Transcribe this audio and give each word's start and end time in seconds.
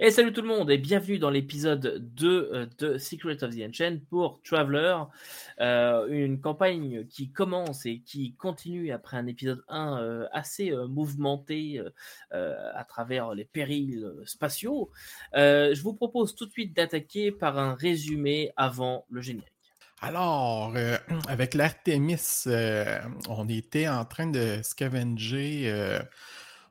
Et 0.00 0.12
salut 0.12 0.32
tout 0.32 0.42
le 0.42 0.46
monde 0.46 0.70
et 0.70 0.78
bienvenue 0.78 1.18
dans 1.18 1.28
l'épisode 1.28 1.98
2 2.14 2.50
euh, 2.52 2.66
de 2.78 2.98
Secret 2.98 3.42
of 3.42 3.52
the 3.52 3.62
Ancient 3.68 3.98
pour 4.08 4.40
Traveler, 4.42 4.96
euh, 5.60 6.06
une 6.08 6.40
campagne 6.40 7.04
qui 7.08 7.32
commence 7.32 7.84
et 7.84 7.98
qui 8.06 8.32
continue 8.36 8.92
après 8.92 9.16
un 9.16 9.26
épisode 9.26 9.64
1 9.66 9.98
euh, 9.98 10.28
assez 10.30 10.70
mouvementé 10.88 11.82
à 12.30 12.84
travers 12.84 13.34
les 13.34 13.44
périls 13.44 14.08
spatiaux. 14.24 14.88
je 15.34 15.82
vous 15.82 15.94
propose 15.94 16.36
tout 16.36 16.46
de 16.46 16.52
suite 16.52 16.76
d'attaquer 16.76 17.32
par 17.32 17.58
un 17.58 17.74
résumé 17.74 18.52
avant 18.56 19.04
le 19.10 19.20
générique. 19.20 19.52
Alors, 20.00 20.74
avec 21.28 21.54
l'Artemis, 21.54 22.44
on 23.28 23.48
était 23.48 23.88
en 23.88 24.04
train 24.04 24.28
de 24.28 24.60
scavenger 24.62 25.98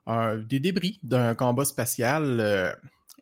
des 0.08 0.60
débris 0.62 1.00
d'un 1.04 1.36
combat 1.36 1.66
spatial 1.66 2.78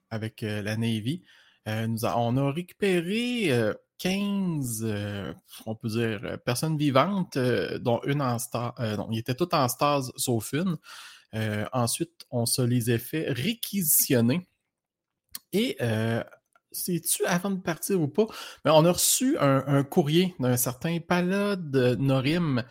avec 0.10 0.44
euh, 0.44 0.62
la 0.62 0.78
Navy. 0.78 1.24
Euh, 1.68 1.88
nous 1.88 2.06
on 2.06 2.38
a 2.38 2.52
récupéré 2.52 3.50
15, 3.98 4.84
euh, 4.84 5.34
on 5.66 5.76
peut 5.76 5.90
dire, 5.90 6.38
personnes 6.46 6.78
vivantes, 6.78 7.38
dont 7.38 8.02
une 8.06 8.22
en 8.22 8.38
stase. 8.38 8.72
ils 9.12 9.20
étaient 9.20 9.36
toutes 9.36 9.54
en 9.54 9.68
stase 9.68 10.12
sauf 10.16 10.54
une. 10.54 10.78
ensuite, 11.74 12.26
on 12.30 12.46
se 12.46 12.62
les 12.62 12.92
a 12.92 13.00
fait 13.00 13.32
réquisitionner. 13.32 14.48
Et 15.54 15.78
c'est-tu 16.72 17.26
avant 17.26 17.52
de 17.52 17.62
partir 17.62 18.00
ou 18.02 18.08
pas? 18.08 18.28
Mais 18.64 18.72
on 18.72 18.86
a 18.86 18.92
reçu 18.92 19.38
un, 19.40 19.84
courrier 19.84 20.36
d'un 20.40 20.58
certain 20.58 21.00
Palad 21.00 21.76
Norim 21.98 22.64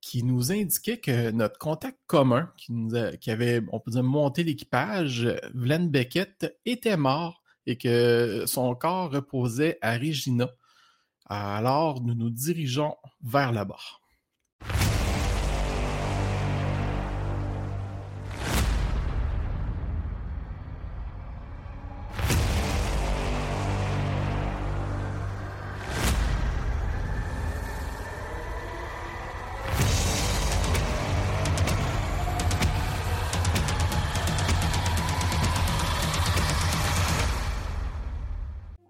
qui 0.00 0.22
nous 0.22 0.52
indiquait 0.52 0.98
que 0.98 1.30
notre 1.30 1.58
contact 1.58 1.98
commun, 2.06 2.52
qui, 2.56 3.30
avait, 3.30 3.62
on 3.72 3.80
peut 3.80 3.90
dire, 3.90 4.02
monté 4.02 4.44
l'équipage, 4.44 5.28
Vlen 5.54 5.88
Beckett, 5.88 6.58
était 6.64 6.96
mort 6.96 7.42
et 7.66 7.76
que 7.76 8.44
son 8.46 8.74
corps 8.74 9.10
reposait 9.10 9.78
à 9.82 9.98
Regina. 9.98 10.48
Alors, 11.26 12.00
nous 12.00 12.14
nous 12.14 12.30
dirigeons 12.30 12.96
vers 13.22 13.52
là-bas. 13.52 13.76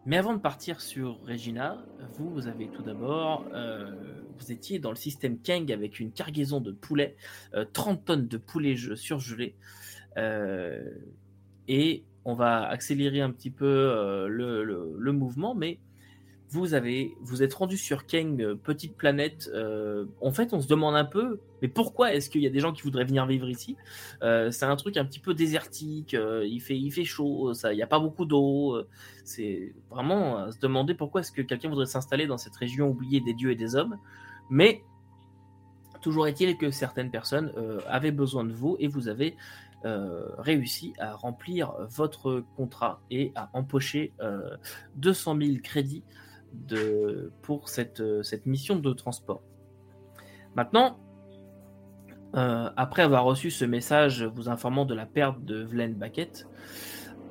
Mais 0.09 0.17
avant 0.17 0.33
de 0.33 0.39
partir 0.39 0.81
sur 0.81 1.20
Regina, 1.27 1.84
vous, 2.14 2.31
vous 2.31 2.47
avez 2.47 2.69
tout 2.69 2.83
d'abord, 2.83 3.45
euh, 3.53 3.91
vous 4.39 4.50
étiez 4.50 4.78
dans 4.78 4.89
le 4.89 4.97
système 4.97 5.37
Kang 5.39 5.70
avec 5.70 6.00
une 6.00 6.12
cargaison 6.12 6.62
de 6.62 6.73
poulets, 6.73 7.15
30 7.75 7.98
euh, 7.98 8.03
tonnes 8.06 8.27
de 8.27 8.39
poulets 8.39 8.75
surgelés. 8.97 9.55
Euh, 10.17 10.83
et 11.69 12.05
on 12.25 12.33
va 12.33 12.67
accélérer 12.67 13.20
un 13.20 13.31
petit 13.31 13.50
peu 13.50 13.67
le, 14.31 14.65
le, 14.65 15.12
mouvement, 15.12 15.55
mais 15.55 15.78
vous 16.51 16.73
avez, 16.73 17.15
vous 17.21 17.43
êtes 17.43 17.53
rendu 17.53 17.77
sur 17.77 18.07
Kang, 18.07 18.41
euh, 18.41 18.55
petite 18.55 18.97
planète. 18.97 19.51
Euh, 19.53 20.07
en 20.23 20.33
fait, 20.33 20.55
on 20.55 20.61
se 20.61 20.69
demande 20.69 20.97
un 20.97 21.05
peu, 21.05 21.41
mais 21.61 21.69
pourquoi 21.69 22.15
est-ce 22.15 22.31
qu'il 22.31 22.43
y 22.43 22.47
a 22.47 22.51
des 22.51 22.61
gens 22.61 22.73
qui 22.73 22.83
voudraient 22.83 23.05
venir 23.05 23.27
vivre 23.27 23.49
ici? 23.49 23.77
Euh, 24.23 24.51
C'est 24.51 24.65
un 24.65 24.77
truc 24.77 24.97
un 24.97 25.05
petit 25.05 25.19
peu 25.19 25.35
désertique. 25.35 26.15
il 26.15 26.61
fait, 26.61 26.79
il 26.79 26.91
fait 26.91 27.05
chaud. 27.05 27.53
Il 27.65 27.77
n'y 27.77 27.83
a 27.83 27.87
pas 27.87 27.99
beaucoup 28.01 28.25
d'eau. 28.25 28.83
c'est 29.25 29.75
vraiment 29.91 30.39
à 30.39 30.53
se 30.53 30.59
demander 30.59 30.95
pourquoi 30.95 31.21
est-ce 31.21 31.33
que 31.33 31.43
quelqu'un 31.43 31.69
voudrait 31.69 31.87
s'installer 31.87 32.27
dans 32.27 32.39
cette 32.39 32.57
région 32.57 32.89
oubliée 32.89 33.21
des 33.21 33.35
dieux 33.35 33.51
et 33.51 33.57
des 33.57 33.77
hommes. 33.77 33.99
Mais 34.49 34.83
toujours 36.01 36.27
est-il 36.28 36.56
que 36.56 36.71
certaines 36.71 37.11
personnes 37.11 37.53
avaient 37.87 38.12
besoin 38.12 38.45
de 38.45 38.53
vous 38.53 38.77
et 38.78 38.89
vous 38.89 39.09
avez 39.09 39.37
réussi 39.84 40.95
à 40.99 41.12
remplir 41.12 41.75
votre 41.91 42.43
contrat 42.56 43.03
et 43.11 43.33
à 43.34 43.51
empocher 43.53 44.12
200 44.97 45.37
000 45.41 45.56
crédits 45.62 46.03
de, 46.53 47.32
pour 47.42 47.69
cette, 47.69 48.03
cette 48.22 48.47
mission 48.47 48.76
de 48.76 48.92
transport. 48.92 49.42
Maintenant, 50.54 50.98
euh, 52.36 52.69
après 52.76 53.03
avoir 53.03 53.25
reçu 53.25 53.50
ce 53.50 53.64
message 53.64 54.22
vous 54.22 54.48
informant 54.48 54.84
de 54.84 54.94
la 54.94 55.06
perte 55.06 55.42
de 55.44 55.62
Vlen 55.62 55.94
Baquet, 55.94 56.31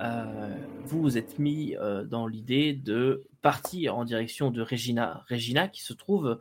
euh, 0.01 0.55
vous 0.85 1.01
vous 1.01 1.17
êtes 1.17 1.37
mis 1.37 1.75
euh, 1.75 2.03
dans 2.03 2.27
l'idée 2.27 2.73
de 2.73 3.23
partir 3.41 3.95
en 3.95 4.05
direction 4.05 4.49
de 4.49 4.61
Regina. 4.61 5.23
Regina 5.29 5.67
qui 5.67 5.83
se 5.83 5.93
trouve 5.93 6.39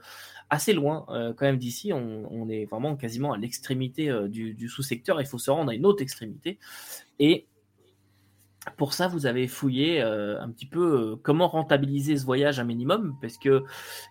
assez 0.48 0.72
loin 0.72 1.04
quand 1.08 1.43
même 1.43 1.58
d'ici. 1.58 1.93
On, 1.93 2.48
est 2.48 2.64
vraiment 2.66 2.97
quasiment 2.97 3.32
à 3.32 3.37
l'extrémité 3.37 4.12
du, 4.28 4.54
du 4.54 4.69
sous-secteur. 4.69 5.20
Il 5.20 5.26
faut 5.26 5.38
se 5.38 5.50
rendre 5.50 5.70
à 5.70 5.75
une 5.75 5.87
autre 5.87 6.03
extrémité. 6.03 6.58
Et 7.19 7.47
pour 8.77 8.93
ça, 8.93 9.09
vous 9.09 9.27
avez 9.27 9.47
fouillé 9.47 10.03
euh, 10.03 10.41
un 10.41 10.50
petit 10.50 10.66
peu 10.66 11.12
euh, 11.12 11.16
comment 11.22 11.49
rentabiliser 11.49 12.16
ce 12.16 12.25
voyage 12.25 12.59
un 12.59 12.65
minimum, 12.65 13.16
parce 13.21 13.38
que, 13.38 13.65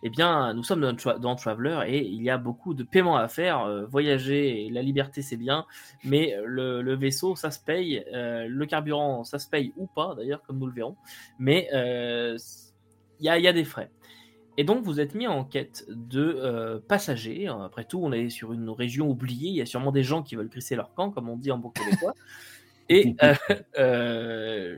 eh 0.03 0.09
bien, 0.09 0.53
nous 0.53 0.63
sommes 0.63 0.81
dans, 1.19 1.35
Traveler 1.35 1.81
et 1.87 2.05
il 2.05 2.23
y 2.23 2.29
a 2.29 2.37
beaucoup 2.37 2.73
de 2.73 2.83
paiements 2.83 3.17
à 3.17 3.27
faire. 3.27 3.61
Euh, 3.61 3.85
voyager, 3.85 4.69
la 4.71 4.81
liberté, 4.81 5.21
c'est 5.21 5.37
bien, 5.37 5.65
mais 6.03 6.35
le, 6.45 6.95
vaisseau, 6.95 7.35
ça 7.35 7.51
se 7.51 7.59
paye. 7.59 8.03
le 8.13 8.65
carburant, 8.65 9.23
ça 9.23 9.39
se 9.39 9.49
paye 9.49 9.73
ou 9.75 9.87
pas, 9.87 10.15
d'ailleurs, 10.15 10.41
comme 10.43 10.59
nous 10.59 10.67
le 10.67 10.73
verrons. 10.73 10.95
Mais 11.37 11.67
il 11.71 13.25
y 13.25 13.29
a, 13.29 13.53
des 13.53 13.63
frais. 13.65 13.91
Et 14.57 14.63
donc, 14.63 14.83
vous 14.83 15.01
êtes 15.01 15.15
mis 15.15 15.27
en 15.27 15.43
quête 15.43 15.85
de 15.89 16.81
passagers. 16.87 17.47
Après 17.47 17.83
tout, 17.83 17.99
on 18.01 18.13
est 18.13 18.29
sur 18.29 18.53
une 18.53 18.69
région 18.69 19.09
oubliée. 19.09 19.49
Il 19.49 19.55
y 19.55 19.61
a 19.61 19.65
sûrement 19.65 19.91
des 19.91 20.03
gens 20.03 20.23
qui 20.23 20.35
veulent 20.35 20.49
crisser 20.49 20.75
leur 20.75 20.93
camp, 20.93 21.11
comme 21.11 21.27
on 21.29 21.35
dit 21.35 21.51
en 21.51 21.57
bon 21.57 21.69
québécois. 21.69 22.13
Et, 22.89 23.15
euh, 23.23 23.33
euh, 23.79 24.77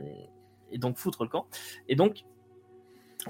et 0.70 0.78
donc 0.78 0.96
foutre 0.96 1.24
le 1.24 1.28
camp. 1.28 1.46
Et 1.88 1.96
donc, 1.96 2.24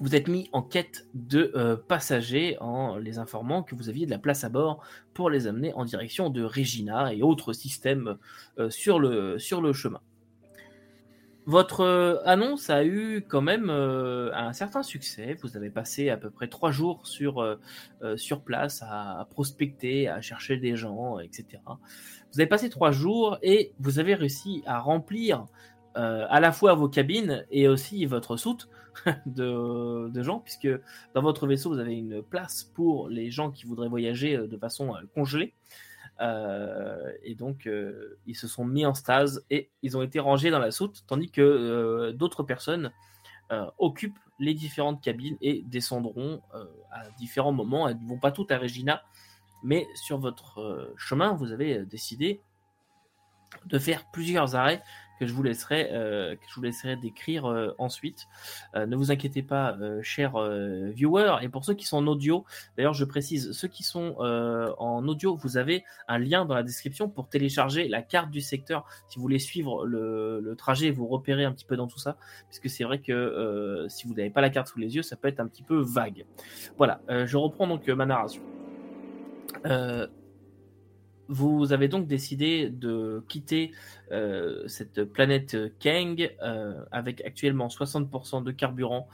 vous 0.00 0.14
êtes 0.14 0.28
mis 0.28 0.48
en 0.52 0.62
quête 0.62 1.08
de 1.14 1.52
euh, 1.56 1.76
passagers 1.76 2.56
en 2.60 2.96
les 2.96 3.18
informant 3.18 3.62
que 3.62 3.74
vous 3.74 3.88
aviez 3.88 4.06
de 4.06 4.10
la 4.10 4.18
place 4.18 4.44
à 4.44 4.48
bord 4.48 4.82
pour 5.14 5.30
les 5.30 5.46
amener 5.46 5.72
en 5.74 5.84
direction 5.84 6.30
de 6.30 6.42
Regina 6.44 7.12
et 7.12 7.22
autres 7.22 7.52
systèmes 7.52 8.16
sur, 8.68 8.98
le, 8.98 9.38
sur 9.38 9.60
le 9.60 9.72
chemin. 9.72 10.00
Votre 11.46 12.20
annonce 12.26 12.68
a 12.68 12.84
eu 12.84 13.24
quand 13.26 13.40
même 13.40 13.70
un 13.70 14.52
certain 14.52 14.82
succès. 14.82 15.34
Vous 15.42 15.56
avez 15.56 15.70
passé 15.70 16.10
à 16.10 16.18
peu 16.18 16.28
près 16.28 16.48
trois 16.48 16.70
jours 16.70 17.06
sur, 17.06 17.58
sur 18.16 18.42
place 18.42 18.84
à 18.86 19.26
prospecter, 19.30 20.08
à 20.08 20.20
chercher 20.20 20.58
des 20.58 20.76
gens, 20.76 21.18
etc. 21.18 21.58
Vous 22.32 22.40
avez 22.40 22.48
passé 22.48 22.68
trois 22.68 22.90
jours 22.90 23.38
et 23.42 23.72
vous 23.80 23.98
avez 23.98 24.14
réussi 24.14 24.62
à 24.66 24.80
remplir 24.80 25.46
euh, 25.96 26.26
à 26.28 26.38
la 26.38 26.52
fois 26.52 26.74
vos 26.74 26.88
cabines 26.88 27.44
et 27.50 27.66
aussi 27.66 28.04
votre 28.06 28.36
soute 28.36 28.68
de, 29.26 30.22
gens, 30.22 30.38
puisque 30.38 30.68
dans 31.14 31.22
votre 31.22 31.46
vaisseau, 31.46 31.70
vous 31.70 31.78
avez 31.78 31.94
une 31.94 32.22
place 32.22 32.62
pour 32.62 33.08
les 33.08 33.30
gens 33.30 33.50
qui 33.50 33.66
voudraient 33.66 33.88
voyager 33.88 34.36
euh, 34.36 34.46
de 34.46 34.56
façon 34.56 34.94
euh, 34.94 35.00
congelée. 35.14 35.54
et 37.22 37.34
donc, 37.34 37.68
ils 38.26 38.36
se 38.36 38.48
sont 38.48 38.64
mis 38.64 38.84
en 38.84 38.94
stase 38.94 39.44
et 39.50 39.70
ils 39.82 39.96
ont 39.96 40.02
été 40.02 40.20
rangés 40.20 40.50
dans 40.50 40.58
la 40.58 40.70
soute, 40.70 41.04
tandis 41.06 41.30
que 41.30 42.10
d'autres 42.10 42.42
personnes 42.42 42.90
occupent 43.78 44.18
les 44.40 44.52
différentes 44.52 45.00
cabines 45.00 45.36
et 45.40 45.62
descendront 45.66 46.42
à 46.90 47.08
différents 47.18 47.52
moments. 47.52 47.88
Elles 47.88 48.02
ne 48.02 48.08
vont 48.08 48.18
pas 48.18 48.32
toutes 48.32 48.50
à 48.50 48.58
Regina, 48.58 49.04
mais 49.62 49.88
sur 49.94 50.18
votre 50.18 50.60
euh, 50.60 50.94
chemin, 50.96 51.34
vous 51.34 51.52
avez 51.52 51.78
euh, 51.78 51.84
décidé 51.84 52.40
de 53.66 53.78
faire 53.78 54.04
plusieurs 54.12 54.56
arrêts 54.56 54.82
que 55.18 55.26
je 55.26 55.32
vous 55.32 55.42
laisserai, 55.42 55.88
euh, 55.90 56.36
que 56.36 56.42
je 56.48 56.54
vous 56.54 56.62
laisserai 56.62 56.96
décrire 56.96 57.46
ensuite. 57.78 58.28
ne 58.76 58.94
vous 58.94 59.10
inquiétez 59.10 59.42
pas, 59.42 59.76
chers 60.00 60.38
viewers, 60.92 61.38
et 61.40 61.48
pour 61.48 61.64
ceux 61.64 61.74
qui 61.74 61.86
sont 61.86 61.96
en 61.96 62.06
audio, 62.06 62.44
d'ailleurs 62.76 62.92
je 62.92 63.04
précise, 63.04 63.50
ceux 63.50 63.66
qui 63.66 63.82
sont 63.82 64.16
en 64.20 65.08
audio, 65.08 65.34
vous 65.34 65.56
avez 65.56 65.82
un 66.06 66.18
lien 66.18 66.44
dans 66.44 66.54
la 66.54 66.62
description 66.62 67.08
pour 67.08 67.28
télécharger 67.28 67.88
la 67.88 68.02
carte 68.02 68.30
du 68.30 68.42
secteur 68.42 68.84
si 69.08 69.16
vous 69.16 69.22
voulez 69.22 69.40
suivre 69.40 69.86
le, 69.86 70.40
le 70.40 70.54
trajet 70.54 70.90
vous 70.90 71.08
repérer 71.08 71.44
un 71.44 71.52
petit 71.52 71.64
peu 71.64 71.76
dans 71.76 71.88
tout 71.88 71.98
ça, 71.98 72.16
puisque 72.48 72.68
c'est 72.68 72.84
vrai 72.84 73.00
que 73.00 73.86
si 73.88 74.06
vous 74.06 74.14
n'avez 74.14 74.30
pas 74.30 74.42
la 74.42 74.50
carte 74.50 74.68
sous 74.68 74.78
les 74.78 74.94
yeux, 74.94 75.02
ça 75.02 75.16
peut 75.16 75.26
être 75.26 75.40
un 75.40 75.48
petit 75.48 75.64
peu 75.64 75.80
vague. 75.80 76.26
Voilà, 76.76 77.00
je 77.08 77.36
reprends 77.36 77.66
donc 77.66 77.88
ma 77.88 78.06
narration. 78.06 78.42
Euh, 79.66 80.06
vous 81.28 81.72
avez 81.72 81.88
donc 81.88 82.06
décidé 82.06 82.70
de 82.70 83.22
quitter 83.28 83.72
euh, 84.12 84.66
cette 84.66 85.04
planète 85.04 85.56
Kang 85.78 86.34
euh, 86.42 86.84
avec 86.90 87.22
actuellement 87.22 87.68
60% 87.68 88.42
de 88.42 88.50
carburant 88.50 89.08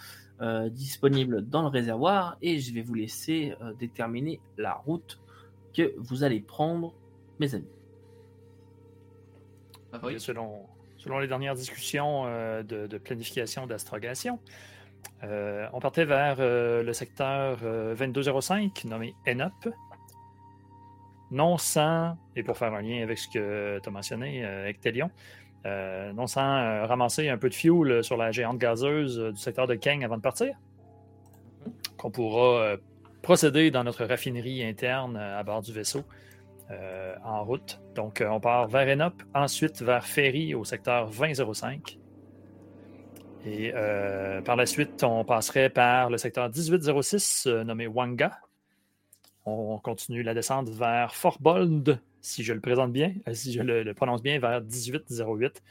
disponible 0.70 1.48
dans 1.48 1.62
le 1.62 1.68
réservoir. 1.68 2.36
Et 2.42 2.58
je 2.58 2.74
vais 2.74 2.82
vous 2.82 2.92
laisser 2.92 3.54
déterminer 3.78 4.40
la 4.58 4.74
route 4.74 5.18
que 5.72 5.94
vous 5.96 6.22
allez 6.22 6.40
prendre, 6.40 6.92
mes 7.38 7.54
amis. 7.54 7.64
Selon, 10.18 10.66
selon 10.98 11.18
les 11.20 11.28
dernières 11.28 11.54
discussions 11.54 12.24
de, 12.24 12.98
planification 12.98 13.66
d'astrogation, 13.66 14.38
on 15.22 15.80
partait 15.80 16.04
vers 16.04 16.36
le 16.40 16.92
secteur 16.92 17.58
2205, 17.96 18.84
nommé 18.84 19.14
ENOP, 19.26 19.72
non 21.30 21.56
sans, 21.58 22.16
et 22.36 22.42
pour 22.42 22.56
faire 22.56 22.72
un 22.74 22.82
lien 22.82 23.02
avec 23.02 23.18
ce 23.18 23.28
que 23.28 23.80
tu 23.82 23.88
as 23.88 23.92
mentionné, 23.92 24.44
avec 24.44 24.80
Télion, 24.80 25.10
non 25.64 26.26
sans 26.26 26.86
ramasser 26.86 27.28
un 27.28 27.38
peu 27.38 27.48
de 27.48 27.54
fuel 27.54 28.04
sur 28.04 28.16
la 28.16 28.30
géante 28.30 28.58
gazeuse 28.58 29.18
du 29.18 29.40
secteur 29.40 29.66
de 29.66 29.74
Kang 29.74 30.04
avant 30.04 30.16
de 30.16 30.22
partir, 30.22 30.54
qu'on 31.96 32.10
pourra 32.10 32.76
procéder 33.22 33.70
dans 33.70 33.84
notre 33.84 34.04
raffinerie 34.04 34.62
interne 34.62 35.16
à 35.16 35.42
bord 35.42 35.62
du 35.62 35.72
vaisseau 35.72 36.04
euh, 36.70 37.14
en 37.22 37.44
route. 37.44 37.78
Donc, 37.94 38.22
euh, 38.22 38.28
on 38.28 38.40
part 38.40 38.68
vers 38.68 38.88
Enop, 38.88 39.22
ensuite 39.34 39.82
vers 39.82 40.06
Ferry 40.06 40.54
au 40.54 40.64
secteur 40.64 41.10
2005. 41.10 41.98
Et 43.44 43.70
euh, 43.74 44.40
par 44.40 44.56
la 44.56 44.64
suite, 44.64 45.04
on 45.04 45.26
passerait 45.26 45.68
par 45.68 46.08
le 46.08 46.16
secteur 46.16 46.48
1806 46.48 47.48
nommé 47.66 47.86
Wanga. 47.86 48.40
On 49.46 49.78
continue 49.78 50.22
la 50.22 50.34
descente 50.34 50.68
vers 50.70 51.14
Fort 51.14 51.38
Bold, 51.40 52.00
si 52.20 52.42
je 52.42 52.52
le 52.52 52.60
présente 52.60 52.92
bien, 52.92 53.12
si 53.32 53.52
je 53.52 53.60
le, 53.60 53.92
prononce 53.94 54.22
bien, 54.22 54.38
vers 54.38 54.62
1808, 54.62 55.62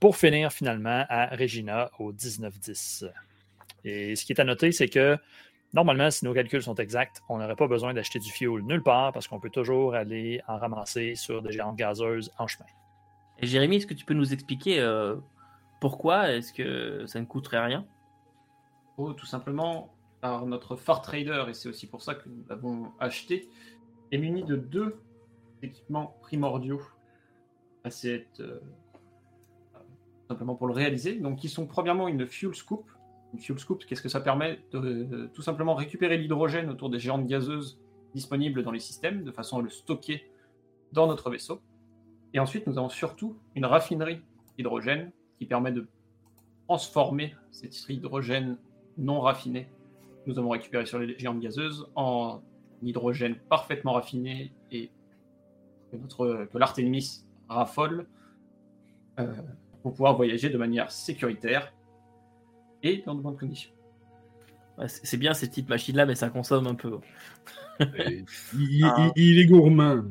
pour 0.00 0.16
finir 0.16 0.52
finalement 0.52 1.04
à 1.08 1.26
Regina 1.36 1.90
au 1.98 2.12
1910. 2.12 3.06
Et 3.84 4.16
ce 4.16 4.24
qui 4.24 4.32
est 4.32 4.40
à 4.40 4.44
noter, 4.44 4.72
c'est 4.72 4.88
que 4.88 5.16
Normalement, 5.72 6.10
si 6.10 6.24
nos 6.24 6.34
calculs 6.34 6.62
sont 6.62 6.74
exacts, 6.74 7.22
on 7.28 7.38
n'aurait 7.38 7.54
pas 7.54 7.68
besoin 7.68 7.94
d'acheter 7.94 8.18
du 8.18 8.30
fuel 8.30 8.62
nulle 8.64 8.82
part 8.82 9.12
parce 9.12 9.28
qu'on 9.28 9.38
peut 9.38 9.50
toujours 9.50 9.94
aller 9.94 10.42
en 10.48 10.58
ramasser 10.58 11.14
sur 11.14 11.42
des 11.42 11.52
géantes 11.52 11.76
gazeuses 11.76 12.32
en 12.38 12.48
chemin. 12.48 12.66
Et 13.38 13.46
Jérémy, 13.46 13.76
est-ce 13.76 13.86
que 13.86 13.94
tu 13.94 14.04
peux 14.04 14.14
nous 14.14 14.32
expliquer 14.32 14.80
euh, 14.80 15.16
pourquoi 15.80 16.32
est-ce 16.32 16.52
que 16.52 17.06
ça 17.06 17.20
ne 17.20 17.24
coûterait 17.24 17.64
rien? 17.64 17.86
Oh, 18.96 19.12
tout 19.12 19.26
simplement, 19.26 19.90
par 20.20 20.46
notre 20.46 20.76
Fort 20.76 21.02
Trader, 21.02 21.44
et 21.48 21.54
c'est 21.54 21.68
aussi 21.68 21.86
pour 21.86 22.02
ça 22.02 22.14
que 22.14 22.28
nous 22.28 22.44
l'avons 22.48 22.92
acheté, 22.98 23.48
est 24.12 24.18
muni 24.18 24.44
de 24.44 24.56
deux 24.56 24.96
équipements 25.62 26.16
primordiaux 26.20 26.82
à 27.84 27.90
cette, 27.90 28.40
euh, 28.40 28.60
simplement 30.28 30.54
pour 30.54 30.66
le 30.66 30.74
réaliser. 30.74 31.14
Donc, 31.14 31.38
qui 31.38 31.48
sont 31.48 31.66
premièrement 31.66 32.08
une 32.08 32.26
fuel 32.26 32.54
scoop, 32.54 32.90
une 33.32 33.40
fuel 33.40 33.58
scoop, 33.58 33.84
qu'est-ce 33.84 34.02
que 34.02 34.08
ça 34.08 34.20
permet 34.20 34.60
de, 34.72 35.30
tout 35.32 35.42
simplement 35.42 35.74
récupérer 35.74 36.18
l'hydrogène 36.18 36.68
autour 36.68 36.90
des 36.90 36.98
géantes 36.98 37.26
gazeuses 37.26 37.80
disponibles 38.14 38.62
dans 38.62 38.72
les 38.72 38.80
systèmes, 38.80 39.24
de 39.24 39.30
façon 39.30 39.58
à 39.58 39.62
le 39.62 39.70
stocker 39.70 40.28
dans 40.92 41.06
notre 41.06 41.30
vaisseau. 41.30 41.60
Et 42.34 42.40
ensuite, 42.40 42.66
nous 42.66 42.78
avons 42.78 42.88
surtout 42.88 43.36
une 43.54 43.64
raffinerie 43.64 44.20
hydrogène 44.58 45.12
qui 45.38 45.46
permet 45.46 45.72
de 45.72 45.86
transformer 46.68 47.34
cet 47.50 47.88
hydrogène 47.88 48.58
non 48.98 49.20
raffiné 49.20 49.68
nous 50.26 50.38
avons 50.38 50.50
récupéré 50.50 50.86
sur 50.86 50.98
les 50.98 51.18
géantes 51.18 51.40
gazeuses 51.40 51.86
en 51.94 52.42
hydrogène 52.82 53.36
parfaitement 53.48 53.92
raffiné 53.92 54.52
et 54.70 54.90
que, 55.90 55.96
notre, 55.96 56.48
que 56.52 56.58
l'Artemis 56.58 57.24
raffole 57.48 58.06
euh, 59.18 59.32
pour 59.82 59.92
pouvoir 59.92 60.16
voyager 60.16 60.50
de 60.50 60.58
manière 60.58 60.90
sécuritaire 60.90 61.72
et 62.82 63.02
dans 63.04 63.14
de 63.14 63.20
bonnes 63.20 63.36
conditions. 63.36 63.72
c'est 64.86 65.16
bien 65.16 65.34
ces 65.34 65.48
petites 65.48 65.68
machines-là, 65.68 66.06
mais 66.06 66.14
ça 66.14 66.30
consomme 66.30 66.66
un 66.66 66.74
peu. 66.74 66.98
Ah. 67.80 67.84
il, 69.16 69.38
est 69.38 69.46
gourmand. 69.46 70.04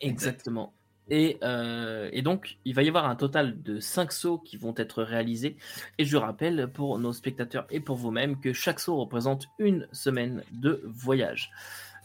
Exactement. 0.00 0.74
Et, 1.08 1.38
euh, 1.42 2.08
et, 2.12 2.22
donc, 2.22 2.58
il 2.64 2.74
va 2.74 2.82
y 2.82 2.88
avoir 2.88 3.06
un 3.06 3.16
total 3.16 3.62
de 3.62 3.78
5 3.78 4.10
sauts 4.12 4.38
qui 4.38 4.56
vont 4.56 4.74
être 4.76 5.02
réalisés. 5.02 5.56
Et 5.98 6.04
je 6.04 6.16
rappelle 6.16 6.68
pour 6.72 6.98
nos 6.98 7.12
spectateurs 7.12 7.66
et 7.70 7.80
pour 7.80 7.96
vous-même 7.96 8.40
que 8.40 8.52
chaque 8.52 8.80
saut 8.80 8.96
représente 8.96 9.46
une 9.58 9.86
semaine 9.92 10.42
de 10.52 10.82
voyage. 10.84 11.50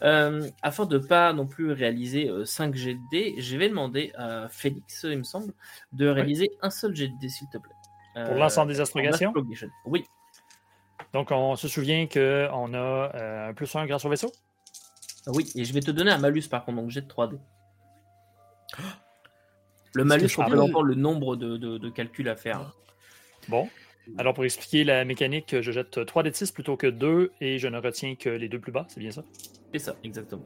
Euh, 0.02 0.48
afin 0.62 0.86
de 0.86 0.98
ne 0.98 1.04
pas 1.04 1.32
non 1.32 1.46
plus 1.46 1.72
réaliser 1.72 2.30
5 2.44 2.74
GD, 2.74 3.34
je 3.38 3.56
vais 3.56 3.68
demander 3.68 4.12
à 4.16 4.48
Félix, 4.48 5.04
il 5.08 5.18
me 5.18 5.22
semble, 5.22 5.52
de 5.92 6.08
réaliser 6.08 6.50
un 6.60 6.70
seul 6.70 6.94
GD, 6.94 7.28
s'il 7.28 7.48
te 7.48 7.58
plaît. 7.58 7.74
Pour 8.14 8.34
l'ensemble 8.34 8.72
des 8.72 8.80
euh, 8.80 8.82
astrogations? 8.82 9.32
Oui. 9.86 10.04
Donc, 11.12 11.30
on 11.30 11.56
se 11.56 11.68
souvient 11.68 12.06
qu'on 12.06 12.74
a 12.74 12.76
euh, 13.14 13.48
un 13.50 13.54
plus 13.54 13.74
1 13.74 13.86
grâce 13.86 14.04
au 14.04 14.08
vaisseau? 14.08 14.32
Oui, 15.28 15.50
et 15.54 15.64
je 15.64 15.72
vais 15.72 15.80
te 15.80 15.90
donner 15.90 16.10
un 16.10 16.18
malus 16.18 16.48
par 16.48 16.64
contre, 16.64 16.78
donc 16.78 16.90
j'ai 16.90 17.00
de 17.00 17.06
3D. 17.06 17.38
Le 19.94 20.04
malus 20.04 20.36
représente 20.36 20.82
le 20.82 20.94
nombre 20.94 21.36
de, 21.36 21.88
calculs 21.90 22.28
à 22.28 22.36
faire. 22.36 22.72
Bon. 23.48 23.68
Alors, 24.18 24.34
pour 24.34 24.44
expliquer 24.44 24.82
la 24.82 25.04
mécanique, 25.04 25.60
je 25.60 25.70
jette 25.70 26.04
3 26.04 26.22
d 26.24 26.30
6 26.32 26.50
plutôt 26.50 26.76
que 26.76 26.88
2 26.88 27.32
et 27.40 27.58
je 27.58 27.68
ne 27.68 27.78
retiens 27.78 28.16
que 28.16 28.28
les 28.28 28.48
deux 28.48 28.58
plus 28.58 28.72
bas, 28.72 28.84
c'est 28.88 28.98
bien 28.98 29.12
ça? 29.12 29.22
C'est 29.72 29.78
ça, 29.78 29.96
exactement. 30.02 30.44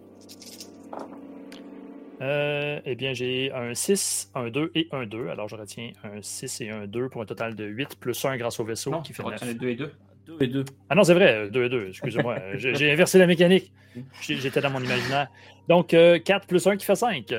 Euh, 2.23 2.81
eh 2.85 2.95
bien, 2.95 3.13
j'ai 3.13 3.53
un 3.53 3.75
6, 3.75 4.31
un 4.35 4.49
2 4.51 4.71
et 4.75 4.89
un 4.93 5.07
2. 5.07 5.29
Alors, 5.29 5.49
je 5.49 5.57
retiens 5.57 5.91
un 6.05 6.21
6 6.21 6.61
et 6.63 6.71
un 6.71 6.87
2 6.87 7.09
pour 7.09 7.23
un 7.23 7.27
total 7.27 7.55
de 7.55 7.65
8, 7.65 7.97
plus 7.99 8.25
1 8.25 8.37
grâce 8.37 8.61
au 8.61 8.65
vaisseau 8.65 8.93
qui 9.03 9.13
fait 9.13 9.23
9. 9.23 9.57
2 9.57 9.69
et 9.69 9.77
2. 9.77 9.93
2 10.27 10.37
et 10.41 10.47
2. 10.49 10.65
Ah 10.89 10.95
non, 10.95 11.05
c'est 11.05 11.15
vrai, 11.15 11.51
2 11.51 11.65
et 11.65 11.69
2. 11.69 11.89
Excusez-moi. 11.89 12.39
j'ai 12.57 12.91
inversé 12.91 13.19
la 13.19 13.27
mécanique. 13.27 13.73
J'étais 14.21 14.61
dans 14.61 14.71
mon 14.71 14.83
imaginaire. 14.83 15.29
Donc, 15.69 15.89
4 15.89 15.97
euh, 15.97 16.39
plus 16.47 16.67
1 16.67 16.77
qui 16.77 16.85
fait 16.85 16.95
5. 16.95 17.33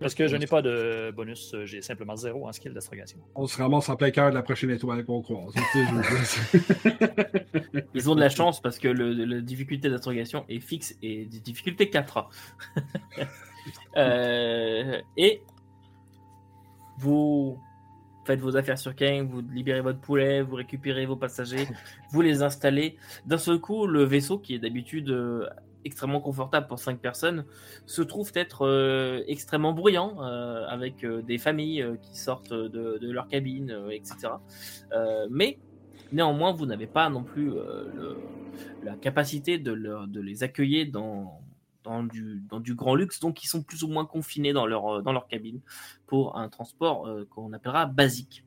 Parce 0.00 0.14
que 0.14 0.26
je 0.26 0.36
n'ai 0.36 0.46
pas 0.46 0.62
de 0.62 1.12
bonus, 1.14 1.54
j'ai 1.64 1.82
simplement 1.82 2.16
0 2.16 2.48
en 2.48 2.52
skill 2.52 2.72
d'astrogation. 2.72 3.18
On 3.34 3.46
se 3.46 3.58
ramasse 3.58 3.90
en 3.90 3.96
plein 3.96 4.10
cœur 4.10 4.30
de 4.30 4.34
la 4.34 4.42
prochaine 4.42 4.70
étoile 4.70 5.04
qu'on 5.04 5.20
croise. 5.20 5.52
Ils 7.94 8.08
ont 8.08 8.14
de 8.14 8.20
la 8.20 8.30
chance 8.30 8.60
parce 8.60 8.78
que 8.78 8.88
le, 8.88 9.12
la 9.12 9.40
difficulté 9.40 9.90
d'astrogation 9.90 10.44
est 10.48 10.60
fixe 10.60 10.96
et 11.02 11.26
difficulté 11.26 11.90
4. 11.90 12.30
Euh, 13.96 15.00
et 15.18 15.42
vous 16.98 17.58
faites 18.24 18.40
vos 18.40 18.56
affaires 18.56 18.78
sur 18.78 18.96
Kang, 18.96 19.28
vous 19.28 19.42
libérez 19.52 19.82
votre 19.82 20.00
poulet, 20.00 20.40
vous 20.40 20.56
récupérez 20.56 21.04
vos 21.04 21.16
passagers, 21.16 21.68
vous 22.10 22.22
les 22.22 22.42
installez. 22.42 22.96
D'un 23.26 23.38
seul 23.38 23.58
coup, 23.58 23.86
le 23.86 24.04
vaisseau, 24.04 24.38
qui 24.38 24.54
est 24.54 24.58
d'habitude 24.58 25.10
euh, 25.10 25.46
extrêmement 25.84 26.20
confortable 26.20 26.66
pour 26.66 26.78
5 26.78 26.98
personnes, 27.00 27.44
se 27.86 28.02
trouve 28.02 28.30
être 28.34 28.66
euh, 28.66 29.22
extrêmement 29.26 29.72
bruyant, 29.72 30.20
avec 30.20 31.04
des 31.04 31.38
familles 31.38 31.86
qui 32.02 32.18
sortent 32.18 32.52
de, 32.52 33.10
leur 33.10 33.28
cabine, 33.28 33.76
etc. 33.90 34.28
mais 35.30 35.58
néanmoins, 36.12 36.52
vous 36.52 36.66
n'avez 36.66 36.86
pas 36.86 37.08
non 37.08 37.22
plus 37.22 37.52
la 38.82 38.96
capacité 38.96 39.58
de, 39.58 39.72
les 40.20 40.42
accueillir 40.42 40.90
dans, 40.90 41.40
du, 42.04 42.42
dans 42.48 42.60
du 42.60 42.74
grand 42.74 42.94
luxe, 42.94 43.20
donc 43.20 43.42
ils 43.42 43.48
sont 43.48 43.62
plus 43.62 43.82
ou 43.82 43.88
moins 43.88 44.06
confinés 44.06 44.52
dans 44.52 44.66
leur, 44.66 44.98
euh, 44.98 45.02
dans 45.02 45.12
leur 45.12 45.26
cabine 45.26 45.60
pour 46.06 46.36
un 46.36 46.48
transport 46.48 47.06
euh, 47.06 47.26
qu'on 47.30 47.52
appellera 47.52 47.86
basique. 47.86 48.44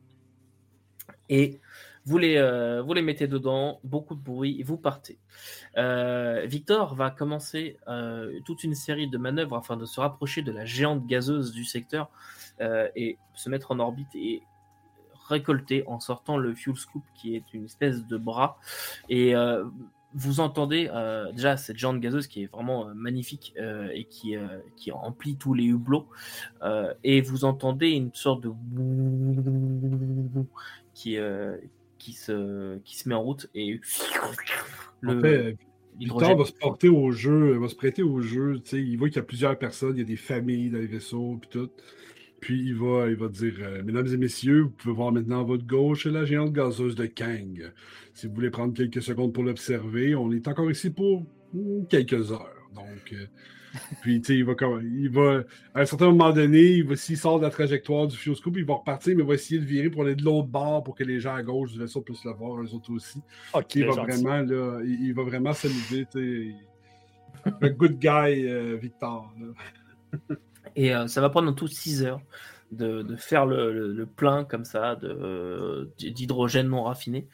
Et 1.28 1.60
vous 2.06 2.18
les, 2.18 2.36
euh, 2.36 2.82
vous 2.82 2.92
les 2.94 3.02
mettez 3.02 3.26
dedans, 3.26 3.80
beaucoup 3.84 4.14
de 4.14 4.20
bruit, 4.20 4.62
vous 4.62 4.76
partez. 4.76 5.18
Victor 5.76 6.94
va 6.94 7.10
commencer 7.10 7.78
toute 8.44 8.64
une 8.64 8.74
série 8.74 9.08
de 9.08 9.18
manœuvres 9.18 9.56
afin 9.56 9.76
de 9.76 9.84
se 9.84 10.00
rapprocher 10.00 10.42
de 10.42 10.52
la 10.52 10.64
géante 10.64 11.06
gazeuse 11.06 11.52
du 11.52 11.64
secteur 11.64 12.10
et 12.60 13.18
se 13.34 13.48
mettre 13.48 13.72
en 13.72 13.78
orbite 13.80 14.14
et 14.14 14.42
récolter 15.28 15.84
en 15.86 16.00
sortant 16.00 16.36
le 16.36 16.54
fuel 16.54 16.76
scoop 16.76 17.02
qui 17.14 17.34
est 17.34 17.54
une 17.54 17.64
espèce 17.64 18.06
de 18.06 18.16
bras. 18.16 18.58
Et 19.08 19.34
vous 20.14 20.38
entendez 20.38 20.88
euh, 20.92 21.32
déjà 21.32 21.56
cette 21.56 21.76
géante 21.76 22.00
gazeuse 22.00 22.28
qui 22.28 22.44
est 22.44 22.46
vraiment 22.46 22.88
euh, 22.88 22.94
magnifique 22.94 23.52
euh, 23.58 23.90
et 23.92 24.04
qui, 24.04 24.36
qui 24.76 24.92
remplit 24.92 25.36
tous 25.36 25.54
les 25.54 25.64
hublots. 25.64 26.06
et 27.02 27.20
vous 27.20 27.44
entendez 27.44 27.90
une 27.90 28.14
sorte 28.14 28.42
de 28.42 28.52
qui, 30.94 31.18
qui, 32.04 32.12
se, 32.12 32.78
qui 32.84 32.98
se 32.98 33.08
met 33.08 33.14
en 33.14 33.22
route 33.22 33.48
et 33.54 33.80
le, 35.00 35.18
en 35.18 35.20
fait, 35.22 35.56
Victor 35.98 36.36
va 36.36 36.44
se 36.44 36.52
porter 36.52 36.90
au 36.90 37.12
jeu, 37.12 37.56
va 37.56 37.68
se 37.68 37.74
prêter 37.74 38.02
au 38.02 38.20
jeu. 38.20 38.60
Il 38.72 38.98
voit 38.98 39.08
qu'il 39.08 39.16
y 39.16 39.20
a 39.20 39.22
plusieurs 39.22 39.58
personnes, 39.58 39.96
il 39.96 40.00
y 40.00 40.02
a 40.02 40.06
des 40.06 40.16
familles 40.16 40.68
dans 40.68 40.78
les 40.78 40.86
vaisseaux, 40.86 41.38
puis 41.40 41.48
tout. 41.48 41.70
Puis 42.40 42.60
il 42.62 42.74
va, 42.74 43.08
il 43.08 43.16
va 43.16 43.28
dire 43.28 43.54
Mesdames 43.86 44.06
et 44.06 44.16
messieurs, 44.18 44.62
vous 44.62 44.70
pouvez 44.70 44.94
voir 44.94 45.12
maintenant 45.12 45.40
à 45.40 45.44
votre 45.44 45.66
gauche 45.66 46.04
la 46.04 46.26
géante 46.26 46.52
gazeuse 46.52 46.94
de 46.94 47.06
Kang. 47.06 47.72
Si 48.12 48.26
vous 48.26 48.34
voulez 48.34 48.50
prendre 48.50 48.74
quelques 48.74 49.02
secondes 49.02 49.32
pour 49.32 49.44
l'observer, 49.44 50.14
on 50.14 50.30
est 50.30 50.46
encore 50.46 50.70
ici 50.70 50.90
pour 50.90 51.24
quelques 51.88 52.32
heures. 52.32 52.68
Donc, 52.74 53.14
euh, 53.14 53.26
puis, 54.00 54.20
tu 54.20 54.26
sais, 54.26 54.38
il 54.38 54.44
va, 54.44 54.54
il 54.82 55.10
va, 55.10 55.42
à 55.74 55.80
un 55.80 55.84
certain 55.84 56.06
moment 56.06 56.32
donné, 56.32 56.84
s'il 56.96 57.16
sort 57.16 57.38
de 57.38 57.44
la 57.44 57.50
trajectoire 57.50 58.06
du 58.06 58.16
fuel 58.16 58.36
scoop, 58.36 58.56
il 58.56 58.64
va 58.64 58.74
repartir, 58.74 59.16
mais 59.16 59.22
il 59.22 59.28
va 59.28 59.34
essayer 59.34 59.60
de 59.60 59.64
virer 59.64 59.90
pour 59.90 60.02
aller 60.02 60.14
de 60.14 60.22
l'autre 60.22 60.48
bord 60.48 60.82
pour 60.84 60.94
que 60.94 61.04
les 61.04 61.20
gens 61.20 61.34
à 61.34 61.42
gauche 61.42 61.72
du 61.72 61.78
vaisseau 61.78 62.00
puissent 62.00 62.24
le 62.24 62.32
voir, 62.32 62.60
eux 62.62 62.74
autres 62.74 62.92
aussi. 62.92 63.20
il, 63.74 63.86
va 63.86 64.02
vraiment, 64.02 64.40
là, 64.40 64.80
il, 64.84 65.12
va 65.12 65.22
vraiment 65.24 65.52
s'amuser, 65.52 66.06
tu 66.10 66.54
sais. 67.44 67.54
Le 67.60 67.68
good 67.68 67.98
guy, 67.98 68.46
euh, 68.46 68.78
Victor. 68.80 69.32
Et 70.76 70.94
euh, 70.94 71.06
ça 71.08 71.20
va 71.20 71.28
prendre 71.28 71.50
en 71.50 71.52
tout 71.52 71.68
6 71.68 72.04
heures. 72.04 72.20
de, 72.70 73.16
faire 73.16 73.44
le, 73.44 74.06
plein 74.06 74.44
comme 74.44 74.64
ça 74.64 74.98
d'hydrogène 75.98 76.68
non 76.68 76.84
raffiné. 76.84 77.28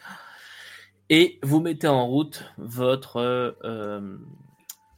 Et 1.10 1.38
vous 1.42 1.60
mettez 1.60 1.88
en 1.88 2.06
route 2.06 2.44
votre, 2.56 3.54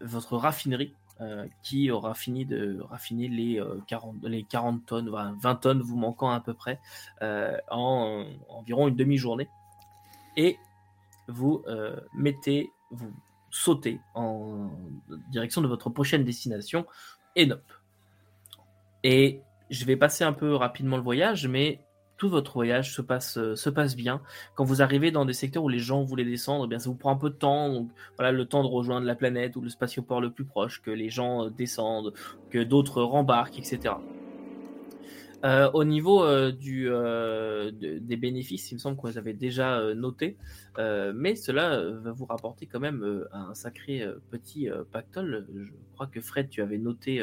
votre 0.00 0.36
raffinerie 0.36 0.94
euh, 1.22 1.46
qui 1.62 1.90
aura 1.90 2.14
fini 2.14 2.44
de 2.44 2.80
raffiner 2.80 3.28
les, 3.28 3.62
40, 3.86 4.16
euh, 4.24 4.28
les 4.28 4.42
40 4.42 4.84
tonnes, 4.86 5.08
20 5.08 5.54
tonnes 5.56 5.80
vous 5.80 5.96
manquant 5.96 6.30
à 6.30 6.40
peu 6.40 6.52
près, 6.52 6.80
euh, 7.22 7.56
en, 7.70 8.26
environ 8.48 8.88
une 8.88 8.96
demi-journée. 8.96 9.48
Et 10.36 10.56
vous 11.28 11.62
mettez, 12.14 12.72
vous 12.90 13.12
sautez 13.50 14.00
en 14.14 14.70
direction 15.30 15.60
de 15.60 15.68
votre 15.68 15.90
prochaine 15.90 16.24
destination, 16.24 16.86
Enop. 17.38 17.62
Et 19.04 19.42
je 19.70 19.84
vais 19.84 19.96
passer 19.96 20.24
un 20.24 20.32
peu 20.32 20.54
rapidement 20.56 20.96
le 20.96 21.02
voyage, 21.02 21.46
mais 21.46 21.84
tout 22.22 22.28
votre 22.28 22.52
voyage 22.52 22.94
se 22.94 23.02
passe, 23.02 23.36
euh, 23.36 23.56
se 23.56 23.68
passe 23.68 23.96
bien. 23.96 24.22
Quand 24.54 24.62
vous 24.62 24.80
arrivez 24.80 25.10
dans 25.10 25.24
des 25.24 25.32
secteurs 25.32 25.64
où 25.64 25.68
les 25.68 25.80
gens 25.80 26.04
voulaient 26.04 26.24
descendre, 26.24 26.66
eh 26.66 26.68
bien 26.68 26.78
ça 26.78 26.88
vous 26.88 26.94
prend 26.94 27.10
un 27.10 27.16
peu 27.16 27.30
de 27.30 27.34
temps. 27.34 27.72
Donc, 27.72 27.90
voilà, 28.16 28.30
le 28.30 28.44
temps 28.44 28.62
de 28.62 28.68
rejoindre 28.68 29.04
la 29.08 29.16
planète 29.16 29.56
ou 29.56 29.60
le 29.60 29.68
spatioport 29.68 30.20
le 30.20 30.30
plus 30.30 30.44
proche, 30.44 30.80
que 30.82 30.92
les 30.92 31.10
gens 31.10 31.46
euh, 31.46 31.50
descendent, 31.50 32.14
que 32.48 32.62
d'autres 32.62 33.02
rembarquent, 33.02 33.58
etc. 33.58 33.96
Euh, 35.44 35.68
au 35.74 35.82
niveau 35.82 36.24
du, 36.52 36.88
des 37.72 38.16
bénéfices, 38.16 38.70
il 38.70 38.74
me 38.74 38.78
semble 38.78 38.96
que 38.96 39.08
vous 39.08 39.18
avez 39.18 39.32
déjà 39.32 39.92
noté, 39.92 40.36
mais 40.78 41.34
cela 41.34 41.82
va 42.04 42.12
vous 42.12 42.26
rapporter 42.26 42.66
quand 42.66 42.78
même 42.78 43.26
un 43.32 43.52
sacré 43.52 44.06
petit 44.30 44.68
pactole. 44.92 45.48
Je 45.52 45.72
crois 45.94 46.06
que 46.06 46.20
Fred, 46.20 46.48
tu 46.48 46.62
avais 46.62 46.78
noté 46.78 47.20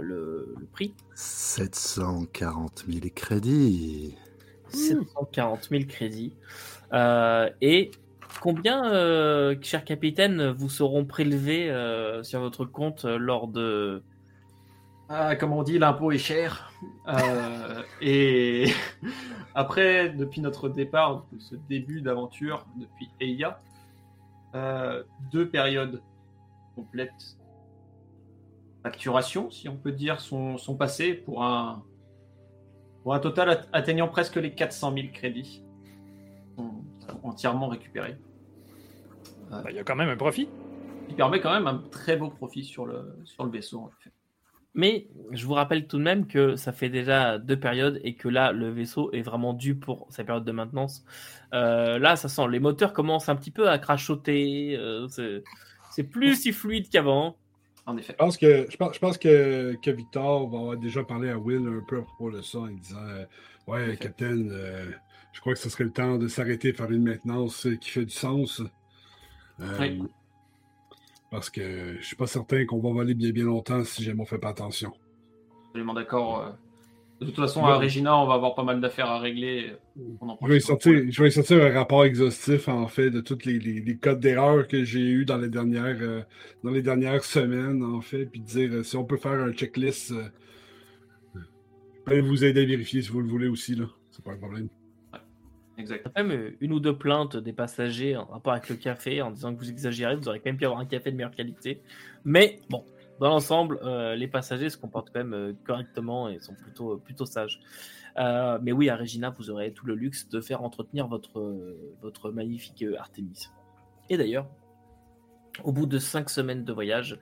le, 0.00 0.54
prix 0.72 0.94
740 1.14 2.84
000 2.88 3.06
crédits. 3.14 4.16
740 4.68 5.68
000 5.70 5.84
crédits. 5.84 6.32
Euh, 6.92 7.50
et 7.60 7.90
combien, 8.40 8.90
euh, 8.92 9.56
cher 9.62 9.84
capitaine, 9.84 10.50
vous 10.50 10.68
seront 10.68 11.04
prélevés 11.04 11.70
euh, 11.70 12.22
sur 12.22 12.40
votre 12.40 12.64
compte 12.64 13.04
lors 13.04 13.48
de... 13.48 14.02
Ah, 15.08 15.36
comme 15.36 15.52
on 15.52 15.62
dit, 15.62 15.78
l'impôt 15.78 16.10
est 16.10 16.18
cher. 16.18 16.72
et 18.00 18.66
après, 19.54 20.10
depuis 20.10 20.40
notre 20.40 20.68
départ, 20.68 21.24
ce 21.38 21.54
début 21.68 22.00
d'aventure, 22.00 22.66
depuis 22.76 23.08
EIA, 23.20 23.60
deux 25.32 25.48
périodes 25.48 26.02
complètes 26.74 27.36
facturation, 28.86 29.50
si 29.50 29.68
on 29.68 29.76
peut 29.76 29.90
dire, 29.90 30.20
sont, 30.20 30.58
sont 30.58 30.76
passées 30.76 31.12
pour 31.12 31.42
un, 31.42 31.82
pour 33.02 33.14
un 33.14 33.18
total 33.18 33.66
atteignant 33.72 34.06
presque 34.06 34.36
les 34.36 34.54
400 34.54 34.94
000 34.94 35.08
crédits. 35.12 35.64
entièrement 37.24 37.66
récupérés. 37.66 38.16
Bah, 39.50 39.64
il 39.70 39.74
y 39.74 39.80
a 39.80 39.82
quand 39.82 39.96
même 39.96 40.08
un 40.08 40.16
profit. 40.16 40.48
Il 41.08 41.16
permet 41.16 41.40
quand 41.40 41.52
même 41.52 41.66
un 41.66 41.78
très 41.90 42.16
beau 42.16 42.30
profit 42.30 42.62
sur 42.62 42.86
le, 42.86 43.18
sur 43.24 43.44
le 43.44 43.50
vaisseau, 43.50 43.80
en 43.80 43.90
fait. 44.04 44.12
Mais 44.74 45.08
je 45.32 45.46
vous 45.46 45.54
rappelle 45.54 45.88
tout 45.88 45.98
de 45.98 46.04
même 46.04 46.28
que 46.28 46.54
ça 46.54 46.70
fait 46.70 46.90
déjà 46.90 47.38
deux 47.38 47.58
périodes 47.58 47.98
et 48.04 48.14
que 48.14 48.28
là, 48.28 48.52
le 48.52 48.70
vaisseau 48.70 49.10
est 49.10 49.22
vraiment 49.22 49.52
dû 49.52 49.74
pour 49.74 50.06
sa 50.10 50.22
période 50.22 50.44
de 50.44 50.52
maintenance. 50.52 51.04
Euh, 51.54 51.98
là, 51.98 52.14
ça 52.14 52.28
sent, 52.28 52.46
les 52.50 52.60
moteurs 52.60 52.92
commencent 52.92 53.28
un 53.28 53.36
petit 53.36 53.50
peu 53.50 53.68
à 53.68 53.78
crachoter. 53.78 54.76
Euh, 54.76 55.08
c'est 55.90 56.04
plus 56.04 56.36
si 56.36 56.52
fluide 56.52 56.88
qu'avant 56.88 57.36
en 57.86 57.96
effet. 57.96 58.12
Je 58.12 58.16
pense 58.16 58.36
que, 58.36 58.66
je 58.68 58.76
pense, 58.76 58.94
je 58.94 58.98
pense 58.98 59.18
que, 59.18 59.76
que, 59.82 59.90
Victor 59.90 60.48
va 60.48 60.58
avoir 60.58 60.76
déjà 60.76 61.04
parlé 61.04 61.30
à 61.30 61.38
Will 61.38 61.66
un 61.66 61.84
peu 61.86 61.98
à 61.98 62.02
propos 62.02 62.30
de 62.30 62.42
ça 62.42 62.58
en 62.58 62.66
disant 62.66 62.98
euh, 63.00 63.24
Ouais, 63.66 63.96
Captain, 63.96 64.48
euh, 64.50 64.90
je 65.32 65.40
crois 65.40 65.54
que 65.54 65.58
ce 65.58 65.70
serait 65.70 65.84
le 65.84 65.92
temps 65.92 66.18
de 66.18 66.28
s'arrêter 66.28 66.72
de 66.72 66.76
faire 66.76 66.90
une 66.90 67.04
maintenance 67.04 67.66
qui 67.80 67.90
fait 67.90 68.04
du 68.04 68.14
sens. 68.14 68.62
Euh, 69.60 69.98
parce 71.30 71.48
que 71.48 71.96
je 71.98 72.04
suis 72.04 72.16
pas 72.16 72.26
certain 72.26 72.66
qu'on 72.66 72.80
va 72.80 72.90
voler 72.90 73.14
bien 73.14 73.30
bien 73.30 73.44
longtemps 73.44 73.82
si 73.84 74.02
jamais 74.02 74.20
on 74.20 74.26
fait 74.26 74.38
pas 74.38 74.50
attention. 74.50 74.92
Absolument 75.68 75.94
d'accord. 75.94 76.56
De 77.20 77.24
toute 77.24 77.36
façon, 77.36 77.64
à 77.64 77.78
Regina, 77.78 78.18
on 78.18 78.26
va 78.26 78.34
avoir 78.34 78.54
pas 78.54 78.62
mal 78.62 78.78
d'affaires 78.78 79.08
à 79.08 79.18
régler. 79.18 79.72
Je 80.42 80.46
vais, 80.46 80.60
sortir, 80.60 81.02
je 81.08 81.22
vais, 81.22 81.30
sortir, 81.30 81.64
un 81.64 81.72
rapport 81.72 82.04
exhaustif, 82.04 82.68
en 82.68 82.88
fait, 82.88 83.10
de 83.10 83.20
tous 83.20 83.38
les, 83.46 83.58
les, 83.58 83.96
codes 83.96 84.20
d'erreur 84.20 84.68
que 84.68 84.84
j'ai 84.84 85.00
eu 85.00 85.24
dans 85.24 85.38
les, 85.38 85.48
dernières, 85.48 85.96
euh, 86.02 86.20
dans 86.62 86.70
les 86.70 86.82
dernières 86.82 87.24
semaines, 87.24 87.82
en 87.82 88.02
fait, 88.02 88.26
puis 88.26 88.40
dire 88.40 88.70
euh, 88.70 88.82
si 88.82 88.98
on 88.98 89.04
peut 89.04 89.16
faire 89.16 89.32
un 89.32 89.52
checklist. 89.52 90.12
Euh, 90.12 90.28
je 91.34 92.12
peux 92.12 92.20
vous 92.20 92.44
aider 92.44 92.62
à 92.62 92.66
vérifier 92.66 93.00
si 93.00 93.08
vous 93.08 93.22
le 93.22 93.28
voulez 93.28 93.48
aussi, 93.48 93.74
là. 93.74 93.86
C'est 94.10 94.22
pas 94.22 94.32
un 94.32 94.36
problème. 94.36 94.68
Exact. 95.78 96.06
Même 96.16 96.52
une 96.60 96.72
ou 96.72 96.80
deux 96.80 96.96
plaintes 96.96 97.36
des 97.36 97.52
passagers 97.52 98.16
en 98.16 98.24
rapport 98.24 98.52
avec 98.52 98.68
le 98.68 98.76
café 98.76 99.20
en 99.22 99.30
disant 99.30 99.54
que 99.54 99.58
vous 99.58 99.70
exagérez, 99.70 100.16
vous 100.16 100.28
aurez 100.28 100.38
quand 100.38 100.46
même 100.46 100.56
pu 100.56 100.64
avoir 100.64 100.80
un 100.80 100.86
café 100.86 101.10
de 101.10 101.16
meilleure 101.16 101.34
qualité. 101.34 101.80
Mais 102.24 102.60
bon, 102.70 102.84
dans 103.18 103.28
l'ensemble, 103.28 103.78
euh, 103.82 104.14
les 104.14 104.28
passagers 104.28 104.70
se 104.70 104.76
comportent 104.76 105.10
quand 105.12 105.20
même 105.20 105.34
euh, 105.34 105.52
correctement 105.64 106.28
et 106.28 106.38
sont 106.38 106.54
plutôt, 106.54 106.94
euh, 106.94 106.98
plutôt 106.98 107.24
sages. 107.24 107.60
mais 108.62 108.72
oui, 108.72 108.88
à 108.90 108.96
Regina, 108.96 109.30
vous 109.30 109.50
aurez 109.50 109.72
tout 109.72 109.86
le 109.86 109.94
luxe 109.94 110.28
de 110.28 110.40
faire 110.40 110.62
entretenir 110.62 111.06
votre, 111.06 111.54
votre 112.02 112.30
magnifique 112.30 112.84
Artemis. 112.98 113.48
Et 114.08 114.16
d'ailleurs, 114.16 114.48
au 115.64 115.72
bout 115.72 115.86
de 115.86 115.98
cinq 115.98 116.30
semaines 116.30 116.64
de 116.64 116.72
voyage, 116.72 117.18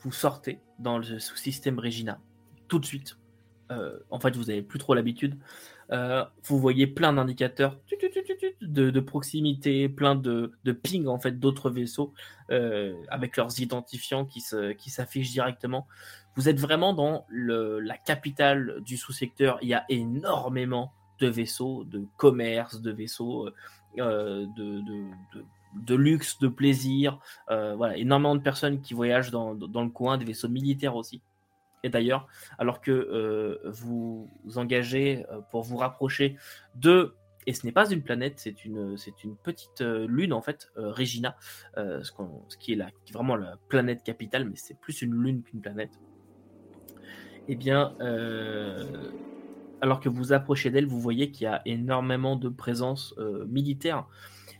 vous 0.00 0.12
sortez 0.12 0.60
dans 0.78 0.98
le 0.98 1.18
sous-système 1.18 1.78
Regina 1.78 2.18
tout 2.68 2.78
de 2.78 2.86
suite. 2.86 3.16
en 4.10 4.18
fait, 4.18 4.36
vous 4.36 4.44
n'avez 4.44 4.62
plus 4.62 4.78
trop 4.78 4.94
l'habitude. 4.94 5.38
Euh, 5.92 6.24
vous 6.44 6.58
voyez 6.58 6.86
plein 6.86 7.12
d'indicateurs 7.12 7.78
de, 8.60 9.00
proximité, 9.00 9.88
plein 9.88 10.16
de, 10.16 10.52
de 10.64 10.72
ping 10.72 11.06
en 11.06 11.18
fait 11.18 11.38
d'autres 11.38 11.70
vaisseaux 11.70 12.12
euh, 12.50 12.94
avec 13.08 13.36
leurs 13.36 13.60
identifiants 13.60 14.24
qui 14.24 14.40
s'affichent 14.40 15.30
directement. 15.30 15.86
Vous 16.34 16.48
êtes 16.48 16.58
vraiment 16.58 16.92
dans 16.92 17.26
la 17.30 17.96
capitale 17.96 18.80
du 18.84 18.96
sous-secteur. 18.96 19.58
Il 19.62 19.68
y 19.68 19.74
a 19.74 19.84
énormément 19.88 20.92
de 21.20 21.28
vaisseaux, 21.28 21.84
de 21.84 22.04
commerce, 22.16 22.82
de 22.82 22.92
vaisseaux 22.92 23.48
euh, 23.98 24.46
de, 24.56 24.82
de, 25.74 25.94
luxe, 25.94 26.38
de 26.40 26.48
plaisir. 26.48 27.18
voilà, 27.48 27.96
énormément 27.96 28.34
de 28.34 28.42
personnes 28.42 28.80
qui 28.80 28.92
voyagent 28.92 29.30
dans, 29.30 29.54
dans 29.54 29.84
le 29.84 29.90
coin, 29.90 30.18
des 30.18 30.24
vaisseaux 30.24 30.48
militaires 30.48 30.96
aussi. 30.96 31.22
Et 31.86 31.88
d'ailleurs, 31.88 32.26
alors 32.58 32.80
que 32.80 32.90
euh, 32.90 33.60
vous 33.70 34.28
engagez 34.56 35.24
euh, 35.30 35.40
pour 35.52 35.62
vous 35.62 35.76
rapprocher 35.76 36.36
de 36.74 37.14
et 37.46 37.52
ce 37.52 37.64
n'est 37.64 37.70
pas 37.70 37.88
une 37.88 38.02
planète, 38.02 38.40
c'est 38.40 38.64
une, 38.64 38.96
c'est 38.96 39.22
une 39.22 39.36
petite 39.36 39.80
euh, 39.80 40.08
lune 40.08 40.32
en 40.32 40.42
fait, 40.42 40.68
Regina, 40.74 41.36
ce, 41.76 42.00
ce, 42.48 42.56
qui 42.56 42.72
est 42.72 42.74
la, 42.74 42.88
vraiment 43.12 43.36
la 43.36 43.56
planète 43.68 44.02
capitale, 44.02 44.46
mais 44.46 44.56
c'est 44.56 44.76
plus 44.76 45.00
une 45.00 45.14
lune 45.14 45.44
qu'une 45.44 45.60
planète. 45.60 45.92
Eh 47.46 47.54
bien, 47.54 47.94
alors 49.80 50.00
que 50.00 50.08
vous 50.08 50.32
approchez 50.32 50.70
d'elle, 50.70 50.86
vous 50.86 51.00
voyez 51.00 51.30
qu'il 51.30 51.44
y 51.44 51.46
a 51.46 51.62
énormément 51.66 52.34
de 52.34 52.48
présence 52.48 53.14
militaire. 53.46 54.08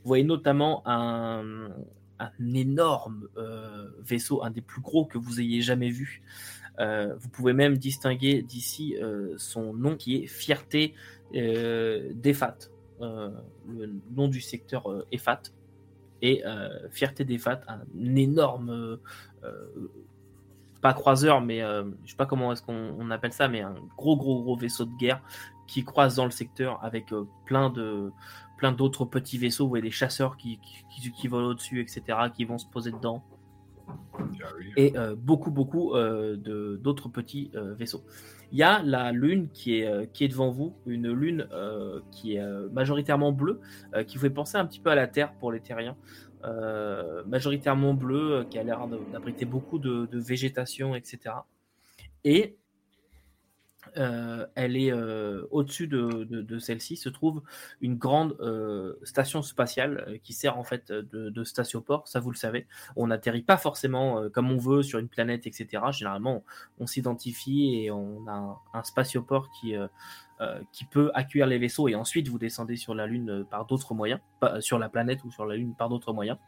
Vous 0.04 0.08
voyez 0.08 0.22
notamment 0.22 0.84
un, 0.86 1.70
un 2.20 2.54
énorme 2.54 3.26
vaisseau, 3.98 4.44
un 4.44 4.50
des 4.50 4.60
plus 4.60 4.80
gros 4.80 5.06
que 5.06 5.18
vous 5.18 5.40
ayez 5.40 5.60
jamais 5.60 5.90
vu, 5.90 6.22
euh, 6.22 6.55
vous 6.78 7.28
pouvez 7.30 7.52
même 7.52 7.76
distinguer 7.78 8.42
d'ici 8.42 8.96
euh, 8.96 9.34
son 9.38 9.72
nom 9.72 9.96
qui 9.96 10.16
est 10.16 10.26
Fierté 10.26 10.94
euh, 11.34 12.12
d'EFAT, 12.14 12.70
le 13.00 13.92
nom 14.14 14.28
du 14.28 14.40
secteur 14.40 15.04
EFAT. 15.12 15.42
Et 16.22 16.42
Fierté 16.90 17.24
d'EFAT, 17.24 17.60
un 17.68 18.16
énorme, 18.16 18.98
pas 20.80 20.94
croiseur, 20.94 21.42
mais 21.42 21.60
je 21.60 22.10
sais 22.10 22.16
pas 22.16 22.26
comment 22.26 22.52
est-ce 22.52 22.62
qu'on 22.62 23.10
appelle 23.10 23.34
ça, 23.34 23.48
mais 23.48 23.60
un 23.60 23.74
gros 23.98 24.16
gros 24.16 24.42
gros 24.42 24.56
vaisseau 24.56 24.86
de 24.86 24.96
guerre 24.96 25.22
qui 25.66 25.84
croise 25.84 26.14
dans 26.14 26.24
le 26.24 26.30
secteur 26.30 26.82
avec 26.82 27.12
plein 27.44 27.68
de 27.68 28.12
plein 28.56 28.72
d'autres 28.72 29.04
petits 29.04 29.36
vaisseaux, 29.36 29.64
vous 29.64 29.68
voyez 29.68 29.82
des 29.82 29.90
chasseurs 29.90 30.38
qui, 30.38 30.58
qui 31.14 31.28
volent 31.28 31.48
au-dessus, 31.48 31.82
etc., 31.82 32.02
qui 32.34 32.46
vont 32.46 32.56
se 32.56 32.64
poser 32.64 32.90
dedans 32.90 33.22
et 34.76 34.96
euh, 34.96 35.14
beaucoup, 35.16 35.50
beaucoup 35.50 35.94
euh, 35.94 36.36
d'autres 36.36 37.08
petits 37.08 37.50
euh, 37.54 37.74
vaisseaux. 37.74 38.04
Il 38.52 38.58
y 38.58 38.62
a 38.62 38.82
la 38.82 39.12
lune 39.12 39.48
qui 39.52 39.80
est, 39.80 40.12
qui 40.12 40.24
est 40.24 40.28
devant 40.28 40.50
vous, 40.50 40.76
une 40.86 41.10
lune 41.10 41.48
qui 42.12 42.36
est 42.36 42.70
majoritairement 42.70 43.32
bleue, 43.32 43.60
qui 44.06 44.16
vous 44.16 44.22
fait 44.22 44.30
penser 44.30 44.56
un 44.56 44.64
petit 44.64 44.78
peu 44.78 44.90
à 44.90 44.94
la 44.94 45.08
Terre 45.08 45.32
pour 45.40 45.50
les 45.50 45.58
terriens. 45.58 45.96
majoritairement 47.26 47.92
bleue, 47.92 48.46
qui 48.48 48.56
a 48.60 48.62
l'air 48.62 48.86
d'abriter 49.12 49.46
beaucoup 49.46 49.80
de, 49.80 50.08
végétation, 50.12 50.94
etc. 50.94 51.34
Et 52.22 52.56
euh, 53.96 54.46
elle 54.54 54.76
est 54.76 54.92
euh, 54.92 55.46
au-dessus 55.50 55.88
de, 55.88 56.58
celle-ci 56.58 56.96
se 56.96 57.08
trouve 57.08 57.42
une 57.80 57.96
grande 57.96 58.36
euh, 58.40 58.94
station 59.02 59.42
spatiale 59.42 60.18
qui 60.22 60.32
sert 60.32 60.58
en 60.58 60.64
fait 60.64 60.92
de, 60.92 61.30
de, 61.30 61.44
statioport. 61.44 62.06
Ça, 62.06 62.20
vous 62.20 62.30
le 62.30 62.36
savez. 62.36 62.66
On 62.96 63.06
n'atterrit 63.06 63.42
pas 63.42 63.56
forcément 63.56 64.28
comme 64.30 64.50
on 64.50 64.58
veut 64.58 64.82
sur 64.82 64.98
une 64.98 65.08
planète, 65.08 65.46
etc. 65.46 65.82
Généralement, 65.92 66.44
on, 66.78 66.86
s'identifie 66.86 67.74
et 67.74 67.90
on 67.90 68.26
a 68.28 68.60
un, 68.74 68.82
spatioport 68.82 69.50
qui 69.60 69.74
qui 70.70 70.84
peut 70.84 71.10
accueillir 71.14 71.46
les 71.46 71.56
vaisseaux 71.56 71.88
et 71.88 71.94
ensuite 71.94 72.28
vous 72.28 72.38
descendez 72.38 72.76
sur 72.76 72.94
la 72.94 73.06
Lune 73.06 73.46
par 73.50 73.64
d'autres 73.64 73.94
moyens, 73.94 74.20
sur 74.60 74.78
la 74.78 74.90
planète 74.90 75.24
ou 75.24 75.30
sur 75.30 75.46
la 75.46 75.56
Lune 75.56 75.74
par 75.74 75.88
d'autres 75.88 76.12
moyens 76.12 76.38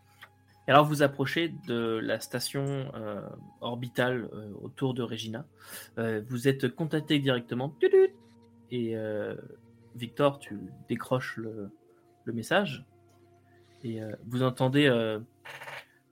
alors 0.71 0.85
vous 0.85 1.03
approchez 1.03 1.55
de 1.67 1.99
la 2.03 2.21
station 2.21 2.93
euh, 2.95 3.23
orbitale 3.61 4.29
euh, 4.33 4.51
autour 4.61 4.93
de 4.93 5.03
Regina. 5.03 5.47
Euh, 5.99 6.21
vous 6.29 6.47
êtes 6.47 6.69
contacté 6.69 7.19
directement. 7.19 7.75
Et 8.71 8.95
Victor, 9.97 10.39
tu 10.39 10.59
décroches 10.89 11.39
le, 11.39 11.71
message. 12.27 12.85
Et 13.83 14.01
vous 14.27 14.43
entendez 14.43 14.87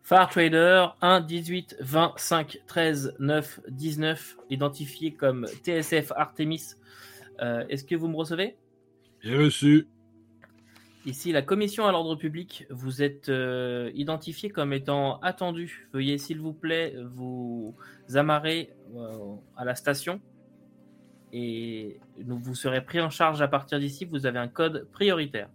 Far 0.03 0.31
Trader 0.31 0.87
1 1.03 1.21
18 1.21 1.77
25 1.81 2.63
13 2.67 3.17
9 3.19 3.61
19 3.69 4.37
identifié 4.49 5.13
comme 5.13 5.47
TSF 5.47 6.13
Artemis. 6.17 6.77
Est-ce 7.39 7.85
que 7.85 7.95
vous 7.95 8.09
me 8.09 8.17
recevez? 8.17 8.57
Bien 9.23 9.39
reçu. 9.39 9.87
Ici, 11.07 11.31
la 11.31 11.43
commission 11.43 11.87
à 11.87 11.93
l'ordre 11.93 12.17
public, 12.17 12.67
vous 12.69 13.01
êtes 13.01 13.29
euh, 13.29 13.93
identifié 13.95 14.51
comme 14.51 14.73
étant 14.73 15.21
attendu. 15.21 15.89
Veuillez, 15.93 16.19
s'il 16.19 16.41
vous 16.41 16.53
plaît, 16.53 16.97
vous 17.13 17.77
amarrer 18.15 18.75
euh, 18.97 19.37
à 19.57 19.65
la 19.65 19.77
station 19.77 20.21
et 21.33 22.01
vous 22.19 22.57
serez 22.57 22.85
pris 22.85 23.01
en 23.01 23.09
charge 23.09 23.41
à 23.41 23.47
partir 23.47 23.79
d'ici. 23.79 24.05
Vous 24.05 24.27
avez 24.27 24.41
un 24.41 24.49
code 24.49 24.89
prioritaire. 24.91 25.49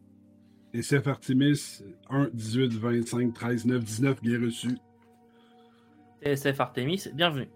SF 0.73 1.07
Artemis 1.07 1.83
1 2.09 2.29
18 2.31 2.73
25 2.73 3.33
13 3.33 3.65
9 3.65 3.83
19, 3.83 4.21
bien 4.21 4.39
reçu. 4.39 4.77
TSF 6.23 6.61
Artemis, 6.61 7.09
bienvenue. 7.13 7.49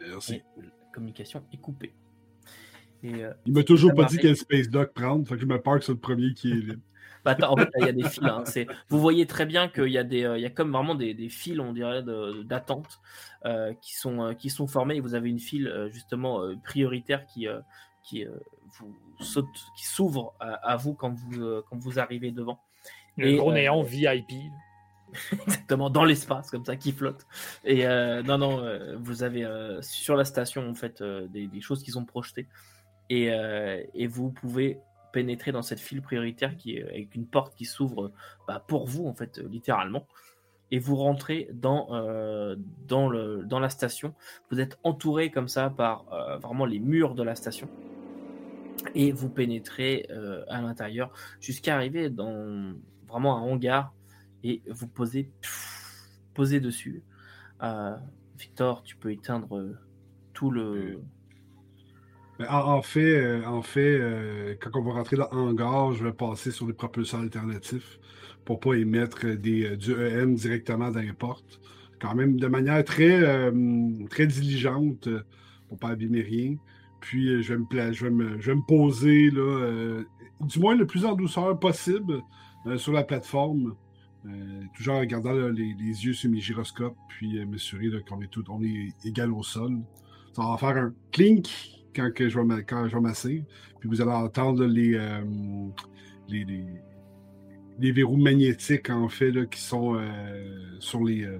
Merci. 0.00 0.42
la 0.56 0.68
communication 0.92 1.42
est 1.52 1.60
coupée. 1.60 1.92
Euh, 3.04 3.32
il 3.46 3.52
m'a 3.52 3.62
toujours 3.62 3.94
pas 3.94 4.04
dit 4.04 4.18
quel 4.18 4.36
Space 4.36 4.68
Dock 4.68 4.92
prendre, 4.92 5.26
fait 5.26 5.34
que 5.34 5.40
je 5.40 5.46
me 5.46 5.60
peur 5.60 5.78
que 5.78 5.84
c'est 5.84 5.92
le 5.92 5.98
premier 5.98 6.34
qui 6.34 6.50
est 6.50 6.54
libre. 6.54 6.82
Bah, 7.24 7.36
en 7.42 7.56
fait, 7.56 7.68
il 7.78 7.84
y 7.84 7.88
a 7.88 7.92
des 7.92 8.04
fils. 8.04 8.22
Hein, 8.22 8.44
vous 8.88 8.98
voyez 8.98 9.26
très 9.26 9.44
bien 9.44 9.68
qu'il 9.68 9.88
y 9.88 9.98
a 9.98 10.04
des, 10.04 10.24
euh, 10.24 10.38
il 10.38 10.42
y 10.42 10.46
a 10.46 10.50
comme 10.50 10.72
vraiment 10.72 10.94
des, 10.94 11.12
des 11.12 11.28
fils, 11.28 11.58
on 11.60 11.72
dirait, 11.72 12.02
d'attente 12.44 13.00
euh, 13.44 13.74
qui 13.82 13.94
sont 13.94 14.34
qui 14.38 14.48
sont 14.48 14.66
formés. 14.66 14.96
Et 14.96 15.00
vous 15.00 15.14
avez 15.14 15.28
une 15.28 15.38
file 15.38 15.88
justement 15.92 16.40
prioritaire 16.64 17.26
qui 17.26 17.46
qui 18.02 18.24
vous 18.78 18.96
saute, 19.20 19.46
qui 19.76 19.84
s'ouvre 19.84 20.34
à, 20.40 20.76
vous 20.76 20.94
quand 20.94 21.14
vous 21.14 21.62
quand 21.68 21.78
vous 21.78 21.98
arrivez 21.98 22.30
devant. 22.30 22.60
Le 23.16 23.36
gros 23.36 23.52
néon 23.52 23.82
VIP. 23.82 24.32
Exactement, 25.32 25.90
dans 25.90 26.04
l'espace, 26.04 26.50
comme 26.50 26.64
ça, 26.64 26.76
qui 26.76 26.92
flotte. 26.92 27.26
Et 27.64 27.84
non, 27.84 28.38
non, 28.38 28.96
vous 28.98 29.22
avez 29.22 29.46
sur 29.82 30.16
la 30.16 30.24
station, 30.24 30.70
en 30.70 30.74
fait, 30.74 31.02
des, 31.02 31.48
des, 31.48 31.60
choses 31.60 31.82
qui 31.82 31.90
sont 31.90 32.06
projetées. 32.06 32.46
Euh, 33.10 33.82
et, 33.94 34.06
vous 34.06 34.30
pouvez 34.30 34.78
pénétrer 35.12 35.50
dans 35.50 35.62
cette 35.62 35.80
file 35.80 36.02
prioritaire 36.02 36.56
qui 36.56 36.76
est 36.76 36.84
avec 36.84 37.14
une 37.14 37.26
porte 37.26 37.56
qui 37.56 37.64
s'ouvre 37.64 38.12
bah, 38.46 38.64
pour 38.68 38.86
vous 38.86 39.06
en 39.06 39.14
fait 39.14 39.38
littéralement 39.38 40.06
et 40.70 40.78
vous 40.78 40.94
rentrez 40.94 41.48
dans, 41.52 41.88
euh, 41.90 42.54
dans, 42.86 43.08
le, 43.08 43.42
dans 43.44 43.58
la 43.58 43.70
station. 43.70 44.14
Vous 44.52 44.60
êtes 44.60 44.78
entouré 44.84 45.32
comme 45.32 45.48
ça 45.48 45.68
par 45.70 46.04
euh, 46.12 46.38
vraiment 46.38 46.64
les 46.64 46.78
murs 46.78 47.16
de 47.16 47.24
la 47.24 47.34
station. 47.34 47.68
Et 48.94 49.10
vous 49.10 49.28
pénétrez 49.28 50.08
à 50.48 50.62
l'intérieur 50.62 51.12
jusqu'à 51.38 51.74
arriver 51.74 52.08
dans 52.08 52.72
vraiment 53.08 53.36
un 53.36 53.42
hangar 53.42 53.92
et 54.42 54.62
vous 54.68 54.86
posez, 54.86 55.30
posez 56.32 56.60
dessus. 56.60 57.02
Victor, 58.38 58.82
tu 58.82 58.96
peux 58.96 59.12
éteindre 59.12 59.76
tout 60.32 60.50
le, 60.50 61.02
en, 62.48 62.82
fait, 62.82 63.44
en 63.44 63.62
fait 63.62 63.80
euh, 63.80 64.00
euh, 64.00 64.54
quand 64.60 64.70
on 64.74 64.82
va 64.82 64.92
rentrer 64.92 65.16
dans 65.16 65.28
hangar, 65.30 65.92
je 65.92 66.04
vais 66.04 66.12
passer 66.12 66.50
sur 66.50 66.66
des 66.66 66.72
propulseurs 66.72 67.20
alternatifs 67.20 67.98
pour 68.44 68.60
pas 68.60 68.74
émettre 68.74 69.26
euh, 69.26 69.76
du 69.76 69.92
EM 69.92 70.34
directement 70.34 70.90
dans 70.90 71.00
les 71.00 71.12
portes. 71.12 71.60
Quand 72.00 72.14
même 72.14 72.40
de 72.40 72.46
manière 72.46 72.82
très, 72.82 73.52
très 74.08 74.26
diligente 74.26 75.06
pour 75.68 75.78
pas 75.78 75.88
abîmer 75.88 76.22
rien. 76.22 76.56
Puis 77.00 77.42
je 77.42 77.52
vais 77.52 78.10
me, 78.10 78.66
poser 78.66 79.30
là, 79.30 80.00
du 80.40 80.60
moins 80.60 80.74
le 80.74 80.86
plus 80.86 81.04
en 81.04 81.14
douceur 81.14 81.58
possible 81.58 82.22
sur 82.78 82.94
la 82.94 83.04
plateforme. 83.04 83.74
toujours 84.74 84.94
en 84.94 85.04
gardant 85.04 85.34
les, 85.48 85.74
yeux 85.78 86.14
sur 86.14 86.30
mes 86.30 86.40
gyroscopes, 86.40 86.96
puis 87.10 87.44
m'assurer 87.44 87.90
qu'on 88.08 88.22
est 88.22 88.30
tout, 88.30 88.44
on 88.48 88.62
est 88.62 88.94
égal 89.04 89.30
au 89.30 89.42
sol. 89.42 89.76
Ça 90.32 90.40
va 90.42 90.56
faire 90.56 90.82
un 90.82 90.94
clink 91.12 91.79
quand, 91.94 92.12
que 92.12 92.28
je 92.28 92.38
vais, 92.38 92.64
quand 92.64 92.88
je 92.88 92.96
vais 92.96 93.44
Puis 93.78 93.88
vous 93.88 94.00
allez 94.00 94.10
entendre 94.10 94.64
les, 94.64 94.94
euh, 94.94 95.22
les, 96.28 96.44
les, 97.78 97.92
verrous 97.92 98.16
magnétiques, 98.16 98.90
en 98.90 99.08
fait, 99.08 99.48
qui 99.50 99.60
sont 99.60 99.94
euh, 99.96 100.76
sur, 100.78 101.04
les, 101.04 101.24
euh, 101.24 101.38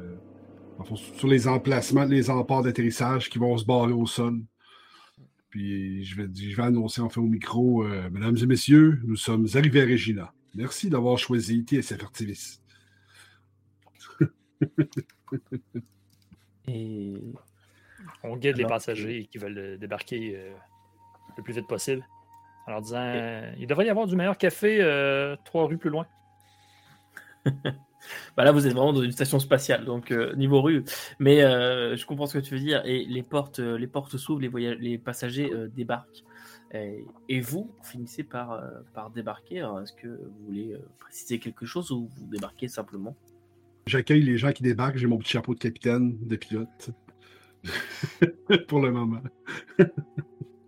sur 1.17 1.29
les 1.29 1.49
emplacements, 1.49 2.05
les 2.05 2.31
emparts 2.31 2.63
d'atterrissage 2.63 3.29
qui 3.29 3.39
vont 3.39 3.57
se 3.57 3.65
barrer 3.65 3.93
au 3.93 4.07
sol. 4.07 4.41
Puis 5.51 6.05
je 6.05 6.17
vais, 6.17 6.29
je 6.33 6.57
vais 6.57 6.63
annoncer 6.63 7.01
en 7.01 7.09
fait 7.09 7.21
au 7.21 7.27
micro, 7.27 7.85
Mesdames 8.13 8.37
et 8.37 8.47
Messieurs, 8.47 9.01
nous 9.05 9.17
sommes 9.17 9.49
arrivés 9.55 9.83
à 9.83 9.85
Regina. 9.85 10.33
Merci 10.55 10.89
d'avoir 10.91 11.19
choisi 11.19 11.65
TSF 11.65 12.03
Artivis. 12.03 12.61
et 16.69 17.15
on 18.22 18.37
guide 18.37 18.56
les 18.56 18.64
passagers 18.64 19.28
qui 19.30 19.38
veulent 19.38 19.59
euh, 19.59 19.76
débarquer 19.76 20.35
euh, 20.37 20.52
le 21.37 21.42
plus 21.42 21.54
vite 21.54 21.66
possible 21.66 22.06
en 22.66 22.72
leur 22.72 22.83
disant 22.83 23.52
il 23.59 23.66
devrait 23.66 23.87
y 23.87 23.90
avoir 23.90 24.06
du 24.06 24.16
meilleur 24.16 24.37
café 24.37 24.78
euh, 24.80 25.37
trois 25.44 25.66
rues 25.66 25.78
plus 25.78 25.90
loin. 25.90 26.06
bah 27.46 28.44
là, 28.44 28.52
vous 28.52 28.66
êtes 28.66 28.74
vraiment 28.74 28.92
dans 28.92 29.02
une 29.02 29.12
station 29.12 29.38
spatiale, 29.38 29.87
donc 29.87 30.11
niveau 30.37 30.61
rue. 30.61 30.85
Mais 31.18 31.40
je 31.40 32.04
comprends 32.04 32.26
ce 32.26 32.38
que 32.38 32.44
tu 32.44 32.54
veux 32.54 32.61
dire. 32.61 32.83
Et 32.85 33.06
les 33.06 33.22
portes, 33.22 33.61
les 33.61 33.87
portes 33.87 34.18
s'ouvrent, 34.18 34.42
les, 34.42 34.76
les 34.76 34.98
passagers 34.98 35.50
débarquent. 35.74 36.22
Et, 36.74 37.40
vous 37.40 37.74
finissez 37.83 38.24
par, 38.24 38.62
par 38.92 39.11
débarquer. 39.11 39.66
Est-ce 39.83 39.94
que 39.94 40.09
vous 40.09 40.44
voulez 40.46 40.76
préciser 40.98 41.38
quelque 41.38 41.64
chose 41.64 41.90
ou 41.90 42.11
vous 42.14 42.26
débarquez 42.26 42.68
simplement? 42.68 43.16
J'accueille 43.87 44.22
les 44.22 44.37
gens 44.37 44.52
qui 44.52 44.62
débarquent. 44.62 44.98
J'ai 44.98 45.06
mon 45.06 45.16
petit 45.16 45.33
chapeau 45.33 45.54
de 45.54 45.61
capitaine, 45.61 46.18
de 46.20 46.37
pilote. 46.37 46.92
pour 48.68 48.81
le 48.81 48.90
moment. 48.90 49.23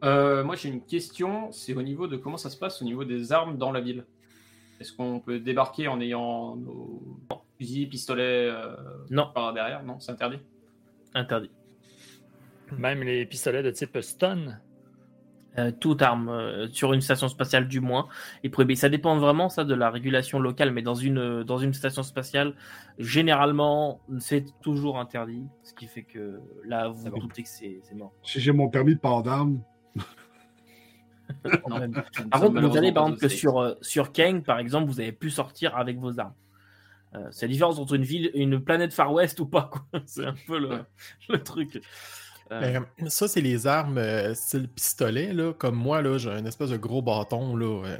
Euh, 0.04 0.42
moi, 0.42 0.56
j'ai 0.56 0.68
une 0.68 0.82
question. 0.82 1.52
C'est 1.52 1.74
au 1.74 1.82
niveau 1.82 2.08
de 2.08 2.16
comment 2.16 2.36
ça 2.36 2.50
se 2.50 2.56
passe 2.56 2.82
au 2.82 2.84
niveau 2.84 3.04
des 3.04 3.30
armes 3.30 3.56
dans 3.56 3.70
la 3.70 3.80
ville? 3.80 4.04
Est-ce 4.80 4.92
qu'on 4.92 5.20
peut 5.20 5.38
débarquer 5.38 5.86
en 5.86 6.00
ayant 6.00 6.56
nos 6.56 7.20
fusils, 7.56 7.88
pistolets 7.88 8.50
euh, 8.50 8.74
non. 9.10 9.30
par 9.32 9.52
derrière? 9.52 9.84
Non, 9.84 10.00
c'est 10.00 10.10
interdit. 10.10 10.38
Interdit. 11.14 11.52
Même 12.76 13.04
les 13.04 13.26
pistolets 13.26 13.62
de 13.62 13.70
type 13.70 13.96
stun? 14.00 14.58
Euh, 15.58 15.70
toute 15.70 16.00
arme 16.00 16.30
euh, 16.30 16.66
sur 16.68 16.94
une 16.94 17.02
station 17.02 17.28
spatiale 17.28 17.68
du 17.68 17.80
moins 17.80 18.08
est 18.42 18.48
prohibée. 18.48 18.74
Ça 18.74 18.88
dépend 18.88 19.18
vraiment 19.18 19.50
ça 19.50 19.64
de 19.64 19.74
la 19.74 19.90
régulation 19.90 20.38
locale, 20.38 20.72
mais 20.72 20.80
dans 20.80 20.94
une 20.94 21.18
euh, 21.18 21.44
dans 21.44 21.58
une 21.58 21.74
station 21.74 22.02
spatiale, 22.02 22.54
généralement 22.98 24.00
c'est 24.18 24.46
toujours 24.62 24.98
interdit, 24.98 25.44
ce 25.62 25.74
qui 25.74 25.88
fait 25.88 26.04
que 26.04 26.40
là 26.64 26.88
vous 26.88 27.02
vous 27.02 27.18
doutez 27.18 27.42
que 27.42 27.50
c'est 27.50 27.82
mort. 27.94 28.14
Si 28.22 28.40
j'ai 28.40 28.52
mon 28.52 28.70
permis 28.70 28.94
de 28.94 29.00
port 29.00 29.22
d'armes. 29.22 29.60
par 31.42 32.40
contre, 32.40 32.60
vous 32.60 32.76
allez 32.78 32.92
par 32.92 33.08
exemple 33.08 33.20
que 33.20 33.28
sur 33.28 33.76
sur 33.82 34.10
Kang 34.12 34.42
par 34.42 34.58
exemple, 34.58 34.90
vous 34.90 35.00
avez 35.00 35.12
pu 35.12 35.28
sortir 35.28 35.76
avec 35.76 35.98
vos 35.98 36.18
armes. 36.18 36.34
c'est 37.30 37.46
la 37.46 37.52
différence 37.52 37.78
entre 37.78 37.92
une 37.92 38.04
ville, 38.04 38.30
une 38.32 38.58
planète 38.58 38.94
Far 38.94 39.12
West 39.12 39.38
ou 39.38 39.46
pas. 39.46 39.70
C'est 40.06 40.24
un 40.24 40.34
peu 40.46 40.58
le, 40.58 40.80
le 41.28 41.42
truc. 41.42 41.82
Ben, 42.60 42.86
ça, 43.08 43.28
c'est 43.28 43.40
les 43.40 43.66
armes 43.66 43.98
euh, 43.98 44.34
style 44.34 44.68
pistolet. 44.68 45.32
Là. 45.32 45.52
Comme 45.52 45.76
moi, 45.76 46.02
là, 46.02 46.18
j'ai 46.18 46.30
un 46.30 46.44
espèce 46.44 46.70
de 46.70 46.76
gros 46.76 47.02
bâton 47.02 47.56
là, 47.56 47.86
euh, 47.86 47.96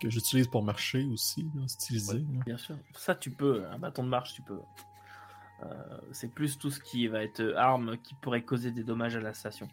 que 0.00 0.10
j'utilise 0.10 0.48
pour 0.48 0.62
marcher 0.62 1.04
aussi, 1.12 1.46
stylisé. 1.66 2.24
bien 2.46 2.56
sûr. 2.56 2.76
Ça, 2.96 3.14
tu 3.14 3.30
peux. 3.30 3.64
Un 3.72 3.78
bâton 3.78 4.04
de 4.04 4.08
marche, 4.08 4.34
tu 4.34 4.42
peux. 4.42 4.60
Euh, 5.62 5.66
c'est 6.12 6.32
plus 6.32 6.58
tout 6.58 6.70
ce 6.70 6.80
qui 6.80 7.06
va 7.08 7.22
être 7.22 7.54
arme 7.56 7.96
qui 7.98 8.14
pourrait 8.14 8.42
causer 8.42 8.70
des 8.70 8.84
dommages 8.84 9.16
à 9.16 9.20
la 9.20 9.34
station. 9.34 9.68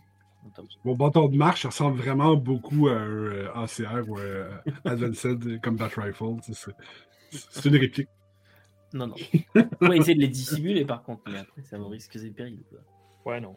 Mon 0.84 0.95
bâton 0.95 1.28
de 1.28 1.38
marche 1.38 1.65
ressemble 1.67 2.00
vraiment 2.00 2.36
beaucoup 2.36 2.88
à 2.88 2.93
un 2.93 3.45
ACR 3.63 4.10
ou 4.10 4.17
un 4.17 4.62
Advanced 4.86 5.62
Combat 5.62 5.89
Rifle. 5.95 6.38
C'est 7.30 7.65
une 7.65 7.78
réplique. 7.78 8.10
Non, 8.93 9.08
non. 9.08 9.15
On 9.82 9.88
va 9.88 9.95
essayer 9.95 10.15
de 10.15 10.19
les 10.19 10.28
dissimuler 10.28 10.84
par 10.84 11.04
contre, 11.04 11.21
mais 11.32 11.39
après, 11.39 11.62
ça 11.62 11.78
vous 11.78 11.88
risque 11.88 12.17
des 12.17 12.32
périls. 12.32 12.63
Ouais, 13.26 13.39
non. 13.39 13.56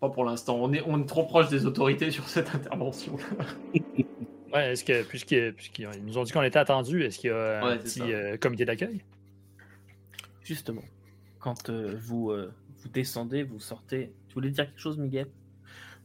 Pas 0.00 0.08
pour 0.08 0.24
l'instant. 0.24 0.56
On 0.58 0.72
est, 0.72 0.82
on 0.86 1.00
est 1.00 1.06
trop 1.06 1.24
proche 1.24 1.48
des 1.48 1.66
autorités 1.66 2.10
sur 2.10 2.26
cette 2.28 2.54
intervention. 2.54 3.16
ouais, 4.54 4.72
est-ce 4.72 4.82
que, 4.82 5.02
puisqu'ils 5.02 5.90
nous 6.04 6.16
ont 6.16 6.24
dit 6.24 6.32
qu'on 6.32 6.42
était 6.42 6.58
attendus, 6.58 7.04
est-ce 7.04 7.18
qu'il 7.18 7.30
y 7.30 7.32
a 7.32 7.64
un 7.64 7.76
petit 7.76 8.12
euh, 8.12 8.38
comité 8.38 8.64
d'accueil? 8.64 9.02
Justement, 10.42 10.84
quand 11.38 11.68
euh, 11.68 11.96
vous, 12.00 12.30
euh, 12.30 12.50
vous 12.82 12.88
descendez, 12.88 13.42
vous 13.42 13.60
sortez. 13.60 14.10
Tu 14.28 14.34
voulais 14.34 14.50
dire 14.50 14.66
quelque 14.66 14.80
chose, 14.80 14.96
Miguel? 14.96 15.26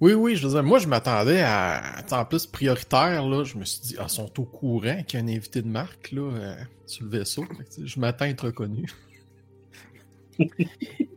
Oui, 0.02 0.14
oui, 0.14 0.36
je 0.36 0.46
veux 0.46 0.54
dire, 0.54 0.64
moi, 0.64 0.78
je 0.80 0.90
m'attendais 0.90 1.42
à. 1.42 2.04
En 2.12 2.26
plus, 2.26 2.46
prioritaire, 2.48 3.26
là, 3.26 3.46
je 3.46 3.58
me 3.58 3.64
suis 3.64 3.82
dit, 3.82 3.96
ah, 3.98 4.08
ils 4.08 4.10
sont 4.10 4.42
au 4.42 4.44
courant 4.44 5.02
qu'il 5.04 5.20
y 5.20 5.24
a 5.24 5.26
un 5.26 5.30
invité 5.30 5.62
de 5.62 5.70
marque, 5.70 6.12
là, 6.12 6.58
sur 6.86 7.06
le 7.06 7.12
vaisseau. 7.12 7.46
Je 7.82 7.98
m'attends 8.02 8.26
à 8.26 8.28
être 8.28 8.48
reconnu. 8.48 8.92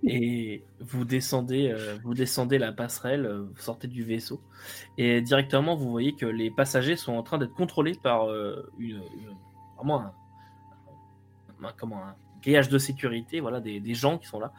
Et 0.04 0.62
vous 0.81 1.04
descendez, 1.04 1.70
euh, 1.70 1.96
vous 2.02 2.14
descendez 2.14 2.59
la 2.59 2.72
passerelle, 2.72 3.26
euh, 3.26 3.42
vous 3.42 3.61
sortez 3.61 3.88
du 3.88 4.02
vaisseau, 4.02 4.40
et 4.96 5.20
directement 5.20 5.76
vous 5.76 5.90
voyez 5.90 6.14
que 6.14 6.26
les 6.26 6.50
passagers 6.50 6.96
sont 6.96 7.12
en 7.12 7.22
train 7.22 7.38
d'être 7.38 7.54
contrôlés 7.54 7.94
par 8.02 8.28
euh, 8.28 8.70
vraiment 9.76 10.00
un, 10.00 11.72
comment, 11.76 12.00
grillage 12.42 12.68
de 12.68 12.78
sécurité, 12.78 13.40
voilà, 13.40 13.61
des, 13.61 13.94
gens 13.94 14.18
qui 14.18 14.28
sont 14.28 14.40
là, 14.40 14.52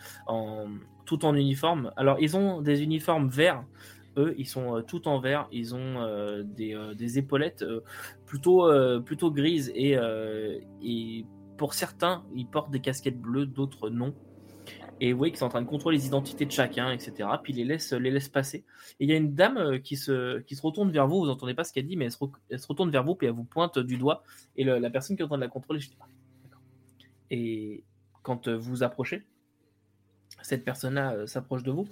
tout 1.06 1.26
en 1.26 1.36
uniforme. 1.36 1.92
Alors 1.96 2.18
ils 2.20 2.36
ont 2.36 2.62
des 2.62 2.84
uniformes 2.84 3.30
verts, 3.30 3.64
eux, 4.18 4.36
ils 4.38 4.48
sont 4.48 4.84
tout 4.86 5.08
en 5.08 5.20
vert, 5.20 5.48
ils 5.52 5.74
ont 5.76 6.44
des, 6.44 7.18
épaulettes 7.18 7.66
plutôt, 8.26 8.70
plutôt 9.04 9.32
grises 9.32 9.72
et 9.74 9.98
pour 11.60 11.74
certains, 11.74 12.24
ils 12.34 12.48
portent 12.48 12.72
des 12.72 12.80
casquettes 12.80 13.20
bleues, 13.20 13.46
d'autres 13.46 13.90
non. 13.90 14.16
Et 15.02 15.14
vous 15.14 15.18
voyez 15.18 15.32
qu'ils 15.32 15.40
sont 15.40 15.46
en 15.46 15.50
train 15.50 15.62
de 15.62 15.68
contrôler 15.68 15.98
les 15.98 16.08
identités 16.08 16.46
de 16.46 16.52
chacun, 16.52 16.92
etc. 16.92 17.30
Puis 17.42 17.54
les 17.54 17.64
laisse, 17.64 17.94
les 17.94 18.12
laisse 18.12 18.28
passer. 18.28 18.66
Et 19.00 19.06
il 19.06 19.10
y 19.10 19.14
a 19.14 19.16
une 19.16 19.34
dame 19.34 19.58
euh, 19.58 19.80
qui 19.80 19.96
se, 19.96 20.40
qui 20.40 20.56
se 20.56 20.62
retourne 20.62 20.92
vers 20.92 21.08
vous. 21.08 21.20
Vous 21.20 21.28
n'entendez 21.28 21.54
pas 21.54 21.64
ce 21.64 21.72
qu'elle 21.72 21.88
dit, 21.88 21.96
mais 21.96 22.06
elle 22.06 22.12
se, 22.60 22.68
retourne 22.68 22.92
vers 22.92 23.04
vous, 23.04 23.16
puis 23.16 23.28
elle 23.28 23.34
vous 23.34 23.46
pointe 23.46 23.80
du 23.80 23.98
doigt. 23.98 24.24
Et 24.58 24.64
la 24.66 24.90
personne 24.90 25.16
qui 25.16 25.22
est 25.22 25.26
en 25.26 25.30
train 25.30 25.38
de 25.38 25.44
la 25.44 25.48
contrôler, 25.48 25.80
je 25.80 25.90
dis, 25.90 25.98
ah, 26.02 26.06
Et 27.32 27.84
quand 28.24 28.48
euh, 28.50 28.58
vous 28.58 28.84
approchez, 28.84 29.26
cette 30.42 30.66
personne-là 30.66 31.14
euh, 31.14 31.28
s'approche 31.28 31.64
de 31.64 31.72
vous. 31.72 31.88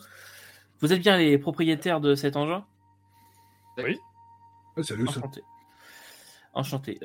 Vous 0.80 0.92
êtes 0.92 1.02
bien 1.02 1.18
les 1.18 1.38
propriétaires 1.38 2.02
de 2.02 2.14
cet 2.14 2.36
engin? 2.36 2.66
Oui. 3.78 3.98
salut, 4.84 5.08
Enchanté. 5.08 5.42
Enchanté. 6.54 7.00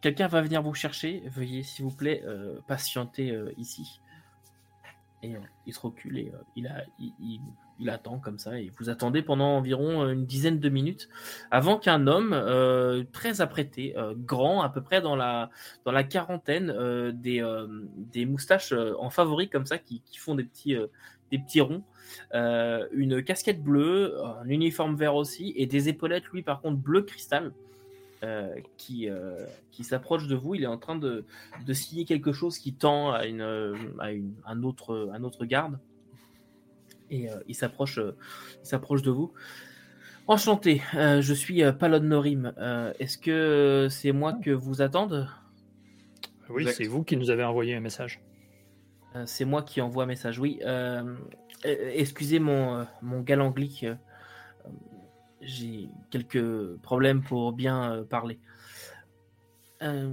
Quelqu'un 0.00 0.28
va 0.28 0.40
venir 0.40 0.62
vous 0.62 0.74
chercher. 0.74 1.22
Veuillez, 1.26 1.64
s'il 1.64 1.84
vous 1.84 1.94
plaît, 1.94 2.24
patienter 2.66 3.36
ici. 3.56 4.00
Et 5.22 5.34
euh, 5.34 5.40
il 5.66 5.74
se 5.74 5.80
recule 5.80 6.16
et 6.18 6.32
euh, 6.58 7.04
il, 7.80 7.90
attend 7.90 8.18
comme 8.18 8.38
ça. 8.38 8.58
Et 8.58 8.70
vous 8.78 8.88
attendez 8.88 9.22
pendant 9.22 9.56
environ 9.56 10.02
euh, 10.02 10.12
une 10.12 10.26
dizaine 10.26 10.60
de 10.60 10.68
minutes 10.68 11.08
avant 11.50 11.78
qu'un 11.78 12.06
homme 12.06 12.30
très 13.12 13.40
apprêté, 13.40 13.94
grand, 14.18 14.62
à 14.62 14.68
peu 14.68 14.82
près 14.82 15.00
dans 15.00 15.16
la, 15.16 15.50
dans 15.84 15.92
la 15.92 16.04
quarantaine, 16.04 16.72
des, 17.12 17.42
des 17.96 18.26
moustaches 18.26 18.72
en 18.72 19.10
favori 19.10 19.48
comme 19.48 19.66
ça 19.66 19.78
qui, 19.78 20.02
qui 20.02 20.18
font 20.18 20.34
des 20.34 20.44
petits, 20.44 20.76
des 21.30 21.38
petits 21.38 21.60
ronds, 21.60 21.82
une 22.32 23.22
casquette 23.22 23.62
bleue, 23.62 24.16
un 24.24 24.48
uniforme 24.48 24.96
vert 24.96 25.14
aussi, 25.14 25.52
et 25.56 25.66
des 25.66 25.88
épaulettes, 25.88 26.26
lui 26.32 26.42
par 26.42 26.60
contre 26.60 26.78
bleu 26.78 27.02
cristal. 27.02 27.52
Euh, 28.24 28.56
qui, 28.76 29.08
euh, 29.08 29.46
qui 29.70 29.84
s'approche 29.84 30.26
de 30.26 30.34
vous. 30.34 30.56
Il 30.56 30.64
est 30.64 30.66
en 30.66 30.76
train 30.76 30.96
de, 30.96 31.24
de, 31.64 31.72
signer 31.72 32.04
quelque 32.04 32.32
chose 32.32 32.58
qui 32.58 32.74
tend 32.74 33.12
à, 33.12 33.26
une, 33.26 33.42
à 34.00 34.10
une, 34.10 34.34
un, 34.44 34.64
autre, 34.64 35.12
un 35.14 35.22
autre 35.22 35.44
garde. 35.44 35.78
Et 37.12 37.30
euh, 37.30 37.36
il 37.46 37.54
s'approche 37.54 38.00
s'approche 38.64 39.02
de 39.02 39.12
vous. 39.12 39.32
Enchanté, 40.26 40.82
je 40.94 41.32
suis 41.32 41.62
Palon 41.78 42.00
Norim. 42.00 42.52
Est-ce 42.98 43.18
que 43.18 43.86
c'est 43.88 44.10
moi 44.10 44.32
que 44.32 44.50
vous 44.50 44.82
attendez? 44.82 45.24
Oui, 46.48 46.66
c'est 46.66 46.88
vous 46.88 47.04
qui 47.04 47.16
nous 47.16 47.30
avez 47.30 47.44
envoyé 47.44 47.76
un 47.76 47.80
message. 47.80 48.20
c'est 49.26 49.44
moi 49.44 49.62
qui 49.62 49.80
envoie 49.80 50.02
un 50.02 50.06
message, 50.06 50.40
oui. 50.40 50.58
excusez 51.64 52.40
mon, 52.40 52.84
mon 53.00 53.20
galanglique 53.20 53.86
j'ai 55.40 55.88
quelques 56.10 56.76
problèmes 56.78 57.22
pour 57.22 57.52
bien 57.52 57.92
euh, 57.92 58.04
parler. 58.04 58.38
Euh, 59.82 60.12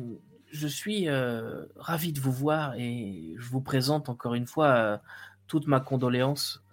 je 0.51 0.67
suis 0.67 1.09
euh, 1.09 1.65
ravi 1.75 2.13
de 2.13 2.19
vous 2.19 2.31
voir 2.31 2.75
et 2.75 3.33
je 3.37 3.49
vous 3.49 3.61
présente 3.61 4.09
encore 4.09 4.35
une 4.35 4.47
fois 4.47 5.01
toute 5.47 5.67
ma 5.67 5.79
condoléance. 5.79 6.63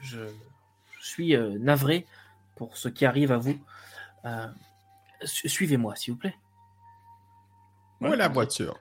Je, 0.00 0.18
suis 1.00 1.36
navré 1.60 2.06
pour 2.56 2.78
ce 2.78 2.88
qui 2.88 3.04
arrive 3.04 3.30
à 3.30 3.36
vous. 3.36 3.58
Suivez-moi, 5.22 5.94
s'il 5.96 6.14
vous 6.14 6.18
plaît. 6.18 6.34
Où 8.00 8.06
est 8.06 8.16
la 8.16 8.28
voiture 8.28 8.78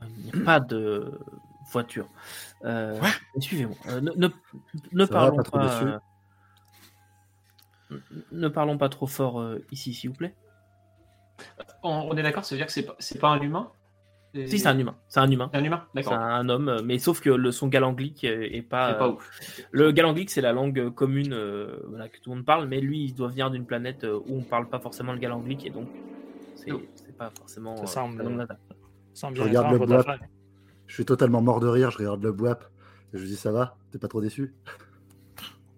Il 0.00 0.24
n'y 0.24 0.42
a 0.42 0.44
pas 0.46 0.60
de 0.60 1.20
voiture. 1.70 2.08
Suivez-moi. 3.38 3.76
ne, 4.00 4.28
ne, 4.92 5.04
parlons 5.04 5.42
pas 5.42 6.00
ne 8.32 8.48
parlons 8.48 8.78
pas 8.78 8.88
trop 8.88 9.06
fort 9.06 9.40
euh, 9.40 9.64
ici, 9.70 9.94
s'il 9.94 10.10
vous 10.10 10.16
plaît. 10.16 10.34
On, 11.82 12.16
est 12.16 12.22
d'accord, 12.22 12.44
ça 12.44 12.54
veut 12.54 12.58
dire 12.58 12.66
que 12.66 12.72
c'est 12.72 12.82
pas, 12.82 12.96
pas 13.20 13.28
un 13.28 13.40
humain? 13.40 13.70
Si, 14.34 14.58
c'est 14.58 14.68
un 14.68 14.78
humain. 14.78 14.96
C'est 15.08 15.20
un 15.20 15.30
humain. 15.30 15.50
Un 15.52 15.64
humain, 15.64 15.86
d'accord. 15.94 16.12
C'est 16.12 16.18
un 16.18 16.48
homme, 16.48 16.68
euh, 16.68 16.82
mais 16.84 16.98
sauf 16.98 17.20
que 17.20 17.30
le, 17.30 17.50
son 17.50 17.68
galanglique 17.68 18.24
est 18.24 18.62
pas. 18.62 18.94
pas 18.94 19.08
ouf. 19.08 19.30
Le 19.70 19.90
galanglique, 19.90 20.30
c'est 20.30 20.40
la 20.40 20.52
langue 20.52 20.92
commune 20.94 21.32
euh, 21.32 21.78
voilà, 21.88 22.08
que 22.08 22.18
tout 22.20 22.30
le 22.30 22.36
monde 22.36 22.44
parle, 22.44 22.68
mais 22.68 22.80
lui, 22.80 23.04
il 23.04 23.14
doit 23.14 23.28
venir 23.28 23.50
d'une 23.50 23.64
planète 23.64 24.04
où 24.04 24.36
on 24.36 24.42
parle 24.42 24.68
pas 24.68 24.80
forcément 24.80 25.12
le 25.12 25.18
galanglique, 25.18 25.64
et 25.64 25.70
donc 25.70 25.88
c'est 26.56 27.16
pas 27.16 27.30
forcément. 27.30 27.76
Ça 27.78 27.86
semble, 27.86 28.46
semble 29.14 29.34
bien 29.34 29.44
je 29.44 29.48
regarde 29.48 29.72
le 29.72 29.78
boap. 29.86 30.06
Je 30.86 30.94
suis 30.94 31.04
totalement 31.04 31.42
mort 31.42 31.60
de 31.60 31.68
rire, 31.68 31.90
je 31.90 31.98
regarde 31.98 32.22
le 32.22 32.32
boap. 32.32 32.64
Et 33.12 33.18
je 33.18 33.22
lui 33.22 33.28
dis, 33.30 33.36
ça 33.36 33.52
va? 33.52 33.76
T'es 33.90 33.98
pas 33.98 34.08
trop 34.08 34.20
déçu? 34.20 34.54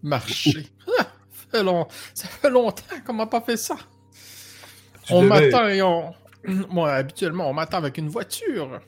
Marcher 1.52 1.88
ça 2.14 2.28
fait 2.28 2.50
longtemps 2.50 2.84
qu'on 3.06 3.14
m'a 3.14 3.26
pas 3.26 3.40
fait 3.40 3.56
ça. 3.56 3.76
on 5.10 5.22
m'attend 5.22 5.68
et 5.68 5.82
on. 5.82 6.14
Moi, 6.70 6.90
habituellement, 6.90 7.50
on 7.50 7.52
m'attend 7.52 7.78
avec 7.78 7.98
une 7.98 8.08
voiture. 8.08 8.80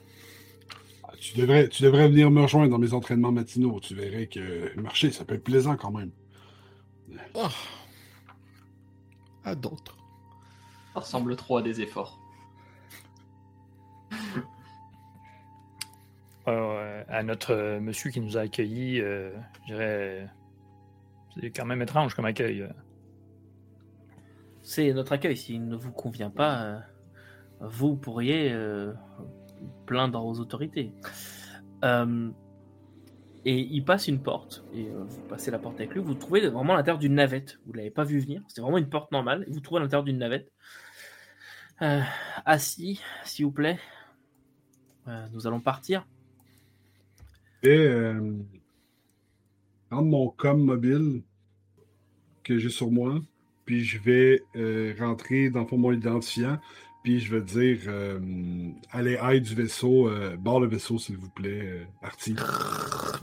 Ah, 1.04 1.12
tu, 1.20 1.38
devrais, 1.38 1.68
tu 1.68 1.82
devrais 1.82 2.08
venir 2.08 2.30
me 2.30 2.42
rejoindre 2.42 2.70
dans 2.70 2.78
mes 2.78 2.94
entraînements 2.94 3.32
matinaux. 3.32 3.78
Tu 3.80 3.94
verrais 3.94 4.26
que 4.26 4.74
marcher, 4.80 5.10
ça 5.10 5.24
peut 5.24 5.34
être 5.34 5.44
plaisant 5.44 5.76
quand 5.76 5.90
même. 5.90 6.10
Oh. 7.34 7.48
À 9.44 9.54
d'autres. 9.54 9.96
Ça 10.94 11.00
ressemble 11.00 11.36
trop 11.36 11.58
à 11.58 11.62
des 11.62 11.80
efforts. 11.80 12.18
Euh, 16.48 17.04
à 17.08 17.22
notre 17.22 17.78
monsieur 17.78 18.10
qui 18.10 18.20
nous 18.20 18.36
a 18.36 18.40
accueillis, 18.40 19.00
euh, 19.00 19.30
je 19.60 19.72
dirais 19.72 20.28
c'est 21.34 21.50
quand 21.50 21.64
même 21.64 21.82
étrange 21.82 22.14
comme 22.14 22.24
accueil. 22.24 22.68
C'est 24.62 24.92
notre 24.92 25.12
accueil. 25.12 25.36
S'il 25.36 25.66
ne 25.66 25.76
vous 25.76 25.92
convient 25.92 26.30
pas, 26.30 26.62
euh, 26.62 26.78
vous 27.60 27.96
pourriez 27.96 28.52
euh, 28.52 28.92
plaindre 29.86 30.24
aux 30.24 30.38
autorités. 30.38 30.92
Euh, 31.84 32.30
et 33.44 33.58
il 33.58 33.84
passe 33.84 34.06
une 34.06 34.22
porte, 34.22 34.64
et 34.72 34.86
vous 34.88 35.20
passez 35.22 35.50
la 35.50 35.58
porte 35.58 35.74
avec 35.74 35.92
lui, 35.94 36.00
vous 36.00 36.14
trouvez 36.14 36.48
vraiment 36.48 36.74
l'intérieur 36.74 37.00
d'une 37.00 37.14
navette. 37.14 37.58
Vous 37.66 37.72
ne 37.72 37.78
l'avez 37.78 37.90
pas 37.90 38.04
vu 38.04 38.20
venir, 38.20 38.40
c'était 38.46 38.60
vraiment 38.60 38.78
une 38.78 38.88
porte 38.88 39.10
normale, 39.10 39.44
et 39.48 39.50
vous 39.50 39.58
trouvez 39.58 39.80
l'intérieur 39.80 40.04
d'une 40.04 40.18
navette. 40.18 40.52
assis, 42.44 43.00
s'il 43.24 43.46
vous 43.46 43.50
plaît. 43.50 43.80
nous 45.32 45.48
allons 45.48 45.58
partir. 45.58 46.06
Et 47.64 47.90
mon 50.00 50.28
com 50.28 50.62
mobile 50.62 51.22
que 52.42 52.58
j'ai 52.58 52.70
sur 52.70 52.90
moi, 52.90 53.20
puis 53.64 53.84
je 53.84 53.98
vais 53.98 54.42
euh, 54.56 54.94
rentrer 54.98 55.50
dans 55.50 55.66
mon 55.72 55.92
identifiant, 55.92 56.58
puis 57.02 57.20
je 57.20 57.34
vais 57.34 57.42
dire 57.42 57.80
euh, 57.86 58.18
allez, 58.90 59.18
aide 59.30 59.42
du 59.42 59.54
vaisseau, 59.54 60.08
euh, 60.08 60.36
barre 60.36 60.60
le 60.60 60.68
vaisseau, 60.68 60.98
s'il 60.98 61.16
vous 61.16 61.30
plaît, 61.30 61.86
Artie. 62.02 62.36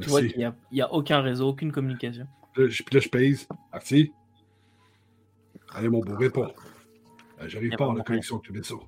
Tu 0.02 0.10
vois 0.10 0.22
qu'il 0.22 0.54
n'y 0.72 0.82
a, 0.82 0.94
aucun 0.94 1.22
réseau, 1.22 1.50
aucune 1.50 1.72
communication. 1.72 2.28
je, 2.56 2.84
puis 2.84 2.96
là, 2.96 3.00
je 3.02 3.10
pèse. 3.10 3.48
Artie 3.72 4.12
Allez, 5.74 5.90
mon 5.90 6.00
beau, 6.00 6.16
réponds. 6.16 6.52
J'arrive 7.46 7.76
pas 7.78 7.92
à 7.92 7.96
la 7.96 8.04
connexion 8.04 8.38
avec 8.38 8.50
le 8.50 8.56
vaisseau. 8.56 8.84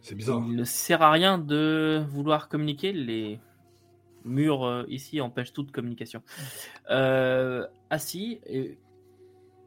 C'est 0.00 0.14
bizarre. 0.14 0.42
Il 0.48 0.56
ne 0.56 0.64
sert 0.64 1.00
à 1.00 1.10
rien 1.10 1.38
de 1.38 2.04
vouloir 2.08 2.48
communiquer. 2.48 2.92
Les 2.92 3.40
mur 4.24 4.64
euh, 4.64 4.84
ici 4.88 5.20
empêche 5.20 5.52
toute 5.52 5.72
communication. 5.72 6.22
Euh, 6.90 7.66
assis, 7.90 8.40
et 8.46 8.78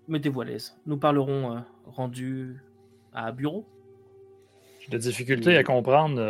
mettez-vous 0.08 0.42
à 0.42 0.46
l'aise. 0.46 0.78
Nous 0.86 0.98
parlerons 0.98 1.58
euh, 1.58 1.60
rendu 1.86 2.58
à 3.14 3.32
bureau. 3.32 3.66
J'ai 4.82 4.92
de 4.92 4.98
difficultés 4.98 5.58
à 5.58 5.64
comprendre 5.64 6.22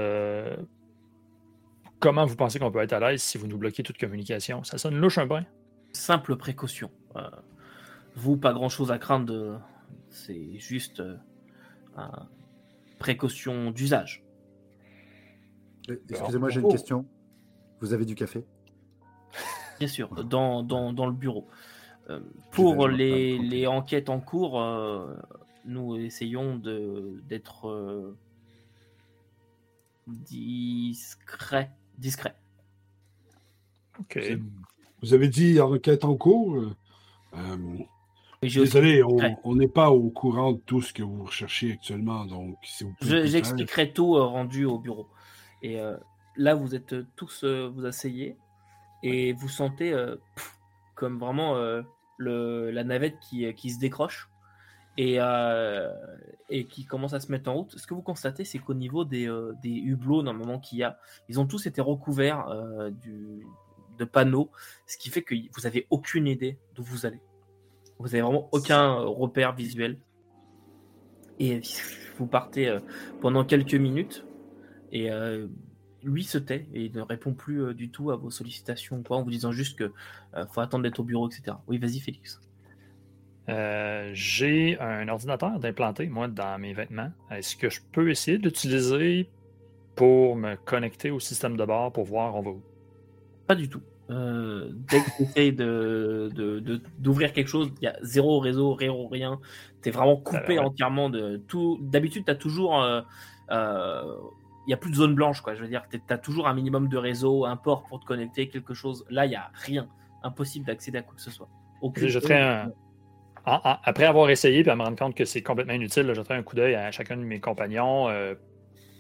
comment 1.99 2.25
vous 2.25 2.35
pensez 2.35 2.59
qu'on 2.59 2.71
peut 2.71 2.79
être 2.79 2.93
à 2.93 2.99
l'aise 2.99 3.21
si 3.21 3.38
vous 3.38 3.47
nous 3.47 3.57
bloquez 3.57 3.83
toute 3.83 3.97
communication. 3.97 4.63
Ça 4.63 4.77
sonne 4.77 4.95
louche 4.95 5.17
un 5.17 5.27
peu. 5.27 5.39
simple 5.91 6.38
précaution. 6.38 6.89
vous, 8.15 8.38
pas 8.38 8.53
grand-chose 8.53 8.91
à 8.91 8.97
craindre. 8.97 9.61
C'est 10.09 10.57
juste 10.57 11.03
une 11.97 12.27
précaution 12.97 13.71
d'usage. 13.71 14.23
Excusez-moi, 16.09 16.49
j'ai 16.49 16.61
une 16.61 16.69
question. 16.69 17.05
Vous 17.81 17.93
avez 17.93 18.05
du 18.05 18.15
café 18.15 18.43
Bien 19.79 19.88
sûr, 19.88 20.09
dans, 20.23 20.63
dans, 20.63 21.05
le 21.05 21.11
bureau. 21.11 21.47
Euh, 22.09 22.19
pour 22.51 22.88
les, 22.88 23.38
les, 23.38 23.67
enquêtes 23.67 24.09
en 24.09 24.19
cours, 24.19 24.61
euh, 24.61 25.13
nous 25.65 25.97
essayons 25.97 26.55
d'être 26.55 27.67
euh, 27.67 28.17
discret. 30.07 31.71
discret. 31.97 32.35
Ok. 33.99 34.19
Vous 35.01 35.13
avez 35.13 35.27
dit 35.27 35.59
enquête 35.59 36.05
en 36.05 36.15
cours 36.15 36.63
Désolé, 38.41 39.03
on 39.03 39.55
n'est 39.55 39.67
pas 39.67 39.89
au 39.89 40.09
courant 40.09 40.53
de 40.53 40.59
tout 40.65 40.81
ce 40.81 40.93
que 40.93 41.03
vous 41.03 41.25
recherchez 41.25 41.73
actuellement, 41.73 42.25
donc 42.25 42.57
J'expliquerai 43.01 43.91
tout 43.91 44.13
rendu 44.13 44.65
au 44.65 44.77
bureau. 44.79 45.07
Et 45.61 45.79
là, 46.37 46.55
vous 46.55 46.75
êtes 46.75 46.95
tous, 47.15 47.43
vous 47.43 47.85
asseyez 47.85 48.37
et 49.05 49.33
vous 49.33 49.49
sentez 49.49 49.93
euh, 49.93 50.15
comme 50.95 51.19
vraiment 51.19 51.57
euh, 51.57 51.83
le, 52.17 52.71
la 52.71 52.83
navette 52.83 53.19
qui, 53.19 53.53
qui, 53.53 53.69
se 53.69 53.79
décroche 53.79 54.29
et, 54.97 55.17
euh, 55.19 55.93
et 56.49 56.65
qui 56.65 56.85
commence 56.85 57.13
à 57.13 57.19
se 57.19 57.31
mettre 57.31 57.49
en 57.49 57.53
route. 57.53 57.77
Ce 57.77 57.85
que 57.85 57.93
vous 57.93 58.01
constatez, 58.01 58.45
c'est 58.45 58.57
qu'au 58.57 58.73
niveau 58.73 59.05
des, 59.05 59.27
des 59.61 59.69
hublots, 59.69 60.23
normalement, 60.23 60.59
qu'il 60.59 60.79
y 60.79 60.83
a, 60.83 60.97
ils 61.29 61.39
ont 61.39 61.45
tous 61.45 61.67
été 61.67 61.81
recouverts 61.81 62.47
du, 63.03 63.45
de 63.97 64.05
panneaux, 64.05 64.49
ce 64.87 64.97
qui 64.97 65.09
fait 65.09 65.21
que 65.21 65.35
vous 65.35 65.61
n'avez 65.63 65.85
aucune 65.91 66.27
idée 66.27 66.57
d'où 66.73 66.83
vous 66.83 67.05
allez. 67.05 67.21
Vous 67.99 68.07
n'avez 68.07 68.21
vraiment 68.21 68.49
aucun 68.51 68.93
repère 68.93 69.53
visuel. 69.53 69.99
Et 71.39 71.61
vous 72.17 72.25
partez 72.25 72.75
pendant 73.21 73.45
quelques 73.45 73.75
minutes. 73.75 74.25
Et 74.91 75.11
lui 76.05 76.23
se 76.23 76.37
tait 76.37 76.67
et 76.73 76.89
ne 76.93 77.01
répond 77.01 77.33
plus 77.33 77.63
euh, 77.63 77.73
du 77.73 77.89
tout 77.89 78.11
à 78.11 78.15
vos 78.15 78.29
sollicitations 78.29 79.03
quoi, 79.03 79.17
en 79.17 79.23
vous 79.23 79.31
disant 79.31 79.51
juste 79.51 79.77
que 79.77 79.91
euh, 80.35 80.45
faut 80.47 80.61
attendre 80.61 80.83
d'être 80.83 80.99
au 80.99 81.03
bureau, 81.03 81.27
etc. 81.27 81.57
Oui, 81.67 81.77
vas-y, 81.77 81.99
Félix. 81.99 82.39
Euh, 83.49 84.11
j'ai 84.13 84.79
un 84.79 85.07
ordinateur 85.07 85.59
d'implanté, 85.59 86.07
moi, 86.07 86.27
dans 86.27 86.57
mes 86.59 86.73
vêtements. 86.73 87.11
Est-ce 87.31 87.55
que 87.55 87.69
je 87.69 87.81
peux 87.91 88.09
essayer 88.09 88.37
de 88.37 88.43
l'utiliser 88.43 89.29
pour 89.95 90.35
me 90.35 90.55
connecter 90.55 91.11
au 91.11 91.19
système 91.19 91.57
de 91.57 91.65
bord 91.65 91.91
pour 91.91 92.05
voir 92.05 92.35
on 92.35 92.41
va 92.41 92.49
où? 92.51 92.63
Pas 93.47 93.55
du 93.55 93.69
tout. 93.69 93.81
dès 94.09 94.99
que 94.99 95.17
tu 95.17 95.23
essayes 95.23 95.53
d'ouvrir 95.53 97.29
de, 97.29 97.31
de, 97.31 97.35
quelque 97.35 97.47
chose, 97.47 97.71
il 97.81 97.85
y 97.85 97.87
a 97.87 97.95
zéro 98.01 98.39
réseau, 98.39 98.73
rien, 98.73 98.93
rien. 99.11 99.39
Tu 99.83 99.89
es 99.89 99.91
vraiment 99.91 100.17
coupé 100.17 100.57
entièrement 100.57 101.09
de 101.09 101.37
tout. 101.47 101.77
D'habitude, 101.81 102.25
tu 102.25 102.31
as 102.31 102.35
toujours 102.35 102.83
il 104.65 104.69
n'y 104.69 104.73
a 104.73 104.78
plus 104.78 104.89
de 104.89 104.95
zone 104.95 105.13
blanche, 105.13 105.41
quoi. 105.41 105.54
Je 105.54 105.62
veux 105.62 105.67
dire, 105.67 105.84
tu 105.89 106.01
as 106.10 106.17
toujours 106.17 106.47
un 106.47 106.54
minimum 106.54 106.88
de 106.88 106.97
réseau, 106.97 107.45
un 107.45 107.56
port 107.56 107.84
pour 107.84 107.99
te 107.99 108.06
connecter, 108.06 108.49
quelque 108.49 108.73
chose. 108.73 109.06
Là, 109.10 109.25
il 109.25 109.30
n'y 109.30 109.36
a 109.36 109.51
rien. 109.54 109.88
Impossible 110.23 110.65
d'accéder 110.65 110.97
à 110.97 111.01
quoi 111.04 111.15
que 111.15 111.21
ce 111.21 111.32
soit. 111.32 111.47
un... 112.34 112.71
Après 113.45 114.06
avoir 114.06 114.32
essayé 114.32 114.62
et 114.62 114.69
à 114.69 114.75
me 114.75 114.82
rendre 114.82 114.97
compte 114.97 115.13
que 115.13 115.23
c'est 115.23 115.43
complètement 115.43 115.73
inutile, 115.73 116.12
je 116.15 116.34
un 116.34 116.41
coup 116.41 116.56
d'œil 116.56 116.73
à 116.73 116.89
chacun 116.89 117.15
de 117.15 117.21
mes 117.21 117.39
compagnons. 117.39 118.10
Euh, 118.10 118.34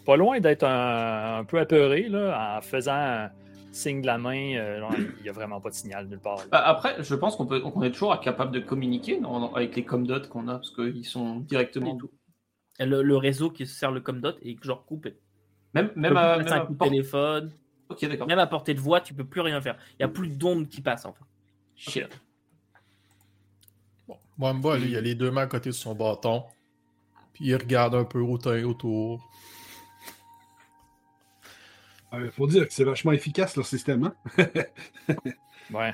pas 0.05 0.17
loin 0.17 0.39
d'être 0.39 0.63
un... 0.63 1.43
peu 1.45 1.59
apeuré 1.59 2.07
là, 2.09 2.57
en 2.57 2.61
faisant 2.61 3.27
signe 3.71 4.01
de 4.01 4.05
la 4.05 4.19
main. 4.19 4.55
Euh, 4.55 4.81
il 5.17 5.23
n'y 5.23 5.29
a 5.29 5.31
vraiment 5.31 5.59
pas 5.59 5.69
de 5.69 5.73
signal 5.73 6.07
nulle 6.07 6.19
part. 6.19 6.37
Bah, 6.51 6.61
après, 6.63 6.95
je 6.99 7.15
pense 7.15 7.35
qu'on 7.35 7.81
est 7.81 7.91
toujours 7.91 8.19
capable 8.19 8.51
de 8.51 8.59
communiquer 8.59 9.19
avec 9.55 9.75
les 9.75 9.83
comdot 9.83 10.21
qu'on 10.29 10.47
a, 10.47 10.53
parce 10.53 10.71
qu'ils 10.71 11.05
sont 11.05 11.37
directement. 11.37 11.97
Tout. 11.97 12.11
Le, 12.79 13.01
le, 13.01 13.17
réseau 13.17 13.49
qui 13.49 13.65
sert 13.65 13.91
le 13.91 14.01
comdot 14.01 14.33
est 14.43 14.63
genre 14.63 14.85
coupé. 14.85 15.17
Même, 15.75 15.91
même, 15.95 16.17
à, 16.17 16.37
même 16.37 16.47
un 16.47 16.73
téléphone. 16.73 17.51
Même 18.27 18.39
à 18.39 18.47
portée 18.47 18.73
de 18.73 18.79
voix, 18.79 19.01
tu 19.01 19.13
peux 19.13 19.25
plus 19.25 19.41
rien 19.41 19.61
faire. 19.61 19.77
Il 19.91 19.95
n'y 19.99 20.05
a 20.05 20.07
plus 20.07 20.29
d'ondes 20.29 20.69
qui 20.69 20.81
passent, 20.81 21.05
enfin. 21.05 21.25
Shit. 21.75 22.21
Bon, 24.07 24.17
Mwamba, 24.37 24.77
il 24.77 24.89
y 24.89 24.97
a 24.97 25.01
les 25.01 25.13
deux 25.13 25.29
mains 25.29 25.43
à 25.43 25.47
côté 25.47 25.69
de 25.69 25.75
son 25.75 25.93
bâton. 25.93 26.43
Puis 27.33 27.45
il 27.45 27.55
regarde 27.55 27.93
un 27.93 28.05
peu 28.05 28.19
autour. 28.19 29.29
Il 32.13 32.31
faut 32.31 32.47
dire 32.47 32.65
que 32.65 32.73
c'est 32.73 32.85
vachement 32.85 33.11
efficace 33.11 33.57
leur 33.57 33.65
système, 33.65 34.05
hein? 34.05 34.15
ouais, 35.73 35.93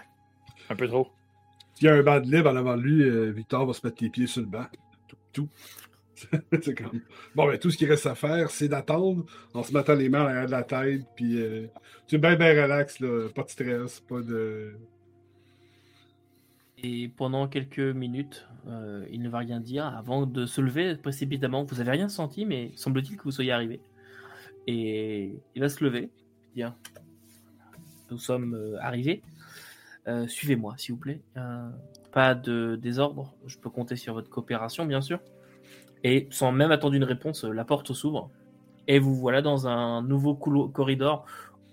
un 0.70 0.76
peu 0.76 0.88
trop. 0.88 1.10
S'il 1.74 1.88
y 1.88 1.90
a 1.90 1.96
un 1.96 2.04
banc 2.04 2.20
de 2.20 2.32
libre 2.32 2.52
en 2.52 2.56
avant 2.56 2.78
de 2.78 2.82
lui, 2.84 3.02
euh, 3.02 3.32
Victor 3.32 3.66
va 3.66 3.74
se 3.74 3.86
mettre 3.86 4.04
les 4.04 4.10
pieds 4.12 4.28
sur 4.28 4.42
le 4.42 4.48
banc. 4.48 4.68
Tout. 5.08 5.18
tout. 5.34 5.50
Bon, 7.36 7.48
ben, 7.48 7.58
tout 7.58 7.72
ce 7.72 7.78
qui 7.78 7.86
reste 7.86 8.06
à 8.06 8.16
faire, 8.16 8.52
c'est 8.52 8.68
d'attendre 8.68 9.26
en 9.54 9.64
se 9.64 9.74
mettant 9.74 9.96
les 9.96 10.10
mains 10.10 10.26
derrière 10.26 10.46
de 10.46 10.52
la 10.52 10.64
tête, 10.64 11.06
puis 11.16 11.42
euh, 11.42 11.68
tu 12.08 12.16
es 12.16 12.18
bien, 12.18 12.36
bien 12.36 12.50
relax, 12.50 13.00
pas 13.34 13.44
de 13.44 13.50
stress, 13.50 14.00
pas 14.02 14.22
de. 14.22 14.74
Et 16.84 17.10
pendant 17.10 17.48
quelques 17.48 17.80
minutes, 17.80 18.48
euh, 18.68 19.06
il 19.12 19.22
ne 19.22 19.30
va 19.30 19.40
rien 19.40 19.60
dire 19.60 19.86
avant 19.86 20.26
de 20.26 20.46
se 20.46 20.62
lever 20.62 20.96
précipitamment. 20.96 21.64
Vous 21.64 21.80
avez 21.80 21.92
rien 21.92 22.10
senti, 22.10 22.46
mais 22.46 22.72
semble-t-il 22.76 23.18
que 23.18 23.24
vous 23.24 23.32
soyez 23.32 23.52
arrivé. 23.52 23.80
Et 24.68 25.32
il 25.56 25.62
va 25.62 25.70
se 25.70 25.84
lever, 25.84 26.10
dire 26.56 26.76
Nous 28.10 28.18
sommes 28.18 28.56
euh, 28.56 28.78
arrivés. 28.82 29.22
Suivez-moi, 30.28 30.74
s'il 30.78 30.96
vous 30.96 31.00
plaît. 31.00 31.22
pas 32.12 32.34
de 32.34 32.76
désordre. 32.76 33.34
Je 33.46 33.58
peux 33.58 33.70
compter 33.70 33.96
sur 33.96 34.16
votre 34.16 34.30
coopération, 34.30 34.86
bien 34.86 35.00
sûr. 35.00 35.20
Et 36.04 36.28
sans 36.32 36.52
même 36.52 36.72
attendre 36.72 36.96
une 36.96 37.04
réponse, 37.04 37.44
la 37.44 37.66
porte 37.66 37.94
s'ouvre. 37.94 38.30
Et 38.88 39.00
vous 39.00 39.16
voilà 39.16 39.42
dans 39.42 39.68
un 39.68 40.02
nouveau 40.02 40.36
corridor 40.36 41.26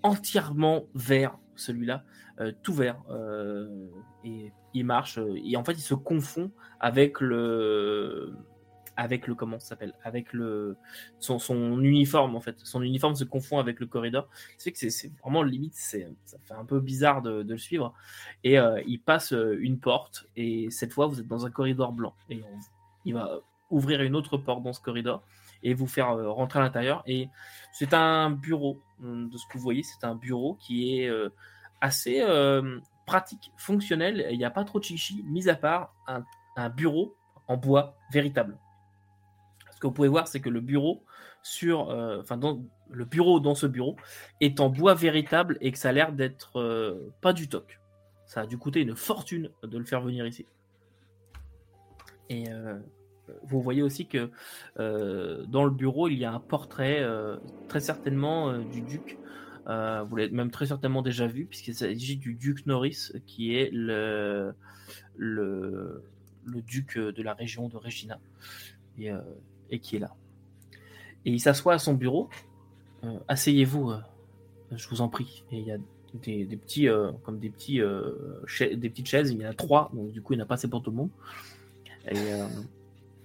entièrement 0.02 0.84
vert, 0.94 1.38
celui-là, 1.56 2.04
euh, 2.40 2.52
tout 2.62 2.74
vert. 2.74 3.00
Euh, 3.10 3.88
et 4.24 4.52
il 4.74 4.84
marche, 4.84 5.18
euh, 5.18 5.38
et 5.44 5.56
en 5.56 5.64
fait 5.64 5.72
il 5.72 5.80
se 5.80 5.94
confond 5.94 6.50
avec 6.80 7.20
le. 7.20 8.34
Avec 8.96 9.28
le 9.28 9.36
comment 9.36 9.60
s'appelle? 9.60 9.94
Avec 10.02 10.32
le 10.32 10.76
son, 11.20 11.38
uniforme 11.80 12.34
en 12.34 12.40
fait. 12.40 12.56
Son 12.64 12.82
uniforme 12.82 13.14
se 13.14 13.22
confond 13.22 13.58
avec 13.58 13.78
le 13.78 13.86
corridor. 13.86 14.28
C'est 14.56 14.72
que 14.72 14.90
c'est 14.90 15.12
vraiment 15.22 15.44
limite, 15.44 15.74
ça 15.74 15.98
fait 16.44 16.54
un 16.54 16.64
peu 16.64 16.80
bizarre 16.80 17.22
de, 17.22 17.44
le 17.48 17.58
suivre. 17.58 17.94
Et 18.42 18.56
il 18.88 18.98
passe 18.98 19.30
une 19.30 19.78
porte 19.78 20.26
et 20.34 20.66
cette 20.70 20.92
fois 20.92 21.06
vous 21.06 21.20
êtes 21.20 21.28
dans 21.28 21.46
un 21.46 21.50
corridor 21.50 21.92
blanc. 21.92 22.12
Et 22.28 22.42
il 23.04 23.14
va 23.14 23.40
ouvrir 23.70 24.02
une 24.02 24.16
autre 24.16 24.36
porte 24.36 24.62
dans 24.62 24.72
ce 24.72 24.80
corridor 24.80 25.22
et 25.62 25.74
vous 25.74 25.86
faire 25.86 26.10
euh, 26.10 26.30
rentrer 26.30 26.58
à 26.60 26.62
l'intérieur. 26.62 27.02
Et 27.06 27.28
c'est 27.72 27.94
un 27.94 28.30
bureau, 28.30 28.80
hum, 29.02 29.28
de 29.28 29.36
ce 29.36 29.46
que 29.46 29.58
vous 29.58 29.64
voyez, 29.64 29.82
c'est 29.82 30.04
un 30.04 30.14
bureau 30.14 30.54
qui 30.54 30.98
est 30.98 31.08
euh, 31.08 31.30
assez 31.80 32.20
euh, 32.20 32.78
pratique, 33.06 33.52
fonctionnel. 33.56 34.26
Il 34.30 34.38
n'y 34.38 34.44
a 34.44 34.50
pas 34.50 34.64
trop 34.64 34.78
de 34.78 34.84
chichi, 34.84 35.24
mis 35.26 35.48
à 35.48 35.54
part 35.54 35.94
un, 36.06 36.24
bureau 36.70 37.14
en 37.46 37.56
bois 37.56 37.96
véritable. 38.10 38.58
Ce 39.72 39.78
que 39.78 39.86
vous 39.86 39.92
pouvez 39.92 40.08
voir, 40.08 40.26
c'est 40.26 40.40
que 40.40 40.48
le 40.48 40.60
bureau 40.60 41.04
sur, 41.40 41.90
enfin, 42.20 42.36
dans, 42.36 42.60
le 42.90 43.04
bureau 43.04 43.38
dans 43.38 43.54
ce 43.54 43.66
bureau 43.66 43.94
est 44.40 44.58
en 44.58 44.68
bois 44.68 44.94
véritable 44.94 45.56
et 45.60 45.70
que 45.70 45.78
ça 45.78 45.90
a 45.90 45.92
l'air 45.92 46.12
d'être 46.12 47.08
pas 47.20 47.32
du 47.32 47.48
toc. 47.48 47.78
Ça 48.26 48.40
a 48.40 48.46
dû 48.46 48.58
coûter 48.58 48.80
une 48.80 48.96
fortune 48.96 49.50
de 49.62 49.78
le 49.78 49.84
faire 49.84 50.00
venir 50.00 50.26
ici. 50.26 50.46
Et 52.28 52.46
vous 53.42 53.62
voyez 53.62 53.82
aussi 53.82 54.06
que 54.06 54.30
euh, 54.78 55.44
dans 55.46 55.64
le 55.64 55.70
bureau, 55.70 56.08
il 56.08 56.18
y 56.18 56.24
a 56.24 56.32
un 56.32 56.40
portrait, 56.40 56.98
euh, 57.00 57.36
très 57.68 57.80
certainement 57.80 58.50
euh, 58.50 58.58
du 58.58 58.80
duc. 58.80 59.18
vous 59.66 60.16
l'avez 60.16 60.30
même 60.30 60.50
très 60.50 60.66
certainement 60.66 61.02
déjà 61.02 61.26
vu, 61.26 61.46
puisqu'il 61.46 61.74
s'agit 61.74 62.16
du 62.16 62.34
duc 62.34 62.66
Norris, 62.66 63.12
qui 63.26 63.54
est 63.54 63.70
le, 63.72 64.54
le, 65.16 66.02
le, 66.44 66.62
duc 66.62 66.98
de 66.98 67.22
la 67.22 67.34
région 67.34 67.68
de 67.68 67.76
Regina, 67.76 68.18
et, 68.98 69.78
qui 69.78 69.96
est 69.96 70.00
là. 70.00 70.14
Et 71.24 71.30
il 71.30 71.40
s'assoit 71.40 71.74
à 71.74 71.78
son 71.78 71.94
bureau. 71.94 72.30
Asseyez-vous, 73.28 73.92
je 74.72 74.88
vous 74.88 75.02
en 75.02 75.08
prie. 75.08 75.44
Et 75.52 75.58
il 75.58 75.66
y 75.66 75.72
a 75.72 75.78
des, 76.14 76.46
petits, 76.56 76.88
comme 77.22 77.38
des, 77.38 77.50
petits, 77.50 77.80
des 77.80 78.88
petites 78.88 79.06
chaises, 79.06 79.30
il 79.30 79.42
y 79.42 79.46
en 79.46 79.50
a 79.50 79.54
trois, 79.54 79.90
donc 79.92 80.12
du 80.12 80.22
coup 80.22 80.32
il 80.32 80.36
n'y 80.36 80.42
en 80.42 80.46
a 80.46 80.48
pas 80.48 80.54
assez 80.54 80.68
pour 80.68 80.82
tout 80.82 80.90
monde. 80.92 81.10
Et, 82.10 82.16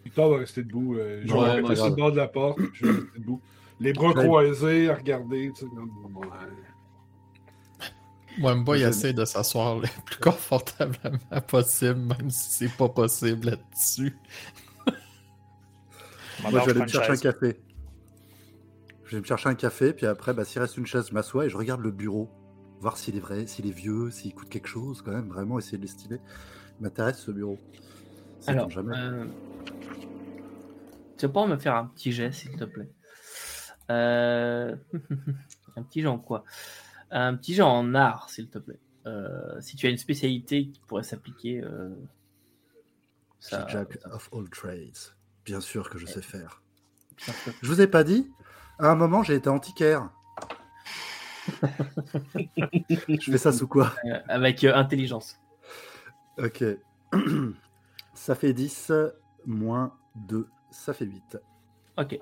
Victor 0.03 0.31
va 0.31 0.37
rester 0.37 0.63
debout. 0.63 0.95
Euh, 0.95 1.21
je 1.25 1.33
vais 1.33 1.39
rester 1.39 1.75
sur 1.75 1.89
le 1.89 1.95
bord 1.95 2.11
de 2.11 2.17
la 2.17 2.27
porte. 2.27 2.59
Je 2.73 2.85
vais 2.85 2.91
rester 2.91 3.19
debout. 3.19 3.41
Les 3.79 3.93
bras 3.93 4.13
croisés, 4.13 4.89
à 4.89 4.95
regarder. 4.95 5.51
Tu 5.55 5.65
sais, 5.65 5.71
Moi, 8.37 8.77
il 8.77 8.83
essaie 8.83 9.13
de 9.13 9.25
s'asseoir 9.25 9.79
le 9.79 9.87
plus 10.05 10.17
confortablement 10.17 11.41
possible, 11.47 11.99
même 11.99 12.29
si 12.29 12.51
c'est 12.51 12.77
pas 12.77 12.89
possible 12.89 13.47
là-dessus. 13.47 14.15
Moi, 16.41 16.51
je 16.51 16.57
vais 16.57 16.71
aller 16.71 16.81
me 16.81 16.87
chercher 16.87 17.11
un 17.11 17.17
café. 17.17 17.59
Je 19.05 19.15
vais 19.15 19.21
me 19.21 19.25
chercher 19.25 19.49
un 19.49 19.55
café, 19.55 19.93
puis 19.93 20.05
après, 20.05 20.33
bah, 20.33 20.43
s'il 20.43 20.61
reste 20.61 20.77
une 20.77 20.87
chaise, 20.87 21.07
je 21.09 21.13
m'assois 21.13 21.45
et 21.45 21.49
je 21.49 21.57
regarde 21.57 21.81
le 21.81 21.91
bureau 21.91 22.29
voir 22.83 22.97
s'il 22.97 23.15
est 23.15 23.21
vrai, 23.21 23.47
s'il 23.47 23.65
est 23.65 23.71
vieux, 23.71 24.11
s'il 24.11 24.33
coûte 24.33 24.49
quelque 24.49 24.67
chose, 24.67 25.01
quand 25.01 25.11
même, 25.11 25.29
vraiment 25.29 25.57
essayer 25.57 25.77
de 25.77 25.83
l'estimer. 25.83 26.19
M'intéresse 26.81 27.19
ce 27.19 27.31
bureau. 27.31 27.57
Alors, 28.45 28.69
jamais. 28.69 28.97
Euh, 28.97 29.25
tu 31.27 31.33
pas 31.33 31.45
me 31.47 31.57
faire 31.57 31.75
un 31.75 31.85
petit 31.85 32.11
jet, 32.11 32.31
s'il 32.31 32.55
te 32.55 32.63
plaît? 32.63 32.89
Euh, 33.91 34.75
Un 35.75 35.83
petit 35.83 36.01
jet 36.01 36.07
en 36.07 36.19
quoi? 36.19 36.43
Un 37.09 37.35
petit 37.35 37.55
jet 37.55 37.63
en 37.63 37.95
art, 37.95 38.29
s'il 38.29 38.49
te 38.49 38.59
plaît. 38.59 38.79
Euh, 39.05 39.59
si 39.59 39.75
tu 39.75 39.87
as 39.87 39.89
une 39.89 39.97
spécialité 39.97 40.67
qui 40.67 40.79
pourrait 40.87 41.03
s'appliquer. 41.03 41.63
Ça... 43.39 43.67
Jack 43.67 43.97
of 44.11 44.29
all 44.33 44.49
trades. 44.49 45.15
Bien 45.45 45.59
sûr 45.59 45.89
que 45.89 45.97
je 45.97 46.05
sais 46.05 46.21
faire. 46.21 46.61
Je 47.61 47.67
vous 47.67 47.81
ai 47.81 47.87
pas 47.87 48.03
dit 48.03 48.31
À 48.79 48.89
un 48.89 48.95
moment, 48.95 49.23
j'ai 49.23 49.35
été 49.35 49.49
antiquaire. 49.49 50.09
je 52.45 53.31
fais 53.31 53.37
ça 53.37 53.51
sous 53.51 53.67
quoi? 53.67 53.93
Euh, 54.05 54.19
Avec 54.27 54.63
euh, 54.63 54.73
intelligence. 54.73 55.39
Ok. 56.37 56.63
ça 58.13 58.35
fait 58.35 58.53
10 58.53 58.91
moins 59.45 59.93
2, 60.15 60.47
ça 60.73 60.93
fait 60.93 61.05
8. 61.05 61.37
Ok. 61.97 62.19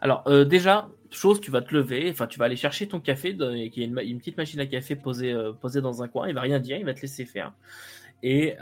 Alors, 0.00 0.24
euh, 0.26 0.44
déjà, 0.44 0.88
chose, 1.10 1.40
tu 1.40 1.50
vas 1.50 1.60
te 1.60 1.74
lever, 1.74 2.10
enfin, 2.10 2.26
tu 2.26 2.38
vas 2.38 2.46
aller 2.46 2.56
chercher 2.56 2.88
ton 2.88 3.00
café, 3.00 3.36
qui 3.70 3.82
est 3.82 3.86
une, 3.86 4.18
petite 4.18 4.36
machine 4.36 4.60
à 4.60 4.66
café 4.66 4.96
posée, 4.96 5.34
posée 5.60 5.80
dans 5.80 6.02
un 6.02 6.08
coin. 6.08 6.28
Il 6.28 6.34
va 6.34 6.40
rien 6.40 6.58
dire, 6.58 6.78
il 6.78 6.86
va 6.86 6.94
te 6.94 7.02
laisser 7.02 7.26
faire. 7.26 7.52
Et 8.22 8.56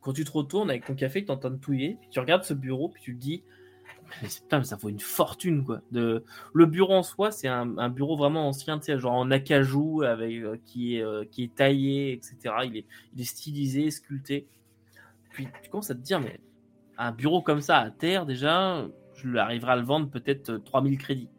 quand 0.00 0.12
tu 0.12 0.24
te 0.24 0.30
retournes 0.30 0.70
avec 0.70 0.84
ton 0.84 0.94
café 0.94 1.22
tu 1.22 1.28
es 1.28 1.30
en 1.30 1.36
train 1.36 1.50
de 1.50 1.56
touiller, 1.56 1.98
tu 2.10 2.20
regardes 2.20 2.44
ce 2.44 2.54
bureau, 2.54 2.88
puis 2.88 3.02
tu 3.02 3.14
te 3.14 3.20
dis 3.20 3.42
putain, 4.22 4.62
ça 4.62 4.76
vaut 4.76 4.88
une 4.88 5.00
fortune 5.00 5.64
quoi. 5.64 5.80
De... 5.92 6.24
Le 6.52 6.66
bureau 6.66 6.94
en 6.94 7.02
soi, 7.02 7.30
c'est 7.30 7.48
un, 7.48 7.88
bureau 7.88 8.16
vraiment 8.16 8.48
ancien, 8.48 8.78
tu 8.78 8.86
sais, 8.86 8.98
genre 8.98 9.14
en 9.14 9.30
acajou, 9.30 10.02
avec, 10.02 10.32
euh, 10.42 10.56
qui, 10.66 10.96
est, 10.96 11.02
euh, 11.02 11.24
qui 11.30 11.44
est 11.44 11.54
taillé, 11.54 12.12
etc. 12.12 12.36
Il 12.64 12.76
est, 12.76 12.86
il 13.14 13.20
est 13.20 13.24
stylisé, 13.24 13.90
sculpté. 13.90 14.46
Puis 15.30 15.48
tu 15.62 15.70
commences 15.70 15.90
à 15.90 15.94
te 15.94 16.00
dire, 16.00 16.20
mais 16.20 16.40
un 17.00 17.12
bureau 17.12 17.42
comme 17.42 17.60
ça 17.60 17.78
à 17.78 17.90
terre, 17.90 18.26
déjà, 18.26 18.86
je 19.14 19.36
arriverai 19.36 19.72
à 19.72 19.76
le 19.76 19.82
vendre 19.82 20.10
peut-être 20.10 20.56
3000 20.56 20.94
euh, 20.94 20.96
crédits. 20.96 21.30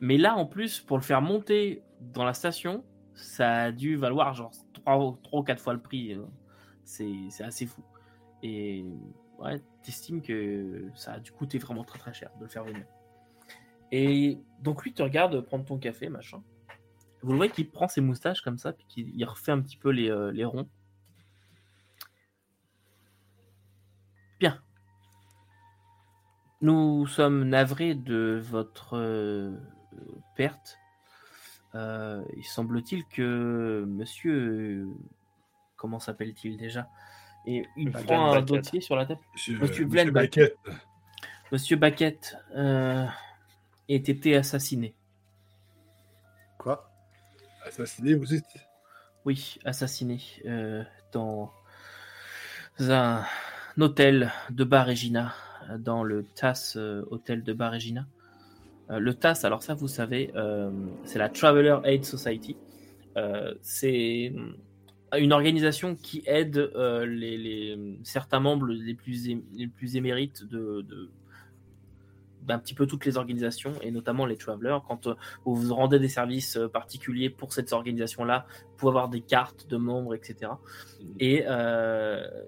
Mais 0.00 0.16
là, 0.16 0.36
en 0.36 0.46
plus, 0.46 0.80
pour 0.80 0.96
le 0.96 1.02
faire 1.02 1.20
monter 1.20 1.82
dans 2.14 2.24
la 2.24 2.32
station, 2.32 2.84
ça 3.14 3.64
a 3.64 3.72
dû 3.72 3.96
valoir 3.96 4.34
genre 4.34 4.52
3, 4.72 5.18
3 5.22 5.40
ou 5.40 5.42
4 5.42 5.60
fois 5.60 5.74
le 5.74 5.80
prix 5.80 6.16
c'est 6.84 7.44
assez 7.44 7.66
fou. 7.66 7.82
Et 8.42 8.84
ouais, 9.38 9.62
t'estimes 9.82 10.20
que 10.20 10.90
ça 10.94 11.14
a 11.14 11.20
dû 11.20 11.32
coûter 11.32 11.58
vraiment 11.58 11.84
très 11.84 11.98
très 11.98 12.12
cher 12.12 12.30
de 12.38 12.44
le 12.44 12.50
faire 12.50 12.64
venir. 12.64 12.84
Et 13.92 14.38
donc 14.60 14.82
lui 14.82 14.92
te 14.92 15.02
regarde 15.02 15.40
prendre 15.40 15.64
ton 15.64 15.78
café, 15.78 16.08
machin. 16.08 16.42
Vous 17.22 17.30
le 17.30 17.36
voyez 17.36 17.52
qu'il 17.52 17.70
prend 17.70 17.88
ses 17.88 18.00
moustaches 18.00 18.42
comme 18.42 18.58
ça, 18.58 18.72
puis 18.72 18.86
qu'il 18.88 19.24
refait 19.24 19.52
un 19.52 19.60
petit 19.60 19.76
peu 19.76 19.90
les, 19.90 20.10
euh, 20.10 20.32
les 20.32 20.44
ronds. 20.44 20.68
Bien. 24.42 24.60
Nous 26.62 27.06
sommes 27.06 27.44
navrés 27.44 27.94
de 27.94 28.42
votre 28.42 28.98
euh, 28.98 29.56
perte. 30.34 30.80
Euh, 31.76 32.24
il 32.36 32.42
semble-t-il 32.42 33.06
que 33.06 33.84
monsieur 33.86 34.88
comment 35.76 36.00
s'appelle-t-il 36.00 36.56
déjà? 36.56 36.88
Et 37.46 37.64
il 37.76 37.92
prend 37.92 38.32
un 38.32 38.42
dossier 38.42 38.80
sur 38.80 38.96
la 38.96 39.06
tête. 39.06 39.20
Monsieur, 39.32 39.60
Monsieur, 39.60 39.86
Monsieur 39.86 40.56
Monsieur 41.52 41.76
Baquette 41.76 42.36
euh, 42.56 43.06
ait 43.88 43.94
été 43.94 44.34
assassiné. 44.34 44.92
Quoi? 46.58 46.90
Assassiné, 47.64 48.14
vous 48.14 48.26
dites? 48.26 48.44
Oui, 49.24 49.60
assassiné 49.64 50.20
euh, 50.46 50.82
dans 51.12 51.52
un 52.80 53.24
hôtel 53.78 54.32
de 54.50 54.64
Bar 54.64 54.86
Regina, 54.86 55.34
dans 55.78 56.04
le 56.04 56.24
TAS 56.24 56.74
euh, 56.76 57.04
Hôtel 57.10 57.42
de 57.42 57.52
Bar 57.52 57.72
Regina. 57.72 58.06
le 58.88 59.14
TAS, 59.14 59.40
alors 59.44 59.62
ça 59.62 59.74
vous 59.74 59.88
savez, 59.88 60.32
c'est 61.04 61.18
la 61.18 61.28
Traveler 61.28 61.78
Aid 61.84 62.04
Society. 62.04 62.56
c'est 63.62 64.32
une 65.18 65.32
organisation 65.32 65.94
qui 65.94 66.22
aide 66.26 66.56
euh, 66.56 67.04
les, 67.04 67.98
certains 68.02 68.40
membres 68.40 68.66
les 68.66 68.94
plus 68.94 69.96
émérites 69.96 70.44
de, 70.44 71.10
d'un 72.46 72.58
petit 72.58 72.74
peu 72.74 72.86
toutes 72.86 73.04
les 73.04 73.16
organisations 73.16 73.72
et 73.82 73.90
notamment 73.90 74.26
les 74.26 74.36
travelers. 74.36 74.78
Quand 74.86 75.06
euh, 75.06 75.14
vous 75.44 75.54
vous 75.54 75.74
rendez 75.74 75.98
des 75.98 76.08
services 76.08 76.56
euh, 76.56 76.68
particuliers 76.68 77.30
pour 77.30 77.52
cette 77.52 77.72
organisation-là, 77.72 78.46
vous 78.48 78.76
pouvez 78.76 78.90
avoir 78.90 79.08
des 79.08 79.20
cartes 79.20 79.68
de 79.68 79.76
membres, 79.76 80.14
etc. 80.14 80.52
Et, 81.20 81.44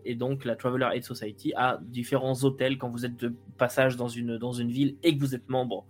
et 0.04 0.14
donc 0.14 0.44
la 0.44 0.56
Traveler 0.56 0.88
Aid 0.94 1.04
Society 1.04 1.52
a 1.54 1.78
différents 1.82 2.34
hôtels 2.44 2.78
quand 2.78 2.88
vous 2.88 3.06
êtes 3.06 3.16
de 3.16 3.34
passage 3.56 3.96
dans 3.96 4.08
une, 4.08 4.36
dans 4.38 4.52
une 4.52 4.70
ville 4.70 4.96
et 5.02 5.16
que 5.16 5.20
vous 5.20 5.34
êtes 5.34 5.48
membre 5.48 5.86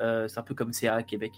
euh, 0.00 0.28
c'est 0.28 0.38
un 0.38 0.42
peu 0.42 0.54
comme 0.54 0.72
CA 0.72 0.94
à 0.94 1.02
Québec. 1.02 1.32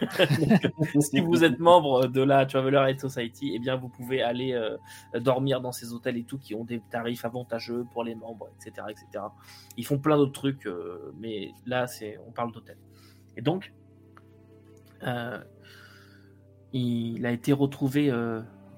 si 1.00 1.20
vous 1.20 1.44
êtes 1.44 1.58
membre 1.58 2.06
de 2.06 2.22
la 2.22 2.44
Traveler 2.46 2.84
Aid 2.88 3.00
Society, 3.00 3.52
eh 3.54 3.58
bien, 3.58 3.76
vous 3.76 3.88
pouvez 3.88 4.22
aller 4.22 4.52
euh, 4.52 4.76
dormir 5.20 5.60
dans 5.60 5.72
ces 5.72 5.92
hôtels 5.92 6.16
et 6.16 6.24
tout 6.24 6.38
qui 6.38 6.54
ont 6.54 6.64
des 6.64 6.80
tarifs 6.90 7.24
avantageux 7.24 7.84
pour 7.92 8.04
les 8.04 8.14
membres, 8.14 8.48
etc. 8.56 8.86
etc. 8.90 9.24
Ils 9.76 9.86
font 9.86 9.98
plein 9.98 10.16
d'autres 10.16 10.32
trucs, 10.32 10.66
euh, 10.66 11.12
mais 11.18 11.52
là, 11.66 11.86
c'est, 11.86 12.18
on 12.26 12.32
parle 12.32 12.52
d'hôtel. 12.52 12.76
Et 13.36 13.42
donc, 13.42 13.72
il 16.72 17.26
a 17.26 17.30
été 17.30 17.52
retrouvé 17.52 18.10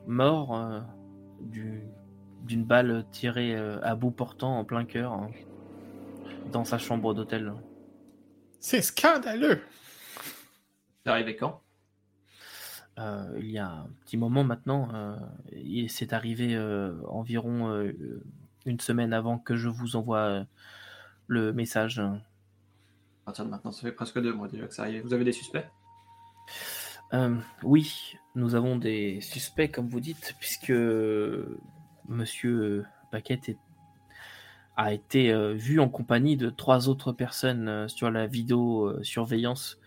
mort 0.07 0.83
d'une 1.41 2.65
balle 2.65 3.05
tirée 3.13 3.55
à 3.55 3.95
bout 3.95 4.11
portant 4.11 4.59
en 4.59 4.65
plein 4.65 4.85
cœur 4.85 5.13
hein, 5.13 5.31
dans 6.51 6.65
sa 6.65 6.79
chambre 6.79 7.15
d'hôtel. 7.15 7.53
C'est 8.67 8.83
scandaleux. 8.83 9.63
C'est 11.05 11.11
arrivé 11.13 11.37
quand? 11.37 11.63
Euh, 12.99 13.39
Il 13.39 13.53
y 13.53 13.59
a 13.59 13.69
un 13.71 13.89
petit 14.05 14.17
moment 14.17 14.43
maintenant. 14.43 14.93
Euh, 14.93 15.87
c'est 15.87 16.13
arrivé 16.13 16.57
euh, 16.57 17.01
environ 17.07 17.89
une 18.65 18.81
semaine 18.81 19.13
avant 19.13 19.39
que 19.39 19.55
je 19.55 19.69
vous 19.69 19.95
envoie 19.95 20.47
le 21.29 21.53
message. 21.53 22.01
À 22.01 22.19
partir 23.27 23.45
de 23.45 23.51
maintenant, 23.51 23.71
ça 23.71 23.83
fait 23.83 23.93
presque 23.93 24.21
deux 24.21 24.33
mois 24.33 24.49
déjà 24.49 24.67
que 24.67 24.75
ça 24.75 24.83
arrive. 24.83 25.05
Vous 25.05 25.15
avez 25.15 25.25
des 25.25 25.31
suspects? 25.31 25.71
Oui, 27.63 28.17
nous 28.35 28.57
avons 28.57 28.75
des 28.75 29.21
suspects, 29.21 29.71
comme 29.71 29.89
vous 29.89 30.01
dites, 30.01 30.35
puisque 30.41 30.73
Monsieur 32.09 32.85
Paquette 33.13 33.49
est 33.49 33.59
a 34.77 34.93
été 34.93 35.33
euh, 35.33 35.55
vu 35.55 35.81
en 35.81 35.89
compagnie 35.89 36.37
de 36.37 36.51
trois 36.51 36.89
autres 36.89 37.13
personnes 37.13 37.69
euh, 37.69 37.89
sur 37.89 38.11
la 38.11 38.27
vidéo 38.27 38.85
euh, 38.85 39.03
surveillance 39.03 39.81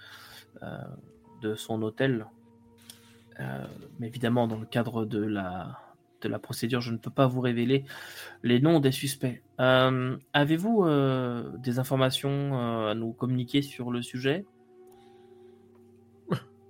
de 1.41 1.55
son 1.55 1.81
hôtel. 1.83 2.25
mais 3.97 4.07
évidemment, 4.07 4.45
dans 4.45 4.57
le 4.57 4.65
cadre 4.65 5.05
de 5.05 5.23
la, 5.23 5.79
de 6.19 6.27
la 6.27 6.37
procédure, 6.37 6.81
je 6.81 6.91
ne 6.91 6.97
peux 6.97 7.11
pas 7.11 7.27
vous 7.27 7.39
révéler 7.39 7.85
les 8.43 8.59
noms 8.59 8.81
des 8.81 8.91
suspects. 8.91 9.41
Avez-vous 9.57 10.85
des 11.59 11.79
informations 11.79 12.89
à 12.89 12.93
nous 12.93 13.13
communiquer 13.13 13.61
sur 13.61 13.89
le 13.89 14.01
sujet? 14.01 14.43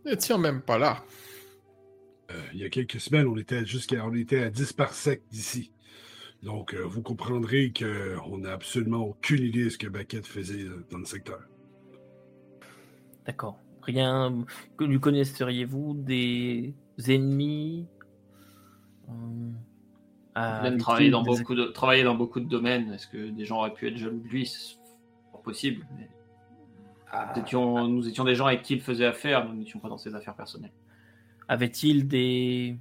N'étions 0.05 0.38
même 0.38 0.62
pas 0.62 0.77
là. 0.77 1.03
il 2.53 2.60
y 2.60 2.63
a 2.63 2.69
quelques 2.69 2.99
semaines, 2.99 3.25
on 3.25 3.38
était, 3.38 3.63
on 4.03 4.13
était 4.13 4.43
à 4.43 4.49
10 4.51 4.73
par 4.73 4.93
sec 4.93 5.23
d'ici. 5.32 5.71
Donc, 6.43 6.73
euh, 6.73 6.84
vous 6.86 7.02
comprendrez 7.02 7.73
qu'on 7.73 8.38
n'a 8.38 8.54
absolument 8.54 8.99
aucune 8.99 9.43
idée 9.43 9.65
de 9.65 9.69
ce 9.69 9.78
que 9.78 9.88
Baquette 9.88 10.25
faisait 10.25 10.63
euh, 10.63 10.86
dans 10.89 10.99
le 10.99 11.06
secteur. 11.06 11.39
D'accord. 13.25 13.60
Rien 13.82 14.45
que 14.78 14.86
lui 14.86 14.99
connaisseriez-vous 14.99 15.95
des 15.95 16.73
ennemis 17.08 17.88
euh, 19.10 20.62
Même 20.63 20.78
travailler 20.78 21.10
dans, 21.10 21.23
beaucoup 21.23 21.56
de, 21.56 21.65
travailler 21.65 22.04
dans 22.04 22.15
beaucoup 22.15 22.39
de 22.39 22.47
domaines. 22.47 22.93
Est-ce 22.93 23.08
que 23.08 23.30
des 23.30 23.45
gens 23.45 23.58
auraient 23.58 23.73
pu 23.73 23.88
être 23.88 23.97
jaloux 23.97 24.19
de 24.19 24.28
lui? 24.28 24.45
C'est 24.45 24.78
pas 25.32 25.39
possible. 25.39 25.86
Ah. 27.12 27.34
nous, 27.36 27.41
étions, 27.41 27.88
nous 27.88 28.08
étions 28.08 28.23
des 28.23 28.36
gens 28.36 28.45
avec 28.45 28.62
qui 28.62 28.75
il 28.75 28.82
faisait 28.82 29.06
affaire, 29.06 29.45
nous 29.45 29.56
n'étions 29.56 29.80
pas 29.80 29.89
dans 29.89 29.97
ses 29.97 30.15
affaires 30.15 30.36
personnelles. 30.36 30.71
Avait-il 31.47 32.08
des 32.08 32.77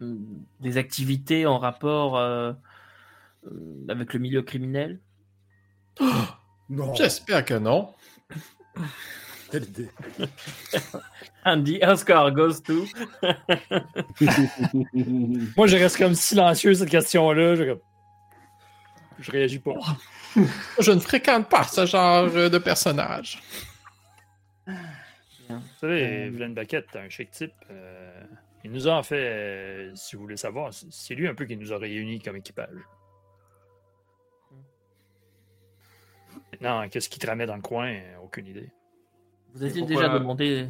des 0.00 0.76
activités 0.76 1.46
en 1.46 1.58
rapport 1.58 2.16
euh, 2.16 2.52
euh, 3.46 3.50
avec 3.88 4.12
le 4.14 4.20
milieu 4.20 4.42
criminel 4.42 5.00
Non. 6.68 6.94
J'espère 6.94 7.44
que 7.44 7.54
non. 7.54 7.94
Quelle 9.50 9.64
idée. 9.64 9.88
Andy, 11.44 11.80
Oscar 11.82 12.30
goes 12.32 12.60
to. 12.60 12.84
Moi, 15.56 15.66
je 15.66 15.76
reste 15.76 15.96
comme 15.96 16.14
silencieux 16.14 16.74
cette 16.74 16.90
question-là. 16.90 17.54
Je, 17.56 17.74
je 19.20 19.30
réagis 19.30 19.58
pas. 19.58 19.72
je 20.78 20.92
ne 20.92 21.00
fréquente 21.00 21.48
pas 21.48 21.64
ce 21.64 21.86
genre 21.86 22.30
de 22.30 22.58
personnage. 22.58 23.42
Vous 24.66 24.74
savez, 25.80 26.28
Vlad 26.28 26.52
Baquette, 26.52 26.94
un 26.94 27.08
chic 27.08 27.30
type. 27.30 27.54
Il 28.64 28.72
nous 28.72 28.88
a 28.88 28.92
en 28.92 29.02
fait, 29.02 29.90
si 29.94 30.16
vous 30.16 30.22
voulez 30.22 30.36
savoir, 30.36 30.72
c'est 30.72 31.14
lui 31.14 31.28
un 31.28 31.34
peu 31.34 31.44
qui 31.44 31.56
nous 31.56 31.72
a 31.72 31.78
réunis 31.78 32.20
comme 32.20 32.36
équipage. 32.36 32.78
Maintenant, 36.52 36.88
qu'est-ce 36.88 37.08
qui 37.08 37.18
te 37.18 37.26
ramène 37.26 37.46
dans 37.46 37.56
le 37.56 37.62
coin 37.62 37.94
Aucune 38.22 38.46
idée. 38.46 38.70
Vous 39.54 39.62
avez 39.62 39.82
déjà 39.82 40.08
demandé 40.08 40.68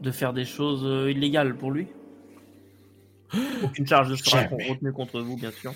de 0.00 0.10
faire 0.10 0.32
des 0.32 0.44
choses 0.44 0.84
euh, 0.84 1.10
illégales 1.10 1.56
pour 1.56 1.70
lui? 1.70 1.88
Aucune 3.62 3.86
charge 3.86 4.10
ne 4.10 4.16
sera 4.16 4.42
retenue 4.42 4.92
contre 4.92 5.20
vous, 5.20 5.36
bien 5.36 5.50
sûr. 5.50 5.72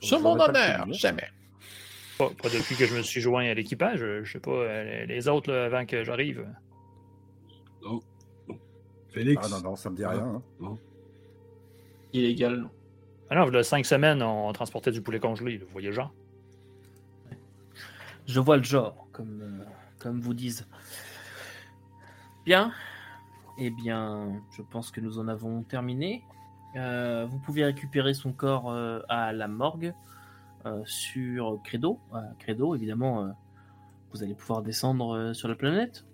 Sur 0.00 0.20
mon 0.20 0.38
honneur, 0.38 0.86
jamais. 0.92 1.28
Pas, 2.18 2.30
depuis 2.44 2.76
que 2.76 2.86
je 2.86 2.96
me 2.96 3.02
suis 3.02 3.20
joint 3.20 3.44
à 3.44 3.54
l'équipage, 3.54 4.00
je 4.00 4.30
sais 4.30 4.40
pas, 4.40 4.50
euh, 4.50 5.06
les 5.06 5.28
autres 5.28 5.52
avant 5.52 5.86
que 5.86 6.02
j'arrive. 6.04 6.46
Non. 7.82 8.00
Félix. 9.18 9.42
Ah 9.44 9.48
non, 9.50 9.70
non, 9.70 9.76
ça 9.76 9.90
me 9.90 9.96
dit 9.96 10.06
rien. 10.06 10.18
Hein. 10.18 10.42
Non. 10.60 10.78
Illégal, 12.12 12.56
non. 12.56 12.70
Ah 13.30 13.34
non, 13.34 13.48
il 13.48 13.54
y 13.54 13.58
a 13.58 13.62
cinq 13.62 13.84
semaines, 13.84 14.22
on 14.22 14.52
transportait 14.52 14.90
du 14.90 15.02
poulet 15.02 15.20
congelé, 15.20 15.58
vous 15.58 15.66
voyez 15.70 15.92
genre. 15.92 16.12
Je 18.26 18.40
vois 18.40 18.56
le 18.56 18.62
genre, 18.62 19.06
comme, 19.12 19.40
euh, 19.42 19.64
comme 19.98 20.20
vous 20.20 20.34
disent. 20.34 20.66
Bien. 22.44 22.72
Eh 23.58 23.70
bien, 23.70 24.40
je 24.56 24.62
pense 24.62 24.90
que 24.90 25.00
nous 25.00 25.18
en 25.18 25.28
avons 25.28 25.62
terminé. 25.62 26.22
Euh, 26.76 27.26
vous 27.28 27.38
pouvez 27.38 27.64
récupérer 27.64 28.14
son 28.14 28.32
corps 28.32 28.70
euh, 28.70 29.00
à 29.08 29.32
la 29.32 29.48
morgue 29.48 29.94
sur 30.84 31.58
Credo. 31.64 31.98
Credo, 32.38 32.74
évidemment, 32.74 33.34
vous 34.12 34.22
allez 34.22 34.34
pouvoir 34.34 34.60
descendre 34.60 35.32
sur 35.32 35.48
la 35.48 35.54
planète. 35.54 36.04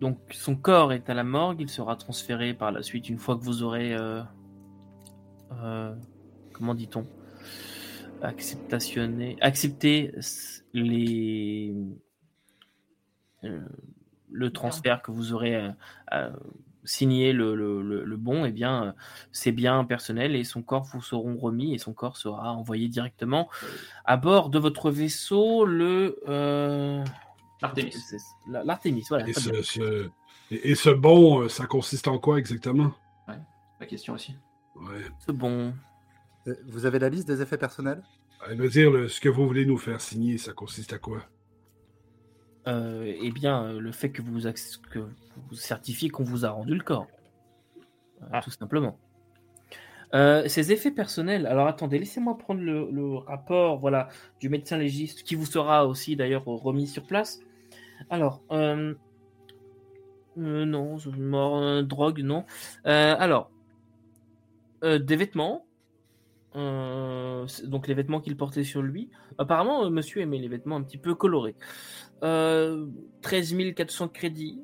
Donc, 0.00 0.18
son 0.32 0.56
corps 0.56 0.92
est 0.92 1.08
à 1.08 1.14
la 1.14 1.24
morgue. 1.24 1.60
Il 1.60 1.68
sera 1.68 1.96
transféré 1.96 2.54
par 2.54 2.72
la 2.72 2.82
suite 2.82 3.08
une 3.08 3.18
fois 3.18 3.36
que 3.36 3.42
vous 3.42 3.62
aurez. 3.62 3.96
comment 6.52 6.74
dit-on 6.74 7.06
acceptationner, 8.24 9.36
accepter 9.40 10.12
les, 10.72 11.74
euh, 13.44 13.60
le 14.30 14.50
transfert 14.50 15.02
que 15.02 15.10
vous 15.10 15.32
aurez 15.32 15.56
euh, 15.56 15.70
euh, 16.12 16.30
signé 16.84 17.32
le, 17.32 17.54
le, 17.54 18.16
bon, 18.16 18.44
et 18.44 18.48
eh 18.48 18.52
bien, 18.52 18.94
c'est 19.32 19.52
bien 19.52 19.84
personnel 19.84 20.34
et 20.36 20.44
son 20.44 20.62
corps 20.62 20.84
vous 20.84 21.02
seront 21.02 21.36
remis 21.36 21.74
et 21.74 21.78
son 21.78 21.92
corps 21.92 22.16
sera 22.16 22.52
envoyé 22.52 22.88
directement 22.88 23.48
à 24.04 24.16
bord 24.16 24.50
de 24.50 24.58
votre 24.58 24.90
vaisseau, 24.90 25.64
le 25.64 26.18
L'Artemis. 27.64 27.94
L'Artemis, 28.46 29.04
voilà. 29.08 29.28
Et 29.28 29.32
ce, 29.32 30.10
et 30.50 30.74
ce, 30.74 30.90
bon, 30.90 31.48
ça 31.48 31.66
consiste 31.66 32.08
en 32.08 32.18
quoi 32.18 32.38
exactement? 32.38 32.92
Ouais, 33.28 33.38
La 33.80 33.86
question 33.86 34.14
aussi. 34.14 34.36
Ouais. 34.76 35.02
Ce 35.26 35.32
bon. 35.32 35.72
Euh, 36.46 36.54
vous 36.66 36.86
avez 36.86 36.98
la 36.98 37.08
liste 37.08 37.26
des 37.26 37.40
effets 37.40 37.58
personnels? 37.58 38.02
Elle 38.48 38.58
veut 38.58 38.68
dire 38.68 39.08
ce 39.08 39.20
que 39.20 39.28
vous 39.28 39.46
voulez 39.46 39.64
nous 39.64 39.78
faire 39.78 40.00
signer, 40.00 40.36
ça 40.38 40.52
consiste 40.52 40.92
à 40.92 40.98
quoi? 40.98 41.22
Euh, 42.66 43.14
Eh 43.20 43.30
bien, 43.30 43.64
euh, 43.64 43.80
le 43.80 43.92
fait 43.92 44.10
que 44.10 44.20
vous, 44.20 44.40
que 44.90 44.98
vous 44.98 45.54
certifiez 45.54 46.10
qu'on 46.10 46.24
vous 46.24 46.44
a 46.44 46.50
rendu 46.50 46.74
le 46.74 46.82
corps. 46.82 47.06
Ah. 48.32 48.40
Tout 48.42 48.50
simplement. 48.50 48.98
ces 50.12 50.72
effets 50.72 50.90
personnels, 50.90 51.46
alors 51.46 51.66
attendez, 51.66 51.98
laissez-moi 51.98 52.38
prendre 52.38 52.60
le, 52.60 53.16
rapport 53.16 53.78
voilà, 53.78 54.08
du 54.40 54.48
médecin 54.48 54.78
légiste 54.78 55.24
qui 55.24 55.34
vous 55.34 55.46
sera 55.46 55.86
aussi 55.86 56.16
d'ailleurs 56.16 56.44
remis 56.44 56.86
sur 56.86 57.06
place. 57.06 57.40
Alors, 58.10 58.42
non, 60.36 60.96
mort, 61.16 61.82
drogue, 61.84 62.20
non. 62.20 62.44
alors, 62.84 63.50
des 64.82 65.16
vêtements, 65.16 65.64
euh, 66.56 67.46
donc 67.64 67.88
les 67.88 67.94
vêtements 67.94 68.20
qu'il 68.20 68.36
portait 68.36 68.64
sur 68.64 68.82
lui. 68.82 69.10
Apparemment, 69.38 69.84
euh, 69.84 69.90
monsieur 69.90 70.20
aimait 70.20 70.38
les 70.38 70.48
vêtements 70.48 70.76
un 70.76 70.82
petit 70.82 70.98
peu 70.98 71.14
colorés. 71.14 71.56
13 72.20 73.54
euh, 73.54 73.72
400 73.72 74.08
crédits. 74.08 74.62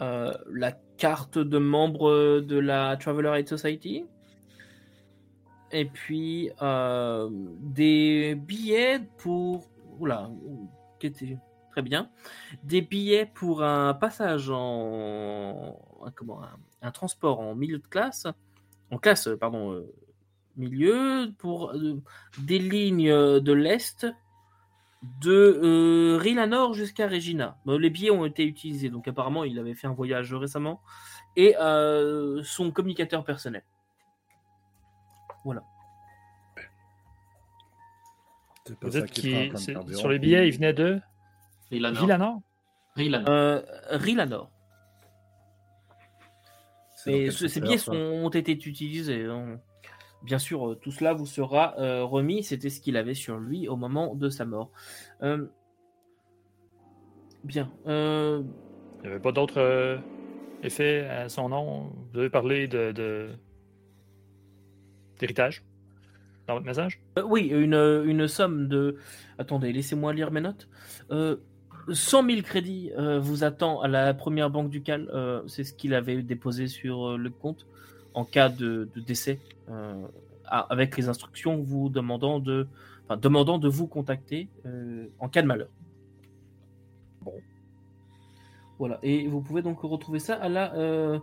la 0.00 0.72
carte 0.98 1.38
de 1.38 1.58
membre 1.58 2.40
de 2.40 2.58
la 2.58 2.96
Traveler 2.96 3.40
Aid 3.40 3.48
Society. 3.48 4.04
Et 5.70 5.86
puis 5.86 6.50
des 7.60 8.34
billets 8.34 9.00
pour. 9.18 9.68
Oula, 9.98 10.30
qui 10.98 11.06
était 11.06 11.36
très 11.72 11.82
bien. 11.82 12.08
Des 12.62 12.82
billets 12.82 13.26
pour 13.26 13.64
un 13.64 13.94
passage 13.94 14.48
en. 14.50 15.76
Comment 16.14 16.42
un, 16.42 16.58
un 16.82 16.90
transport 16.92 17.40
en 17.40 17.56
milieu 17.56 17.78
de 17.78 17.86
classe. 17.86 18.26
En 18.90 18.98
classe, 18.98 19.28
pardon 19.40 19.82
milieu 20.56 21.32
pour 21.38 21.70
euh, 21.70 22.00
des 22.38 22.58
lignes 22.58 23.10
euh, 23.10 23.40
de 23.40 23.52
l'Est 23.52 24.06
de 25.20 25.60
euh, 25.62 26.16
Rilanor 26.16 26.74
jusqu'à 26.74 27.08
Regina. 27.08 27.58
les 27.66 27.90
billets 27.90 28.10
ont 28.10 28.24
été 28.24 28.44
utilisés, 28.44 28.88
donc 28.88 29.08
apparemment 29.08 29.42
il 29.42 29.58
avait 29.58 29.74
fait 29.74 29.88
un 29.88 29.92
voyage 29.92 30.32
récemment. 30.32 30.80
Et 31.34 31.54
son 32.44 32.70
communicateur 32.70 33.24
personnel. 33.24 33.64
Voilà. 35.44 35.64
sur 39.96 40.08
les 40.10 40.18
billets, 40.18 40.46
il 40.46 40.54
venait 40.54 40.74
de 40.74 41.00
Rilanor. 41.72 42.42
Rilanor. 42.94 43.62
Rilanor. 43.90 44.50
Mais 47.06 47.30
ces 47.30 47.60
billets 47.60 47.88
ont 47.88 48.28
été 48.28 48.52
utilisés. 48.52 49.24
Hein. 49.24 49.58
Bien 50.22 50.38
sûr, 50.38 50.68
euh, 50.68 50.74
tout 50.76 50.92
cela 50.92 51.14
vous 51.14 51.26
sera 51.26 51.74
euh, 51.78 52.04
remis. 52.04 52.44
C'était 52.44 52.70
ce 52.70 52.80
qu'il 52.80 52.96
avait 52.96 53.14
sur 53.14 53.38
lui 53.38 53.68
au 53.68 53.76
moment 53.76 54.14
de 54.14 54.28
sa 54.28 54.44
mort. 54.44 54.70
Euh, 55.22 55.46
bien. 57.42 57.72
Il 57.86 58.44
n'y 59.02 59.08
avait 59.08 59.18
pas 59.18 59.32
d'autres 59.32 59.98
effets 60.62 61.08
à 61.08 61.28
son 61.28 61.48
nom? 61.48 61.92
Vous 62.12 62.20
avez 62.20 62.30
parlé 62.30 62.68
de, 62.68 63.30
d'héritage 65.18 65.64
dans 66.46 66.54
votre 66.54 66.66
message? 66.66 67.00
Oui, 67.24 67.48
une, 67.48 67.74
une, 67.74 68.28
somme 68.28 68.68
de. 68.68 68.96
Attendez, 69.38 69.72
laissez-moi 69.72 70.12
lire 70.12 70.30
mes 70.30 70.40
notes. 70.40 70.68
100 71.90 72.26
000 72.26 72.42
crédits 72.42 72.90
vous 72.96 73.44
attend 73.44 73.80
à 73.80 73.88
la 73.88 74.14
première 74.14 74.50
banque 74.50 74.70
du 74.70 74.82
Cal. 74.82 75.10
C'est 75.46 75.64
ce 75.64 75.72
qu'il 75.72 75.94
avait 75.94 76.22
déposé 76.22 76.68
sur 76.68 77.16
le 77.16 77.30
compte 77.30 77.66
en 78.14 78.24
cas 78.24 78.48
de, 78.48 78.88
décès, 79.06 79.38
euh, 79.68 80.06
avec 80.46 80.96
les 80.96 81.08
instructions 81.08 81.62
vous 81.62 81.88
demandant 81.88 82.40
de, 82.40 82.68
demandant 83.20 83.58
de 83.58 83.68
vous 83.68 83.86
contacter 83.86 84.48
euh, 84.66 85.06
en 85.18 85.28
cas 85.28 85.42
de 85.42 85.46
malheur. 85.46 85.68
Bon. 87.22 87.34
Voilà. 88.78 88.98
Et 89.02 89.26
vous 89.28 89.40
pouvez 89.40 89.62
donc 89.62 89.80
retrouver 89.80 90.18
ça 90.18 90.34
à 90.34 90.48
la, 90.48 90.74
euh, 90.74 91.18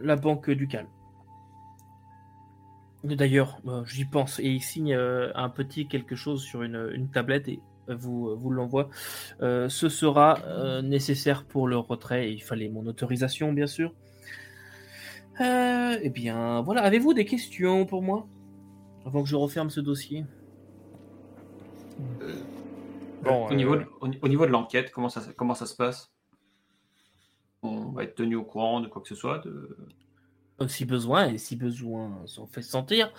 la 0.00 0.16
banque 0.16 0.50
du 0.50 0.68
Cal. 0.68 0.86
D'ailleurs, 3.04 3.60
j'y 3.86 4.04
pense 4.04 4.40
et 4.40 4.48
il 4.48 4.60
signe 4.60 4.92
un 4.92 5.48
petit 5.50 5.86
quelque 5.86 6.16
chose 6.16 6.42
sur 6.42 6.64
une, 6.64 7.08
tablette 7.12 7.46
et 7.46 7.60
vous, 7.88 8.36
vous 8.36 8.50
l'envoie. 8.50 8.88
ce 9.40 9.88
sera 9.88 10.38
nécessaire 10.82 11.44
pour 11.44 11.68
le 11.68 11.76
retrait. 11.76 12.32
Il 12.32 12.42
fallait 12.42 12.68
mon 12.68 12.86
autorisation, 12.86 13.52
bien 13.52 13.66
sûr. 13.66 13.92
Euh, 15.40 15.98
eh 16.02 16.10
bien, 16.10 16.62
voilà. 16.62 16.82
Avez-vous 16.82 17.14
des 17.14 17.24
questions 17.24 17.86
pour 17.86 18.02
moi? 18.02 18.26
Avant 19.06 19.22
que 19.22 19.28
je 19.28 19.36
referme 19.36 19.70
ce 19.70 19.80
dossier. 19.80 20.24
Euh, 22.22 22.34
bon, 23.22 23.46
au, 23.46 23.54
niveau 23.54 23.76
de, 23.76 23.82
euh, 23.82 24.12
au, 24.20 24.28
niveau 24.28 24.46
de 24.46 24.50
l'enquête, 24.50 24.90
comment 24.90 25.08
ça, 25.08 25.22
comment 25.36 25.54
ça 25.54 25.66
se 25.66 25.76
passe? 25.76 26.12
On 27.62 27.90
va 27.90 28.04
être 28.04 28.14
tenu 28.14 28.36
au 28.36 28.44
courant 28.44 28.80
de 28.80 28.88
quoi 28.88 29.02
que 29.02 29.08
ce 29.08 29.14
soit 29.14 29.38
de... 29.38 29.76
Si 30.66 30.84
besoin, 30.84 31.28
et 31.28 31.38
si 31.38 31.54
besoin 31.54 32.20
s'en 32.26 32.48
fait 32.48 32.62
sentir, 32.62 33.12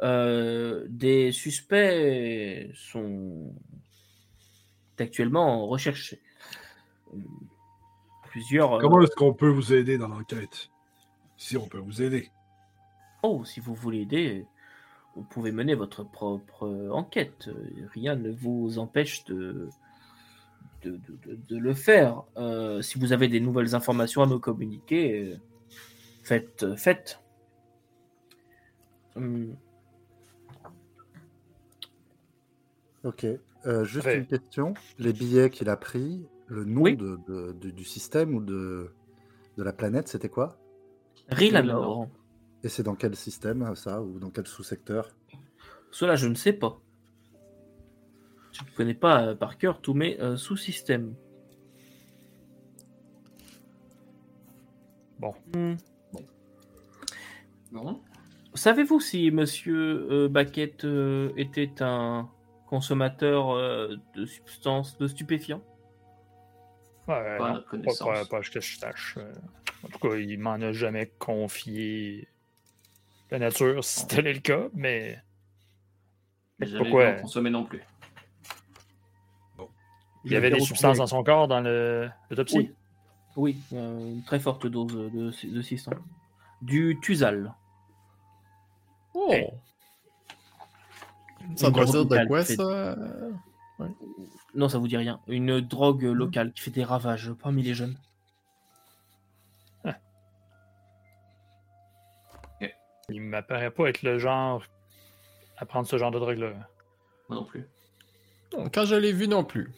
des 0.00 1.30
suspects 1.30 2.70
sont 2.72 3.54
actuellement 5.00 5.66
recherchés. 5.66 6.20
Plusieurs. 8.24 8.78
Comment 8.78 9.00
est-ce 9.00 9.16
qu'on 9.16 9.34
peut 9.34 9.48
vous 9.48 9.72
aider 9.72 9.98
dans 9.98 10.08
l'enquête? 10.08 10.70
Si 11.36 11.56
on 11.56 11.66
peut 11.66 11.78
vous 11.78 12.02
aider. 12.02 12.30
Oh, 13.22 13.44
si 13.44 13.60
vous 13.60 13.74
voulez 13.74 14.00
aider, 14.02 14.46
vous 15.16 15.22
pouvez 15.22 15.52
mener 15.52 15.74
votre 15.74 16.04
propre 16.04 16.88
enquête. 16.92 17.50
Rien 17.92 18.14
ne 18.14 18.30
vous 18.30 18.78
empêche 18.78 19.24
de, 19.24 19.68
de, 20.84 21.56
le 21.56 21.74
faire. 21.74 22.22
Euh, 22.36 22.82
si 22.82 22.98
vous 22.98 23.12
avez 23.12 23.28
des 23.28 23.40
nouvelles 23.40 23.74
informations 23.74 24.22
à 24.22 24.26
me 24.26 24.38
communiquer, 24.38 25.36
faites. 26.22 26.74
faites. 26.76 27.20
Hum. 29.16 29.56
Ok. 33.04 33.26
Euh, 33.66 33.84
juste 33.84 34.06
une 34.06 34.26
question. 34.26 34.74
Les 34.98 35.12
billets 35.12 35.50
qu'il 35.50 35.68
a 35.68 35.76
pris, 35.76 36.26
le 36.46 36.64
nom 36.64 36.82
de, 36.82 37.52
du 37.52 37.84
système 37.84 38.34
ou 38.34 38.40
de, 38.40 38.90
de 39.56 39.62
la 39.62 39.72
planète, 39.72 40.08
c'était 40.08 40.28
quoi? 40.28 40.58
Rilanor. 41.28 42.08
Et 42.62 42.68
c'est 42.68 42.82
dans 42.82 42.94
quel 42.94 43.16
système, 43.16 43.74
ça 43.74 44.02
Ou 44.02 44.18
dans 44.18 44.30
quel 44.30 44.46
sous-secteur? 44.46 45.08
Cela, 45.90 46.16
je 46.16 46.28
ne 46.28 46.34
sais 46.34 46.52
pas. 46.52 46.80
Je 48.52 48.62
ne 48.62 48.76
connais 48.76 48.94
pas 48.94 49.22
euh, 49.22 49.34
par 49.34 49.58
cœur 49.58 49.80
tous 49.80 49.94
mes 49.94 50.20
euh, 50.20 50.36
sous-systèmes. 50.36 51.14
Bon. 55.18 55.34
Hmm. 55.54 55.74
bon. 57.72 58.00
Savez-vous 58.54 59.00
si 59.00 59.30
Monsieur 59.30 60.08
euh, 60.10 60.28
Baquette 60.28 60.86
était 61.36 61.82
un 61.82 62.28
consommateur 62.70 63.56
de 64.14 64.24
substances, 64.24 64.96
de 64.96 65.08
stupéfiants 65.08 65.62
Ouais, 67.08 67.38
pas, 67.38 67.64
pas, 67.98 68.24
pas, 68.24 68.40
que 68.40 68.60
je 68.60 68.78
sache. 68.78 69.18
En 69.82 69.88
tout 69.88 69.98
cas, 69.98 70.14
il 70.16 70.38
m'en 70.38 70.52
a 70.52 70.70
jamais 70.70 71.10
confié 71.18 72.28
la 73.32 73.40
nature 73.40 73.82
si 73.82 74.00
c'était 74.00 74.22
le 74.22 74.38
cas, 74.38 74.68
mais. 74.74 75.18
Pourquoi? 76.76 77.14
consommer 77.14 77.50
non 77.50 77.64
plus. 77.64 77.82
Il 80.24 80.32
y 80.32 80.36
avait 80.36 80.50
des 80.50 80.60
substances 80.60 80.98
dans 80.98 81.06
son 81.06 81.24
corps 81.24 81.48
dans 81.48 81.60
l'autopsie? 81.60 82.70
Oui, 83.36 83.58
une 83.72 84.22
très 84.24 84.38
forte 84.38 84.66
dose 84.66 84.94
de, 84.94 85.32
de 85.48 85.62
600. 85.62 85.92
Du 86.62 86.98
Tuzal. 87.00 87.54
Oh 89.14 89.34
Ça 91.56 91.70
doit 91.70 91.84
dire 91.84 92.06
de 92.06 92.26
quoi 92.26 92.44
ça? 92.44 92.96
Non, 94.54 94.68
ça 94.68 94.78
vous 94.78 94.88
dit 94.88 94.96
rien. 94.96 95.20
Une 95.28 95.60
drogue 95.60 96.02
locale 96.02 96.52
qui 96.52 96.62
fait 96.62 96.70
des 96.70 96.84
ravages 96.84 97.32
parmi 97.32 97.62
les 97.62 97.74
jeunes. 97.74 97.96
Ah. 99.84 99.96
Il 103.08 103.22
m'apparaît 103.22 103.70
pas 103.70 103.88
être 103.88 104.02
le 104.02 104.18
genre 104.18 104.62
à 105.56 105.66
prendre 105.66 105.86
ce 105.86 105.96
genre 105.98 106.10
de 106.10 106.18
drogue-là. 106.18 106.52
Moi 107.28 107.38
non 107.38 107.44
plus. 107.44 107.66
Quand 108.72 108.84
je 108.84 108.96
l'ai 108.96 109.12
vu 109.12 109.28
non 109.28 109.44
plus. 109.44 109.72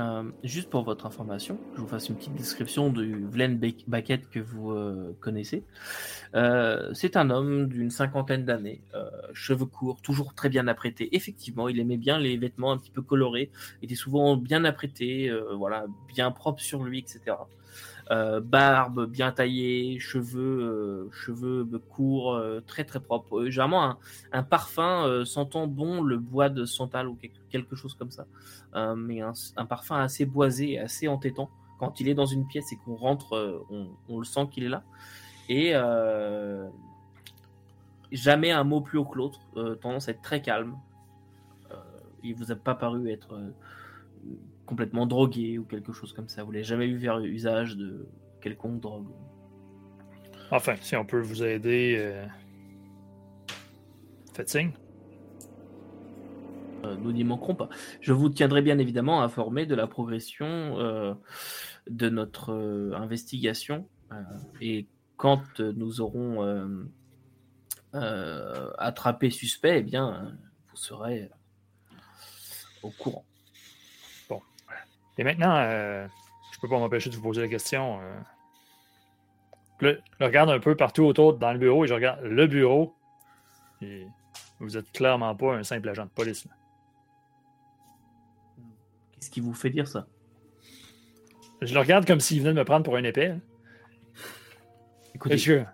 Euh, 0.00 0.22
juste 0.42 0.70
pour 0.70 0.82
votre 0.82 1.06
information, 1.06 1.58
je 1.74 1.80
vous 1.80 1.86
fasse 1.86 2.08
une 2.08 2.16
petite 2.16 2.34
description 2.34 2.90
du 2.90 3.26
Vlen 3.26 3.60
Baquette 3.86 4.30
que 4.30 4.40
vous 4.40 4.70
euh, 4.70 5.16
connaissez. 5.20 5.62
Euh, 6.34 6.90
c'est 6.94 7.16
un 7.16 7.28
homme 7.30 7.68
d'une 7.68 7.90
cinquantaine 7.90 8.44
d'années, 8.44 8.80
cheveux 9.32 9.66
courts, 9.66 10.00
toujours 10.00 10.34
très 10.34 10.48
bien 10.48 10.68
apprêté. 10.68 11.14
Effectivement, 11.14 11.68
il 11.68 11.78
aimait 11.80 11.96
bien 11.96 12.18
les 12.18 12.36
vêtements 12.36 12.72
un 12.72 12.78
petit 12.78 12.90
peu 12.90 13.02
colorés, 13.02 13.50
était 13.82 13.94
souvent 13.94 14.36
bien 14.36 14.64
apprêté, 14.64 15.30
voilà, 15.56 15.86
bien 16.08 16.30
propre 16.30 16.62
sur 16.62 16.82
lui, 16.82 17.00
etc. 17.00 17.36
Euh, 18.10 18.40
barbe 18.40 19.06
bien 19.06 19.30
taillée, 19.30 20.00
cheveux, 20.00 20.62
euh, 20.62 21.10
cheveux 21.12 21.64
courts, 21.90 22.34
euh, 22.34 22.60
très 22.60 22.82
très 22.82 22.98
propres. 22.98 23.44
généralement 23.44 23.98
un, 24.32 24.42
parfum 24.42 25.24
sentant 25.24 25.68
bon 25.68 26.02
le 26.02 26.18
bois 26.18 26.48
de 26.48 26.64
santal 26.64 27.08
ou 27.08 27.16
quelque, 27.50 27.76
chose 27.76 27.94
comme 27.94 28.10
ça. 28.10 28.26
mais 28.96 29.20
un, 29.20 29.66
parfum 29.66 29.96
assez 29.96 30.24
boisé, 30.24 30.78
assez 30.78 31.06
entêtant. 31.06 31.50
Quand 31.78 32.00
il 32.00 32.08
est 32.08 32.14
dans 32.14 32.26
une 32.26 32.46
pièce 32.46 32.72
et 32.72 32.76
qu'on 32.76 32.96
rentre, 32.96 33.64
on, 34.08 34.18
le 34.18 34.24
sent 34.24 34.48
qu'il 34.50 34.64
est 34.64 34.68
là. 34.68 34.82
Et 35.48 35.72
jamais 38.10 38.50
un 38.50 38.64
mot 38.64 38.80
plus 38.80 38.98
haut 38.98 39.04
que 39.04 39.18
l'autre. 39.18 39.40
tendance 39.80 40.08
à 40.08 40.12
être 40.12 40.22
très 40.22 40.42
calme. 40.42 40.76
il 42.24 42.34
vous 42.34 42.50
a 42.50 42.56
pas 42.56 42.74
paru 42.74 43.08
être 43.08 43.38
complètement 44.70 45.04
drogué 45.04 45.58
ou 45.58 45.64
quelque 45.64 45.92
chose 45.92 46.12
comme 46.12 46.28
ça. 46.28 46.44
Vous 46.44 46.52
l'avez 46.52 46.62
jamais 46.64 46.86
eu 46.86 46.98
faire 47.00 47.18
usage 47.18 47.76
de 47.76 48.06
quelconque 48.40 48.80
drogue. 48.80 49.08
Enfin, 50.52 50.76
si 50.80 50.94
on 50.94 51.04
peut 51.04 51.20
vous 51.20 51.42
aider, 51.42 51.96
euh... 51.98 52.24
faites 54.32 54.48
signe. 54.48 54.70
Euh, 56.84 56.94
nous 56.96 57.10
n'y 57.10 57.24
manquerons 57.24 57.56
pas. 57.56 57.68
Je 58.00 58.12
vous 58.12 58.28
tiendrai 58.28 58.62
bien 58.62 58.78
évidemment 58.78 59.22
informé 59.22 59.66
de 59.66 59.74
la 59.74 59.88
progression 59.88 60.46
euh, 60.78 61.14
de 61.90 62.08
notre 62.08 62.52
investigation 62.94 63.88
et 64.60 64.86
quand 65.16 65.60
nous 65.60 66.00
aurons 66.00 66.88
attrapé 67.92 69.30
suspect, 69.30 69.78
eh 69.78 69.82
bien, 69.82 70.36
vous 70.70 70.76
serez 70.76 71.28
au 72.82 72.90
courant. 72.90 73.24
Et 75.18 75.24
maintenant, 75.24 75.56
euh, 75.56 76.06
je 76.52 76.60
peux 76.60 76.68
pas 76.68 76.78
m'empêcher 76.78 77.10
de 77.10 77.16
vous 77.16 77.22
poser 77.22 77.42
la 77.42 77.48
question. 77.48 78.00
Euh. 79.82 79.94
je 80.20 80.24
regarde 80.24 80.50
un 80.50 80.60
peu 80.60 80.76
partout 80.76 81.04
autour 81.04 81.34
dans 81.34 81.52
le 81.52 81.58
bureau 81.58 81.84
et 81.84 81.88
je 81.88 81.94
regarde 81.94 82.22
le 82.22 82.46
bureau. 82.46 82.94
Et 83.82 84.06
vous 84.58 84.76
êtes 84.76 84.90
clairement 84.92 85.34
pas 85.34 85.54
un 85.54 85.62
simple 85.62 85.88
agent 85.88 86.04
de 86.04 86.10
police. 86.10 86.46
Qu'est-ce 89.12 89.30
qui 89.30 89.40
vous 89.40 89.54
fait 89.54 89.70
dire 89.70 89.88
ça? 89.88 90.06
Je 91.62 91.74
le 91.74 91.80
regarde 91.80 92.06
comme 92.06 92.20
s'il 92.20 92.40
venait 92.40 92.54
de 92.54 92.58
me 92.58 92.64
prendre 92.64 92.84
pour 92.84 92.96
un 92.96 93.04
épée. 93.04 93.26
Hein. 93.26 93.40
Écoutez, 95.14 95.64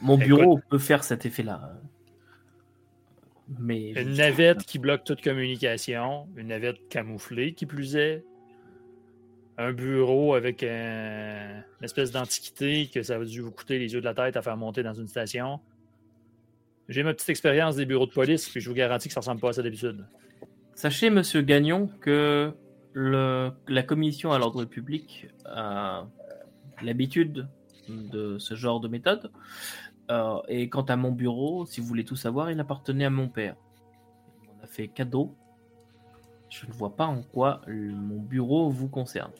mon 0.00 0.16
bureau 0.16 0.60
peut 0.68 0.78
faire 0.78 1.02
cet 1.02 1.26
effet-là. 1.26 1.72
Mais 3.58 3.90
une 3.90 4.14
navette 4.14 4.64
qui 4.64 4.78
bloque 4.78 5.04
toute 5.04 5.22
communication, 5.22 6.28
une 6.36 6.48
navette 6.48 6.88
camouflée 6.88 7.52
qui 7.52 7.66
plus 7.66 7.96
est, 7.96 8.24
un 9.56 9.72
bureau 9.72 10.34
avec 10.34 10.62
une 10.62 11.64
espèce 11.82 12.10
d'antiquité 12.10 12.90
que 12.92 13.02
ça 13.02 13.16
a 13.16 13.24
dû 13.24 13.40
vous 13.40 13.50
coûter 13.50 13.78
les 13.78 13.92
yeux 13.92 14.00
de 14.00 14.04
la 14.04 14.14
tête 14.14 14.36
à 14.36 14.42
faire 14.42 14.56
monter 14.56 14.82
dans 14.82 14.94
une 14.94 15.06
station. 15.06 15.60
J'ai 16.88 17.02
ma 17.02 17.14
petite 17.14 17.28
expérience 17.30 17.76
des 17.76 17.86
bureaux 17.86 18.06
de 18.06 18.12
police, 18.12 18.48
puis 18.48 18.60
je 18.60 18.68
vous 18.68 18.74
garantis 18.74 19.08
que 19.08 19.14
ça 19.14 19.20
ressemble 19.20 19.40
pas 19.40 19.50
à 19.50 19.52
ça 19.54 19.62
d'habitude. 19.62 20.04
Sachez, 20.74 21.08
monsieur 21.08 21.40
Gagnon, 21.42 21.88
que 22.00 22.52
la 22.94 23.82
commission 23.82 24.32
à 24.32 24.38
l'ordre 24.38 24.64
public 24.64 25.28
a 25.44 26.06
l'habitude 26.82 27.48
de 27.88 28.38
ce 28.38 28.54
genre 28.54 28.80
de 28.80 28.88
méthode. 28.88 29.30
Euh, 30.10 30.40
et 30.48 30.68
quant 30.68 30.82
à 30.82 30.96
mon 30.96 31.12
bureau, 31.12 31.64
si 31.64 31.80
vous 31.80 31.86
voulez 31.86 32.04
tout 32.04 32.16
savoir, 32.16 32.50
il 32.50 32.60
appartenait 32.60 33.06
à 33.06 33.10
mon 33.10 33.28
père. 33.28 33.56
On 34.48 34.62
a 34.62 34.66
fait 34.66 34.88
cadeau. 34.88 35.34
Je 36.50 36.66
ne 36.66 36.72
vois 36.72 36.94
pas 36.94 37.06
en 37.06 37.22
quoi 37.22 37.62
mon 37.68 38.20
bureau 38.20 38.68
vous 38.68 38.88
concerne. 38.88 39.32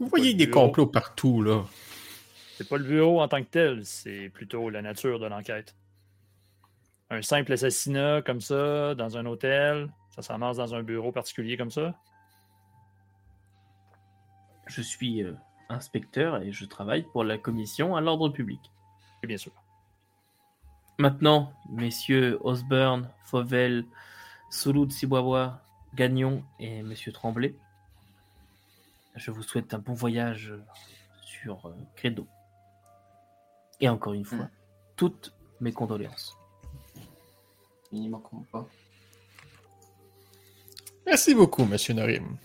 Vous 0.00 0.08
voyez 0.08 0.32
des 0.32 0.48
complots 0.48 0.86
partout, 0.86 1.42
là. 1.42 1.62
C'est 2.56 2.68
pas 2.68 2.78
le 2.78 2.84
bureau 2.84 3.20
en 3.20 3.28
tant 3.28 3.42
que 3.42 3.48
tel, 3.48 3.84
c'est 3.84 4.30
plutôt 4.30 4.70
la 4.70 4.82
nature 4.82 5.18
de 5.18 5.26
l'enquête. 5.26 5.76
Un 7.10 7.22
simple 7.22 7.52
assassinat 7.52 8.22
comme 8.22 8.40
ça, 8.40 8.94
dans 8.94 9.16
un 9.16 9.26
hôtel, 9.26 9.92
ça 10.14 10.22
s'amasse 10.22 10.56
dans 10.56 10.74
un 10.74 10.82
bureau 10.82 11.12
particulier 11.12 11.56
comme 11.56 11.70
ça? 11.70 11.94
Je 14.66 14.80
suis 14.80 15.22
euh, 15.22 15.34
inspecteur 15.68 16.42
et 16.42 16.52
je 16.52 16.64
travaille 16.64 17.02
pour 17.02 17.24
la 17.24 17.36
commission 17.36 17.94
à 17.94 18.00
l'ordre 18.00 18.30
public. 18.30 18.60
Oui, 19.22 19.28
bien 19.28 19.36
sûr. 19.36 19.52
Maintenant, 20.98 21.52
messieurs 21.70 22.38
Osborne, 22.42 23.10
Fauvel, 23.24 23.84
Souloud 24.50 24.92
Sibois, 24.92 25.60
Gagnon 25.94 26.42
et 26.58 26.82
monsieur 26.82 27.12
Tremblay, 27.12 27.54
je 29.16 29.30
vous 29.30 29.42
souhaite 29.42 29.74
un 29.74 29.78
bon 29.78 29.92
voyage 29.92 30.54
sur 31.22 31.66
euh, 31.66 31.74
Credo. 31.96 32.26
Et 33.80 33.88
encore 33.88 34.12
une 34.12 34.24
fois, 34.24 34.44
mm. 34.44 34.50
toutes 34.96 35.34
mes 35.60 35.72
condoléances. 35.72 36.36
Il 37.92 38.00
n'y 38.00 38.08
manqueront 38.08 38.44
pas. 38.52 38.68
Merci 41.06 41.34
beaucoup, 41.34 41.64
monsieur 41.64 41.94
Norim. 41.94 42.36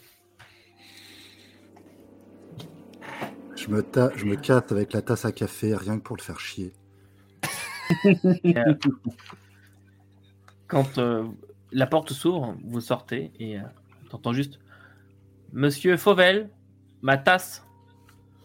Je 3.55 3.70
me, 3.70 3.86
je 4.16 4.26
me 4.26 4.36
casse 4.36 4.72
avec 4.72 4.93
la 4.93 5.01
tasse 5.01 5.26
à 5.26 5.32
café, 5.32 5.76
rien 5.76 5.97
que 5.97 6.03
pour 6.03 6.18
le 6.18 6.22
faire 6.22 6.39
chier. 6.39 6.74
Euh, 8.05 8.74
quand 10.68 10.97
euh, 10.97 11.28
la 11.72 11.86
porte 11.86 12.13
s'ouvre, 12.13 12.55
vous 12.63 12.82
sortez 12.82 13.32
et 13.39 13.59
t'entends 14.09 14.34
juste 14.34 14.59
Monsieur 15.54 15.98
Fauvel, 15.98 16.50
ma 17.02 17.18
tasse. 17.18 17.66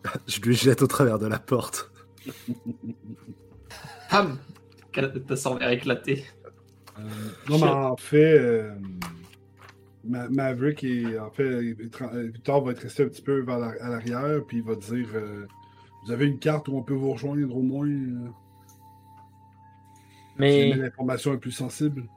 Je 0.27 0.41
lui 0.41 0.55
jette 0.55 0.83
au 0.83 0.87
travers 0.87 1.19
de 1.19 1.27
la 1.27 1.39
porte. 1.39 1.91
Pam 4.11 4.39
Ta 5.27 5.37
semblé 5.37 5.73
éclater. 5.73 6.25
Euh, 6.99 7.03
non, 7.49 7.59
mais 7.59 7.69
en 7.69 7.97
fait, 7.97 8.39
euh, 8.39 8.75
Maverick, 10.05 10.83
est, 10.85 11.19
en 11.19 11.31
fait, 11.31 11.61
Victor 11.63 12.65
va 12.65 12.73
être 12.73 12.81
resté 12.81 13.05
un 13.05 13.09
petit 13.09 13.23
peu 13.23 13.41
vers 13.41 13.63
à 13.63 13.89
l'arrière, 13.89 14.41
puis 14.47 14.59
il 14.59 14.65
va 14.65 14.75
dire 14.75 15.09
euh, 15.15 15.47
Vous 16.05 16.13
avez 16.13 16.27
une 16.27 16.39
carte 16.39 16.69
où 16.69 16.77
on 16.77 16.83
peut 16.83 16.95
vous 16.95 17.13
rejoindre 17.13 17.57
au 17.57 17.63
moins 17.63 17.89
Mais 20.39 20.75
l'information 20.75 21.35
est 21.35 21.39
plus 21.39 21.53
sensible. 21.53 22.09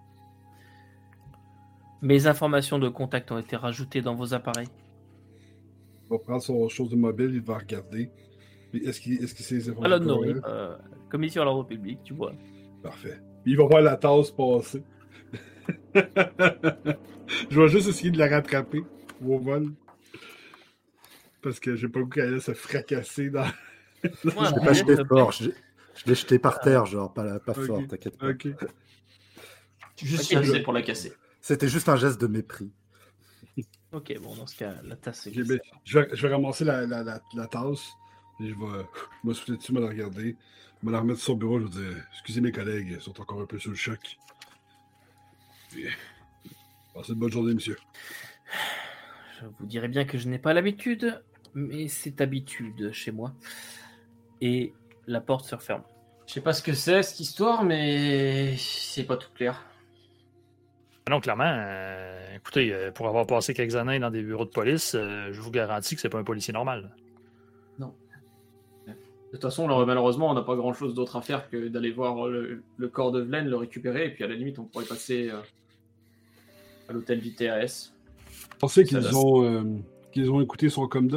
Mes 2.03 2.27
informations 2.27 2.79
de 2.79 2.89
contact 2.89 3.31
ont 3.31 3.37
été 3.37 3.55
rajoutées 3.55 4.01
dans 4.01 4.13
vos 4.13 4.33
appareils. 4.33 4.67
Il 6.03 6.09
va 6.09 6.19
prendre 6.19 6.43
son 6.43 6.67
chose 6.67 6.89
de 6.89 6.97
mobile, 6.97 7.31
il 7.33 7.41
va 7.41 7.57
regarder. 7.57 8.09
Est-ce 8.73 8.99
qu'il 8.99 9.23
est 9.23 9.27
sait 9.27 9.55
les 9.55 9.69
informations 9.69 10.41
euh, 10.45 10.75
Commission 11.09 11.43
à 11.43 11.45
l'ordre 11.45 11.65
public, 11.65 11.99
tu 12.03 12.13
vois. 12.13 12.33
Parfait. 12.81 13.21
Il 13.45 13.55
va 13.55 13.67
voir 13.67 13.81
la 13.81 13.95
tasse 13.95 14.31
passer. 14.31 14.83
Je 17.49 17.61
vais 17.61 17.69
juste 17.69 17.87
essayer 17.87 18.11
de 18.11 18.19
la 18.19 18.27
rattraper 18.27 18.83
au 19.25 19.39
vol. 19.39 19.71
Parce 21.41 21.61
que 21.61 21.77
j'ai 21.77 21.87
pas 21.87 22.01
goût 22.01 22.09
qu'elle 22.09 22.41
se 22.41 22.53
fracasser 22.53 23.29
dans. 23.29 23.45
je 24.03 24.29
l'ai 24.29 24.65
pas 24.65 24.73
jeté 24.73 24.97
fort. 25.05 25.31
Je, 25.31 25.51
l'ai 26.05 26.15
jeté 26.15 26.37
par 26.37 26.59
terre, 26.59 26.85
genre, 26.85 27.13
pas, 27.13 27.39
pas 27.39 27.53
fort, 27.53 27.81
t'inquiète 27.87 28.17
pas. 28.17 28.29
Ok. 28.29 28.47
Juste 30.01 30.35
okay. 30.35 30.61
pour 30.61 30.73
la 30.73 30.81
casser. 30.81 31.13
C'était 31.43 31.67
juste 31.67 31.89
un 31.89 31.97
geste 31.97 32.19
de 32.19 32.27
mépris. 32.27 32.71
Ok, 33.91 34.11
bon, 34.23 34.35
dans 34.35 34.47
ce 34.47 34.55
cas, 34.55 34.73
la 34.83 34.95
tasse 34.95 35.27
est. 35.27 35.33
je, 35.33 35.43
vais, 35.43 35.59
je 35.85 35.99
vais 35.99 36.33
ramasser 36.33 36.65
la, 36.65 36.87
la, 36.87 37.03
la, 37.03 37.47
tasse. 37.47 37.91
Et 38.39 38.49
je 38.49 38.55
vais 38.55 38.83
me 39.23 39.33
souffler 39.33 39.57
dessus, 39.57 39.71
me 39.71 39.79
la 39.79 39.89
regarder. 39.89 40.35
Me 40.81 40.91
la 40.91 41.01
remettre 41.01 41.19
sur 41.19 41.33
le 41.33 41.39
bureau. 41.39 41.59
Je 41.59 41.65
vais 41.65 41.69
dire 41.69 42.03
Excusez 42.13 42.41
mes 42.41 42.51
collègues, 42.51 42.87
ils 42.89 43.01
sont 43.01 43.21
encore 43.21 43.39
un 43.39 43.45
peu 43.45 43.59
sous 43.59 43.69
le 43.69 43.75
choc. 43.75 44.17
Passez 46.95 47.11
une 47.11 47.19
bonne 47.19 47.31
journée, 47.31 47.53
monsieur. 47.53 47.77
Je 49.39 49.45
vous 49.45 49.65
dirais 49.67 49.89
bien 49.89 50.05
que 50.05 50.17
je 50.17 50.27
n'ai 50.27 50.39
pas 50.39 50.55
l'habitude, 50.55 51.23
mais 51.53 51.87
c'est 51.87 52.19
habitude 52.19 52.91
chez 52.93 53.11
moi. 53.11 53.35
Et 54.41 54.73
la 55.05 55.21
porte 55.21 55.45
se 55.45 55.53
referme. 55.53 55.83
Je 56.25 56.33
sais 56.33 56.41
pas 56.41 56.53
ce 56.53 56.63
que 56.63 56.73
c'est 56.73 57.03
cette 57.03 57.19
histoire, 57.19 57.63
mais 57.63 58.55
c'est 58.57 59.03
pas 59.03 59.17
tout 59.17 59.29
clair. 59.35 59.63
Non, 61.09 61.19
clairement, 61.19 61.43
euh, 61.45 62.35
écoutez, 62.35 62.73
euh, 62.73 62.91
pour 62.91 63.07
avoir 63.07 63.27
passé 63.27 63.53
quelques 63.53 63.75
années 63.75 63.99
dans 63.99 64.09
des 64.09 64.23
bureaux 64.23 64.45
de 64.45 64.49
police, 64.49 64.95
euh, 64.95 65.33
je 65.33 65.41
vous 65.41 65.51
garantis 65.51 65.95
que 65.95 66.01
c'est 66.01 66.09
pas 66.09 66.19
un 66.19 66.23
policier 66.23 66.53
normal. 66.53 66.95
Non. 67.77 67.93
De 68.87 68.93
toute 69.33 69.41
façon, 69.41 69.67
malheureusement, 69.85 70.31
on 70.31 70.33
n'a 70.33 70.43
pas 70.43 70.55
grand 70.55 70.73
chose 70.73 70.93
d'autre 70.93 71.17
à 71.17 71.21
faire 71.21 71.49
que 71.49 71.67
d'aller 71.67 71.91
voir 71.91 72.27
le, 72.27 72.63
corps 72.87 73.11
de 73.11 73.21
Vlen, 73.21 73.47
le 73.47 73.57
récupérer, 73.57 74.05
et 74.05 74.09
puis 74.11 74.23
à 74.23 74.27
la 74.27 74.35
limite, 74.35 74.59
on 74.59 74.65
pourrait 74.65 74.85
passer 74.85 75.31
à 76.87 76.93
l'hôtel 76.93 77.19
du 77.19 77.33
pensez 78.59 78.85
qu'ils 78.85 79.15
ont, 79.17 79.81
qu'ils 80.11 80.31
ont 80.31 80.39
écouté 80.39 80.69
son 80.69 80.87
com 80.87 81.09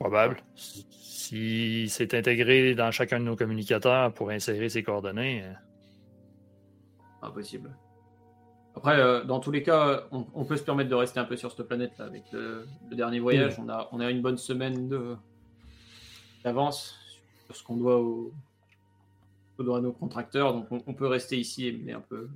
Probable. 0.00 0.42
Si 0.56 1.88
c'est 1.88 2.14
intégré 2.14 2.74
dans 2.74 2.90
chacun 2.90 3.20
de 3.20 3.24
nos 3.24 3.36
communicateurs 3.36 4.12
pour 4.12 4.30
insérer 4.30 4.68
ses 4.68 4.82
coordonnées. 4.82 5.44
Impossible. 7.22 7.76
Après, 8.74 8.98
euh, 8.98 9.24
dans 9.24 9.38
tous 9.38 9.50
les 9.50 9.62
cas, 9.62 10.08
on, 10.10 10.44
peut 10.44 10.56
se 10.56 10.62
permettre 10.62 10.90
de 10.90 10.94
rester 10.94 11.20
un 11.20 11.24
peu 11.24 11.36
sur 11.36 11.52
cette 11.52 11.66
planète-là. 11.66 12.06
Avec 12.06 12.24
le, 12.32 12.66
dernier 12.90 13.20
voyage, 13.20 13.58
on, 13.58 13.68
a, 13.68 13.88
on 13.92 14.00
a 14.00 14.10
une 14.10 14.22
bonne 14.22 14.38
semaine 14.38 14.90
d'avance 16.42 16.98
sur 17.46 17.54
ce 17.54 17.62
qu'on 17.62 17.76
doit, 17.76 18.00
au, 18.00 18.32
à 19.58 19.80
nos 19.80 19.92
contracteurs. 19.92 20.54
Donc 20.54 20.66
on, 20.70 20.94
peut 20.94 21.06
rester 21.06 21.38
ici 21.38 21.68
et 21.68 21.72
mener 21.72 21.92
un 21.92 22.00
peu. 22.00 22.28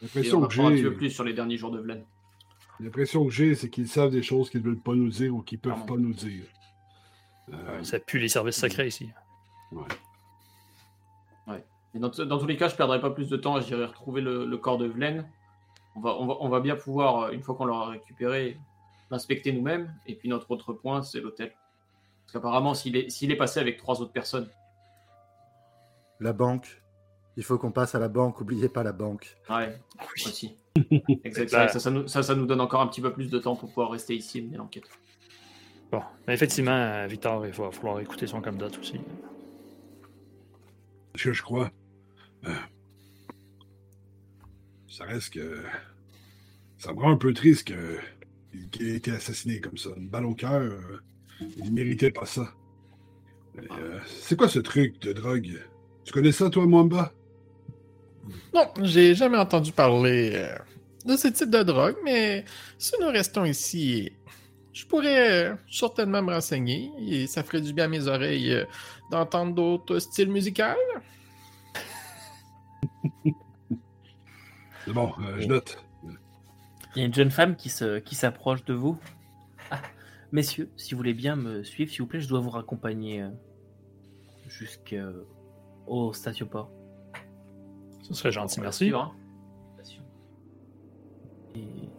L'impression 0.00 0.40
que 0.46 0.54
j'ai. 0.54 0.62
Un 0.62 0.70
petit 0.70 0.82
peu 0.82 0.94
plus 0.94 1.10
sur 1.10 1.24
les 1.24 1.34
derniers 1.34 1.56
jours 1.58 1.72
de 1.72 1.80
Vlen. 1.80 2.04
L'impression 2.80 3.24
que 3.24 3.30
j'ai, 3.30 3.54
c'est 3.54 3.68
qu'ils 3.68 3.88
savent 3.88 4.10
des 4.10 4.22
choses 4.22 4.50
qu'ils 4.50 4.62
ne 4.62 4.66
veulent 4.66 4.80
pas 4.80 4.94
nous 4.94 5.10
dire 5.10 5.34
ou 5.34 5.42
qu'ils 5.42 5.58
ne 5.58 5.62
peuvent 5.62 5.86
pas 5.86 5.96
nous 5.96 6.14
dire. 6.14 6.44
Euh... 7.52 7.82
Ça 7.82 7.98
pue 7.98 8.18
les 8.18 8.28
services 8.28 8.56
secrets 8.56 8.88
ici. 8.88 9.10
Ouais 9.72 9.84
dans, 12.00 12.10
tous 12.10 12.46
les 12.46 12.56
cas, 12.56 12.68
je 12.68 12.74
ne 12.74 12.76
perdrai 12.76 13.00
pas 13.00 13.10
plus 13.10 13.28
de 13.28 13.36
temps. 13.36 13.60
J'irai 13.60 13.84
retrouver 13.84 14.22
le, 14.22 14.56
corps 14.56 14.78
de 14.78 14.86
Vlen. 14.86 15.28
On 15.94 16.00
va, 16.00 16.16
on, 16.18 16.48
va, 16.48 16.60
bien 16.60 16.74
pouvoir, 16.74 17.24
euh, 17.24 17.30
une 17.32 17.42
fois 17.42 17.54
qu'on 17.54 17.66
l'aura 17.66 17.90
récupéré, 17.90 18.56
l'inspecter 19.10 19.52
nous-mêmes. 19.52 19.94
Et 20.06 20.14
puis 20.14 20.28
notre 20.28 20.50
autre 20.50 20.72
point, 20.72 21.02
c'est 21.02 21.20
l'hôtel. 21.20 21.52
Parce 22.24 22.32
qu'apparemment, 22.32 22.72
s'il 22.72 22.96
est, 22.96 23.22
est 23.22 23.36
passé 23.36 23.60
avec 23.60 23.76
trois 23.76 24.00
autres 24.00 24.12
personnes. 24.12 24.48
La 26.18 26.32
banque. 26.32 26.82
Il 27.36 27.44
faut 27.44 27.58
qu'on 27.58 27.72
passe 27.72 27.94
à 27.94 27.98
la 27.98 28.08
banque. 28.08 28.40
Oubliez 28.40 28.68
pas 28.68 28.82
la 28.82 28.92
banque. 28.92 29.36
Ouais, 29.50 29.78
aussi. 30.26 30.56
Exactement. 31.24 31.68
Ça, 32.06 32.22
ça, 32.22 32.34
nous, 32.34 32.46
donne 32.46 32.60
encore 32.60 32.80
un 32.80 32.86
petit 32.86 33.00
peu 33.02 33.12
plus 33.12 33.28
de 33.28 33.38
temps 33.38 33.56
pour 33.56 33.68
pouvoir 33.68 33.90
rester 33.90 34.14
ici 34.14 34.38
et 34.38 34.42
mener 34.42 34.56
l'enquête. 34.56 34.88
Bon, 35.90 36.02
mais 36.26 36.32
effectivement, 36.32 37.06
Victor, 37.06 37.46
il 37.46 37.52
va 37.52 37.70
falloir 37.70 38.00
écouter 38.00 38.26
son 38.26 38.40
candidat 38.40 38.68
aussi. 38.80 38.98
Ce 41.14 41.24
que 41.24 41.32
je 41.32 41.42
crois, 41.42 41.66
euh, 41.66 41.81
ça 44.88 45.04
reste 45.04 45.34
que. 45.34 45.62
Ça 46.78 46.92
me 46.92 47.00
rend 47.00 47.12
un 47.12 47.16
peu 47.16 47.32
triste 47.32 47.72
qu'il 48.72 48.88
ait 48.88 48.96
été 48.96 49.12
assassiné 49.12 49.60
comme 49.60 49.76
ça. 49.76 49.90
Une 49.96 50.08
balle 50.08 50.26
au 50.26 50.34
cœur, 50.34 50.60
euh, 50.60 51.00
il 51.58 51.66
ne 51.66 51.70
méritait 51.70 52.10
pas 52.10 52.26
ça. 52.26 52.52
Euh, 53.56 54.00
c'est 54.06 54.36
quoi 54.36 54.48
ce 54.48 54.58
truc 54.58 55.00
de 55.00 55.12
drogue? 55.12 55.62
Tu 56.04 56.12
connais 56.12 56.32
ça, 56.32 56.50
toi, 56.50 56.66
Mwamba? 56.66 57.12
Non, 58.52 58.66
j'ai 58.82 59.14
jamais 59.14 59.38
entendu 59.38 59.70
parler 59.70 60.48
de 61.04 61.16
ce 61.16 61.28
type 61.28 61.50
de 61.50 61.62
drogue, 61.62 61.96
mais 62.04 62.44
si 62.78 62.94
nous 63.00 63.08
restons 63.08 63.44
ici, 63.44 64.12
je 64.72 64.84
pourrais 64.86 65.56
certainement 65.70 66.22
me 66.22 66.32
renseigner 66.32 66.90
et 67.08 67.26
ça 67.26 67.42
ferait 67.42 67.60
du 67.60 67.72
bien 67.72 67.84
à 67.84 67.88
mes 67.88 68.06
oreilles 68.06 68.64
d'entendre 69.10 69.54
d'autres 69.54 69.98
styles 69.98 70.30
musicaux. 70.30 70.62
C'est 74.84 74.92
bon, 74.92 75.12
euh, 75.20 75.40
je 75.40 75.46
note. 75.46 75.84
Il 76.94 77.00
y 77.00 77.02
a 77.02 77.06
une 77.06 77.14
jeune 77.14 77.30
femme 77.30 77.56
qui 77.56 77.70
se 77.70 77.98
qui 77.98 78.14
s'approche 78.14 78.64
de 78.64 78.74
vous. 78.74 78.98
Ah, 79.70 79.80
messieurs, 80.32 80.70
si 80.76 80.92
vous 80.92 80.98
voulez 80.98 81.14
bien 81.14 81.36
me 81.36 81.62
suivre, 81.62 81.90
s'il 81.90 82.02
vous 82.02 82.08
plaît, 82.08 82.20
je 82.20 82.28
dois 82.28 82.40
vous 82.40 82.50
raccompagner 82.50 83.22
euh, 83.22 83.30
jusqu'au 84.48 86.12
statioport. 86.12 86.70
Ce 88.02 88.14
serait 88.14 88.32
gentil, 88.32 88.60
merci. 88.60 88.92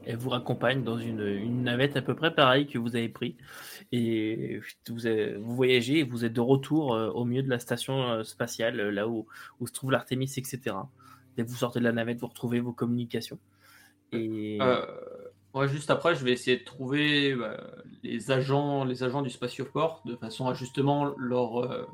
Elle 0.05 0.17
vous 0.17 0.29
raccompagne 0.29 0.83
dans 0.83 0.97
une, 0.97 1.63
navette 1.63 1.95
à 1.95 2.01
peu 2.01 2.15
près 2.15 2.33
pareille 2.33 2.67
que 2.67 2.77
vous 2.77 2.95
avez 2.95 3.09
pris. 3.09 3.37
Et 3.91 4.59
vous, 4.89 5.55
voyagez 5.55 5.99
et 5.99 6.03
vous 6.03 6.25
êtes 6.25 6.33
de 6.33 6.41
retour 6.41 6.93
euh, 6.93 7.09
au 7.09 7.25
milieu 7.25 7.43
de 7.43 7.49
la 7.49 7.59
station 7.59 8.23
spatiale, 8.23 8.77
là 8.89 9.07
où, 9.07 9.27
se 9.65 9.71
trouve 9.71 9.91
l'Artemis, 9.91 10.33
etc. 10.37 10.59
Dès 11.35 11.43
que 11.43 11.49
vous 11.49 11.55
sortez 11.55 11.79
de 11.79 11.85
la 11.85 11.91
navette, 11.91 12.19
vous 12.19 12.27
retrouvez 12.27 12.59
vos 12.59 12.73
communications. 12.73 13.39
Et... 14.11 14.57
Euh, 14.61 14.85
juste 15.67 15.91
après, 15.91 16.15
je 16.15 16.23
vais 16.25 16.31
essayer 16.31 16.57
de 16.57 16.63
trouver 16.63 17.35
les, 18.03 18.31
agents, 18.31 18.83
les 18.83 19.03
agents 19.03 19.21
du 19.21 19.29
spatioport 19.29 20.01
de 20.05 20.15
façon 20.15 20.47
à 20.47 20.53
justement 20.53 21.13
leur, 21.17 21.63
euh, 21.63 21.87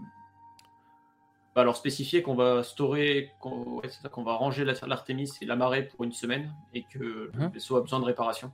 leur 1.63 1.75
spécifier 1.75 2.21
qu'on 2.21 2.35
va 2.35 2.63
storer, 2.63 3.31
qu'on 3.39 4.23
va 4.23 4.33
ranger 4.33 4.65
l'Artemis 4.65 5.31
et 5.41 5.45
la 5.45 5.55
marée 5.55 5.83
pour 5.83 6.03
une 6.03 6.11
semaine 6.11 6.53
et 6.73 6.83
que 6.83 6.99
le 6.99 7.31
mhm. 7.33 7.49
vaisseau 7.49 7.77
a 7.77 7.81
besoin 7.81 7.99
de 7.99 8.05
réparation. 8.05 8.51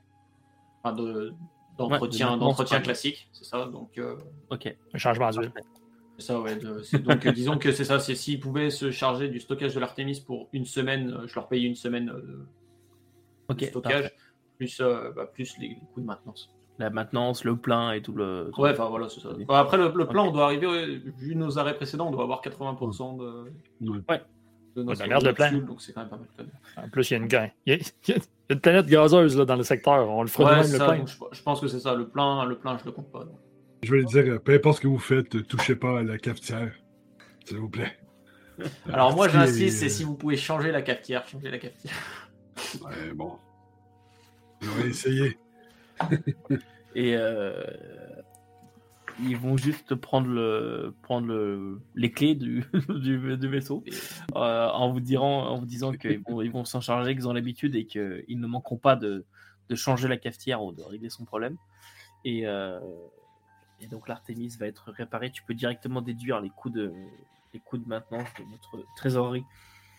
Enfin, 0.83 0.95
d'entretien 1.77 2.37
d'entretien 2.37 2.79
classique, 2.79 3.29
c'est 3.31 3.45
ça. 3.45 3.65
Donc, 3.65 3.97
euh... 3.97 4.15
Ok, 4.49 4.73
un 4.93 4.97
changement 4.97 5.29
d'huile. 5.29 5.51
C'est 6.17 6.27
ça, 6.27 6.39
ouais. 6.39 6.55
donc, 6.55 7.25
euh, 7.25 7.31
disons 7.31 7.57
que 7.57 7.71
c'est 7.71 7.83
ça. 7.83 7.99
C'est 7.99 8.15
s'ils 8.15 8.39
pouvaient 8.39 8.69
se 8.69 8.91
charger 8.91 9.27
du 9.27 9.39
stockage 9.39 9.75
de 9.75 9.79
l'Artemis 9.79 10.21
pour 10.25 10.47
une 10.53 10.65
semaine, 10.65 11.11
euh, 11.11 11.27
je 11.27 11.35
leur 11.35 11.47
paye 11.47 11.65
une 11.65 11.75
semaine 11.75 12.09
euh, 12.09 13.53
de 13.53 13.65
stockage, 13.65 14.11
plus, 14.57 14.81
bah, 14.81 15.25
plus 15.25 15.57
les, 15.57 15.75
coûts 15.93 15.99
de 15.99 16.05
maintenance. 16.05 16.54
La 16.77 16.89
maintenance, 16.89 17.45
le 17.45 17.55
plein 17.55 17.93
et 17.93 18.01
tout 18.01 18.11
le. 18.11 18.51
Ouais, 18.57 18.71
enfin 18.71 18.89
voilà, 18.89 19.07
c'est 19.07 19.21
ça. 19.21 19.29
après, 19.49 19.77
le, 19.77 19.93
le, 19.95 20.07
plein, 20.07 20.23
on 20.23 20.31
doit 20.31 20.45
arriver, 20.45 21.01
vu 21.17 21.35
nos 21.35 21.57
arrêts 21.57 21.75
précédents, 21.75 22.07
on 22.07 22.11
doit 22.11 22.23
avoir 22.23 22.41
80% 22.41 23.17
de. 23.17 23.51
Ouais. 24.09 24.21
De 24.75 24.83
nos 24.83 24.93
ouais, 24.93 25.07
le 25.07 25.33
plein. 25.33 25.53
Donc 25.53 25.81
c'est 25.81 25.93
quand 25.93 26.01
même 26.01 26.09
pas 26.09 26.17
mal. 26.17 26.27
En 26.85 26.89
plus, 26.89 27.09
il 27.09 27.13
y 27.13 27.15
a 27.15 27.19
une, 27.19 27.27
gain. 27.27 27.49
il 27.65 27.81
y 28.07 28.11
a 28.11 28.15
une 28.49 28.59
planète 28.59 28.87
gazeuse 28.87 29.37
là, 29.37 29.45
dans 29.45 29.55
le 29.55 29.63
secteur. 29.63 30.09
On 30.09 30.21
le 30.21 30.27
fera 30.27 30.55
de 30.55 30.63
même 30.63 30.71
le 30.71 30.77
plein. 30.77 31.05
Je, 31.31 31.41
pense 31.41 31.61
que 31.61 31.67
c'est 31.67 31.79
ça. 31.79 31.95
Le 31.95 32.09
plein, 32.09 32.43
le 32.43 32.57
plein, 32.57 32.77
je 32.77 32.83
le 32.83 32.91
compte 32.91 33.09
pas. 33.09 33.19
Donc. 33.19 33.39
Je 33.83 33.95
vais 33.95 34.03
dire, 34.03 34.41
peu 34.41 34.53
importe 34.55 34.77
ce 34.77 34.81
que 34.81 34.87
vous 34.87 34.99
faites, 34.99 35.47
touchez 35.47 35.75
pas 35.75 35.99
à 35.99 36.03
la 36.03 36.17
cafetière, 36.17 36.73
s'il 37.45 37.57
vous 37.57 37.69
plaît. 37.69 37.97
Alors 38.91 39.15
moi 39.15 39.27
j'insiste, 39.29 39.79
c'est 39.79 39.89
si 39.89 40.03
vous 40.03 40.15
pouvez 40.15 40.37
changer 40.37 40.71
la 40.71 40.81
cafetière, 40.81 41.27
changer 41.27 41.51
la 41.51 41.57
cafetière. 41.57 41.93
Ouais, 42.81 43.13
bon. 43.13 43.37
On 44.63 44.81
va 44.81 44.87
essayer. 44.87 45.37
Et 46.95 47.15
euh, 47.15 47.61
ils 49.19 49.37
vont 49.37 49.57
juste 49.57 49.95
prendre, 49.95 50.27
le, 50.27 50.93
prendre 51.03 51.27
le, 51.27 51.81
les 51.95 52.11
clés 52.11 52.35
du, 52.35 52.65
du, 52.89 53.47
vaisseau 53.47 53.83
euh, 54.35 54.69
en, 54.69 54.91
vous 54.91 54.99
dirant, 54.99 55.47
en 55.47 55.57
vous 55.57 55.65
disant 55.65 55.91
qu'ils 55.93 56.21
vont, 56.21 56.41
ils 56.41 56.51
vont 56.51 56.65
s'en 56.65 56.81
charger, 56.81 57.13
qu'ils 57.13 57.27
ont 57.27 57.33
l'habitude 57.33 57.75
et 57.75 57.85
qu'ils 57.85 58.39
ne 58.39 58.47
manqueront 58.47 58.77
pas 58.77 58.95
de, 58.95 59.25
de, 59.69 59.75
changer 59.75 60.07
la 60.07 60.17
cafetière 60.17 60.63
ou 60.63 60.71
de 60.71 60.81
régler 60.83 61.09
son 61.09 61.25
problème. 61.25 61.57
Et, 62.23 62.47
euh, 62.47 62.79
et 63.79 63.87
donc 63.87 64.07
l'Artemis 64.07 64.55
va 64.59 64.67
être 64.67 64.91
réparée. 64.91 65.31
Tu 65.31 65.43
peux 65.43 65.53
directement 65.53 66.01
déduire 66.01 66.41
les 66.41 66.49
coûts 66.49 66.69
de, 66.69 66.93
les 67.53 67.59
coûts 67.59 67.77
de 67.77 67.87
maintenance 67.87 68.29
de 68.39 68.43
votre 68.51 68.85
trésorerie. 68.95 69.43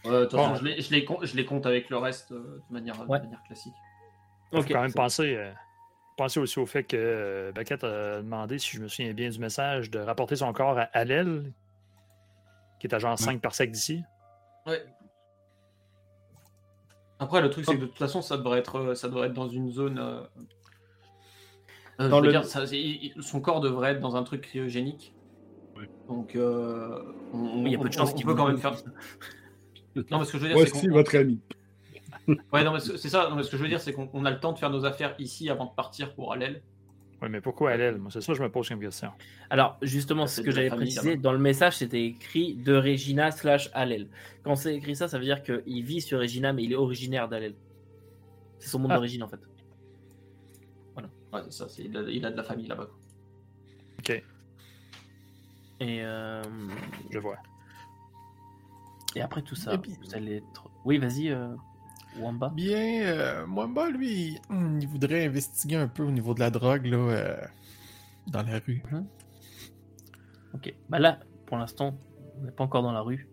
je, 0.04 1.36
les, 1.36 1.44
compte 1.44 1.66
avec 1.66 1.90
le 1.90 1.98
reste 1.98 2.32
de, 2.32 2.62
manière, 2.70 2.96
classique. 3.46 3.74
Il 4.52 4.62
faut 4.62 4.68
quand 4.68 4.82
même 4.82 4.92
penser, 4.92 5.52
penser 6.16 6.40
aussi 6.40 6.58
au 6.58 6.66
fait 6.66 6.84
que 6.84 7.52
Baquette 7.54 7.84
a 7.84 8.22
demandé, 8.22 8.58
si 8.58 8.76
je 8.76 8.82
me 8.82 8.88
souviens 8.88 9.12
bien 9.12 9.28
du 9.28 9.38
message, 9.38 9.90
de 9.90 9.98
rapporter 9.98 10.36
son 10.36 10.52
corps 10.52 10.78
à 10.78 10.88
Alel, 10.92 11.52
qui 12.80 12.86
est 12.86 12.94
à 12.94 12.98
genre 12.98 13.18
5 13.18 13.40
par 13.40 13.54
sec 13.54 13.70
d'ici. 13.70 14.02
Ouais. 14.66 14.84
Après, 17.18 17.40
le 17.40 17.50
truc, 17.50 17.64
c'est 17.64 17.76
que 17.76 17.80
de 17.80 17.86
toute 17.86 17.98
façon, 17.98 18.20
ça 18.20 18.36
devrait 18.36 18.58
être, 18.58 18.94
ça 18.94 19.08
devrait 19.08 19.28
être 19.28 19.34
dans 19.34 19.48
une 19.48 19.70
zone. 19.70 19.94
dans 21.98 22.20
le... 22.20 22.30
dire, 22.30 22.44
son 22.44 23.40
corps 23.40 23.60
devrait 23.60 23.92
être 23.92 24.00
dans 24.00 24.16
un 24.16 24.22
truc 24.22 24.42
cryogénique. 24.42 25.14
Donc, 26.08 26.36
euh, 26.36 27.02
on, 27.32 27.64
il 27.66 27.72
y 27.72 27.74
a 27.74 27.78
peu 27.78 27.88
de 27.88 27.94
chances 27.94 28.14
qu'il 28.14 28.24
peut 28.24 28.34
quand 28.34 28.46
même 28.46 28.58
faire. 28.58 28.76
non, 30.10 30.18
mais 30.18 30.24
ce 30.24 30.32
que 30.32 30.38
je 30.38 30.46
veux 30.46 30.54
dire, 30.54 30.74
c'est 30.74 30.88
votre 30.88 31.16
ami. 31.16 31.40
Ouais, 32.52 32.64
non, 32.64 32.72
mais 32.72 32.80
c'est 32.80 33.08
ça. 33.08 33.28
Non, 33.28 33.36
mais 33.36 33.42
ce 33.42 33.50
que 33.50 33.56
je 33.56 33.62
veux 33.62 33.68
dire, 33.68 33.80
c'est 33.80 33.92
qu'on 33.92 34.24
a 34.24 34.30
le 34.30 34.40
temps 34.40 34.52
de 34.52 34.58
faire 34.58 34.70
nos 34.70 34.84
affaires 34.84 35.14
ici 35.18 35.48
avant 35.50 35.66
de 35.66 35.70
partir 35.70 36.14
pour 36.14 36.32
Alel. 36.32 36.62
Oui, 37.22 37.28
mais 37.30 37.40
pourquoi 37.40 37.70
Alel 37.70 37.96
Moi, 37.96 38.10
c'est 38.10 38.20
ça 38.20 38.32
que 38.32 38.38
je 38.38 38.42
me 38.42 38.50
pose 38.50 38.68
comme 38.68 38.80
question. 38.80 39.10
Alors, 39.48 39.78
justement, 39.80 40.26
ce 40.26 40.40
que 40.42 40.50
j'avais 40.50 40.68
précisé, 40.68 41.16
dans 41.16 41.32
le 41.32 41.38
message, 41.38 41.76
c'était 41.78 42.04
écrit 42.04 42.54
de 42.54 42.74
Regina 42.74 43.30
slash 43.30 43.70
Alel. 43.72 44.08
Quand 44.42 44.54
c'est 44.56 44.74
écrit 44.74 44.96
ça, 44.96 45.08
ça 45.08 45.18
veut 45.18 45.24
dire 45.24 45.42
qu'il 45.42 45.82
vit 45.84 46.00
sur 46.00 46.20
Regina, 46.20 46.52
mais 46.52 46.64
il 46.64 46.72
est 46.72 46.76
originaire 46.76 47.28
d'Alel. 47.28 47.54
C'est 48.58 48.68
son 48.68 48.78
monde 48.78 48.92
ah. 48.92 48.96
d'origine, 48.96 49.22
en 49.22 49.28
fait. 49.28 49.40
Voilà. 50.92 51.08
Ouais, 51.32 51.40
c'est 51.48 51.52
ça. 51.52 51.66
Il 51.78 51.96
a, 51.96 52.02
il, 52.02 52.26
a, 52.26 52.30
de 52.30 52.36
la 52.36 52.42
famille 52.42 52.66
là-bas. 52.66 52.88
Ok. 53.98 54.10
Et 55.80 56.04
euh... 56.04 56.42
je 57.10 57.18
vois. 57.18 57.36
Et 59.14 59.22
après 59.22 59.42
tout 59.42 59.54
ça, 59.54 59.76
vous 59.76 60.14
allez 60.14 60.36
être. 60.36 60.68
Oui, 60.84 60.98
vas-y, 60.98 61.30
euh... 61.30 61.48
Wamba? 62.20 62.50
Bien, 62.54 63.02
euh, 63.02 63.46
Wamba, 63.46 63.90
lui, 63.90 64.38
il 64.50 64.88
voudrait 64.88 65.26
investiguer 65.26 65.76
un 65.76 65.88
peu 65.88 66.02
au 66.02 66.10
niveau 66.10 66.34
de 66.34 66.40
la 66.40 66.50
drogue 66.50 66.86
là, 66.86 66.96
euh, 66.96 67.36
dans 68.26 68.42
la 68.42 68.58
rue. 68.58 68.82
Mhm. 68.90 69.06
Ok. 70.54 70.74
Bah 70.88 70.98
là, 70.98 71.20
pour 71.46 71.56
l'instant, 71.58 71.98
on 72.40 72.44
n'est 72.44 72.52
pas 72.52 72.64
encore 72.64 72.82
dans 72.82 72.92
la 72.92 73.02
rue. 73.02 73.28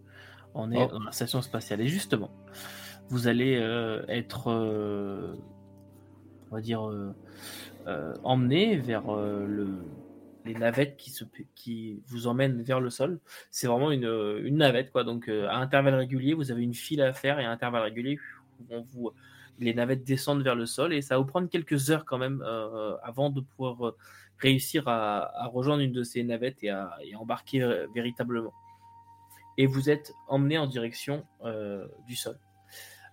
On 0.53 0.71
est 0.71 0.83
oh. 0.83 0.87
dans 0.87 1.03
la 1.03 1.11
station 1.11 1.41
spatiale. 1.41 1.81
Et 1.81 1.87
justement, 1.87 2.31
vous 3.09 3.27
allez 3.27 3.57
euh, 3.57 4.03
être, 4.07 4.47
on 6.51 6.55
va 6.55 6.61
dire, 6.61 6.89
emmené 8.23 8.77
vers 8.77 9.11
le 9.11 9.83
les 10.45 10.53
navettes 10.53 10.97
qui, 10.97 11.09
se, 11.09 11.23
qui 11.55 12.01
vous 12.07 12.27
emmènent 12.27 12.61
vers 12.61 12.79
le 12.79 12.89
sol. 12.89 13.19
C'est 13.51 13.67
vraiment 13.67 13.91
une, 13.91 14.05
une, 14.43 14.57
navette, 14.57 14.91
quoi. 14.91 15.03
Donc, 15.03 15.29
euh, 15.29 15.47
à 15.47 15.57
intervalles 15.57 15.95
réguliers, 15.95 16.33
vous 16.33 16.51
avez 16.51 16.63
une 16.63 16.73
file 16.73 17.01
à 17.01 17.13
faire 17.13 17.39
et 17.39 17.45
à 17.45 17.51
intervalles 17.51 17.83
réguliers, 17.83 18.19
les 19.59 19.73
navettes 19.73 20.03
descendent 20.03 20.43
vers 20.43 20.55
le 20.55 20.65
sol 20.65 20.93
et 20.93 21.01
ça 21.01 21.15
va 21.15 21.19
vous 21.21 21.27
prendre 21.27 21.49
quelques 21.49 21.91
heures 21.91 22.05
quand 22.05 22.17
même 22.17 22.43
euh, 22.45 22.95
avant 23.03 23.29
de 23.29 23.41
pouvoir 23.41 23.87
euh, 23.87 23.97
réussir 24.39 24.87
à, 24.87 25.47
rejoindre 25.47 25.81
une 25.81 25.91
de 25.91 26.03
ces 26.03 26.23
navettes 26.23 26.63
et 26.63 26.69
à, 26.69 26.97
embarquer 27.17 27.85
véritablement. 27.93 28.53
Et 29.57 29.67
vous 29.67 29.89
êtes 29.89 30.13
emmené 30.27 30.57
en 30.57 30.65
direction 30.65 31.25
du 32.07 32.15
sol. 32.15 32.37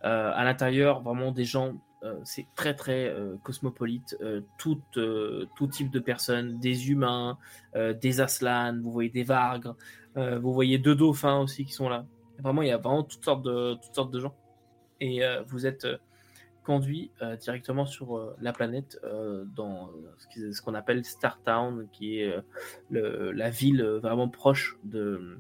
à 0.01 0.43
l'intérieur, 0.45 1.03
vraiment 1.03 1.31
des 1.31 1.45
gens 1.45 1.77
euh, 2.03 2.19
c'est 2.25 2.47
très 2.55 2.75
très 2.75 3.09
euh, 3.09 3.37
cosmopolite. 3.43 4.17
Euh, 4.23 4.41
tout, 4.59 4.81
tout, 4.93 5.67
type 5.67 5.91
de 5.91 6.01
personnes, 6.01 6.59
des 6.59 6.91
humains, 6.91 7.39
des 7.75 8.21
aslans, 8.21 8.79
vous 8.81 8.91
voyez 8.91 9.11
des 9.11 9.23
vargres, 9.23 9.77
vous 10.17 10.53
voyez 10.53 10.79
deux 10.79 10.95
dauphins 10.95 11.39
aussi 11.41 11.65
qui 11.65 11.73
sont 11.73 11.89
là. 11.89 12.07
Vraiment, 12.39 12.63
il 12.63 12.69
y 12.69 12.73
a 12.73 12.79
vraiment 12.79 13.03
toutes 13.03 13.25
sortes 13.25 13.43
de, 13.43 13.75
toutes 13.75 13.95
sortes 13.95 14.11
de 14.11 14.21
gens. 14.21 14.35
Et 15.01 15.23
vous 15.47 15.67
êtes 15.67 15.87
conduit 16.65 17.11
directement 17.41 17.87
sur 17.87 18.35
la 18.41 18.53
planète 18.53 19.01
dans 19.57 19.91
ce 20.19 20.61
qu'on 20.63 20.75
appelle 20.75 21.05
Startown, 21.05 21.89
qui 21.93 22.21
est 22.21 22.35
la 22.91 23.51
ville 23.51 23.83
vraiment 23.83 24.29
proche 24.29 24.79
de, 24.85 25.39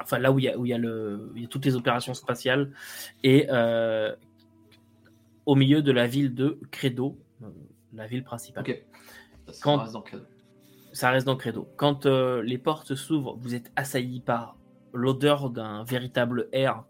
enfin 0.00 0.18
là 0.18 0.30
où 0.30 0.38
il 0.38 0.44
y 0.44 0.48
a, 0.48 0.56
où 0.56 0.64
il 0.64 0.68
y 0.68 0.74
a, 0.74 0.78
le, 0.78 1.32
il 1.34 1.42
y 1.42 1.44
a 1.44 1.48
toutes 1.48 1.64
les 1.64 1.74
opérations 1.74 2.14
spatiales 2.14 2.70
et 3.24 3.48
au 5.48 5.54
milieu 5.54 5.80
de 5.80 5.92
la 5.92 6.06
ville 6.06 6.34
de 6.34 6.60
Credo, 6.70 7.18
euh, 7.42 7.46
la 7.94 8.06
ville 8.06 8.22
principale. 8.22 8.64
Ça, 9.50 9.76
reste 9.78 9.94
dans 9.94 10.02
Credo. 10.02 10.24
Ça 10.92 11.10
reste 11.10 11.26
dans 11.26 11.36
Credo. 11.36 11.66
Quand 11.76 12.04
euh, 12.04 12.42
les 12.42 12.58
portes 12.58 12.94
s'ouvrent, 12.94 13.34
vous 13.38 13.54
êtes 13.54 13.72
assailli 13.74 14.20
par 14.20 14.58
l'odeur 14.92 15.48
d'un 15.48 15.84
véritable 15.84 16.50
air, 16.52 16.84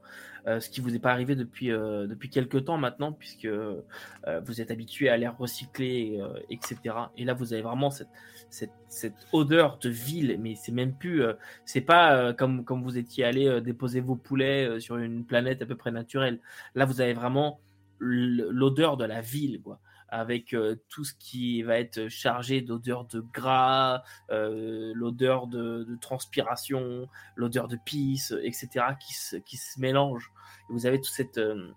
euh, 0.49 0.61
ce 0.61 0.71
qui 0.71 0.81
vous 0.81 0.95
est 0.95 0.99
pas 0.99 1.13
arrivé 1.13 1.37
depuis, 1.37 1.69
depuis 1.69 2.31
quelques 2.31 2.65
temps 2.65 2.79
maintenant, 2.79 3.13
puisque 3.13 3.47
vous 3.47 4.61
êtes 4.61 4.71
habitué 4.71 5.09
à 5.09 5.17
l'air 5.17 5.37
recyclé, 5.37 6.21
etc. 6.51 6.77
Et 7.17 7.25
là, 7.25 7.35
vous 7.35 7.53
avez 7.53 7.63
vraiment 7.63 7.91
cette, 7.91 8.09
cette, 8.51 8.73
cette 8.89 9.27
odeur 9.33 9.79
de 9.79 9.89
ville, 9.89 10.39
mais 10.41 10.55
c'est 10.55 10.73
même 10.73 10.95
plus, 10.95 11.23
c'est 11.65 11.81
pas 11.81 12.33
comme, 12.33 12.65
comme 12.65 12.83
vous 12.83 12.99
étiez 12.99 13.25
allé 13.25 13.61
déposer 13.61 14.01
vos 14.01 14.17
poulets 14.17 14.81
sur 14.81 14.97
une 14.97 15.25
planète 15.25 15.63
à 15.63 15.67
peu 15.67 15.77
près 15.77 15.91
naturelle. 15.91 16.41
Là, 16.75 16.85
vous 16.85 17.01
avez 17.01 17.13
vraiment 17.13 17.61
l'odeur 18.01 18.97
de 18.97 19.05
la 19.05 19.21
ville, 19.21 19.61
quoi, 19.63 19.81
avec 20.09 20.55
euh, 20.55 20.77
tout 20.89 21.05
ce 21.05 21.15
qui 21.15 21.63
va 21.63 21.79
être 21.79 22.09
chargé 22.09 22.61
d'odeur 22.61 23.05
de 23.05 23.21
gras, 23.21 24.03
euh, 24.31 24.93
l'odeur 24.95 25.47
de, 25.47 25.87
transpiration, 26.01 27.09
l'odeur 27.37 27.69
de 27.69 27.77
pisse, 27.77 28.35
etc., 28.43 28.87
qui 29.01 29.15
se, 29.15 29.37
qui 29.37 29.57
se 29.57 29.81
mélangent. 29.81 30.33
vous 30.69 30.87
avez 30.87 31.01
toute 31.01 31.13
cette, 31.13 31.39
euh, 31.39 31.73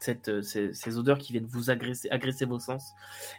ces, 0.00 0.72
ces, 0.72 0.98
odeurs 0.98 1.18
qui 1.18 1.32
viennent 1.32 1.46
vous 1.46 1.70
agresser, 1.70 2.08
agresser 2.10 2.44
vos 2.44 2.60
sens. 2.60 2.92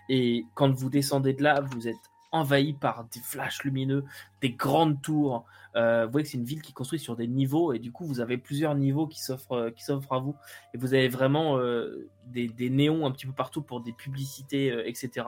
Et 0.09 0.45
quand 0.53 0.71
vous 0.71 0.89
descendez 0.89 1.33
de 1.33 1.43
là, 1.43 1.61
vous 1.61 1.87
êtes 1.87 2.11
envahi 2.31 2.73
par 2.73 3.05
des 3.05 3.21
flashs 3.21 3.63
lumineux, 3.63 4.05
des 4.41 4.51
grandes 4.51 5.01
tours. 5.01 5.45
Euh, 5.75 6.05
vous 6.05 6.11
voyez 6.11 6.23
que 6.23 6.31
c'est 6.31 6.37
une 6.37 6.45
ville 6.45 6.61
qui 6.61 6.71
est 6.71 6.73
construite 6.73 7.01
sur 7.01 7.15
des 7.15 7.27
niveaux 7.27 7.73
et 7.73 7.79
du 7.79 7.91
coup 7.91 8.05
vous 8.05 8.21
avez 8.21 8.37
plusieurs 8.37 8.73
niveaux 8.75 9.07
qui 9.07 9.21
s'offrent 9.21 9.51
euh, 9.53 9.71
à 10.09 10.19
vous 10.19 10.35
et 10.73 10.77
vous 10.77 10.93
avez 10.93 11.09
vraiment 11.09 11.59
euh, 11.59 12.09
des, 12.25 12.69
néons 12.69 13.05
un 13.05 13.11
petit 13.11 13.27
peu 13.27 13.33
partout 13.33 13.61
pour 13.61 13.81
des 13.81 13.93
publicités 13.93 14.73
etc. 14.87 15.27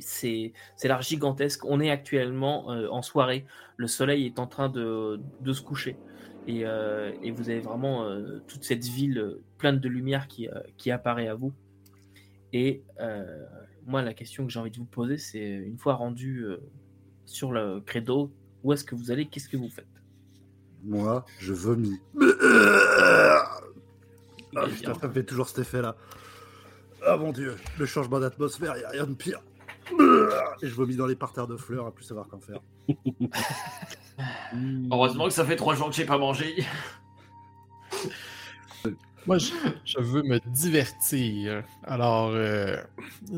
c'est 0.00 0.52
l'art 0.84 1.02
gigantesque. 1.02 1.64
On 1.64 1.80
est 1.80 1.90
actuellement 1.90 2.66
en 2.66 3.02
soirée. 3.02 3.46
Le 3.76 3.86
soleil 3.86 4.26
est 4.26 4.38
en 4.38 4.46
train 4.46 4.68
de, 4.68 5.20
se 5.44 5.62
coucher 5.62 5.96
et, 6.46 6.64
vous 6.64 7.50
avez 7.50 7.60
vraiment 7.60 8.06
toute 8.46 8.62
cette 8.62 8.84
ville 8.84 9.38
pleine 9.58 9.80
de 9.80 9.88
lumière 9.88 10.28
qui 10.28 10.48
qui 10.76 10.90
apparaît 10.90 11.28
à 11.28 11.34
vous 11.34 11.52
et 12.52 12.82
moi, 13.86 14.02
la 14.02 14.14
question 14.14 14.46
que 14.46 14.52
j'ai 14.52 14.60
envie 14.60 14.70
de 14.70 14.76
vous 14.76 14.84
poser, 14.84 15.18
c'est 15.18 15.40
une 15.40 15.78
fois 15.78 15.94
rendu 15.94 16.44
sur 17.24 17.52
le 17.52 17.80
credo, 17.80 18.32
où 18.62 18.72
est-ce 18.72 18.84
que 18.84 18.94
vous 18.94 19.10
allez? 19.10 19.26
Qu'est-ce 19.26 19.48
que 19.48 19.56
vous 19.56 19.70
faites? 19.70 19.86
Moi, 20.84 21.24
je 21.38 21.52
vomis. 21.52 21.98
Ah, 24.56 24.66
putain, 24.66 24.94
ça 24.94 25.06
me 25.06 25.12
fait 25.12 25.22
toujours 25.22 25.48
cet 25.48 25.60
effet-là. 25.60 25.94
Ah 27.06 27.16
mon 27.16 27.30
dieu, 27.30 27.54
le 27.78 27.86
changement 27.86 28.18
d'atmosphère, 28.18 28.74
il 28.76 28.84
a 28.84 28.88
rien 28.88 29.06
de 29.06 29.14
pire. 29.14 29.40
Et 30.60 30.66
je 30.66 30.74
vomis 30.74 30.96
dans 30.96 31.06
les 31.06 31.14
parterres 31.14 31.46
de 31.46 31.56
fleurs 31.56 31.86
à 31.86 31.92
plus 31.92 32.04
savoir 32.04 32.26
qu'en 32.26 32.40
faire. 32.40 32.58
Heureusement 34.90 35.26
que 35.26 35.32
ça 35.32 35.44
fait 35.44 35.54
trois 35.54 35.76
jours 35.76 35.88
que 35.88 35.94
j'ai 35.94 36.04
pas 36.04 36.18
mangé. 36.18 36.64
Moi, 39.26 39.38
je, 39.38 40.00
veux 40.00 40.22
me 40.22 40.38
divertir. 40.48 41.62
Alors, 41.84 42.30
euh, 42.32 42.76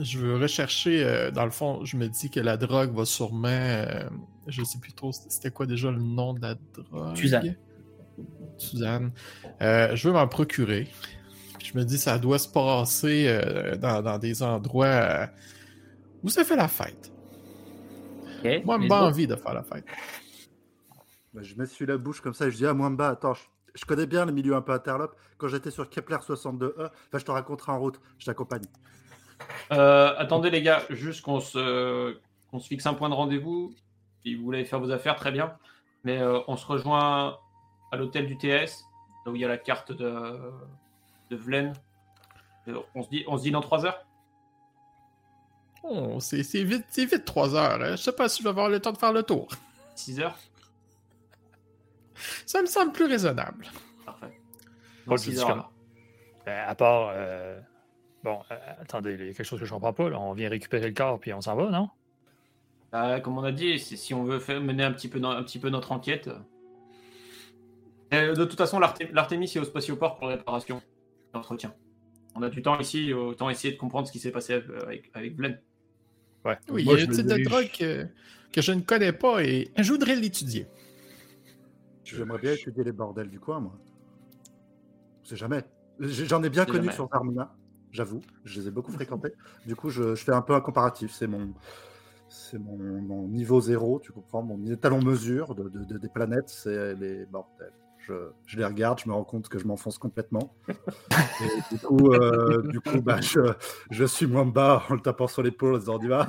je 0.00 0.18
veux 0.18 0.36
rechercher. 0.36 1.04
Euh, 1.04 1.30
dans 1.30 1.44
le 1.44 1.50
fond, 1.50 1.84
je 1.84 1.96
me 1.96 2.08
dis 2.08 2.30
que 2.30 2.40
la 2.40 2.56
drogue 2.56 2.94
va 2.94 3.04
sûrement. 3.04 3.48
Euh, 3.48 4.08
je 4.46 4.62
sais 4.62 4.78
plus 4.78 4.92
trop, 4.92 5.12
c'était 5.12 5.50
quoi 5.50 5.66
déjà 5.66 5.90
le 5.90 6.00
nom 6.00 6.34
de 6.34 6.40
la 6.40 6.54
drogue 6.54 7.16
Suzanne. 7.16 7.56
Suzanne. 8.58 9.12
je 9.60 10.08
veux 10.08 10.12
m'en 10.12 10.28
procurer. 10.28 10.88
Je 11.62 11.78
me 11.78 11.84
dis, 11.84 11.98
ça 11.98 12.18
doit 12.18 12.38
se 12.38 12.48
passer 12.48 13.40
dans, 13.80 14.18
des 14.18 14.42
endroits 14.42 15.28
où 16.22 16.28
ça 16.28 16.44
fait 16.44 16.56
la 16.56 16.68
fête. 16.68 17.12
Moi, 18.64 18.78
j'ai 18.80 18.88
pas 18.88 19.02
envie 19.02 19.26
de 19.26 19.36
faire 19.36 19.54
la 19.54 19.62
fête. 19.62 19.84
Ben, 21.34 21.42
je 21.42 21.54
m'essuie 21.54 21.86
la 21.86 21.96
bouche 21.96 22.20
comme 22.20 22.34
ça 22.34 22.46
et 22.46 22.50
je 22.50 22.56
dis 22.56 22.66
à 22.66 22.74
Mwamba, 22.74 23.08
attends, 23.08 23.34
je 23.74 23.84
connais 23.84 24.06
bien 24.06 24.26
le 24.26 24.32
milieu 24.32 24.54
un 24.54 24.60
peu 24.60 24.72
interlope. 24.72 25.16
Quand 25.38 25.48
j'étais 25.48 25.70
sur 25.70 25.88
Kepler 25.88 26.16
62E, 26.16 26.72
enfin, 26.76 27.18
je 27.18 27.24
te 27.24 27.30
raconterai 27.30 27.72
en 27.72 27.80
route, 27.80 28.00
je 28.18 28.26
t'accompagne. 28.26 28.64
Euh, 29.72 30.14
attendez 30.18 30.50
les 30.50 30.62
gars, 30.62 30.82
juste 30.90 31.22
qu'on 31.22 31.40
se, 31.40 32.16
qu'on 32.48 32.58
se 32.58 32.68
fixe 32.68 32.86
un 32.86 32.94
point 32.94 33.08
de 33.08 33.14
rendez-vous. 33.14 33.74
Si 34.24 34.34
vous 34.34 34.44
voulez 34.44 34.64
faire 34.64 34.80
vos 34.80 34.90
affaires, 34.90 35.16
très 35.16 35.32
bien. 35.32 35.56
Mais 36.04 36.18
euh, 36.18 36.40
on 36.48 36.56
se 36.56 36.66
rejoint 36.66 37.38
à 37.90 37.96
l'hôtel 37.96 38.26
du 38.26 38.36
TS, 38.36 38.84
là 39.26 39.32
où 39.32 39.34
il 39.36 39.40
y 39.40 39.44
a 39.44 39.48
la 39.48 39.58
carte 39.58 39.92
de, 39.92 40.38
de 41.30 41.36
Vlen. 41.36 41.72
Euh, 42.68 42.78
on 42.94 43.02
se, 43.02 43.08
dit, 43.08 43.24
on 43.26 43.36
se 43.36 43.42
dit 43.42 43.50
dans 43.50 43.60
3 43.60 43.86
heures? 43.86 44.04
Oh, 45.84 46.18
c'est 46.20 46.42
vite, 46.62 46.86
vite 46.96 47.24
3 47.24 47.54
heures. 47.56 47.82
Hein. 47.82 47.90
Je 47.92 48.02
sais 48.02 48.12
pas 48.12 48.28
si 48.28 48.38
je 48.38 48.44
vais 48.44 48.50
avoir 48.50 48.68
le 48.68 48.78
temps 48.80 48.92
de 48.92 48.98
faire 48.98 49.12
le 49.12 49.22
tour. 49.24 49.48
6 49.96 50.20
heures? 50.20 50.38
Ça 52.46 52.60
me 52.62 52.66
semble 52.66 52.92
plus 52.92 53.06
raisonnable. 53.06 53.66
Parfait. 54.06 54.26
Pas 55.06 55.10
Dans 55.10 55.16
six 55.16 55.30
discours. 55.30 55.50
heures, 55.50 55.56
là. 55.56 55.68
Ben, 56.46 56.64
à 56.68 56.74
part. 56.74 57.10
euh, 57.14 57.60
Bon, 58.22 58.40
euh, 58.52 58.56
attendez, 58.80 59.14
il 59.14 59.26
y 59.26 59.30
a 59.30 59.32
quelque 59.32 59.42
chose 59.42 59.58
que 59.58 59.66
je 59.66 59.72
comprends 59.74 59.92
pas. 59.92 60.08
là. 60.08 60.20
On 60.20 60.32
vient 60.32 60.48
récupérer 60.48 60.86
le 60.86 60.94
corps 60.94 61.18
puis 61.18 61.32
on 61.32 61.40
s'en 61.40 61.56
va, 61.56 61.68
non? 61.70 61.90
Bah, 62.92 63.20
comme 63.20 63.38
on 63.38 63.42
a 63.44 63.52
dit, 63.52 63.78
c'est 63.78 63.96
si 63.96 64.12
on 64.12 64.22
veut 64.24 64.38
faire, 64.38 64.60
mener 64.60 64.84
un 64.84 64.92
petit 64.92 65.08
peu, 65.08 65.18
no- 65.18 65.28
un 65.30 65.42
petit 65.42 65.58
peu 65.58 65.70
notre 65.70 65.92
enquête. 65.92 66.28
Euh, 68.12 68.34
de 68.34 68.44
toute 68.44 68.58
façon, 68.58 68.78
l'Artemis 68.78 69.50
est 69.54 69.58
au 69.58 69.64
spatioport 69.64 70.16
pour 70.18 70.28
la 70.28 70.36
réparation 70.36 70.78
et 70.78 71.30
l'entretien. 71.34 71.74
On 72.34 72.42
a 72.42 72.50
du 72.50 72.60
temps 72.62 72.78
ici, 72.78 73.12
autant 73.14 73.48
essayer 73.48 73.72
de 73.72 73.78
comprendre 73.78 74.06
ce 74.06 74.12
qui 74.12 74.18
s'est 74.18 74.30
passé 74.30 74.54
avec, 74.54 75.10
avec. 75.14 75.38
Ouais. 75.38 76.58
Oui, 76.70 76.84
Moi, 76.84 76.84
il 76.84 76.86
y 76.86 76.92
a 76.92 76.96
je 76.98 77.04
un 77.04 77.08
me 77.08 77.14
type 77.14 77.24
de 77.26 77.34
dirige- 77.34 77.44
drogue 77.48 77.70
que, 77.78 78.06
que 78.52 78.60
je 78.60 78.72
ne 78.72 78.80
connais 78.82 79.12
pas 79.12 79.42
et 79.42 79.70
je 79.78 79.90
voudrais 79.90 80.16
l'étudier. 80.16 80.66
J'aimerais 82.04 82.38
bien 82.40 82.52
étudier 82.52 82.84
les 82.84 82.92
bordels 82.92 83.30
du 83.30 83.40
coin, 83.40 83.60
moi. 83.60 83.78
On 85.22 85.24
sait 85.24 85.36
jamais. 85.36 85.62
J'en 85.98 86.42
ai 86.42 86.50
bien 86.50 86.66
connu 86.66 86.80
jamais. 86.84 86.92
sur 86.92 87.08
Zarmina, 87.08 87.54
j'avoue. 87.90 88.20
Je 88.44 88.60
les 88.60 88.68
ai 88.68 88.70
beaucoup 88.70 88.92
fréquentés. 88.92 89.32
Du 89.66 89.76
coup, 89.76 89.88
je, 89.88 90.14
je 90.14 90.22
fais 90.24 90.32
un 90.32 90.42
peu 90.42 90.54
un 90.54 90.60
comparatif. 90.60 91.12
C'est 91.12 91.26
mon, 91.26 91.54
c'est 92.32 92.58
mon, 92.58 92.76
mon 92.78 93.28
niveau 93.28 93.60
zéro, 93.60 94.00
tu 94.00 94.10
comprends 94.12 94.42
Mon 94.42 94.64
étalon 94.66 95.00
mesure 95.02 95.54
de, 95.54 95.68
de- 95.68 95.84
de- 95.84 95.98
des 95.98 96.08
planètes, 96.08 96.48
c'est 96.48 96.94
les 96.94 97.26
bordels. 97.26 97.72
Je, 98.08 98.14
je 98.46 98.56
les 98.58 98.64
regarde, 98.64 98.98
je 98.98 99.08
me 99.08 99.14
rends 99.14 99.22
compte 99.22 99.48
que 99.48 99.58
je 99.60 99.66
m'enfonce 99.66 99.96
complètement. 99.98 100.54
Et 101.10 101.74
du 101.74 101.78
coup, 101.80 102.12
euh, 102.12 102.62
du 102.62 102.80
coup 102.80 103.00
bah, 103.00 103.20
je, 103.20 103.40
je 103.90 104.04
suis 104.04 104.26
moins 104.26 104.44
bas 104.46 104.82
en 104.88 104.94
le 104.94 105.00
tapant 105.00 105.28
sur 105.28 105.42
l'épaule 105.42 105.76
en 105.76 105.78
disant 105.78 105.98
on 106.00 106.04
y 106.04 106.08
va. 106.08 106.26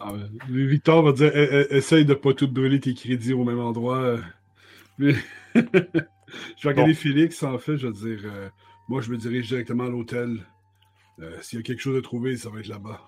Ah, 0.00 0.12
Victor 0.48 1.02
va 1.02 1.12
dire 1.12 1.30
e- 1.34 1.64
e- 1.70 1.74
essaye 1.74 2.04
de 2.04 2.14
pas 2.14 2.32
tout 2.32 2.48
brûler 2.48 2.80
tes 2.80 2.94
crédits 2.94 3.34
au 3.34 3.44
même 3.44 3.60
endroit. 3.60 4.16
je 4.98 5.04
vais 5.04 5.16
regarder 6.64 6.94
Félix, 6.94 7.42
en 7.42 7.58
fait, 7.58 7.76
je 7.76 7.88
vais 7.88 7.92
dire 7.92 8.20
euh, 8.24 8.48
moi, 8.88 9.00
je 9.00 9.10
me 9.10 9.16
dirige 9.16 9.48
directement 9.48 9.84
à 9.84 9.88
l'hôtel. 9.90 10.38
Euh, 11.20 11.36
S'il 11.42 11.58
y 11.58 11.60
a 11.60 11.62
quelque 11.62 11.80
chose 11.80 11.96
à 11.96 12.02
trouver, 12.02 12.36
ça 12.36 12.48
va 12.50 12.60
être 12.60 12.66
là-bas. 12.68 13.00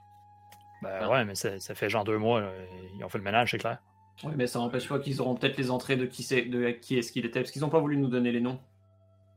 Ben 0.83 1.09
ouais, 1.09 1.25
mais 1.25 1.35
ça, 1.35 1.59
ça 1.59 1.75
fait 1.75 1.89
genre 1.89 2.05
deux 2.05 2.19
mois. 2.19 2.41
là. 2.41 2.51
Ils 2.99 3.05
ont 3.05 3.09
fait 3.09 3.19
le 3.19 3.25
ménage, 3.25 3.51
c'est 3.53 3.59
clair. 3.59 3.79
Oui, 4.25 4.33
mais 4.37 4.47
ça 4.47 4.59
n'empêche 4.59 4.89
pas 4.89 4.99
qu'ils 4.99 5.21
auront 5.21 5.35
peut-être 5.35 5.57
les 5.59 5.71
entrées 5.71 5.97
de 5.97 6.07
qui 6.07 6.23
c'est, 6.23 6.43
de 6.43 6.71
qui 6.71 6.99
est-ce 6.99 7.13
qu'il 7.13 7.25
était, 7.27 7.41
parce 7.41 7.51
qu'ils 7.51 7.63
n'ont 7.63 7.69
pas 7.69 7.81
voulu 7.81 7.97
nous 7.97 8.09
donner 8.09 8.33
les 8.33 8.41
noms. 8.41 8.59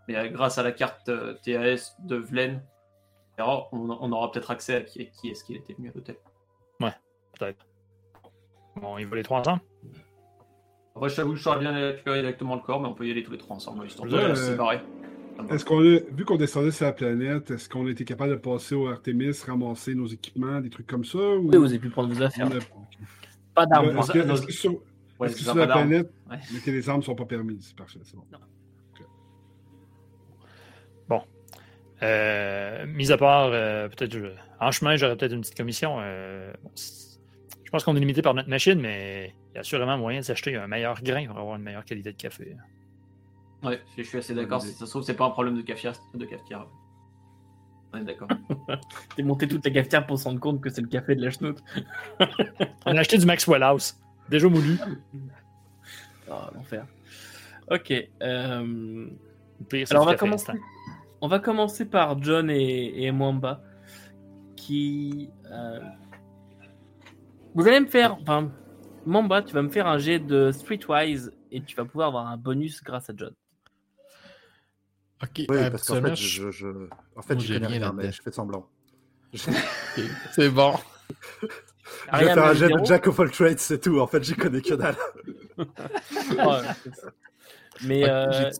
Mais 0.08 0.16
euh, 0.16 0.28
grâce 0.30 0.58
à 0.58 0.64
la 0.64 0.72
carte 0.72 1.10
euh, 1.10 1.34
TAS 1.44 1.96
de 2.00 2.16
Vlen, 2.16 2.62
on, 3.38 3.64
on 3.72 4.12
aura 4.12 4.32
peut-être 4.32 4.52
accès 4.52 4.76
à 4.76 4.82
qui, 4.82 5.10
qui 5.12 5.30
est-ce 5.30 5.44
qu'il 5.44 5.56
était 5.58 5.74
venu 5.74 5.90
à 5.90 5.92
l'hôtel. 5.94 6.16
Peut-être. 7.38 7.66
Bon, 8.76 8.98
ils 8.98 9.08
vont 9.08 9.16
les 9.16 9.24
trois 9.24 9.40
ensemble? 9.40 9.62
Après, 10.96 11.10
je 11.10 11.16
t'avoue, 11.16 11.36
je 11.36 11.44
saurais 11.44 11.60
bien 11.60 11.72
récupérer 11.72 12.22
directement 12.22 12.56
le 12.56 12.62
corps, 12.62 12.82
mais 12.82 12.88
on 12.90 12.94
peut 12.94 13.08
y 13.08 13.12
aller 13.12 13.24
tous 13.24 13.32
les 13.32 13.38
trois 13.38 13.56
ensemble, 13.56 13.86
histoire 13.86 14.10
de 14.10 14.16
Ouais, 14.16 14.22
se 14.36 14.42
euh, 14.42 14.52
séparer. 14.52 14.82
Est-ce 15.50 15.64
qu'on 15.66 15.80
a, 15.80 16.00
vu 16.12 16.26
qu'on 16.26 16.36
descendait 16.38 16.72
sur 16.72 16.86
la 16.86 16.92
planète, 16.94 17.52
est-ce 17.52 17.70
qu'on 17.70 17.88
a 17.88 17.92
été 17.92 18.04
capable 18.06 18.32
de 18.32 18.36
passer 18.38 18.76
au 18.76 18.88
Artemis, 18.88 19.32
ramasser 19.48 19.96
nos 19.96 20.08
équipements, 20.08 20.60
des 20.60 20.70
trucs 20.70 20.88
comme 20.88 21.06
ça? 21.06 21.18
Ou... 21.18 21.50
Oui, 21.50 21.58
vous 21.58 21.66
avez 21.66 21.80
pu 21.80 21.90
prendre 21.90 22.14
vos 22.14 22.22
affaires. 22.22 22.50
Pas 23.56 23.66
d'armes. 23.66 23.98
Est-ce 23.98 24.12
que, 24.12 24.20
nos- 24.20 24.34
est-ce 24.36 24.46
que 24.46 24.52
sur, 24.52 24.72
Ouais, 25.20 25.28
est-ce 25.28 25.34
que 25.36 25.40
c'est 25.40 25.46
sur 25.46 25.54
ça, 25.54 25.60
la 25.60 25.68
planète, 25.68 26.12
Ouais. 26.30 26.38
les 26.66 26.72
les 26.72 26.90
armes 26.90 27.04
sont 27.04 27.16
pas 27.16 27.26
permises? 27.26 27.74
Parfait, 27.74 28.00
c'est 28.04 28.16
bon. 28.16 28.24
Euh, 32.02 32.86
mis 32.88 33.12
à 33.12 33.18
part, 33.18 33.50
euh, 33.52 33.90
peut-être, 33.90 34.14
je- 34.14 34.32
en 34.62 34.72
chemin, 34.72 34.96
j'aurais 34.96 35.18
peut-être 35.18 35.34
une 35.34 35.42
petite 35.42 35.58
commission. 35.58 35.98
euh, 36.00 36.54
bon, 36.64 36.72
je 36.76 37.70
pense 37.72 37.84
qu'on 37.84 37.94
est 37.96 38.00
limité 38.00 38.22
par 38.22 38.34
notre 38.34 38.48
machine, 38.48 38.80
mais 38.80 39.34
il 39.52 39.56
y 39.56 39.58
a 39.58 39.60
assurément 39.60 39.98
moyen 39.98 40.22
de 40.22 40.26
s'acheter 40.26 40.56
un 40.56 40.68
meilleur 40.68 41.02
grain 41.04 41.26
pour 41.28 41.38
avoir 41.38 41.58
une 41.58 41.64
meilleure 41.64 41.84
qualité 41.84 42.14
de 42.14 42.18
café. 42.18 42.56
Ouais, 43.64 43.82
je 43.98 44.04
suis 44.04 44.18
assez 44.18 44.34
d'accord. 44.34 44.62
Si 44.62 44.70
ça 44.74 44.86
se 44.86 44.90
trouve, 44.92 45.04
c'est 45.04 45.14
pas 45.16 45.26
un 45.26 45.32
problème 45.32 45.56
de 45.56 45.62
cafetière. 45.62 45.94
De 46.14 46.26
cafetière. 46.26 46.66
On 47.92 47.98
est 47.98 48.04
d'accord. 48.04 48.28
T'es 49.16 49.24
monté 49.24 49.48
toute 49.48 49.66
la 49.66 49.72
cafetière 49.72 50.06
pour 50.06 50.18
se 50.20 50.26
rendre 50.26 50.40
compte 50.40 50.62
que 50.62 50.70
c'est 50.70 50.82
le 50.82 50.88
café 50.88 51.16
de 51.16 51.22
la 51.22 51.30
chenoute. 51.32 51.62
On 52.86 52.96
a 52.96 53.00
acheté 53.00 53.18
du 53.18 53.26
Maxwell 53.26 53.64
House, 53.64 54.00
déjà 54.30 54.48
moulu. 54.48 54.78
Oh, 56.30 56.34
l'enfer. 56.56 56.86
Ok. 57.72 57.92
euh, 58.22 59.08
Alors 59.90 60.04
on 60.04 60.06
va 60.06 60.12
café 60.14 60.18
commencer. 60.18 60.52
On 61.22 61.28
va 61.28 61.40
commencer 61.40 61.86
par 61.86 62.22
John 62.22 62.50
et, 62.50 63.04
et 63.04 63.12
Mwamba, 63.12 63.62
qui. 64.56 65.32
euh, 65.52 65.80
Vous 67.56 67.68
allez 67.68 67.80
me 67.80 67.88
faire. 67.88 68.18
Enfin, 68.22 68.52
Mwamba, 69.06 69.42
tu 69.42 69.54
vas 69.54 69.64
me 69.64 69.70
faire 69.70 69.88
un 69.88 69.98
jet 69.98 70.20
de 70.20 70.52
Streetwise 70.52 71.34
et 71.52 71.62
tu 71.62 71.76
vas 71.76 71.86
pouvoir 71.86 72.10
avoir 72.10 72.28
un 72.28 72.38
bonus 72.38 72.84
grâce 72.84 73.10
à 73.10 73.14
John. 73.18 73.34
Ok, 75.22 75.30
Oui, 75.38 75.46
parce 75.70 75.86
qu'en 75.88 76.02
fait, 76.02 76.16
je- 76.16 76.28
je, 76.28 76.52
je, 76.52 76.68
en 77.16 77.22
fait, 77.22 77.40
je 77.40 77.46
j'ai 77.48 77.54
connais 77.56 77.68
rien 77.68 77.92
mais 77.94 78.12
je 78.12 78.22
fais 78.22 78.32
semblant. 78.32 78.70
C'est 80.32 80.50
bon. 80.50 80.74
je 82.14 82.18
vais 82.18 82.34
faire 82.34 82.44
à 82.46 82.50
un 82.50 82.54
jet 82.54 82.70
de 82.70 82.86
Jack 82.86 83.08
of 83.08 83.20
all 83.20 83.30
trades, 83.32 83.60
c'est 83.60 83.80
tout. 83.80 84.00
En 84.00 84.08
fait, 84.08 84.24
j'y 84.24 84.36
connais 84.36 84.62
que 84.62 84.74
dalle. 84.76 84.96
Mais 87.84 88.10
euh, 88.10 88.32
j'ai- 88.32 88.58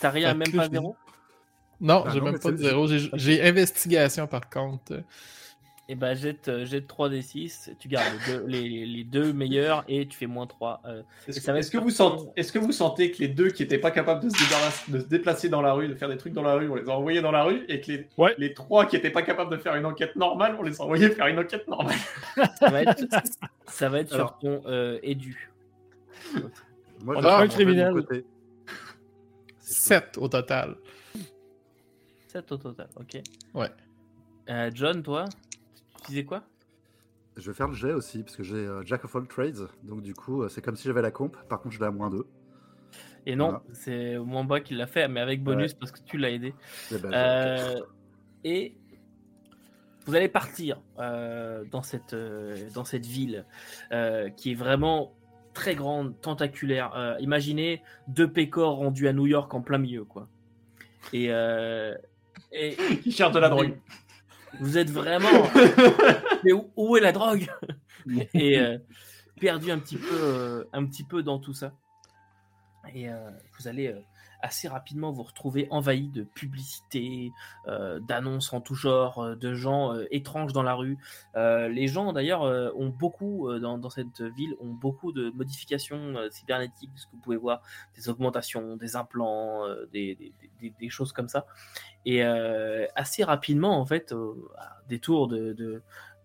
t'as 0.00 0.10
rien, 0.10 0.30
Ah, 0.30 0.34
même 0.34 0.52
pas 0.52 0.68
zéro 0.68 0.96
Non, 1.80 2.04
Ah 2.06 2.10
j'ai 2.12 2.20
même 2.20 2.38
pas 2.38 2.50
de 2.50 2.56
zéro. 2.56 2.86
J'ai 2.86 3.10
j'ai 3.14 3.42
investigation 3.42 4.26
par 4.26 4.48
contre. 4.50 5.02
Et 5.88 5.96
bah 5.96 6.14
jette, 6.14 6.46
euh, 6.48 6.64
jette 6.64 6.86
3d6, 6.88 7.76
tu 7.76 7.88
gardes 7.88 8.06
les 8.26 8.32
deux, 8.32 8.46
les, 8.46 8.86
les 8.86 9.04
deux 9.04 9.32
meilleurs 9.32 9.84
et 9.88 10.06
tu 10.06 10.16
fais 10.16 10.26
moins 10.28 10.46
3. 10.46 10.80
euh, 10.86 11.02
Est-ce 11.26 11.70
que, 11.70 11.76
vous 11.78 11.90
sentez, 11.90 12.28
est-ce 12.36 12.52
que 12.52 12.58
vous 12.60 12.70
sentez 12.72 13.10
que 13.10 13.18
les 13.18 13.28
deux 13.28 13.50
qui 13.50 13.62
n'étaient 13.62 13.78
pas 13.78 13.90
capables 13.90 14.22
de 14.22 14.30
se, 14.30 14.36
débarrasser- 14.36 14.90
de 14.92 15.00
se 15.00 15.04
déplacer 15.06 15.48
dans 15.48 15.60
la 15.60 15.72
rue, 15.72 15.88
de 15.88 15.94
faire 15.96 16.08
des 16.08 16.16
trucs 16.16 16.32
dans 16.34 16.42
la 16.42 16.54
rue, 16.54 16.68
on 16.70 16.76
les 16.76 16.88
a 16.88 16.96
envoyés 16.96 17.20
dans 17.20 17.32
la 17.32 17.42
rue, 17.42 17.64
et 17.68 17.80
que 17.80 17.90
les, 17.92 18.08
Ouais. 18.16 18.32
les 18.38 18.54
trois 18.54 18.86
qui 18.86 18.94
n'étaient 18.96 19.10
pas 19.10 19.22
capables 19.22 19.50
de 19.50 19.56
faire 19.56 19.74
une 19.74 19.84
enquête 19.84 20.14
normale, 20.14 20.56
on 20.58 20.62
les 20.62 20.80
a 20.80 20.84
envoyés 20.84 21.10
faire 21.10 21.26
une 21.26 21.40
enquête 21.40 21.66
normale? 21.66 21.96
Ça 22.60 22.70
va 22.70 22.82
être, 22.82 23.04
ça 23.66 23.88
va 23.88 23.98
être 24.00 24.14
Alors. 24.14 24.28
sur 24.28 24.38
ton 24.38 24.62
euh, 24.66 24.98
édu. 25.02 25.50
Moi, 27.02 27.16
On 27.18 27.20
je 27.22 27.26
a 27.26 27.38
un 27.38 27.48
criminel. 27.48 27.92
côté. 27.92 28.24
7 29.58 30.16
au 30.18 30.28
total. 30.28 30.76
7 32.28 32.52
au 32.52 32.56
total, 32.56 32.88
ok. 32.96 33.20
Ouais. 33.54 33.68
Euh, 34.48 34.70
John, 34.72 35.02
toi, 35.02 35.24
tu 36.02 36.10
disais 36.10 36.24
quoi? 36.24 36.42
Je 37.36 37.50
vais 37.50 37.56
faire 37.56 37.68
le 37.68 37.74
jet 37.74 37.92
aussi, 37.92 38.22
parce 38.22 38.36
que 38.36 38.42
j'ai 38.42 38.56
euh, 38.56 38.82
Jack 38.84 39.04
of 39.04 39.16
all 39.16 39.26
trades. 39.26 39.68
Donc, 39.84 40.02
du 40.02 40.12
coup, 40.14 40.42
euh, 40.42 40.48
c'est 40.48 40.60
comme 40.60 40.76
si 40.76 40.86
j'avais 40.86 41.00
la 41.02 41.10
comp. 41.10 41.34
Par 41.48 41.60
contre, 41.62 41.74
je 41.74 41.80
l'ai 41.80 41.86
à 41.86 41.90
moins 41.90 42.10
2. 42.10 42.26
Et 43.24 43.36
non, 43.36 43.46
Voilà. 43.50 43.62
c'est 43.72 44.18
Mwamba 44.18 44.60
qui 44.60 44.74
l'a 44.74 44.86
fait, 44.86 45.08
mais 45.08 45.20
avec 45.20 45.42
bonus 45.42 45.72
parce 45.74 45.92
que 45.92 46.00
tu 46.04 46.18
l'as 46.18 46.30
aidé. 46.30 46.54
Eh 46.90 46.98
ben, 46.98 47.10
Euh, 47.14 47.80
et 48.44 48.74
vous 50.06 50.14
allez 50.16 50.28
partir 50.28 50.80
euh, 50.98 51.64
dans, 51.70 51.82
cette, 51.82 52.12
euh, 52.14 52.68
dans 52.74 52.84
cette 52.84 53.06
ville 53.06 53.46
euh, 53.92 54.28
qui 54.30 54.50
est 54.50 54.54
vraiment 54.56 55.14
très 55.54 55.74
grande, 55.76 56.20
tentaculaire. 56.20 56.92
Euh, 56.96 57.16
imaginez 57.20 57.82
deux 58.08 58.30
pécores 58.30 58.76
rendus 58.76 59.06
à 59.06 59.12
New 59.12 59.26
York 59.26 59.54
en 59.54 59.60
plein 59.62 59.78
milieu, 59.78 60.04
quoi. 60.04 60.28
Et, 61.12 61.26
euh, 61.30 61.94
et 62.50 62.74
qui 63.02 63.12
cherchent 63.12 63.32
de 63.34 63.38
la 63.38 63.48
drogue. 63.48 63.78
Vous 64.60 64.78
êtes 64.78 64.90
vraiment. 64.90 65.28
Mais 66.44 66.52
où, 66.52 66.70
où 66.76 66.96
est 66.96 67.00
la 67.00 67.12
drogue? 67.12 67.50
Et 68.34 68.58
euh, 68.58 68.78
perdu 69.40 69.70
un 69.70 69.78
petit 69.78 69.96
peu, 69.96 70.08
euh, 70.12 70.64
un 70.72 70.84
petit 70.86 71.04
peu 71.04 71.22
dans 71.22 71.38
tout 71.38 71.54
ça. 71.54 71.72
Et 72.94 73.08
euh, 73.08 73.30
vous 73.58 73.68
allez 73.68 73.94
assez 74.42 74.68
rapidement 74.68 75.12
vous 75.12 75.22
retrouver 75.22 75.68
envahi 75.70 76.08
de 76.08 76.24
publicités, 76.24 77.32
euh, 77.68 78.00
d'annonces 78.00 78.52
en 78.52 78.60
tout 78.60 78.74
genre, 78.74 79.20
euh, 79.20 79.36
de 79.36 79.54
gens 79.54 79.94
euh, 79.94 80.04
étranges 80.10 80.52
dans 80.52 80.62
la 80.64 80.74
rue. 80.74 80.98
Les 81.34 81.86
gens 81.88 82.12
d'ailleurs 82.12 82.42
ont 82.76 82.88
beaucoup 82.88 83.48
dans, 83.58 83.88
cette 83.90 84.20
ville 84.20 84.54
ont 84.60 84.72
beaucoup 84.72 85.12
de 85.12 85.30
modifications 85.30 86.14
cybernétiques, 86.30 86.90
ce 86.96 87.06
que 87.06 87.12
vous 87.12 87.18
pouvez 87.18 87.36
voir, 87.36 87.62
des 87.96 88.08
augmentations, 88.08 88.76
des 88.76 88.96
implants, 88.96 89.64
des, 89.92 90.14
des- 90.16 90.32
des- 90.60 90.74
des 90.78 90.88
choses 90.90 91.12
comme 91.12 91.28
ça. 91.28 91.46
Et 92.04 92.22
assez 92.22 93.24
rapidement 93.24 93.78
en 93.80 93.86
fait, 93.86 94.12
à 94.58 94.76
détour 94.88 95.28
de, 95.28 95.52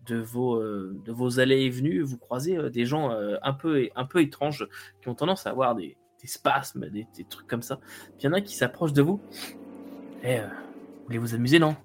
de 0.06 0.16
vos, 0.16 0.60
de 0.62 1.12
vos 1.12 1.40
allées 1.40 1.62
et 1.62 1.70
venues, 1.70 2.02
vous 2.02 2.18
croisez 2.18 2.70
des 2.70 2.84
gens 2.84 3.10
un, 3.42 3.52
peu, 3.52 3.88
un 3.94 4.04
peu 4.04 4.20
étranges 4.22 4.66
qui 5.00 5.08
ont 5.08 5.14
tendance 5.14 5.46
à 5.46 5.50
avoir 5.50 5.74
des, 5.74 5.96
des 6.20 6.26
spasmes, 6.28 6.88
des, 6.90 7.06
des 7.16 7.24
trucs 7.24 7.46
comme 7.46 7.62
ça. 7.62 7.76
Puis 7.76 8.20
il 8.20 8.24
y 8.24 8.28
en 8.28 8.32
a 8.32 8.40
qui 8.40 8.56
s'approchent 8.56 8.92
de 8.92 9.02
vous. 9.02 9.20
Eh, 10.22 10.38
euh, 10.40 10.46
vous 10.46 11.04
voulez 11.06 11.18
vous 11.18 11.34
amuser, 11.34 11.58
non? 11.58 11.76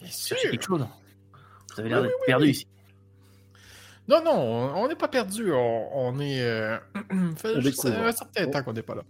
Vous 0.00 0.06
cherchez 0.06 0.50
quelque 0.50 0.64
chose 0.64 0.86
Vous 1.74 1.80
avez 1.80 1.88
l'air 1.88 1.98
Oui, 2.00 2.08
d'être 2.08 2.16
oui, 2.20 2.26
perdu 2.26 2.44
oui. 2.44 2.50
ici. 2.50 2.66
Non, 4.08 4.22
non, 4.24 4.32
on 4.76 4.88
n'est 4.88 4.96
pas 4.96 5.08
perdu. 5.08 5.52
On, 5.52 5.88
on 5.92 6.18
est. 6.20 6.42
euh, 6.42 6.78
fait 7.36 7.56
On 7.56 7.60
juste 7.60 7.84
découvre. 7.84 8.06
un 8.06 8.12
certain 8.12 8.46
temps 8.48 8.62
qu'on 8.62 8.72
n'est 8.72 8.82
pas 8.82 8.94
là. 8.96 9.02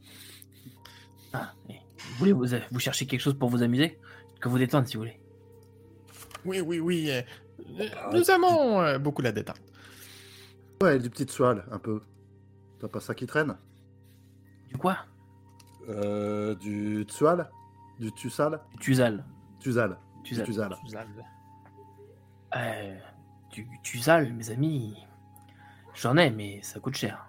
Ah, 1.33 1.53
eh, 1.69 1.75
vous, 1.99 2.15
voulez 2.19 2.33
vous, 2.33 2.47
vous 2.71 2.81
cherchez 2.81 3.07
quelque 3.07 3.21
chose 3.21 3.39
pour 3.39 3.49
vous 3.49 3.63
amuser? 3.63 3.99
Que 4.41 4.49
vous 4.49 4.59
détendre 4.59 4.87
si 4.89 4.95
vous 4.97 5.03
voulez. 5.03 5.21
Oui, 6.45 6.61
oui, 6.61 6.81
oui. 6.81 7.11
euh, 7.11 7.23
euh, 7.81 7.89
nous 8.13 8.31
aimons 8.31 8.81
euh, 8.81 8.99
beaucoup 8.99 9.23
la 9.23 9.33
détente. 9.33 9.61
Ouais, 10.83 10.99
du 10.99 11.09
petit 11.11 11.31
soil, 11.33 11.65
un 11.71 11.79
peu. 11.79 12.01
T'as 12.81 12.89
pas 12.89 13.01
ça 13.01 13.14
qui 13.14 13.26
traîne 13.26 13.57
Du 14.68 14.76
quoi 14.76 14.97
euh, 15.89 16.55
Du 16.55 17.03
Tsual 17.03 17.51
Du 17.99 18.12
Tusal 18.12 18.61
Tuzal. 18.78 19.24
Tuzal. 19.59 19.99
Tuzal. 20.24 20.76
Tuzal. 20.85 21.07
Euh, 22.57 22.97
du 23.53 23.68
Tuzal, 23.83 24.33
mes 24.33 24.51
amis. 24.51 24.97
J'en 25.95 26.16
ai, 26.16 26.31
mais 26.31 26.62
ça 26.62 26.81
coûte 26.81 26.97
cher. 26.97 27.26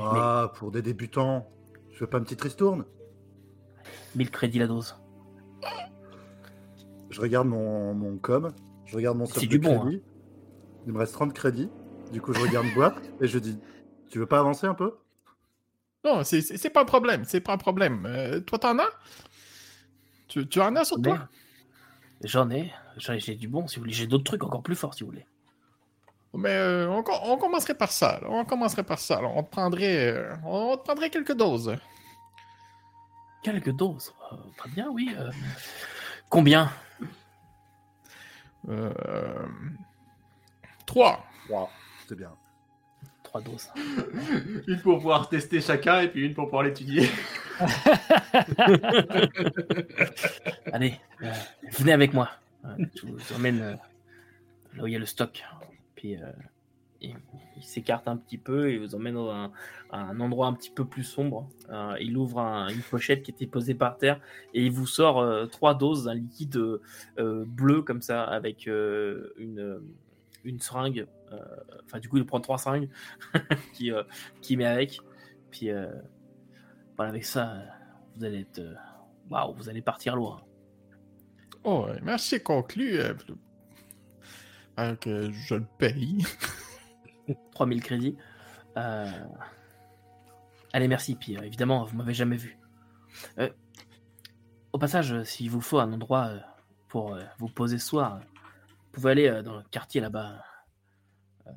Ah, 0.00 0.50
pour 0.56 0.70
des 0.72 0.82
débutants. 0.82 1.48
Je 1.90 1.98
fais 1.98 2.06
pas 2.06 2.18
une 2.18 2.24
petite 2.24 2.40
ristourne 2.40 2.84
1000 4.14 4.30
crédits 4.30 4.58
la 4.58 4.66
dose. 4.66 4.96
Je 7.10 7.20
regarde 7.20 7.46
mon, 7.46 7.92
mon 7.94 8.16
com, 8.16 8.52
je 8.86 8.96
regarde 8.96 9.18
mon 9.18 9.26
C'est 9.26 9.46
du 9.46 9.58
bon, 9.58 9.76
hein. 9.76 9.80
crédit. 9.82 10.02
Il 10.86 10.92
me 10.92 10.98
reste 10.98 11.12
30 11.12 11.34
crédits. 11.34 11.68
Du 12.12 12.20
coup, 12.20 12.32
je 12.34 12.40
regarde 12.40 12.66
boîte 12.74 13.10
et 13.20 13.26
je 13.26 13.38
dis 13.38 13.58
Tu 14.10 14.18
veux 14.18 14.26
pas 14.26 14.38
avancer 14.38 14.66
un 14.66 14.74
peu? 14.74 14.98
Non, 16.04 16.22
c'est- 16.24 16.68
pas 16.70 16.82
un 16.82 16.84
problème. 16.84 17.24
C'est 17.24 17.40
pas 17.40 17.52
un 17.54 17.58
problème. 17.58 18.04
Euh, 18.06 18.40
toi, 18.40 18.58
t'en 18.58 18.78
as? 18.78 18.88
Tu, 20.28 20.46
tu 20.48 20.60
en 20.60 20.76
as 20.76 20.84
sur 20.84 21.00
toi? 21.00 21.28
J'en 22.24 22.50
ai. 22.50 22.70
J'en 22.98 23.14
ai- 23.14 23.20
J'ai 23.20 23.34
du 23.34 23.48
bon, 23.48 23.66
si 23.66 23.76
vous 23.76 23.82
voulez. 23.82 23.94
J'ai 23.94 24.06
d'autres 24.06 24.24
trucs 24.24 24.44
encore 24.44 24.62
plus 24.62 24.74
forts, 24.76 24.94
si 24.94 25.04
vous 25.04 25.10
voulez. 25.10 25.26
Mais 26.34 26.50
euh, 26.50 26.88
on, 26.90 27.04
on 27.24 27.36
commencerait 27.38 27.74
par 27.74 27.90
ça. 27.92 28.18
là. 28.20 28.28
On 28.28 28.44
commencerait 28.44 28.82
par 28.84 28.98
ça. 28.98 29.20
là. 29.20 29.28
On 29.28 29.42
te 29.42 29.50
prendrait, 29.50 30.08
euh, 30.12 30.34
on 30.44 30.76
te 30.76 30.82
prendrait 30.82 31.10
quelques 31.10 31.34
doses. 31.34 31.76
Quelques 33.42 33.70
doses? 33.72 34.12
Euh, 34.32 34.36
très 34.56 34.70
bien, 34.70 34.88
oui. 34.90 35.14
euh. 35.18 35.30
Combien? 36.28 36.70
Euh, 38.68 38.92
Trois. 40.86 41.24
Bien. 42.14 42.32
Trois 43.22 43.40
doses. 43.40 43.68
Une 44.66 44.80
pour 44.80 44.96
pouvoir 44.98 45.28
tester 45.28 45.60
chacun 45.60 46.00
et 46.00 46.08
puis 46.08 46.26
une 46.26 46.34
pour 46.34 46.46
pouvoir 46.46 46.64
l'étudier. 46.64 47.08
Allez, 50.72 50.94
euh, 51.22 51.32
venez 51.78 51.92
avec 51.92 52.12
moi. 52.12 52.30
Je 52.78 53.06
vous 53.06 53.32
emmène 53.34 53.60
euh, 53.62 53.74
là 54.76 54.82
où 54.82 54.86
il 54.86 54.92
y 54.92 54.96
a 54.96 54.98
le 54.98 55.06
stock. 55.06 55.44
Puis 55.94 56.16
euh, 56.16 56.26
il, 57.00 57.14
il 57.56 57.62
s'écarte 57.62 58.08
un 58.08 58.16
petit 58.16 58.38
peu 58.38 58.70
et 58.70 58.78
vous 58.78 58.94
emmène 58.94 59.14
dans 59.14 59.30
un, 59.30 59.52
à 59.90 59.98
un 60.00 60.20
endroit 60.20 60.46
un 60.46 60.52
petit 60.52 60.70
peu 60.70 60.84
plus 60.84 61.04
sombre. 61.04 61.48
Euh, 61.70 61.96
il 62.00 62.16
ouvre 62.16 62.40
un- 62.40 62.68
une 62.68 62.82
pochette 62.82 63.22
qui 63.22 63.30
était 63.30 63.46
posée 63.46 63.74
par 63.74 63.98
terre 63.98 64.20
et 64.54 64.64
il 64.64 64.72
vous 64.72 64.86
sort 64.86 65.20
euh, 65.20 65.46
trois 65.46 65.74
doses 65.74 66.04
d'un 66.04 66.14
liquide 66.14 66.56
euh, 66.56 67.44
bleu 67.46 67.82
comme 67.82 68.02
ça 68.02 68.24
avec 68.24 68.68
euh, 68.68 69.32
une, 69.38 69.80
une 70.44 70.60
seringue. 70.60 71.06
Euh, 71.32 71.38
Enfin, 71.84 71.98
du 71.98 72.08
coup, 72.08 72.16
il 72.16 72.24
prend 72.24 72.40
trois 72.40 72.58
seringues 72.58 72.88
qui, 73.74 73.90
euh, 73.92 74.02
qui 74.40 74.56
met 74.56 74.64
avec. 74.64 75.00
Puis 75.50 75.70
euh, 75.70 75.90
voilà, 76.96 77.10
avec 77.10 77.24
ça, 77.24 77.62
vous 78.16 78.24
allez 78.24 78.40
être. 78.40 78.60
Waouh, 79.30 79.54
vous 79.54 79.68
allez 79.68 79.82
partir 79.82 80.16
loin. 80.16 80.42
Oh, 81.64 81.86
merci 82.02 82.42
conclu. 82.42 82.98
je 84.78 85.54
le 85.54 85.66
paye. 85.78 86.24
3000 87.52 87.82
crédits. 87.82 88.16
Euh, 88.76 89.06
Allez, 90.72 90.88
merci. 90.88 91.14
Puis 91.14 91.36
euh, 91.36 91.42
évidemment, 91.42 91.84
vous 91.84 91.96
m'avez 91.96 92.14
jamais 92.14 92.36
vu. 92.36 92.58
Euh, 93.38 93.50
Au 94.72 94.78
passage, 94.78 95.22
s'il 95.24 95.50
vous 95.50 95.60
faut 95.60 95.78
un 95.78 95.92
endroit 95.92 96.30
pour 96.88 97.16
vous 97.38 97.48
poser 97.48 97.78
ce 97.78 97.86
soir, 97.86 98.20
pouvez 98.92 99.10
aller 99.12 99.28
euh, 99.28 99.42
dans 99.42 99.56
le 99.56 99.62
quartier 99.64 100.00
là-bas. 100.00 100.44
Euh, 101.46 101.52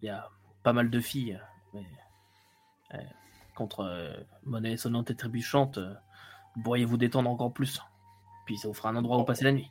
Il 0.00 0.06
y 0.06 0.08
a 0.10 0.28
pas 0.62 0.72
mal 0.72 0.90
de 0.90 1.00
filles. 1.00 1.34
euh, 1.74 1.80
mais, 2.92 2.98
euh, 2.98 3.02
contre 3.54 3.80
euh, 3.80 4.12
monnaie 4.44 4.76
sonnante 4.76 5.10
et 5.10 5.16
trébuchante, 5.16 5.78
euh, 5.78 5.94
vous 6.56 6.62
pourriez 6.62 6.84
vous 6.84 6.96
détendre 6.96 7.28
encore 7.30 7.52
plus? 7.52 7.80
Puis 8.46 8.56
ça 8.56 8.68
vous 8.68 8.74
fera 8.74 8.88
un 8.90 8.96
endroit 8.96 9.18
où 9.18 9.24
passer 9.24 9.44
la 9.44 9.52
nuit. 9.52 9.70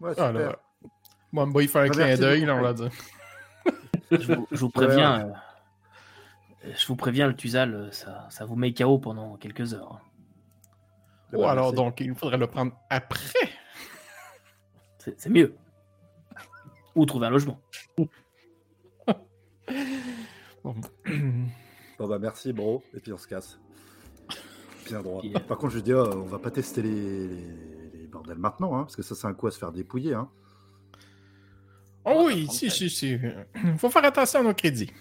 Ouais, 0.00 0.12
Ah, 0.18 0.28
super. 0.28 0.56
moi, 1.32 1.62
il 1.62 1.68
fait 1.68 1.80
un 1.80 1.84
Ah, 1.84 1.88
clin 1.88 2.16
d'œil, 2.16 2.44
là, 2.44 2.54
on 2.54 2.62
va 2.62 2.74
Fred. 2.74 2.90
dire. 2.90 3.00
Je 4.20 4.32
vous, 4.34 4.46
je 4.52 4.58
vous 4.60 4.70
préviens, 4.70 5.26
euh, 5.26 6.72
je 6.76 6.86
vous 6.86 6.94
préviens, 6.96 7.26
le 7.26 7.34
Tuzal, 7.34 7.92
ça, 7.92 8.26
ça 8.30 8.44
vous 8.44 8.54
met 8.54 8.72
KO 8.72 8.98
pendant 8.98 9.36
quelques 9.36 9.74
heures. 9.74 9.94
hein. 9.94 10.00
Eh 11.32 11.36
Oh, 11.36 11.44
alors, 11.46 11.72
donc, 11.72 12.00
il 12.00 12.14
faudrait 12.14 12.36
le 12.36 12.46
prendre 12.46 12.72
après. 12.88 13.18
C'est 14.98 15.28
mieux. 15.28 15.56
Ou 16.96 17.06
trouver 17.06 17.26
un 17.28 17.30
logement. 17.30 17.60
Bon. 20.64 20.74
Bon 21.98 22.08
bah 22.08 22.18
merci 22.18 22.52
bro, 22.52 22.82
et 22.92 22.98
puis 22.98 23.12
on 23.12 23.18
se 23.18 23.28
casse. 23.28 23.60
Bien 24.86 25.00
droit. 25.00 25.20
Puis, 25.20 25.32
euh, 25.34 25.38
Par 25.38 25.58
contre 25.58 25.74
je 25.74 25.78
dis, 25.78 25.92
oh, 25.92 26.08
on 26.12 26.22
va 26.22 26.40
pas 26.40 26.50
tester 26.50 26.82
les, 26.82 27.28
les, 27.28 27.90
les 27.94 28.06
bordels 28.08 28.38
maintenant, 28.38 28.76
hein, 28.76 28.82
parce 28.82 28.96
que 28.96 29.02
ça 29.02 29.14
c'est 29.14 29.28
un 29.28 29.34
coup 29.34 29.46
à 29.46 29.52
se 29.52 29.58
faire 29.58 29.70
dépouiller. 29.70 30.14
Hein. 30.14 30.28
Oh 32.04 32.24
oui, 32.26 32.48
si, 32.50 32.70
si, 32.70 32.90
si. 32.90 33.16
Faut 33.78 33.90
faire 33.90 34.04
attention 34.04 34.40
à 34.40 34.42
nos 34.42 34.54
crédits. 34.54 34.92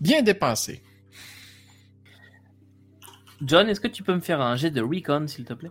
Bien 0.00 0.22
dépensés. 0.22 0.82
John, 3.42 3.68
est-ce 3.68 3.80
que 3.80 3.88
tu 3.88 4.02
peux 4.02 4.14
me 4.14 4.20
faire 4.20 4.40
un 4.40 4.56
jet 4.56 4.70
de 4.70 4.80
recon, 4.80 5.26
s'il 5.28 5.44
te 5.44 5.52
plaît? 5.54 5.70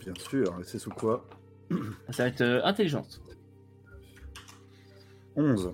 Bien 0.00 0.14
sûr, 0.14 0.60
et 0.60 0.64
c'est 0.64 0.78
sous 0.78 0.90
quoi? 0.90 1.26
Ça 2.10 2.24
va 2.24 2.28
être 2.28 2.40
euh, 2.40 2.60
intelligence. 2.64 3.20
11. 5.36 5.72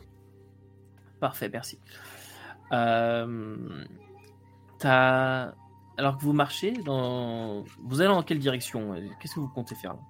Parfait, 1.21 1.49
merci. 1.53 1.79
Euh, 2.73 3.57
t'as- 4.79 5.55
Alors 5.99 6.17
que 6.17 6.23
vous 6.23 6.33
marchez, 6.33 6.73
dans... 6.73 7.65
vous 7.85 8.01
allez 8.01 8.09
dans 8.09 8.23
quelle 8.23 8.39
direction? 8.39 8.95
Qu'est-ce 9.21 9.35
que 9.35 9.41
vous 9.41 9.49
comptez 9.49 9.75
faire 9.75 9.95
là? 9.95 10.01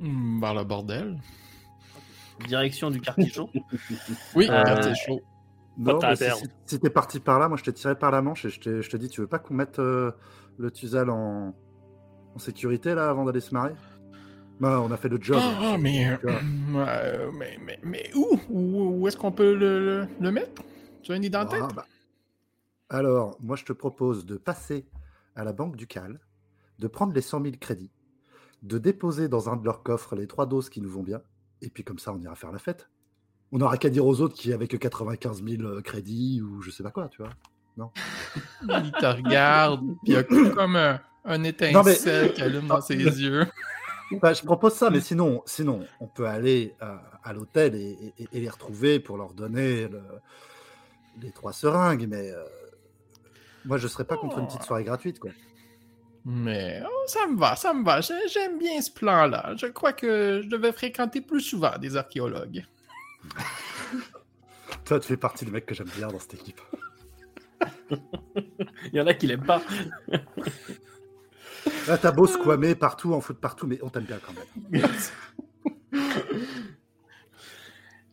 Hmm, 0.00 0.40
le 0.42 0.64
bordel. 0.64 1.20
Direction 2.46 2.90
du 2.90 3.00
quartier 3.00 3.28
chaud? 3.28 3.50
Oui, 4.34 4.48
Euh, 4.50 4.64
quartier 4.64 4.94
chaud. 4.94 5.20
Pas 5.20 5.82
de 5.84 5.92
Non, 5.92 5.98
temps 6.00 6.06
à 6.06 6.10
mais 6.10 6.16
si, 6.16 6.24
perdre. 6.24 6.40
si- 6.40 6.48
si 6.66 6.80
t'es 6.80 6.90
parti 6.90 7.20
par 7.20 7.38
là, 7.38 7.48
moi 7.48 7.56
je 7.56 7.62
t'ai 7.62 7.72
tiré 7.72 7.96
par 7.96 8.10
la 8.10 8.20
manche 8.22 8.44
et 8.44 8.48
je, 8.50 8.58
t'ai- 8.60 8.82
je 8.82 8.90
te 8.90 8.96
dis, 8.96 9.08
tu 9.08 9.20
veux 9.20 9.28
pas 9.28 9.38
qu'on 9.38 9.54
mette 9.54 9.78
euh, 9.78 10.10
le 10.58 10.70
Tuzal 10.72 11.10
en, 11.10 11.54
en 12.34 12.38
sécurité 12.38 12.94
là 12.96 13.08
avant 13.10 13.24
d'aller 13.24 13.40
se 13.40 13.54
marrer 13.54 13.74
Non, 14.60 14.80
on 14.84 14.90
a 14.90 14.96
fait 14.96 15.08
le 15.08 15.18
job. 15.20 15.40
Ah, 15.42 15.72
ah, 15.74 15.78
mais, 15.78 16.10
euh, 16.10 16.16
vois. 16.22 16.88
euh, 16.88 17.30
mais, 17.32 17.58
mais, 17.64 17.78
mais 17.82 18.10
où? 18.14 18.38
Où, 18.48 19.00
où 19.00 19.08
est-ce 19.08 19.16
qu'on 19.16 19.30
peut 19.32 19.54
le, 19.54 19.80
le- 19.84 20.08
le 20.20 20.30
mettre? 20.32 20.62
Tu 21.02 21.12
as 21.12 21.16
une 21.16 21.24
idée 21.24 21.38
en 21.38 21.46
tête? 21.46 21.60
Ah, 21.62 21.68
bah. 21.74 21.86
Alors, 22.90 23.36
moi 23.40 23.54
je 23.56 23.64
te 23.64 23.72
propose 23.72 24.24
de 24.26 24.36
passer 24.36 24.86
à 25.36 25.44
la 25.44 25.52
banque 25.52 25.76
du 25.76 25.86
Cal, 25.86 26.18
de 26.78 26.88
prendre 26.88 27.12
les 27.12 27.20
100 27.20 27.42
000 27.42 27.54
crédits, 27.60 27.92
de 28.62 28.78
déposer 28.78 29.28
dans 29.28 29.48
un 29.50 29.56
de 29.56 29.64
leurs 29.64 29.82
coffres 29.82 30.16
les 30.16 30.26
trois 30.26 30.46
doses 30.46 30.70
qui 30.70 30.80
nous 30.80 30.88
vont 30.90 31.02
bien, 31.02 31.20
et 31.62 31.68
puis 31.70 31.84
comme 31.84 31.98
ça 31.98 32.12
on 32.12 32.18
ira 32.18 32.34
faire 32.34 32.50
la 32.50 32.58
fête. 32.58 32.88
On 33.52 33.58
n'aura 33.58 33.76
qu'à 33.78 33.90
dire 33.90 34.06
aux 34.06 34.20
autres 34.20 34.34
qui 34.34 34.52
avec 34.52 34.76
95 34.78 35.42
000 35.44 35.82
crédits 35.82 36.40
ou 36.42 36.60
je 36.62 36.70
sais 36.70 36.82
pas 36.82 36.90
quoi, 36.90 37.08
tu 37.08 37.22
vois. 37.22 37.30
Il 38.62 38.92
te 38.92 39.06
regarde, 39.06 39.80
puis 40.02 40.12
il 40.12 40.14
y 40.14 40.16
a 40.16 40.24
comme 40.24 40.76
un, 40.76 41.00
un 41.24 41.44
étincelle 41.44 42.32
qui 42.32 42.42
allume 42.42 42.66
dans 42.66 42.80
ses 42.80 42.96
yeux. 42.96 43.46
Bah, 44.22 44.32
je 44.32 44.42
propose 44.42 44.74
ça, 44.74 44.88
mais 44.90 45.00
sinon, 45.00 45.42
sinon 45.44 45.86
on 46.00 46.06
peut 46.06 46.26
aller 46.26 46.74
euh, 46.82 46.96
à 47.22 47.32
l'hôtel 47.32 47.74
et, 47.74 48.14
et- 48.18 48.28
et 48.32 48.40
les 48.40 48.48
retrouver 48.48 49.00
pour 49.00 49.16
leur 49.18 49.34
donner 49.34 49.86
le- 49.88 50.02
les 51.20 51.30
trois 51.30 51.52
seringues, 51.52 52.06
mais 52.08 52.30
euh, 52.30 52.42
moi 53.66 53.76
je 53.76 53.86
serais 53.86 54.04
pas 54.04 54.16
contre 54.16 54.38
une 54.38 54.46
petite 54.46 54.62
soirée 54.62 54.84
gratuite, 54.84 55.18
quoi. 55.18 55.30
Mais 56.24 56.82
oh, 56.84 57.04
ça 57.06 57.26
me 57.26 57.38
va, 57.38 57.54
ça 57.56 57.72
me 57.74 57.84
va. 57.84 58.00
J'ai- 58.00 58.28
J'aime 58.28 58.58
bien 58.58 58.80
ce 58.80 58.90
plan-là. 58.90 59.54
Je 59.56 59.66
crois 59.66 59.92
que 59.92 60.40
je 60.42 60.48
devais 60.48 60.72
fréquenter 60.72 61.20
plus 61.20 61.40
souvent 61.40 61.76
des 61.78 61.96
archéologues. 61.96 62.64
Toi, 64.84 65.00
tu 65.00 65.08
fais 65.08 65.16
partie 65.16 65.44
des 65.44 65.50
mecs 65.50 65.66
que 65.66 65.74
j'aime 65.74 65.90
bien 65.96 66.08
dans 66.08 66.18
cette 66.18 66.34
équipe. 66.34 66.60
Il 68.92 68.94
y 68.94 69.00
en 69.00 69.06
a 69.06 69.14
qui 69.14 69.26
l'aiment 69.26 69.44
pas. 69.46 69.60
Là, 71.88 71.96
t'as 71.96 72.12
beau 72.12 72.26
squamer 72.26 72.74
partout, 72.74 73.14
en 73.14 73.20
foot 73.20 73.38
partout, 73.38 73.66
mais 73.66 73.78
on 73.82 73.88
t'aime 73.88 74.04
bien 74.04 74.18
quand 74.18 74.34
même. 74.34 74.82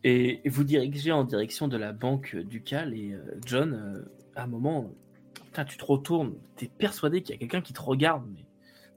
Et 0.02 0.40
vous 0.48 0.64
dirigez 0.64 1.12
en 1.12 1.24
direction 1.24 1.68
de 1.68 1.76
la 1.76 1.92
banque 1.92 2.36
ducale 2.36 2.94
et 2.94 3.12
euh, 3.12 3.38
John, 3.44 3.74
euh, 3.74 4.08
à 4.36 4.44
un 4.44 4.46
moment, 4.46 4.92
putain, 5.34 5.64
tu 5.64 5.76
te 5.76 5.84
retournes, 5.84 6.34
t'es 6.54 6.68
persuadé 6.68 7.22
qu'il 7.22 7.34
y 7.34 7.36
a 7.36 7.38
quelqu'un 7.38 7.60
qui 7.60 7.72
te 7.72 7.82
regarde, 7.82 8.24
mais 8.32 8.46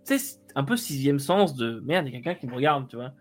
tu 0.06 0.20
sais, 0.20 0.40
un 0.56 0.64
peu 0.64 0.78
sixième 0.78 1.18
sens 1.18 1.56
de 1.56 1.80
merde, 1.80 2.08
il 2.08 2.14
y 2.14 2.16
a 2.16 2.22
quelqu'un 2.22 2.40
qui 2.40 2.46
me 2.46 2.54
regarde, 2.54 2.88
tu 2.88 2.96
vois. 2.96 3.14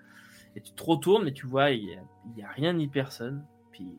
Et 0.55 0.61
tu 0.61 0.73
te 0.73 0.83
retournes 0.85 1.27
et 1.29 1.33
tu 1.33 1.47
vois, 1.47 1.71
il 1.71 1.99
y 2.37 2.43
a, 2.43 2.49
rien 2.51 2.75
ni 2.75 2.89
personne, 2.89 3.43
puis 3.73 3.97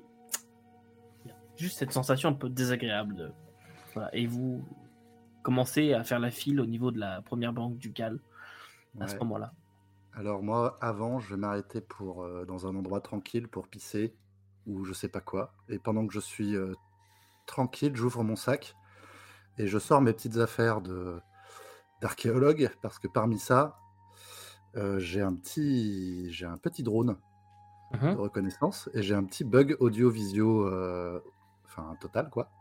y 1.25 1.31
a 1.31 1.35
juste 1.57 1.79
cette 1.79 1.91
sensation 1.91 2.29
un 2.29 2.33
peu 2.33 2.47
désagréable 2.47 3.15
de. 3.15 3.31
Et 4.13 4.27
vous 4.27 4.63
commencez 5.43 5.93
à 5.93 6.03
faire 6.03 6.19
la 6.19 6.31
file 6.31 6.59
au 6.61 6.65
niveau 6.65 6.91
de 6.91 6.99
la 6.99 7.21
première 7.21 7.53
banque 7.53 7.77
ducale 7.77 8.19
à 8.99 9.07
ce 9.07 9.15
moment-là. 9.17 9.53
Alors 10.13 10.43
moi, 10.43 10.77
avant, 10.81 11.19
je 11.19 11.29
vais 11.29 11.37
m'arrêter 11.39 11.81
pour 11.81 12.23
euh, 12.23 12.45
dans 12.45 12.67
un 12.67 12.75
endroit 12.75 13.01
tranquille 13.01 13.47
pour 13.47 13.67
pisser 13.67 14.13
ou 14.65 14.83
je 14.83 14.93
sais 14.93 15.09
pas 15.09 15.21
quoi. 15.21 15.53
Et 15.69 15.79
pendant 15.79 16.05
que 16.05 16.13
je 16.13 16.19
suis 16.19 16.55
tranquille, 17.45 17.95
j'ouvre 17.95 18.23
mon 18.23 18.35
sac 18.35 18.75
et 19.57 19.67
je 19.67 19.79
sors 19.79 20.01
mes 20.01 20.13
petites 20.13 20.37
affaires 20.37 20.81
de 20.81 21.19
d'archéologue 22.01 22.69
parce 22.81 22.99
que 22.99 23.07
parmi 23.07 23.39
ça, 23.39 23.77
j'ai 24.97 25.21
un 25.21 25.33
petit 25.35 26.31
j'ai 26.31 26.45
un 26.45 26.57
petit 26.57 26.83
drone 26.83 27.17
Mhm. 27.91 28.13
de 28.13 28.17
reconnaissance 28.19 28.87
et 28.93 29.01
j'ai 29.01 29.15
un 29.15 29.23
petit 29.23 29.43
bug 29.43 29.75
audio-visio, 29.79 30.67
enfin 31.65 31.95
total 31.99 32.29
quoi. 32.29 32.51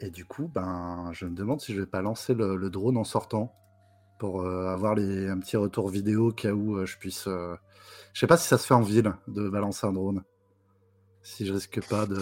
Et 0.00 0.10
du 0.10 0.24
coup, 0.24 0.48
ben, 0.54 1.10
je 1.12 1.26
me 1.26 1.34
demande 1.34 1.60
si 1.60 1.74
je 1.74 1.80
vais 1.80 1.86
pas 1.86 2.02
lancer 2.02 2.34
le, 2.34 2.56
le 2.56 2.70
drone 2.70 2.96
en 2.96 3.04
sortant 3.04 3.54
pour 4.18 4.42
euh, 4.42 4.68
avoir 4.68 4.94
les, 4.94 5.28
un 5.28 5.38
petit 5.40 5.56
retour 5.56 5.88
vidéo 5.90 6.28
au 6.28 6.32
cas 6.32 6.52
où 6.52 6.76
euh, 6.76 6.86
je 6.86 6.98
puisse. 6.98 7.26
euh, 7.28 7.56
Je 8.14 8.20
sais 8.20 8.26
pas 8.28 8.36
si 8.36 8.48
ça 8.48 8.58
se 8.58 8.66
fait 8.66 8.74
en 8.74 8.82
ville 8.82 9.12
de 9.28 9.48
balancer 9.48 9.86
un 9.86 9.92
drone. 9.92 10.22
Si 11.22 11.46
je 11.46 11.52
risque 11.52 11.80
pas 11.88 12.06
de. 12.06 12.18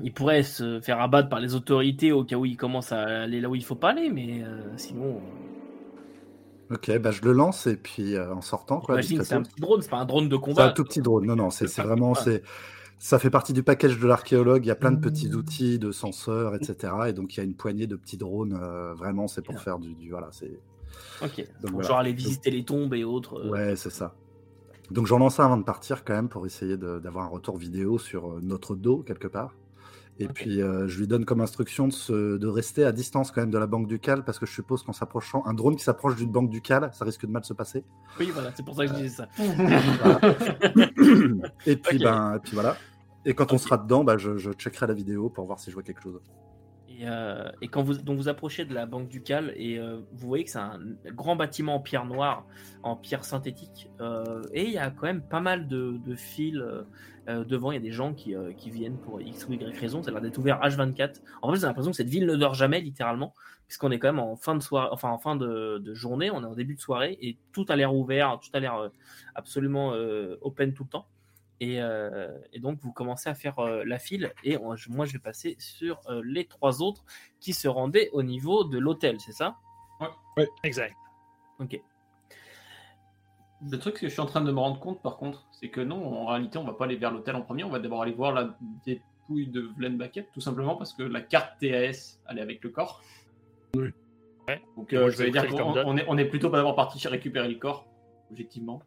Il 0.00 0.12
pourrait 0.12 0.42
se 0.42 0.80
faire 0.80 1.00
abattre 1.00 1.28
par 1.28 1.40
les 1.40 1.54
autorités 1.54 2.12
au 2.12 2.24
cas 2.24 2.36
où 2.36 2.44
il 2.44 2.56
commence 2.56 2.92
à 2.92 3.02
aller 3.22 3.40
là 3.40 3.48
où 3.48 3.54
il 3.54 3.64
faut 3.64 3.74
pas 3.76 3.90
aller, 3.90 4.10
mais 4.10 4.42
euh, 4.42 4.76
sinon, 4.76 5.20
Ok, 6.70 6.90
bah 6.98 7.12
je 7.12 7.22
le 7.22 7.32
lance 7.32 7.66
et 7.68 7.76
puis 7.76 8.18
en 8.18 8.40
sortant 8.40 8.80
quoi. 8.80 9.00
c'est 9.00 9.32
un 9.34 9.42
petit 9.42 9.60
drone, 9.60 9.82
c'est 9.82 9.88
pas 9.90 9.98
un 9.98 10.04
drone 10.04 10.28
de 10.28 10.36
C'est 10.54 10.62
combat. 10.62 10.64
un 10.64 10.70
tout 10.70 10.84
petit 10.84 11.00
drone. 11.02 11.26
Non, 11.26 11.36
non, 11.36 11.50
c'est 11.50 11.66
C'est 11.66 11.68
c'est 11.68 11.82
vraiment. 11.82 12.14
c'est 12.14 12.42
Ça 12.98 13.18
fait 13.18 13.30
partie 13.30 13.52
du 13.52 13.62
package 13.62 13.98
de 13.98 14.06
l'archéologue. 14.06 14.64
Il 14.64 14.68
y 14.68 14.72
a 14.72 14.74
plein 14.76 14.90
de 14.90 15.00
petits 15.00 15.32
outils, 15.34 15.78
de 15.78 15.92
senseurs, 15.92 16.54
etc. 16.54 16.92
Et 17.08 17.12
donc 17.12 17.34
il 17.34 17.38
y 17.38 17.40
a 17.40 17.44
une 17.44 17.54
poignée 17.54 17.86
de 17.86 17.94
petits 17.96 18.16
drones. 18.16 18.58
euh, 18.60 18.94
vraiment, 18.94 19.28
c'est 19.28 19.42
pour 19.42 19.60
faire 19.60 19.78
du. 19.78 19.94
du- 19.94 20.10
voilà, 20.10 20.28
c'est. 20.32 20.58
Ok. 21.22 21.36
Donc, 21.38 21.46
Pour 21.60 21.70
voilà. 21.72 21.88
genre 21.88 21.98
aller 21.98 22.12
visiter 22.14 22.50
les 22.50 22.64
tombes 22.64 22.94
et 22.94 23.04
autres. 23.04 23.38
euh, 23.40 23.50
Ouais, 23.50 23.76
c'est 23.76 23.90
ça. 23.90 24.14
Donc 24.90 25.06
j'en 25.06 25.18
lance 25.18 25.40
un 25.40 25.44
avant 25.46 25.56
de 25.56 25.64
partir 25.64 26.04
quand 26.04 26.14
même 26.14 26.28
pour 26.28 26.46
essayer 26.46 26.76
d'avoir 26.76 27.24
un 27.24 27.28
retour 27.28 27.56
vidéo 27.58 27.98
sur 27.98 28.30
euh, 28.30 28.40
notre 28.42 28.74
dos 28.76 29.02
quelque 29.02 29.26
part. 29.28 29.54
Et 30.18 30.28
puis 30.28 30.62
euh, 30.62 30.88
je 30.88 30.98
lui 30.98 31.06
donne 31.06 31.26
comme 31.26 31.42
instruction 31.42 31.88
de, 31.88 31.92
se- 31.92 32.38
de 32.38 32.46
rester 32.46 32.84
à 32.84 32.92
distance 32.92 33.30
quand 33.30 33.42
même 33.42 33.50
de 33.50 33.58
la 33.58 33.66
banque 33.66 33.86
ducale 33.86 34.24
parce 34.24 34.38
que 34.38 34.46
je 34.46 34.52
suppose 34.52 34.82
qu'en 34.82 34.94
s'approchant, 34.94 35.42
un 35.44 35.52
drone 35.52 35.76
qui 35.76 35.84
s'approche 35.84 36.16
d'une 36.16 36.32
banque 36.32 36.48
ducale, 36.48 36.88
ça 36.94 37.04
risque 37.04 37.26
de 37.26 37.30
mal 37.30 37.44
se 37.44 37.52
passer. 37.52 37.84
Oui, 38.18 38.30
voilà, 38.32 38.50
c'est 38.54 38.64
pour 38.64 38.74
ça 38.76 38.86
que 38.86 38.92
je 38.94 38.96
disais 38.96 39.08
ça. 39.10 39.28
Et 41.66 41.76
puis 41.76 41.98
ben, 41.98 42.34
et 42.36 42.38
puis 42.40 42.52
voilà. 42.54 42.76
Et 43.24 43.34
quand 43.34 43.52
on 43.52 43.58
sera 43.58 43.76
dedans, 43.76 44.04
bah, 44.04 44.16
je, 44.18 44.36
je 44.38 44.52
checkerai 44.52 44.86
la 44.86 44.94
vidéo 44.94 45.28
pour 45.28 45.46
voir 45.46 45.58
si 45.58 45.70
je 45.70 45.74
vois 45.74 45.82
quelque 45.82 46.02
chose. 46.02 46.20
Et, 46.88 47.00
euh, 47.08 47.50
et 47.60 47.68
quand 47.68 47.82
vous, 47.82 47.94
donc 47.94 48.16
vous 48.16 48.28
approchez 48.28 48.64
de 48.64 48.72
la 48.72 48.86
banque 48.86 49.08
ducale 49.08 49.52
et 49.56 49.78
euh, 49.78 49.98
vous 50.14 50.28
voyez 50.28 50.44
que 50.44 50.50
c'est 50.50 50.58
un 50.58 50.78
grand 51.12 51.36
bâtiment 51.36 51.74
en 51.74 51.80
pierre 51.80 52.06
noire, 52.06 52.46
en 52.82 52.96
pierre 52.96 53.24
synthétique, 53.24 53.90
euh, 54.00 54.42
et 54.54 54.64
il 54.64 54.70
y 54.70 54.78
a 54.78 54.90
quand 54.90 55.06
même 55.06 55.20
pas 55.20 55.40
mal 55.40 55.68
de, 55.68 55.98
de 56.06 56.14
fils 56.14 56.56
euh, 57.28 57.44
devant. 57.44 57.70
Il 57.72 57.74
y 57.74 57.78
a 57.78 57.80
des 57.80 57.92
gens 57.92 58.14
qui, 58.14 58.34
euh, 58.34 58.52
qui 58.52 58.70
viennent 58.70 58.98
pour 58.98 59.20
X 59.20 59.46
ou 59.48 59.52
Y 59.52 59.76
raison. 59.78 60.02
Ça 60.02 60.10
a 60.10 60.12
l'air 60.12 60.22
d'être 60.22 60.38
ouvert 60.38 60.60
H24. 60.60 61.20
En 61.42 61.50
fait, 61.52 61.60
j'ai 61.60 61.66
l'impression 61.66 61.90
que 61.90 61.96
cette 61.96 62.08
ville 62.08 62.26
ne 62.26 62.36
dort 62.36 62.54
jamais, 62.54 62.80
littéralement, 62.80 63.34
puisqu'on 63.66 63.90
est 63.90 63.98
quand 63.98 64.08
même 64.08 64.18
en 64.20 64.36
fin 64.36 64.54
de 64.54 64.62
soirée, 64.62 64.88
enfin 64.92 65.10
en 65.10 65.18
fin 65.18 65.36
de, 65.36 65.78
de 65.78 65.94
journée, 65.94 66.30
on 66.30 66.42
est 66.42 66.46
en 66.46 66.54
début 66.54 66.74
de 66.74 66.80
soirée 66.80 67.18
et 67.20 67.36
tout 67.52 67.66
a 67.68 67.76
l'air 67.76 67.94
ouvert, 67.94 68.38
tout 68.40 68.50
a 68.54 68.60
l'air 68.60 68.76
euh, 68.76 68.88
absolument 69.34 69.92
euh, 69.94 70.36
open 70.42 70.72
tout 70.72 70.84
le 70.84 70.90
temps. 70.90 71.06
Et, 71.58 71.80
euh, 71.80 72.28
et 72.52 72.60
donc 72.60 72.78
vous 72.80 72.92
commencez 72.92 73.30
à 73.30 73.34
faire 73.34 73.58
euh, 73.60 73.82
la 73.86 73.98
file 73.98 74.30
et 74.44 74.58
on- 74.58 74.76
je- 74.76 74.90
moi 74.90 75.06
je 75.06 75.14
vais 75.14 75.18
passer 75.18 75.56
sur 75.58 76.00
euh, 76.10 76.20
les 76.22 76.44
trois 76.44 76.82
autres 76.82 77.02
qui 77.40 77.54
se 77.54 77.66
rendaient 77.66 78.10
au 78.12 78.22
niveau 78.22 78.62
de 78.64 78.76
l'hôtel, 78.78 79.18
c'est 79.20 79.32
ça? 79.32 79.56
Exact. 80.64 80.94
Ok. 81.58 81.80
Le 83.70 83.78
truc 83.78 83.94
que 83.94 84.06
je 84.06 84.12
suis 84.12 84.20
en 84.20 84.26
train 84.26 84.42
de 84.42 84.52
me 84.52 84.58
rendre 84.60 84.78
compte, 84.78 85.00
par 85.00 85.16
contre, 85.16 85.45
c'est 85.58 85.68
que 85.68 85.80
non, 85.80 86.04
en 86.04 86.26
réalité, 86.26 86.58
on 86.58 86.64
va 86.64 86.74
pas 86.74 86.84
aller 86.84 86.96
vers 86.96 87.10
l'hôtel 87.10 87.34
en 87.34 87.42
premier, 87.42 87.64
on 87.64 87.70
va 87.70 87.78
d'abord 87.78 88.02
aller 88.02 88.12
voir 88.12 88.32
la 88.32 88.56
dépouille 88.84 89.48
de 89.48 89.62
Vlen 89.76 89.96
Bucket, 89.96 90.28
tout 90.32 90.40
simplement 90.40 90.76
parce 90.76 90.92
que 90.92 91.02
la 91.02 91.22
carte 91.22 91.58
TAS, 91.60 92.18
elle 92.28 92.38
est 92.38 92.42
avec 92.42 92.62
le 92.62 92.68
corps. 92.70 93.02
Oui. 93.74 93.88
Ouais. 94.46 94.62
Donc, 94.76 94.92
Et 94.92 94.96
euh, 94.96 95.10
je 95.10 95.16
vais 95.16 95.30
dire 95.30 95.48
qu'on 95.48 95.58
on 95.58 95.96
est, 95.96 96.04
on 96.08 96.18
est 96.18 96.26
plutôt 96.26 96.50
pas 96.50 96.58
d'abord 96.58 96.76
parti 96.76 97.06
récupérer 97.08 97.48
le 97.48 97.54
corps, 97.54 97.86
objectivement. 98.30 98.82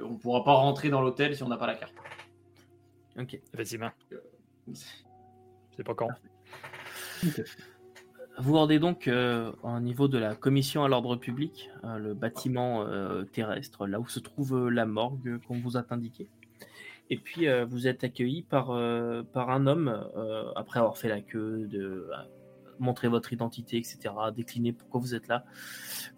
On 0.00 0.16
pourra 0.16 0.42
pas 0.42 0.54
rentrer 0.54 0.90
dans 0.90 1.00
l'hôtel 1.00 1.36
si 1.36 1.42
on 1.44 1.48
n'a 1.48 1.56
pas 1.56 1.68
la 1.68 1.76
carte. 1.76 1.94
Ok. 3.16 3.38
Effectivement. 3.54 3.90
C'est 5.76 5.84
pas 5.84 5.94
con. 5.94 6.08
Vous 8.38 8.54
rendez 8.54 8.78
donc 8.78 9.08
euh, 9.08 9.52
au 9.62 9.78
niveau 9.78 10.08
de 10.08 10.16
la 10.16 10.34
commission 10.34 10.84
à 10.84 10.88
l'ordre 10.88 11.16
public, 11.16 11.70
euh, 11.84 11.98
le 11.98 12.14
bâtiment 12.14 12.82
euh, 12.82 13.24
terrestre, 13.24 13.86
là 13.86 14.00
où 14.00 14.08
se 14.08 14.20
trouve 14.20 14.56
euh, 14.56 14.68
la 14.70 14.86
morgue 14.86 15.38
qu'on 15.46 15.58
vous 15.58 15.76
a 15.76 15.84
indiqué. 15.90 16.28
Et 17.10 17.18
puis 17.18 17.46
vous 17.68 17.88
êtes 17.88 18.04
accueilli 18.04 18.42
par, 18.42 18.68
par 19.34 19.50
un 19.50 19.66
homme, 19.66 20.02
après 20.56 20.78
avoir 20.78 20.96
fait 20.96 21.10
la 21.10 21.20
queue, 21.20 21.66
de 21.66 22.08
montrer 22.78 23.08
votre 23.08 23.34
identité, 23.34 23.76
etc., 23.76 23.98
décliner 24.34 24.72
pourquoi 24.72 24.98
vous 24.98 25.14
êtes 25.14 25.28
là. 25.28 25.44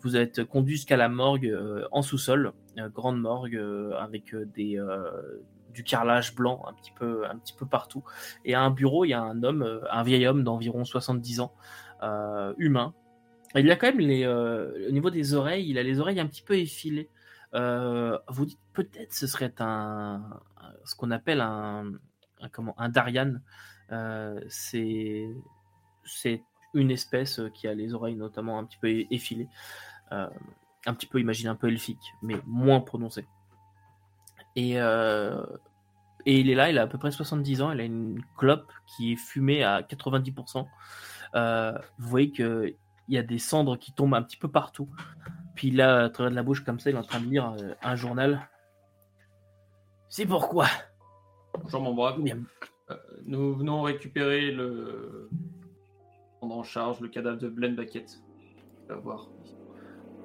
Vous 0.02 0.14
êtes 0.16 0.44
conduit 0.44 0.76
jusqu'à 0.76 0.96
la 0.96 1.08
morgue 1.08 1.52
en 1.90 2.02
sous-sol, 2.02 2.52
grande 2.94 3.20
morgue 3.20 3.60
avec 3.98 4.36
des, 4.54 4.80
du 5.72 5.82
carrelage 5.82 6.36
blanc 6.36 6.62
un 6.68 6.74
petit, 6.74 6.92
peu, 6.92 7.26
un 7.26 7.38
petit 7.38 7.54
peu 7.54 7.66
partout. 7.66 8.04
Et 8.44 8.54
à 8.54 8.60
un 8.60 8.70
bureau, 8.70 9.04
il 9.04 9.08
y 9.08 9.14
a 9.14 9.22
un 9.22 9.42
homme, 9.42 9.80
un 9.90 10.02
vieil 10.04 10.28
homme 10.28 10.44
d'environ 10.44 10.84
70 10.84 11.40
ans, 11.40 11.52
humain. 12.58 12.94
Et 13.54 13.60
il 13.60 13.70
a 13.70 13.76
quand 13.76 13.86
même 13.86 14.00
les, 14.00 14.24
euh, 14.24 14.88
au 14.88 14.92
niveau 14.92 15.10
des 15.10 15.34
oreilles, 15.34 15.68
il 15.70 15.78
a 15.78 15.82
les 15.82 16.00
oreilles 16.00 16.20
un 16.20 16.26
petit 16.26 16.42
peu 16.42 16.58
effilées. 16.58 17.08
Euh, 17.54 18.18
vous 18.28 18.46
dites 18.46 18.58
peut-être 18.72 19.12
ce 19.12 19.28
serait 19.28 19.54
un, 19.60 20.22
ce 20.84 20.96
qu'on 20.96 21.12
appelle 21.12 21.40
un, 21.40 21.92
comment 22.52 22.74
un 22.78 22.88
Darian. 22.88 23.34
Euh, 23.92 24.40
c'est 24.48 25.28
une 26.74 26.90
espèce 26.90 27.40
qui 27.54 27.68
a 27.68 27.74
les 27.74 27.94
oreilles 27.94 28.16
notamment 28.16 28.58
un 28.58 28.64
petit 28.64 28.78
peu 28.78 28.88
effilées, 29.10 29.48
Euh, 30.12 30.28
un 30.86 30.94
petit 30.94 31.06
peu 31.06 31.18
imagine 31.18 31.48
un 31.48 31.54
peu 31.54 31.68
elfique, 31.68 32.12
mais 32.22 32.36
moins 32.46 32.80
prononcé. 32.80 33.26
Et 34.56 34.80
euh, 34.80 35.44
et 36.26 36.40
il 36.40 36.50
est 36.50 36.54
là, 36.54 36.70
il 36.70 36.78
a 36.78 36.82
à 36.82 36.86
peu 36.86 36.98
près 36.98 37.10
70 37.10 37.62
ans, 37.62 37.72
il 37.72 37.80
a 37.80 37.84
une 37.84 38.22
clope 38.36 38.72
qui 38.86 39.12
est 39.12 39.16
fumée 39.16 39.62
à 39.62 39.82
90%. 39.82 40.66
Euh, 41.34 41.72
vous 41.98 42.08
voyez 42.08 42.30
qu'il 42.30 42.76
y 43.08 43.18
a 43.18 43.22
des 43.22 43.38
cendres 43.38 43.76
qui 43.78 43.92
tombent 43.92 44.14
un 44.14 44.22
petit 44.22 44.36
peu 44.36 44.48
partout. 44.48 44.88
Puis 45.54 45.70
là, 45.70 46.04
à 46.04 46.08
travers 46.10 46.30
de 46.30 46.36
la 46.36 46.42
bouche 46.42 46.64
comme 46.64 46.80
ça, 46.80 46.90
il 46.90 46.96
est 46.96 46.98
en 46.98 47.02
train 47.02 47.20
de 47.20 47.26
lire 47.26 47.54
euh, 47.58 47.74
un 47.82 47.96
journal. 47.96 48.48
C'est 50.08 50.26
pourquoi? 50.26 50.66
Bonjour 51.60 51.80
mon 51.80 51.94
brave. 51.94 52.20
Bien. 52.20 52.38
Euh, 52.90 52.96
nous 53.24 53.54
venons 53.54 53.82
récupérer 53.82 54.50
le. 54.50 55.28
prendre 56.38 56.56
en 56.56 56.62
charge 56.62 57.00
le 57.00 57.08
cadavre 57.08 57.38
de 57.38 57.48
Vlen 57.48 57.74
Bucket. 57.74 58.06
On 58.88 58.94
va 58.94 59.00
voir. 59.00 59.28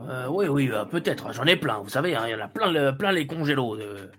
Euh, 0.02 0.28
Oui, 0.30 0.48
oui, 0.48 0.70
euh, 0.72 0.86
peut-être, 0.86 1.34
j'en 1.34 1.46
ai 1.46 1.56
plein, 1.56 1.80
vous 1.80 1.90
savez, 1.90 2.16
hein, 2.16 2.24
il 2.28 2.32
y 2.32 2.36
en 2.36 2.40
a 2.40 2.48
plein, 2.48 2.72
le- 2.72 2.96
plein 2.98 3.12
les 3.12 3.28
congélos 3.28 3.76
de, 3.78 4.10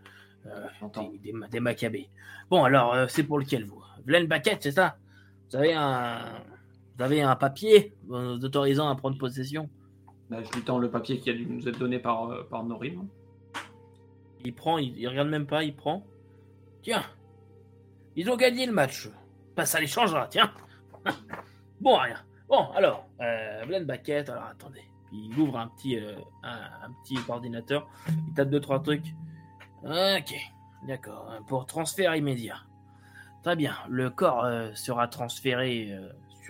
euh, 0.47 0.67
des, 1.13 1.33
des. 1.91 2.11
Bon, 2.51 2.65
alors, 2.65 2.95
c'est 3.09 3.25
pour 3.25 3.39
lequel, 3.39 3.65
vous? 3.65 3.83
Vlen 4.07 4.27
Baquette, 4.27 4.63
c'est 4.63 4.73
ça? 4.73 4.97
Vous 5.51 5.57
avez, 5.57 5.73
un, 5.75 6.21
vous 7.01 7.07
avez 7.07 7.23
un 7.23 7.35
papier 7.35 7.95
euh, 8.11 8.37
vous 8.37 8.45
autorisant 8.45 8.91
à 8.91 8.95
prendre 8.95 9.17
possession 9.17 9.71
Là, 10.29 10.43
je 10.43 10.53
lui 10.53 10.63
tends 10.63 10.79
le 10.79 10.91
papier 10.91 11.19
qui 11.19 11.31
a 11.31 11.33
dû 11.33 11.47
nous 11.47 11.67
être 11.67 11.79
donné 11.79 11.99
par, 11.99 12.31
euh, 12.31 12.47
par 12.51 12.63
Norim. 12.63 13.09
Il 14.45 14.55
prend, 14.55 14.77
il, 14.77 14.99
il 14.99 15.09
regarde 15.09 15.29
même 15.31 15.47
pas, 15.47 15.65
il 15.65 15.75
prend. 15.75 16.05
Tiens, 16.83 17.03
ils 18.17 18.29
ont 18.31 18.37
gagné 18.37 18.67
le 18.67 18.73
match. 18.73 19.09
Bah, 19.57 19.65
ça 19.65 19.81
les 19.81 19.87
changera, 19.87 20.27
tiens. 20.29 20.53
bon, 21.81 21.97
rien. 21.97 22.19
Bon, 22.51 22.71
alors, 22.75 23.07
euh, 23.23 23.65
Glenn 23.65 23.87
Baquette, 23.87 24.29
alors 24.29 24.45
attendez. 24.45 24.85
Il 25.11 25.39
ouvre 25.39 25.57
un 25.59 25.69
petit, 25.69 25.99
euh, 25.99 26.17
un, 26.43 26.59
un 26.85 26.93
petit 27.03 27.17
ordinateur, 27.31 27.89
il 28.29 28.35
tape 28.35 28.51
deux, 28.51 28.61
trois 28.61 28.83
trucs. 28.83 29.07
Ok, 29.85 30.35
d'accord, 30.87 31.33
pour 31.49 31.65
transfert 31.65 32.15
immédiat. 32.15 32.59
Très 33.43 33.57
bien, 33.57 33.75
le 33.89 34.11
corps 34.11 34.45
euh, 34.45 34.71
sera 34.75 35.09
transféré 35.09 35.99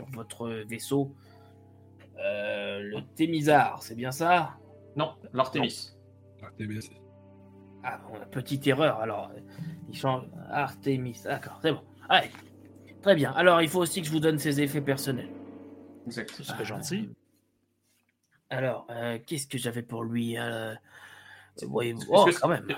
sur 0.00 0.06
votre 0.16 0.48
vaisseau. 0.66 1.14
Euh, 2.18 2.80
le 2.80 3.02
Témisard, 3.14 3.82
c'est 3.82 3.94
bien 3.94 4.12
ça? 4.12 4.56
Non, 4.96 5.14
l'Artemis. 5.32 5.92
Artemis. 6.42 6.90
Ah, 7.82 7.98
bon, 7.98 8.18
petite 8.30 8.66
erreur, 8.66 8.98
alors. 9.00 9.30
Il 9.88 9.96
change. 9.96 10.24
Artemis, 10.50 11.20
d'accord, 11.24 11.58
c'est 11.62 11.72
bon. 11.72 11.82
Allez. 12.08 12.30
Très 13.02 13.14
bien. 13.14 13.32
Alors, 13.32 13.62
il 13.62 13.68
faut 13.68 13.80
aussi 13.80 14.02
que 14.02 14.06
je 14.06 14.12
vous 14.12 14.20
donne 14.20 14.38
ses 14.38 14.60
effets 14.60 14.82
personnels. 14.82 15.30
Exact. 16.06 16.30
Ce 16.30 16.42
serait 16.44 16.64
gentil. 16.64 17.08
Alors, 18.50 18.86
euh, 18.90 19.18
qu'est-ce 19.26 19.46
que 19.46 19.56
j'avais 19.56 19.82
pour 19.82 20.04
lui 20.04 20.36
euh, 20.36 20.74
C'est- 21.56 21.66
Oui, 21.66 21.94
oh, 22.10 22.28
quand 22.40 22.48
même. 22.48 22.66
C'est 22.68 22.76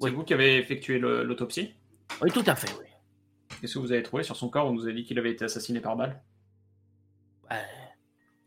Oui. 0.00 0.10
vous 0.10 0.24
qui 0.24 0.34
avez 0.34 0.56
effectué 0.56 0.98
l'autopsie? 0.98 1.74
Oui, 2.20 2.30
tout 2.32 2.42
à 2.46 2.54
fait, 2.56 2.72
oui. 2.80 2.85
Qu'est-ce 3.60 3.74
que 3.74 3.78
vous 3.78 3.92
avez 3.92 4.02
trouvé 4.02 4.22
sur 4.22 4.36
son 4.36 4.48
corps 4.48 4.66
On 4.66 4.72
nous 4.72 4.88
a 4.88 4.92
dit 4.92 5.04
qu'il 5.04 5.18
avait 5.18 5.30
été 5.30 5.44
assassiné 5.44 5.80
par 5.80 5.96
balle? 5.96 6.22
Euh, 7.52 7.56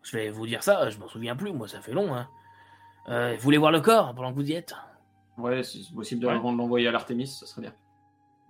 je 0.04 0.18
vais 0.18 0.30
vous 0.30 0.46
dire 0.46 0.64
ça, 0.64 0.90
je 0.90 0.98
m'en 0.98 1.08
souviens 1.08 1.36
plus, 1.36 1.52
moi, 1.54 1.68
ça 1.68 1.82
fait 1.82 1.94
long. 1.94 2.14
Hein. 2.14 2.28
Euh, 3.08 3.36
vous 3.36 3.42
voulez 3.42 3.58
voir 3.58 3.72
le 3.72 3.82
corps 3.82 4.14
pendant 4.14 4.32
que 4.32 4.36
vous 4.36 4.50
y 4.50 4.54
êtes? 4.54 4.76
Ouais, 5.38 5.64
si 5.64 5.84
c'est 5.84 5.94
possible 5.96 6.22
de, 6.22 6.28
Ouais. 6.28 6.34
avant 6.34 6.52
de 6.52 6.58
l'envoyer 6.58 6.88
à 6.88 6.92
l'Artemis, 6.92 7.28
ça 7.28 7.46
serait 7.46 7.62
bien. 7.62 7.74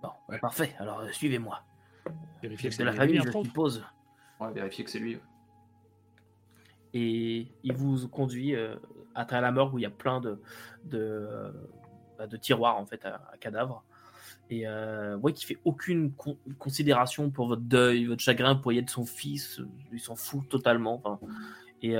Bon, 0.02 0.10
parfait. 0.40 0.74
Alors, 0.78 1.02
suivez-moi. 1.12 1.60
Vérifiez 2.42 2.70
que 2.70 2.76
de 2.76 2.84
la 2.84 2.92
famille, 2.92 3.20
je 3.24 3.30
suppose. 3.30 3.84
Ouais, 4.40 4.50
vérifier 4.52 4.84
que 4.84 4.90
c'est 4.90 4.98
lui. 4.98 5.20
Et 6.92 7.46
il 7.62 7.72
vous 7.72 8.08
conduit 8.08 8.56
à 9.14 9.24
travers 9.24 9.42
la 9.42 9.52
morgue 9.52 9.74
où 9.74 9.78
il 9.78 9.82
y 9.82 9.86
a 9.86 9.90
plein 9.90 10.20
de, 10.20 10.42
de, 10.84 11.52
bah, 12.18 12.26
de 12.26 12.36
tiroirs 12.36 12.76
en 12.78 12.86
fait 12.86 13.04
à, 13.04 13.32
cadavres. 13.38 13.84
Et 14.50 14.66
euh, 14.66 15.16
ouais, 15.18 15.32
qui 15.32 15.46
fait 15.46 15.58
aucune 15.64 16.12
considération 16.58 17.30
pour 17.30 17.46
votre 17.46 17.62
deuil, 17.62 18.06
votre 18.06 18.22
chagrin 18.22 18.56
pour 18.56 18.72
y 18.72 18.78
être 18.78 18.90
son 18.90 19.06
fils. 19.06 19.60
Il 19.92 20.00
s'en 20.00 20.16
fout 20.16 20.48
totalement. 20.48 21.02
Et 21.82 21.94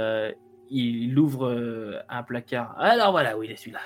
il 0.70 1.18
ouvre 1.18 2.02
un 2.08 2.22
placard. 2.22 2.76
Alors 2.78 3.12
voilà, 3.12 3.38
oui, 3.38 3.46
il 3.46 3.52
est 3.52 3.56
celui-là 3.56 3.80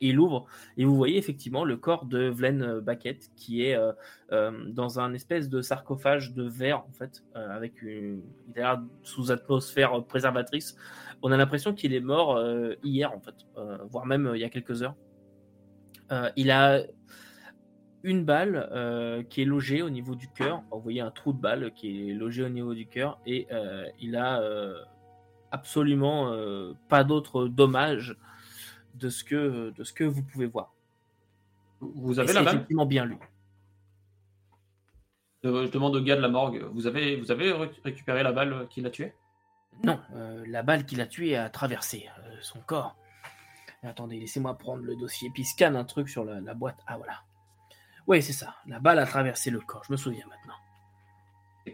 il 0.00 0.16
l'ouvre 0.16 0.46
et 0.76 0.84
vous 0.84 0.96
voyez 0.96 1.16
effectivement 1.16 1.64
le 1.64 1.76
corps 1.76 2.04
de 2.04 2.28
Vlen 2.28 2.62
euh, 2.62 2.80
Baquette 2.80 3.30
qui 3.36 3.64
est 3.64 3.74
euh, 3.74 3.92
euh, 4.32 4.50
dans 4.68 5.00
un 5.00 5.12
espèce 5.14 5.48
de 5.48 5.62
sarcophage 5.62 6.34
de 6.34 6.44
verre 6.44 6.80
en 6.80 6.92
fait 6.92 7.24
avec 7.34 7.82
une 7.82 8.22
il 8.56 8.78
sous 9.02 9.30
atmosphère 9.30 10.04
préservatrice 10.04 10.76
on 11.22 11.32
a 11.32 11.36
l'impression 11.36 11.74
qu'il 11.74 11.94
est 11.94 12.00
mort 12.00 12.40
hier 12.82 13.12
en 13.12 13.20
fait 13.20 13.34
voire 13.88 14.06
même 14.06 14.32
il 14.34 14.40
y 14.40 14.44
a 14.44 14.48
quelques 14.48 14.82
heures 14.82 14.96
il 16.36 16.50
a 16.50 16.82
une 18.02 18.24
balle 18.24 19.26
qui 19.28 19.42
est 19.42 19.44
logée 19.44 19.82
au 19.82 19.90
niveau 19.90 20.14
du 20.14 20.28
cœur 20.28 20.62
vous 20.70 20.80
voyez 20.80 21.00
un 21.00 21.10
trou 21.10 21.32
de 21.32 21.40
balle 21.40 21.72
qui 21.74 22.10
est 22.10 22.14
logé 22.14 22.44
au 22.44 22.48
niveau 22.48 22.74
du 22.74 22.86
cœur 22.86 23.18
et 23.26 23.46
il 24.00 24.16
a 24.16 24.42
absolument 25.50 26.32
pas 26.88 27.04
d'autres 27.04 27.48
dommages 27.48 28.16
de 28.94 29.08
ce 29.08 29.24
que, 29.24 29.70
de 29.70 29.84
ce 29.84 29.92
que 29.92 30.04
vous 30.04 30.22
pouvez 30.22 30.46
voir. 30.46 30.74
Vous 31.80 32.18
avez 32.18 32.32
la 32.32 32.42
balle 32.42 32.56
effectivement 32.56 32.86
bien 32.86 33.04
lu. 33.04 33.18
Je 35.44 35.70
demande 35.70 35.94
au 35.94 36.00
gars 36.00 36.16
de 36.16 36.20
la 36.20 36.28
morgue, 36.28 36.64
vous 36.72 36.86
avez, 36.86 37.16
vous 37.16 37.30
avez 37.30 37.52
récupéré 37.84 38.22
la 38.24 38.32
balle 38.32 38.66
qui 38.68 38.80
l'a 38.80 38.90
tué 38.90 39.14
Non, 39.84 40.00
euh, 40.14 40.44
la 40.48 40.64
balle 40.64 40.84
qui 40.84 40.96
l'a 40.96 41.06
tué 41.06 41.36
a 41.36 41.48
traversé 41.48 42.08
euh, 42.18 42.36
son 42.40 42.58
corps. 42.60 42.96
Attendez, 43.84 44.18
laissez-moi 44.18 44.58
prendre 44.58 44.82
le 44.82 44.96
dossier, 44.96 45.30
puis 45.32 45.44
scanne 45.44 45.76
un 45.76 45.84
truc 45.84 46.08
sur 46.08 46.24
la, 46.24 46.54
boîte. 46.54 46.78
Ah 46.88 46.96
voilà. 46.96 47.22
Oui, 48.08 48.22
c'est 48.22 48.32
ça. 48.32 48.54
La 48.66 48.80
balle 48.80 48.98
a 48.98 49.06
traversé 49.06 49.50
le 49.50 49.60
corps, 49.60 49.84
je 49.86 49.92
me 49.92 49.98
souviens 49.98 50.24
maintenant. 50.26 50.54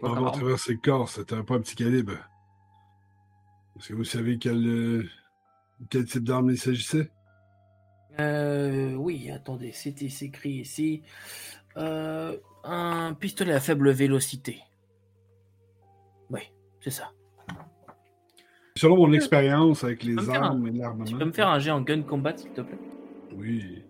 Comment 0.01 0.27
a 0.27 0.31
traversé 0.31 0.73
le 0.73 0.79
corps 0.79 1.07
C'était 1.07 1.41
pas 1.41 1.55
un 1.55 1.61
petit 1.61 1.75
calibre. 1.75 2.17
Est-ce 3.77 3.89
que 3.89 3.93
vous 3.93 4.03
savez 4.03 4.37
quel, 4.37 4.67
euh, 4.67 5.09
quel 5.89 6.03
type 6.03 6.25
d'arme 6.25 6.49
il 6.49 6.57
s'agissait? 6.57 7.09
Euh, 8.19 8.93
oui, 8.95 9.31
attendez, 9.31 9.71
c'était 9.71 10.07
écrit 10.07 10.51
ici. 10.51 11.03
Euh, 11.77 12.37
un 12.65 13.13
pistolet 13.13 13.53
à 13.53 13.61
faible 13.61 13.91
vélocité. 13.91 14.61
Oui, 16.29 16.41
c'est 16.81 16.91
ça. 16.91 17.11
Selon 18.77 18.97
mon 18.97 19.13
expérience 19.13 19.85
avec 19.85 20.03
les 20.03 20.29
armes 20.29 20.67
et 20.67 20.71
l'armement. 20.71 21.05
Tu 21.05 21.15
peux 21.15 21.25
me 21.25 21.31
faire 21.31 21.47
un 21.47 21.59
jet 21.59 21.71
en 21.71 21.79
gun 21.79 22.01
combat, 22.01 22.35
s'il 22.35 22.51
te 22.51 22.59
plaît? 22.59 22.79
Oui. 23.33 23.83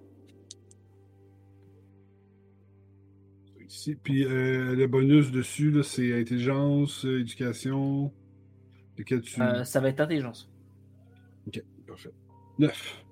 Ici. 3.85 3.95
Puis 3.95 4.25
euh, 4.25 4.75
le 4.75 4.87
bonus 4.87 5.31
dessus, 5.31 5.83
c'est 5.83 6.19
intelligence, 6.19 7.05
éducation. 7.05 8.11
ça 9.63 9.79
va 9.79 9.89
être 9.89 10.01
intelligence. 10.01 10.49
Ok, 11.47 11.61
parfait. 11.85 12.11
Neuf. 12.57 13.05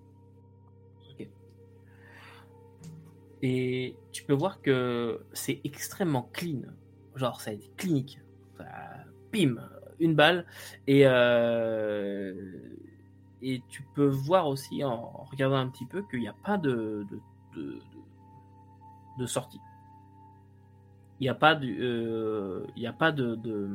Et 3.45 3.97
tu 4.13 4.23
peux 4.23 4.33
voir 4.33 4.61
que 4.61 5.25
c'est 5.33 5.59
extrêmement 5.65 6.29
clean. 6.31 6.61
Genre, 7.17 7.41
ça 7.41 7.51
a 7.51 7.53
été 7.53 7.69
clinique. 7.75 8.21
Pim, 9.33 9.57
une 9.99 10.15
balle. 10.15 10.45
Et, 10.87 11.01
euh, 11.05 12.33
et 13.41 13.61
tu 13.67 13.83
peux 13.95 14.07
voir 14.07 14.47
aussi, 14.47 14.81
en 14.85 15.25
regardant 15.25 15.57
un 15.57 15.67
petit 15.67 15.85
peu, 15.85 16.03
qu'il 16.03 16.21
n'y 16.21 16.27
a 16.29 16.35
pas 16.45 16.57
de, 16.57 17.05
de, 17.53 17.79
de, 19.19 19.25
sortie. 19.25 19.59
Il 21.23 21.27
n'y 21.27 21.29
a 21.29 21.35
pas 21.35 21.55
de. 21.55 21.67
Euh, 21.67 22.65
il 22.75 22.81
n'y 22.81 22.87
a 22.87 22.91
pas 22.91 23.13
de. 23.13 23.35
de 23.35 23.69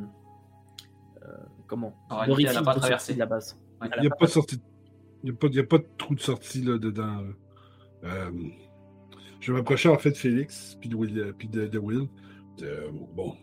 euh, 1.22 1.36
comment 1.66 1.96
De 2.10 2.62
pas 2.62 2.74
traversé 2.74 3.14
de 3.14 3.18
la 3.18 3.24
base. 3.24 3.58
Il 3.96 4.02
n'y 4.02 4.06
a, 4.06 4.10
pas 4.10 4.26
de 4.26 4.30
sortie. 4.30 4.60
Il 5.24 5.30
n'y 5.32 5.58
a, 5.58 5.64
pas 5.64 5.78
de 5.78 5.86
trou 5.96 6.14
de 6.14 6.20
sortie 6.20 6.60
là, 6.60 6.76
dedans. 6.76 7.24
Euh, 8.04 8.30
je 9.40 9.50
m'approchais 9.50 9.88
en 9.88 9.96
fait 9.96 10.10
de 10.10 10.16
Félix, 10.18 10.76
puis 10.78 10.90
de 10.90 10.94
Will. 10.94 11.18
Euh, 11.18 11.32
puis 11.32 11.48
de, 11.48 11.78
Will. 11.78 12.08
bon, 13.14 13.34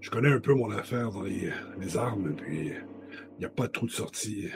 je 0.00 0.10
connais 0.10 0.30
un 0.30 0.38
peu 0.38 0.54
mon 0.54 0.70
affaire 0.70 1.10
dans 1.10 1.22
les, 1.22 1.50
armes, 1.96 2.36
puis 2.36 2.68
il 2.68 3.38
n'y 3.40 3.44
a 3.44 3.48
pas 3.48 3.66
de 3.66 3.72
trou 3.72 3.86
de 3.86 3.90
sortie. 3.90 4.46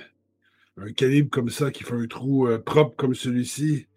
Un 0.76 0.92
calibre 0.92 1.30
comme 1.30 1.50
ça 1.50 1.72
qui 1.72 1.82
fait 1.82 1.96
un 1.96 2.06
trou 2.06 2.46
euh, 2.46 2.60
propre 2.60 2.94
comme 2.94 3.16
celui-ci, 3.16 3.88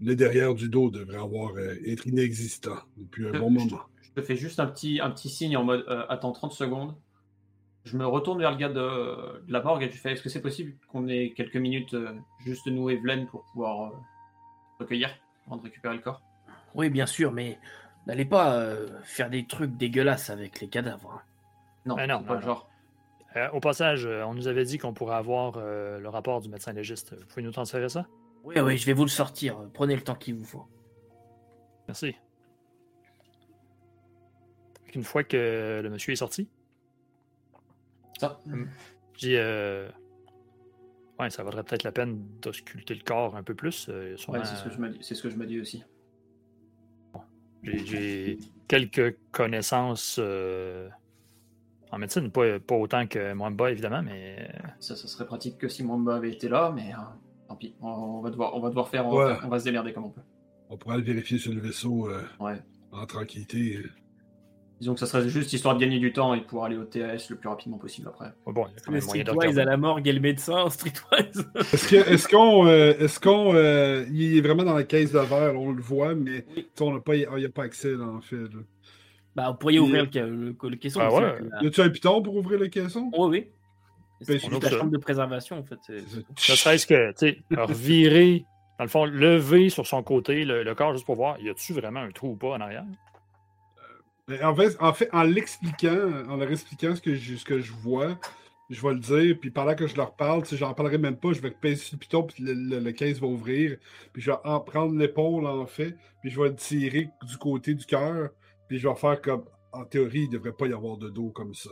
le 0.00 0.16
derrière 0.16 0.54
du 0.54 0.70
dos 0.70 0.90
devrait 0.90 1.18
avoir 1.18 1.54
euh, 1.56 1.74
être 1.84 2.06
inexistant 2.06 2.78
depuis 2.96 3.28
un 3.28 3.32
bon 3.38 3.50
moment. 3.50 3.82
Je 4.10 4.20
te 4.20 4.26
fais 4.26 4.36
juste 4.36 4.60
un 4.60 4.66
petit, 4.66 5.00
un 5.00 5.10
petit 5.10 5.28
signe 5.28 5.56
en 5.56 5.64
mode 5.64 5.84
attends 6.08 6.32
30 6.32 6.52
secondes. 6.52 6.96
Je 7.84 7.96
me 7.96 8.06
retourne 8.06 8.38
vers 8.38 8.50
le 8.50 8.56
gars 8.56 8.68
de, 8.68 9.42
la 9.48 9.62
morgue 9.62 9.82
et 9.82 9.90
je 9.90 9.96
fais 9.96 10.12
est-ce 10.12 10.22
que 10.22 10.28
c'est 10.28 10.42
possible 10.42 10.74
qu'on 10.88 11.08
ait 11.08 11.32
quelques 11.34 11.56
minutes 11.56 11.96
juste 12.44 12.66
nous 12.66 12.90
et 12.90 12.96
Vlen 12.96 13.26
pour 13.26 13.44
pouvoir 13.44 13.92
recueillir 14.78 15.10
de 15.56 15.62
récupérer 15.62 15.94
le 15.94 16.00
corps? 16.00 16.22
Oui, 16.74 16.90
bien 16.90 17.06
sûr, 17.06 17.32
mais 17.32 17.58
n'allez 18.06 18.24
pas 18.24 18.54
euh, 18.54 18.88
faire 19.02 19.30
des 19.30 19.46
trucs 19.46 19.76
dégueulasses 19.76 20.30
avec 20.30 20.60
les 20.60 20.68
cadavres. 20.68 21.12
Hein. 21.14 21.22
Non, 21.86 21.96
non, 22.06 22.22
pas 22.22 22.34
le 22.34 22.40
genre. 22.42 22.68
Euh, 23.36 23.48
au 23.52 23.60
passage, 23.60 24.06
euh, 24.06 24.24
on 24.24 24.34
nous 24.34 24.48
avait 24.48 24.64
dit 24.64 24.78
qu'on 24.78 24.92
pourrait 24.92 25.16
avoir 25.16 25.58
le 25.58 26.08
rapport 26.08 26.40
du 26.40 26.48
médecin 26.48 26.72
légiste. 26.72 27.14
Vous 27.14 27.26
pouvez 27.26 27.42
nous 27.42 27.52
transférer 27.52 27.88
ça? 27.88 28.06
Oui, 28.44 28.58
oui, 28.58 28.78
je 28.78 28.86
vais 28.86 28.92
vous 28.92 29.04
le 29.04 29.10
sortir. 29.10 29.56
Prenez 29.74 29.94
le 29.94 30.02
temps 30.02 30.14
qu'il 30.14 30.34
vous 30.34 30.44
faut. 30.44 30.66
Merci. 31.88 32.14
Une 34.94 35.04
fois 35.04 35.24
que 35.24 35.80
le 35.82 35.90
monsieur 35.90 36.12
est 36.12 36.16
sorti, 36.16 36.48
ça. 38.18 38.38
J'ai 39.16 39.38
Ouais, 41.20 41.28
ça 41.28 41.42
vaudrait 41.42 41.62
peut-être 41.64 41.82
la 41.82 41.92
peine 41.92 42.24
d'ausculter 42.40 42.94
le 42.94 43.02
corps 43.02 43.36
un 43.36 43.42
peu 43.42 43.54
plus. 43.54 43.90
Euh, 43.90 44.16
ouais, 44.28 44.40
c'est 44.42 45.14
ce 45.14 45.22
que 45.22 45.28
je 45.28 45.36
m'ai 45.36 45.46
dit 45.46 45.60
aussi. 45.60 45.84
J'ai 47.62 48.38
quelques 48.68 49.18
connaissances 49.30 50.16
euh, 50.18 50.88
en 51.90 51.98
médecine, 51.98 52.30
pas, 52.30 52.58
pas, 52.58 52.74
autant 52.74 53.06
que 53.06 53.34
Mwamba, 53.34 53.70
évidemment, 53.70 54.02
mais. 54.02 54.50
Ça, 54.78 54.96
ça 54.96 55.08
serait 55.08 55.26
pratique 55.26 55.58
que 55.58 55.68
si 55.68 55.84
Mwamba 55.84 56.16
avait 56.16 56.32
été 56.32 56.48
là, 56.48 56.72
mais 56.74 56.90
euh, 56.94 56.96
tant 57.48 57.56
pis. 57.56 57.74
On, 57.82 58.22
va 58.22 58.30
devoir, 58.30 58.56
on 58.56 58.60
va 58.60 58.70
devoir 58.70 58.88
faire, 58.88 59.06
on, 59.06 59.14
va, 59.14 59.58
se 59.58 59.64
démerder 59.64 59.92
comme 59.92 60.06
on 60.06 60.10
peut. 60.10 60.22
On 60.70 60.78
pourra 60.78 60.96
le 60.96 61.02
vérifier 61.02 61.36
sur 61.36 61.52
le 61.52 61.60
vaisseau 61.60 62.08
en 62.92 63.04
tranquillité. 63.04 63.78
Disons 64.80 64.94
que 64.94 65.00
ça 65.00 65.06
serait 65.06 65.28
juste 65.28 65.52
histoire 65.52 65.74
de 65.74 65.80
gagner 65.80 65.98
du 65.98 66.10
temps 66.10 66.32
et 66.32 66.38
de 66.38 66.44
pouvoir 66.44 66.66
aller 66.66 66.78
au 66.78 66.84
TAS 66.84 67.28
le 67.28 67.36
plus 67.36 67.48
rapidement 67.50 67.76
possible 67.76 68.08
après. 68.08 68.32
Oh 68.46 68.52
bon, 68.52 68.66
il 68.88 68.94
y 68.94 68.96
a 68.96 69.00
Streetwise 69.02 69.58
à 69.58 69.64
la 69.64 69.76
morgue 69.76 70.08
et 70.08 70.12
le 70.12 70.20
médecin, 70.20 70.70
Streetwise. 70.70 71.46
Est-ce 71.54 72.26
qu'on 72.26 72.66
euh, 72.66 72.94
est-ce 72.98 73.20
qu'on 73.20 73.54
euh, 73.54 74.06
il 74.10 74.38
est 74.38 74.40
vraiment 74.40 74.64
dans 74.64 74.74
la 74.74 74.84
caisse 74.84 75.12
de 75.12 75.18
verre, 75.18 75.60
on 75.60 75.72
le 75.72 75.82
voit, 75.82 76.14
mais 76.14 76.46
on 76.80 76.94
n'a 76.94 77.00
pas, 77.00 77.14
il 77.14 77.28
n'y 77.36 77.44
a 77.44 77.50
pas 77.50 77.64
accès 77.64 77.92
là, 77.92 78.06
en 78.06 78.22
fait. 78.22 78.36
Bah, 79.36 79.50
vous 79.50 79.58
pourriez 79.58 79.78
ouvrir 79.78 80.08
le, 80.14 80.56
le, 80.58 80.76
caisson. 80.76 81.00
Ah 81.02 81.12
ouais. 81.12 81.38
Y 81.60 81.66
a-tu 81.66 81.80
un 81.82 81.90
piton 81.90 82.22
pour 82.22 82.36
ouvrir 82.36 82.58
le 82.58 82.68
caisson? 82.68 83.10
Oh, 83.12 83.28
oui, 83.28 83.38
oui. 83.38 84.26
Ben, 84.26 84.38
c'est 84.38 84.50
la 84.50 84.70
chambre 84.70 84.90
de 84.90 84.98
préservation, 84.98 85.58
en 85.58 85.62
fait. 85.62 85.78
Ça 86.36 86.56
serait 86.56 86.78
ce 86.78 86.86
que, 86.86 87.12
tu 87.12 87.28
sais, 87.28 87.38
virer, 87.68 88.44
dans 88.78 88.84
le 88.84 88.90
fond, 88.90 89.04
lever 89.04 89.68
sur 89.68 89.86
son 89.86 90.02
côté 90.02 90.44
le, 90.46 90.74
corps 90.74 90.94
juste 90.94 91.04
pour 91.04 91.16
voir, 91.16 91.38
y 91.38 91.50
a-tu 91.50 91.74
vraiment 91.74 92.00
un 92.00 92.10
trou 92.10 92.30
ou 92.30 92.36
pas 92.36 92.48
en 92.48 92.60
arrière? 92.60 92.84
En 94.42 94.54
fait, 94.54 94.76
en, 94.80 94.92
fait, 94.92 95.08
en 95.12 95.22
l'expliquant, 95.22 96.24
en 96.28 96.36
leur 96.36 96.50
expliquant 96.50 96.94
ce 96.94 97.00
que, 97.00 97.14
je, 97.14 97.36
ce 97.36 97.44
que 97.44 97.60
je 97.60 97.72
vois, 97.72 98.18
je 98.70 98.80
vais 98.80 98.94
le 98.94 99.00
dire, 99.00 99.36
puis 99.40 99.50
pendant 99.50 99.74
que 99.74 99.88
je 99.88 99.96
leur 99.96 100.14
parle, 100.14 100.44
si 100.46 100.56
j'en 100.56 100.72
parlerai 100.74 100.98
même 100.98 101.16
pas, 101.16 101.32
je 101.32 101.40
vais 101.40 101.50
pincer 101.50 101.76
sur 101.76 101.96
le 101.96 101.98
piton, 101.98 102.22
puis 102.22 102.44
le, 102.46 102.92
caisse 102.92 103.18
va 103.18 103.26
ouvrir, 103.26 103.76
puis 104.12 104.22
je 104.22 104.30
vais 104.30 104.36
en 104.44 104.60
prendre 104.60 104.96
l'épaule, 104.96 105.46
en 105.46 105.66
fait, 105.66 105.96
puis 106.20 106.30
je 106.30 106.40
vais 106.40 106.50
le 106.50 106.54
tirer 106.54 107.10
du 107.26 107.36
côté 107.36 107.74
du 107.74 107.84
cœur, 107.84 108.30
puis 108.68 108.78
je 108.78 108.88
vais 108.88 108.94
faire 108.94 109.20
comme, 109.20 109.44
en 109.72 109.84
théorie, 109.84 110.22
il 110.22 110.28
ne 110.28 110.34
devrait 110.34 110.52
pas 110.52 110.68
y 110.68 110.72
avoir 110.72 110.96
de 110.96 111.08
dos 111.08 111.30
comme 111.30 111.52
ça. 111.52 111.70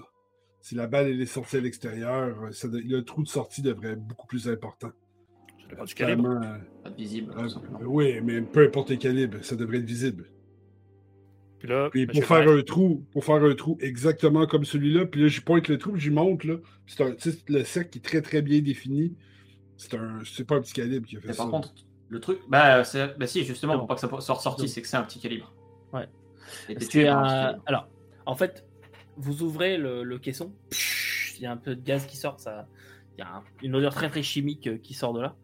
Si 0.60 0.74
la 0.74 0.89
balle 0.89 1.20
est 1.20 1.26
sortie 1.26 1.59
à 1.59 1.60
l'extérieur, 1.60 2.36
le 2.64 3.01
trou 3.02 3.22
de 3.22 3.28
sortie 3.28 3.62
devrait 3.62 3.93
être 3.93 4.02
beaucoup 4.02 4.26
plus 4.26 4.48
important. 4.48 4.90
Ça 5.76 5.85
du 5.85 5.94
calibre. 5.94 6.40
Pas 6.82 6.90
visible, 6.90 7.32
oui, 7.82 8.20
mais 8.22 8.40
peu 8.43 8.64
importe 8.64 8.90
les 8.90 8.98
calibres, 8.98 9.44
ça 9.44 9.55
devrait 9.55 9.78
être 9.78 9.85
visible. 9.85 10.26
Puis 11.59 11.68
là, 11.68 11.90
puis 11.90 12.06
pour 12.06 12.24
faire 12.24 12.48
un 12.48 12.62
trou, 12.62 13.05
pour 13.12 13.24
faire 13.24 13.43
un 13.43 13.55
trou 13.55 13.78
exactement 13.80 14.47
comme 14.47 14.64
celui-là, 14.64 15.06
puis 15.06 15.22
là, 15.22 15.28
je 15.28 15.40
pointe 15.40 15.66
le 15.68 15.76
trou, 15.76 15.97
j'y 15.97 16.10
monte, 16.10 16.44
là. 16.44 16.55
C'est 16.86 17.02
un, 17.02 17.14
le 17.48 17.64
cercle 17.64 17.90
qui 17.90 17.98
est 17.98 18.02
très 18.02 18.22
très 18.22 18.43
bien 18.43 18.60
défini. 18.60 19.16
C'est 19.76 19.94
un, 19.94 20.20
c'est 20.24 20.44
pas 20.44 20.56
un 20.56 20.60
petit 20.60 20.72
calibre 20.72 21.06
qui 21.06 21.16
a 21.16 21.20
fait 21.20 21.32
ça. 21.32 21.43
Par 21.43 21.51
contre, 21.51 21.74
le 22.09 22.20
truc, 22.20 22.40
bah, 22.48 22.82
bah 23.18 23.26
si, 23.26 23.44
justement, 23.44 23.78
pour 23.78 23.86
pas 23.86 23.94
que 23.94 24.01
ça 24.01 24.09
soit 24.20 24.35
ressorti, 24.35 24.68
c'est 24.68 24.82
que 24.82 24.89
c'est 24.89 24.97
un 24.97 25.02
petit 25.02 25.20
calibre. 25.20 25.52
Ouais. 25.93 26.09
Et 26.68 27.06
Alors, 27.09 27.89
en 28.26 28.35
fait, 28.35 28.64
vous 29.16 29.43
ouvrez 29.43 29.76
le, 29.76 30.18
caisson, 30.18 30.52
il 31.36 31.43
y 31.43 31.47
a 31.47 31.52
un 31.52 31.56
peu 31.56 31.74
de 31.74 31.82
gaz 31.82 32.06
qui 32.06 32.16
sort, 32.16 32.40
ça, 32.40 32.66
y 33.19 33.23
a 33.23 33.43
une 33.62 33.74
odeur 33.74 33.95
très 33.95 34.09
très 34.09 34.23
chimique 34.23 34.66
euh, 34.66 34.78
qui 34.78 34.95
sort 34.95 35.12
de 35.12 35.20
là. 35.20 35.35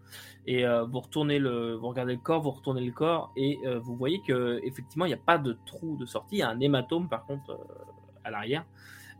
Et 0.46 0.66
euh, 0.66 0.84
vous 0.84 1.00
retournez 1.00 1.38
le, 1.38 1.74
vous 1.74 1.88
regardez 1.88 2.14
le 2.14 2.20
corps, 2.20 2.42
vous 2.42 2.50
retournez 2.50 2.84
le 2.84 2.92
corps 2.92 3.32
et 3.36 3.58
euh, 3.64 3.78
vous 3.78 3.96
voyez 3.96 4.20
que 4.26 4.60
effectivement 4.64 5.06
il 5.06 5.08
n'y 5.08 5.14
a 5.14 5.24
pas 5.24 5.38
de 5.38 5.56
trou 5.66 5.96
de 5.96 6.06
sortie, 6.06 6.36
il 6.36 6.38
y 6.38 6.42
a 6.42 6.48
un 6.50 6.60
hématome 6.60 7.08
par 7.08 7.24
contre 7.24 7.58
à 8.24 8.30
l'arrière. 8.30 8.64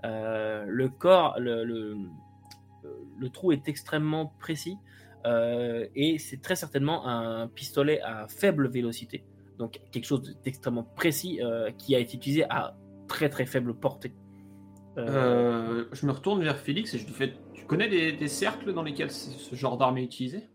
le 0.03 0.87
corps, 0.89 1.39
le, 1.39 1.65
le, 1.65 3.29
trou 3.31 3.53
est 3.53 3.69
extrêmement 3.69 4.35
précis 4.39 4.77
et 5.25 6.19
c'est 6.19 6.43
très 6.43 6.57
certainement 6.57 7.07
un 7.09 7.49
pistolet 7.49 8.03
à 8.03 8.29
faible 8.29 8.69
vélocité, 8.69 9.25
donc 9.59 9.81
quelque 9.91 10.05
chose 10.05 10.37
d'extrêmement 10.45 10.85
précis 10.85 11.41
qui 11.79 11.97
a 11.97 11.99
été 11.99 12.17
utilisé 12.19 12.45
à 12.51 12.77
très 13.09 13.31
très 13.31 13.47
faible 13.47 13.73
portée. 13.75 14.13
je 14.97 16.07
me 16.07 16.13
retourne 16.13 16.43
vers 16.43 16.59
Félix 16.59 16.93
et 16.93 16.99
je 16.99 17.07
lui 17.07 17.15
fais 17.15 17.33
Tu 17.65 17.69
connais 17.69 17.89
des, 17.89 18.29
cercles 18.29 18.75
dans 18.75 18.83
lesquels 18.83 19.11
ce 19.11 19.55
genre 19.55 19.79
d'arme 19.79 19.97
est 19.97 20.05
utilisée 20.05 20.51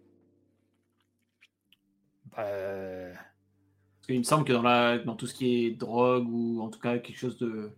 euh, 2.38 3.11
Parce 3.11 4.06
qu'il 4.06 4.19
me 4.19 4.23
semble 4.23 4.45
que 4.45 4.53
dans, 4.53 4.61
la, 4.61 4.99
dans 4.99 5.15
tout 5.15 5.26
ce 5.26 5.34
qui 5.34 5.65
est 5.65 5.72
drogue 5.72 6.27
ou 6.30 6.61
en 6.61 6.69
tout 6.69 6.80
cas 6.80 6.99
quelque 6.99 7.18
chose 7.18 7.40
de 7.40 7.72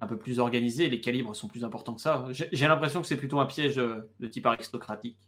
un 0.00 0.06
peu 0.06 0.16
plus 0.16 0.38
organisé, 0.38 0.88
les 0.88 1.00
calibres 1.00 1.34
sont 1.34 1.48
plus 1.48 1.64
importants 1.64 1.94
que 1.94 2.00
ça. 2.00 2.24
J'ai 2.30 2.68
l'impression 2.68 3.00
que 3.00 3.08
c'est 3.08 3.16
plutôt 3.16 3.40
un 3.40 3.46
piège 3.46 3.76
de 3.76 4.26
type 4.28 4.46
aristocratique. 4.46 5.18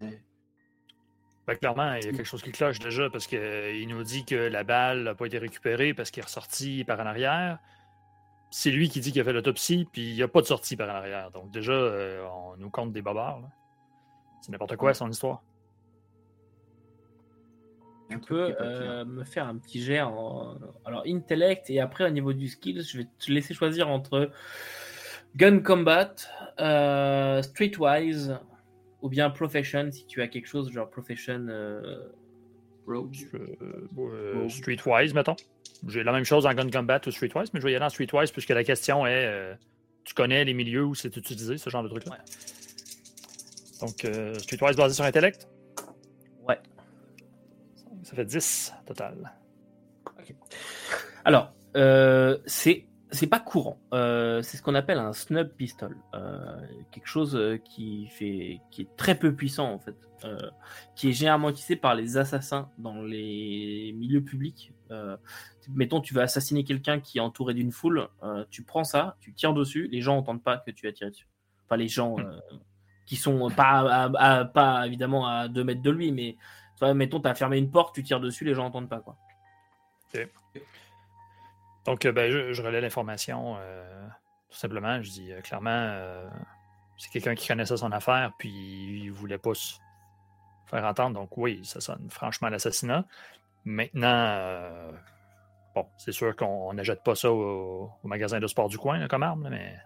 Ben, 0.00 1.56
clairement, 1.56 1.94
il 1.94 2.04
y 2.04 2.08
a 2.08 2.12
quelque 2.12 2.24
chose 2.24 2.42
qui 2.42 2.50
cloche 2.50 2.80
déjà 2.80 3.10
parce 3.10 3.28
qu'il 3.28 3.86
nous 3.86 4.02
dit 4.02 4.24
que 4.24 4.34
la 4.34 4.64
balle 4.64 5.04
n'a 5.04 5.14
pas 5.14 5.26
été 5.26 5.38
récupérée 5.38 5.94
parce 5.94 6.10
qu'il 6.10 6.20
est 6.20 6.26
ressorti 6.26 6.82
par 6.82 6.98
en 6.98 7.06
arrière. 7.06 7.60
C'est 8.56 8.70
lui 8.70 8.88
qui 8.88 9.00
dit 9.00 9.10
qu'il 9.10 9.20
a 9.20 9.24
fait 9.24 9.32
l'autopsie, 9.32 9.88
puis 9.90 10.10
il 10.10 10.14
n'y 10.14 10.22
a 10.22 10.28
pas 10.28 10.40
de 10.40 10.46
sortie 10.46 10.76
par 10.76 10.88
en 10.88 10.92
arrière. 10.92 11.32
Donc 11.32 11.50
déjà, 11.50 11.72
euh, 11.72 12.24
on 12.28 12.56
nous 12.56 12.70
compte 12.70 12.92
des 12.92 13.02
babards. 13.02 13.42
C'est 14.40 14.52
n'importe 14.52 14.76
quoi 14.76 14.94
son 14.94 15.10
histoire. 15.10 15.42
Tu 18.08 18.20
peux 18.20 18.54
euh, 18.60 19.04
me 19.04 19.24
faire 19.24 19.48
un 19.48 19.56
petit 19.56 19.82
jet 19.82 20.02
en 20.02 20.56
alors 20.84 21.02
intellect 21.04 21.68
et 21.68 21.80
après 21.80 22.04
au 22.04 22.10
niveau 22.10 22.32
du 22.32 22.46
skill, 22.46 22.80
je 22.80 22.98
vais 22.98 23.08
te 23.18 23.32
laisser 23.32 23.54
choisir 23.54 23.88
entre 23.88 24.30
gun 25.34 25.58
combat, 25.58 26.14
euh, 26.60 27.42
streetwise 27.42 28.38
ou 29.02 29.08
bien 29.08 29.30
profession 29.30 29.90
si 29.90 30.06
tu 30.06 30.22
as 30.22 30.28
quelque 30.28 30.46
chose 30.46 30.70
genre 30.70 30.88
profession. 30.88 31.48
Euh... 31.48 32.04
euh 32.88 34.48
streetwise, 34.48 35.12
mettons. 35.12 35.34
J'ai 35.88 36.02
la 36.02 36.12
même 36.12 36.24
chose 36.24 36.46
en 36.46 36.54
gun 36.54 36.70
combat 36.70 37.00
ou 37.06 37.10
streetwise, 37.10 37.52
mais 37.52 37.60
je 37.60 37.66
vais 37.66 37.72
y 37.72 37.76
aller 37.76 37.84
en 37.84 37.90
streetwise 37.90 38.30
puisque 38.30 38.50
la 38.50 38.64
question 38.64 39.06
est 39.06 39.56
tu 40.04 40.14
connais 40.14 40.44
les 40.44 40.54
milieux 40.54 40.84
où 40.84 40.94
c'est 40.94 41.16
utilisé 41.16 41.56
ce 41.58 41.70
genre 41.70 41.82
de 41.82 41.88
truc 41.88 42.06
là. 42.06 42.18
Donc 43.80 44.06
streetwise 44.38 44.76
basé 44.76 44.94
sur 44.94 45.04
intellect? 45.04 45.48
Ouais. 46.46 46.58
Ça 48.02 48.14
fait 48.14 48.24
10 48.24 48.72
total. 48.86 49.32
Alors, 51.24 51.52
euh, 51.76 52.38
c'est 52.46 52.86
c'est 53.10 53.26
pas 53.28 53.38
courant. 53.40 53.78
Euh, 53.92 54.42
c'est 54.42 54.56
ce 54.56 54.62
qu'on 54.62 54.74
appelle 54.74 54.98
un 54.98 55.12
snub 55.12 55.48
pistol, 55.48 55.96
euh, 56.14 56.60
quelque 56.90 57.06
chose 57.06 57.38
qui 57.64 58.08
fait 58.08 58.60
qui 58.70 58.82
est 58.82 58.96
très 58.96 59.14
peu 59.14 59.34
puissant 59.34 59.72
en 59.72 59.78
fait, 59.78 59.94
qui 60.96 61.10
est 61.10 61.12
généralement 61.12 61.50
utilisé 61.50 61.76
par 61.76 61.94
les 61.94 62.16
assassins 62.16 62.70
dans 62.78 63.02
les 63.02 63.92
milieux 63.96 64.22
publics. 64.22 64.72
Mettons, 65.70 66.00
tu 66.00 66.14
veux 66.14 66.22
assassiner 66.22 66.64
quelqu'un 66.64 67.00
qui 67.00 67.18
est 67.18 67.20
entouré 67.20 67.54
d'une 67.54 67.72
foule, 67.72 68.08
tu 68.50 68.62
prends 68.62 68.84
ça, 68.84 69.16
tu 69.20 69.32
tires 69.32 69.54
dessus, 69.54 69.88
les 69.90 70.00
gens 70.00 70.16
n'entendent 70.16 70.42
pas 70.42 70.58
que 70.58 70.70
tu 70.70 70.86
as 70.88 70.92
tiré 70.92 71.10
dessus. 71.10 71.28
Enfin, 71.66 71.76
les 71.76 71.88
gens 71.88 72.18
hmm. 72.18 72.40
qui 73.06 73.16
sont 73.16 73.50
pas 73.50 74.10
pas 74.52 74.86
évidemment 74.86 75.26
à 75.26 75.48
2 75.48 75.64
mètres 75.64 75.82
de 75.82 75.90
lui, 75.90 76.12
mais 76.12 76.36
mettons, 76.94 77.20
tu 77.20 77.28
as 77.28 77.34
fermé 77.34 77.58
une 77.58 77.70
porte, 77.70 77.94
tu 77.94 78.02
tires 78.02 78.20
dessus, 78.20 78.44
les 78.44 78.54
gens 78.54 78.64
n'entendent 78.64 78.88
pas. 78.88 79.00
Quoi. 79.00 79.16
Donc, 81.84 82.04
euh, 82.04 82.12
ben, 82.12 82.30
je, 82.30 82.62
relais 82.62 82.80
l'information. 82.80 83.56
Euh, 83.58 84.06
tout 84.50 84.58
simplement, 84.58 85.02
je 85.02 85.10
dis 85.10 85.32
euh, 85.32 85.40
clairement, 85.40 86.00
c'est 86.96 87.10
quelqu'un 87.10 87.34
qui 87.34 87.48
connaissait 87.48 87.76
son 87.76 87.92
affaire, 87.92 88.32
puis 88.38 88.50
il 89.04 89.10
voulait 89.10 89.38
pas 89.38 89.54
se 89.54 89.74
faire 90.66 90.84
entendre. 90.84 91.20
Donc, 91.20 91.36
oui, 91.36 91.60
ça 91.64 91.80
sonne 91.80 92.08
franchement 92.10 92.48
l'assassinat. 92.48 93.04
Maintenant, 93.64 94.92
bon, 95.74 95.86
c'est 95.98 96.12
sûr 96.12 96.34
qu'on 96.36 96.72
n'achète 96.74 97.02
pas 97.04 97.14
ça 97.14 97.32
au, 97.32 97.90
magasin 98.04 98.40
de 98.40 98.46
sport 98.46 98.68
du 98.68 98.78
coin, 98.78 99.06
comme 99.08 99.22
arme, 99.22 99.48
mais 99.50 99.76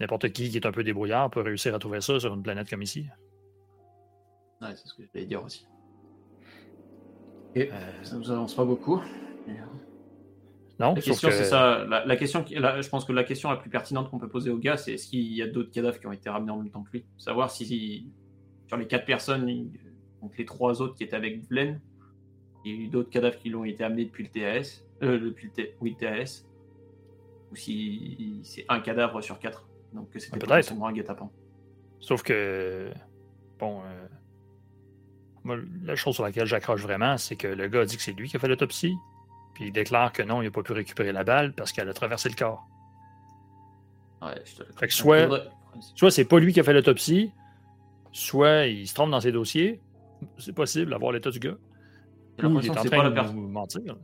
n'importe 0.00 0.30
qui 0.32 0.50
qui 0.50 0.56
est 0.56 0.66
un 0.66 0.72
peu 0.72 0.82
débrouillard 0.82 1.30
peut 1.30 1.40
réussir 1.40 1.74
à 1.74 1.78
trouver 1.78 2.00
ça 2.00 2.18
sur 2.18 2.34
une 2.34 2.42
planète 2.42 2.68
comme 2.68 2.82
ici. 2.82 3.06
Ouais, 4.60 4.74
c'est 4.74 4.86
ce 4.86 4.94
que 4.94 5.02
je 5.02 5.08
voulais 5.08 5.26
dire 5.26 5.42
aussi. 5.42 5.66
Et 7.54 7.70
euh, 7.72 8.04
ça 8.04 8.16
nous 8.16 8.30
avance 8.30 8.54
pas 8.54 8.64
beaucoup. 8.64 9.00
Non, 10.78 10.94
la 10.94 11.02
question, 11.02 11.28
c'est 11.30 11.44
ça. 11.44 11.84
La, 11.84 12.16
question, 12.16 12.42
je 12.48 12.88
pense 12.88 13.04
que 13.04 13.12
la 13.12 13.24
question 13.24 13.50
la 13.50 13.56
plus 13.56 13.68
pertinente 13.68 14.10
qu'on 14.10 14.18
peut 14.18 14.30
poser 14.30 14.50
au 14.50 14.56
gars, 14.56 14.78
c'est 14.78 14.94
est-ce 14.94 15.08
qu'il 15.08 15.34
y 15.34 15.42
a 15.42 15.46
d'autres 15.46 15.70
cadavres 15.70 16.00
qui 16.00 16.06
ont 16.06 16.12
été 16.12 16.30
ramenés 16.30 16.52
en 16.52 16.56
même 16.56 16.70
temps 16.70 16.82
que 16.82 16.92
lui? 16.92 17.04
Savoir 17.18 17.50
si, 17.50 18.10
sur 18.66 18.78
les 18.78 18.86
quatre 18.86 19.04
personnes, 19.04 19.70
donc 20.22 20.38
les 20.38 20.46
trois 20.46 20.80
autres 20.80 20.94
qui 20.94 21.04
étaient 21.04 21.16
avec 21.16 21.46
Glenn, 21.48 21.82
il 22.64 22.72
y 22.72 22.78
a 22.78 22.80
eu 22.84 22.88
d'autres 22.88 23.10
cadavres 23.10 23.38
qui 23.38 23.48
l'ont 23.50 23.64
été 23.64 23.84
amenés 23.84 24.04
depuis 24.04 24.24
le 24.24 24.30
TAS, 24.30 24.82
euh, 25.02 25.18
depuis 25.18 25.50
le, 25.56 25.70
oui, 25.80 25.96
TAS, 25.98 26.44
ou 27.50 27.56
si 27.56 28.40
c'est 28.44 28.64
un 28.68 28.80
cadavre 28.80 29.20
sur 29.22 29.38
quatre. 29.38 29.66
Donc 29.92 30.08
c'était 30.14 30.38
peut-être 30.38 30.72
un 30.72 30.92
guet-apens. 30.92 31.30
Sauf 32.00 32.22
que, 32.22 32.90
bon, 33.58 33.82
euh, 35.44 35.66
la 35.84 35.96
chose 35.96 36.14
sur 36.14 36.24
laquelle 36.24 36.46
j'accroche 36.46 36.82
vraiment, 36.82 37.16
c'est 37.16 37.36
que 37.36 37.48
le 37.48 37.68
gars 37.68 37.84
dit 37.84 37.96
que 37.96 38.02
c'est 38.02 38.12
lui 38.12 38.28
qui 38.28 38.36
a 38.36 38.38
fait 38.38 38.48
l'autopsie, 38.48 38.94
puis 39.54 39.66
il 39.66 39.72
déclare 39.72 40.12
que 40.12 40.22
non, 40.22 40.42
il 40.42 40.46
n'a 40.46 40.50
pas 40.50 40.62
pu 40.62 40.72
récupérer 40.72 41.12
la 41.12 41.24
balle 41.24 41.54
parce 41.54 41.72
qu'elle 41.72 41.88
a 41.88 41.94
traversé 41.94 42.28
le 42.28 42.34
corps. 42.34 42.66
Ouais, 44.22 44.40
je 44.44 44.62
te 44.62 44.78
fait 44.78 44.86
que 44.86 44.94
soit, 44.94 45.28
soit 45.94 46.10
c'est 46.10 46.26
pas 46.26 46.38
lui 46.38 46.52
qui 46.52 46.60
a 46.60 46.62
fait 46.62 46.74
l'autopsie, 46.74 47.32
soit 48.12 48.66
il 48.66 48.86
se 48.86 48.94
trompe 48.94 49.10
dans 49.10 49.20
ses 49.20 49.32
dossiers. 49.32 49.80
C'est 50.38 50.54
possible 50.54 50.90
d'avoir 50.90 51.12
l'état 51.12 51.30
du 51.30 51.38
gars. 51.38 51.56
J'ai 52.38 52.42
l'impression 52.42 52.74
que 52.74 52.80
c'est 52.80 52.90
pas 52.90 53.08
la 53.08 53.32
mentir. 53.32 53.96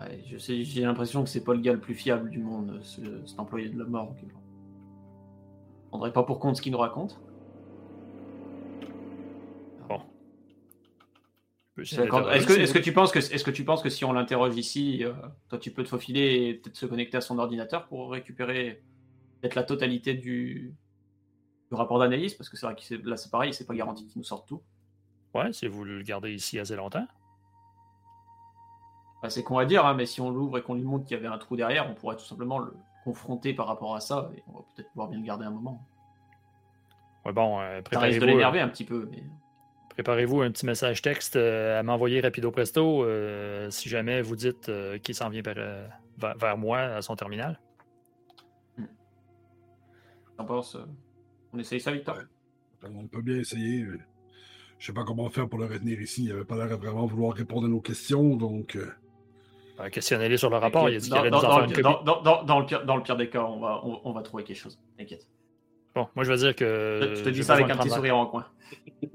Ouais, 0.00 0.22
je 0.26 0.36
sais, 0.36 0.62
j'ai 0.62 0.82
l'impression 0.82 1.24
que 1.24 1.28
c'est 1.28 1.42
pas 1.42 1.54
le 1.54 1.60
gars 1.60 1.72
le 1.72 1.80
plus 1.80 1.94
fiable 1.94 2.30
du 2.30 2.38
monde, 2.38 2.80
cet 2.82 3.38
employé 3.38 3.68
de 3.70 3.78
la 3.78 3.84
mort. 3.84 4.14
On 4.22 4.26
ne 4.26 5.88
prendrait 5.88 6.12
pas 6.12 6.22
pour 6.22 6.38
compte 6.38 6.56
ce 6.56 6.62
qu'il 6.62 6.72
nous 6.72 6.78
raconte. 6.78 7.18
Est-ce 11.78 12.72
que, 12.72 12.78
tu 12.78 12.92
penses 12.92 13.12
que, 13.12 13.18
est-ce 13.18 13.44
que 13.44 13.50
tu 13.50 13.64
penses 13.64 13.82
que 13.82 13.90
si 13.90 14.04
on 14.06 14.12
l'interroge 14.14 14.56
ici, 14.56 15.04
euh, 15.04 15.12
toi 15.50 15.58
tu 15.58 15.70
peux 15.70 15.82
te 15.82 15.88
faufiler 15.88 16.48
et 16.48 16.54
peut-être 16.54 16.76
se 16.76 16.86
connecter 16.86 17.18
à 17.18 17.20
son 17.20 17.38
ordinateur 17.38 17.86
pour 17.86 18.10
récupérer 18.10 18.82
peut-être 19.40 19.54
la 19.54 19.62
totalité 19.62 20.14
du, 20.14 20.74
rapport 21.70 21.98
d'analyse? 21.98 22.32
Parce 22.34 22.48
que 22.48 22.56
c'est 22.56 22.64
vrai 22.64 22.76
que 22.76 23.08
là 23.08 23.18
c'est 23.18 23.30
pareil, 23.30 23.52
c'est 23.52 23.66
pas 23.66 23.74
garanti 23.74 24.06
qu'il 24.06 24.18
nous 24.18 24.24
sorte 24.24 24.48
tout. 24.48 24.62
Ouais, 25.34 25.52
si 25.52 25.66
vous 25.66 25.84
le 25.84 26.02
gardez 26.02 26.32
ici 26.32 26.58
assez 26.58 26.76
longtemps. 26.76 27.06
C'est 29.28 29.42
qu'on 29.42 29.56
va 29.56 29.64
dire, 29.64 29.86
hein, 29.86 29.94
mais 29.94 30.06
si 30.06 30.20
on 30.20 30.30
l'ouvre 30.30 30.58
et 30.58 30.62
qu'on 30.62 30.74
lui 30.74 30.82
montre 30.82 31.04
qu'il 31.04 31.16
y 31.16 31.20
avait 31.20 31.32
un 31.32 31.38
trou 31.38 31.56
derrière, 31.56 31.88
on 31.90 31.94
pourrait 31.94 32.16
tout 32.16 32.24
simplement 32.24 32.58
le 32.58 32.74
confronter 33.04 33.54
par 33.54 33.66
rapport 33.66 33.94
à 33.94 34.00
ça 34.00 34.30
et 34.36 34.42
on 34.48 34.58
va 34.58 34.64
peut-être 34.74 34.90
pouvoir 34.90 35.08
bien 35.08 35.18
le 35.18 35.24
garder 35.24 35.44
un 35.44 35.50
moment. 35.50 35.86
Ouais, 37.24 37.32
bon, 37.32 37.60
euh, 37.60 37.82
préparez-vous. 37.82 38.20
de 38.20 38.26
l'énerver 38.26 38.60
un 38.60 38.68
petit 38.68 38.84
peu, 38.84 39.08
mais. 39.10 39.22
Préparez-vous 39.96 40.42
un 40.42 40.50
petit 40.50 40.66
message 40.66 41.00
texte 41.00 41.36
euh, 41.36 41.80
à 41.80 41.82
m'envoyer 41.82 42.20
rapido 42.20 42.50
presto 42.50 43.02
euh, 43.02 43.70
si 43.70 43.88
jamais 43.88 44.20
vous 44.20 44.36
dites 44.36 44.68
euh, 44.68 44.98
qu'il 44.98 45.14
s'en 45.14 45.30
vient 45.30 45.40
vers, 45.40 46.58
moi 46.58 46.80
à 46.80 47.00
son 47.00 47.16
terminal. 47.16 47.58
On 50.38 50.44
pense, 50.44 50.76
on 51.54 51.58
essaye 51.58 51.80
ça, 51.80 51.92
Victor? 51.92 52.18
On 52.82 53.06
peut 53.06 53.22
bien 53.22 53.36
essayer. 53.36 53.86
Je 54.78 54.86
sais 54.86 54.92
pas 54.92 55.04
comment 55.04 55.30
faire 55.30 55.48
pour 55.48 55.58
le 55.58 55.64
retenir 55.64 55.98
ici. 55.98 56.24
Il 56.24 56.32
avait 56.32 56.44
pas 56.44 56.56
l'air 56.56 56.68
de 56.68 56.74
vraiment 56.74 57.06
vouloir 57.06 57.32
répondre 57.32 57.64
à 57.66 57.70
nos 57.70 57.80
questions, 57.80 58.36
donc. 58.36 58.76
Questionnez-les 59.90 60.36
sur 60.36 60.50
le 60.50 60.56
rapport? 60.56 60.88
Il 60.88 60.96
a 60.96 60.98
dit 60.98 61.08
qu'il 61.08 61.16
allait 61.16 61.30
nous 61.30 61.36
en 61.36 61.68
faire 61.68 61.82
dans, 61.82 62.42
dans, 62.44 62.60
le 62.60 62.66
pire, 62.66 62.84
dans 62.84 62.96
le 62.96 63.02
pire 63.02 63.16
des 63.16 63.28
cas, 63.28 63.42
on 63.42 63.60
va, 63.60 63.80
on 63.82 64.12
va 64.12 64.22
trouver 64.22 64.44
quelque 64.44 64.56
chose. 64.58 64.78
T'inquiète. 64.96 65.26
Bon, 65.96 66.08
moi 66.14 66.24
je 66.24 66.30
veux 66.30 66.36
dire 66.36 66.54
que. 66.54 67.14
Je 67.16 67.22
te 67.22 67.30
dis 67.30 67.42
ça 67.42 67.54
avec 67.54 67.70
un 67.70 67.76
petit 67.78 67.88
sourire 67.88 68.18
en 68.18 68.26
coin. 68.26 68.46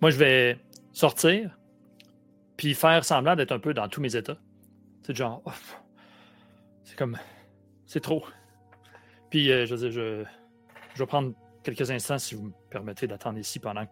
moi 0.00 0.10
je 0.10 0.16
vais 0.16 0.56
sortir, 0.92 1.58
puis 2.56 2.74
faire 2.74 3.04
semblant 3.04 3.34
d'être 3.34 3.50
un 3.50 3.58
peu 3.58 3.74
dans 3.74 3.88
tous 3.88 4.00
mes 4.00 4.14
états. 4.14 4.36
C'est 5.02 5.16
genre. 5.16 5.42
Oh, 5.44 5.50
c'est 6.84 6.96
comme. 6.96 7.18
C'est 7.86 7.98
trop. 8.00 8.24
Puis 9.30 9.50
euh, 9.50 9.66
je 9.66 9.74
veux 9.74 9.80
dire, 9.88 9.90
je, 9.90 10.24
je 10.94 10.98
vais 11.00 11.06
prendre 11.06 11.32
quelques 11.64 11.90
instants 11.90 12.18
si 12.18 12.36
vous 12.36 12.44
me 12.44 12.52
permettez 12.70 13.08
d'attendre 13.08 13.38
ici 13.40 13.58
pendant 13.58 13.84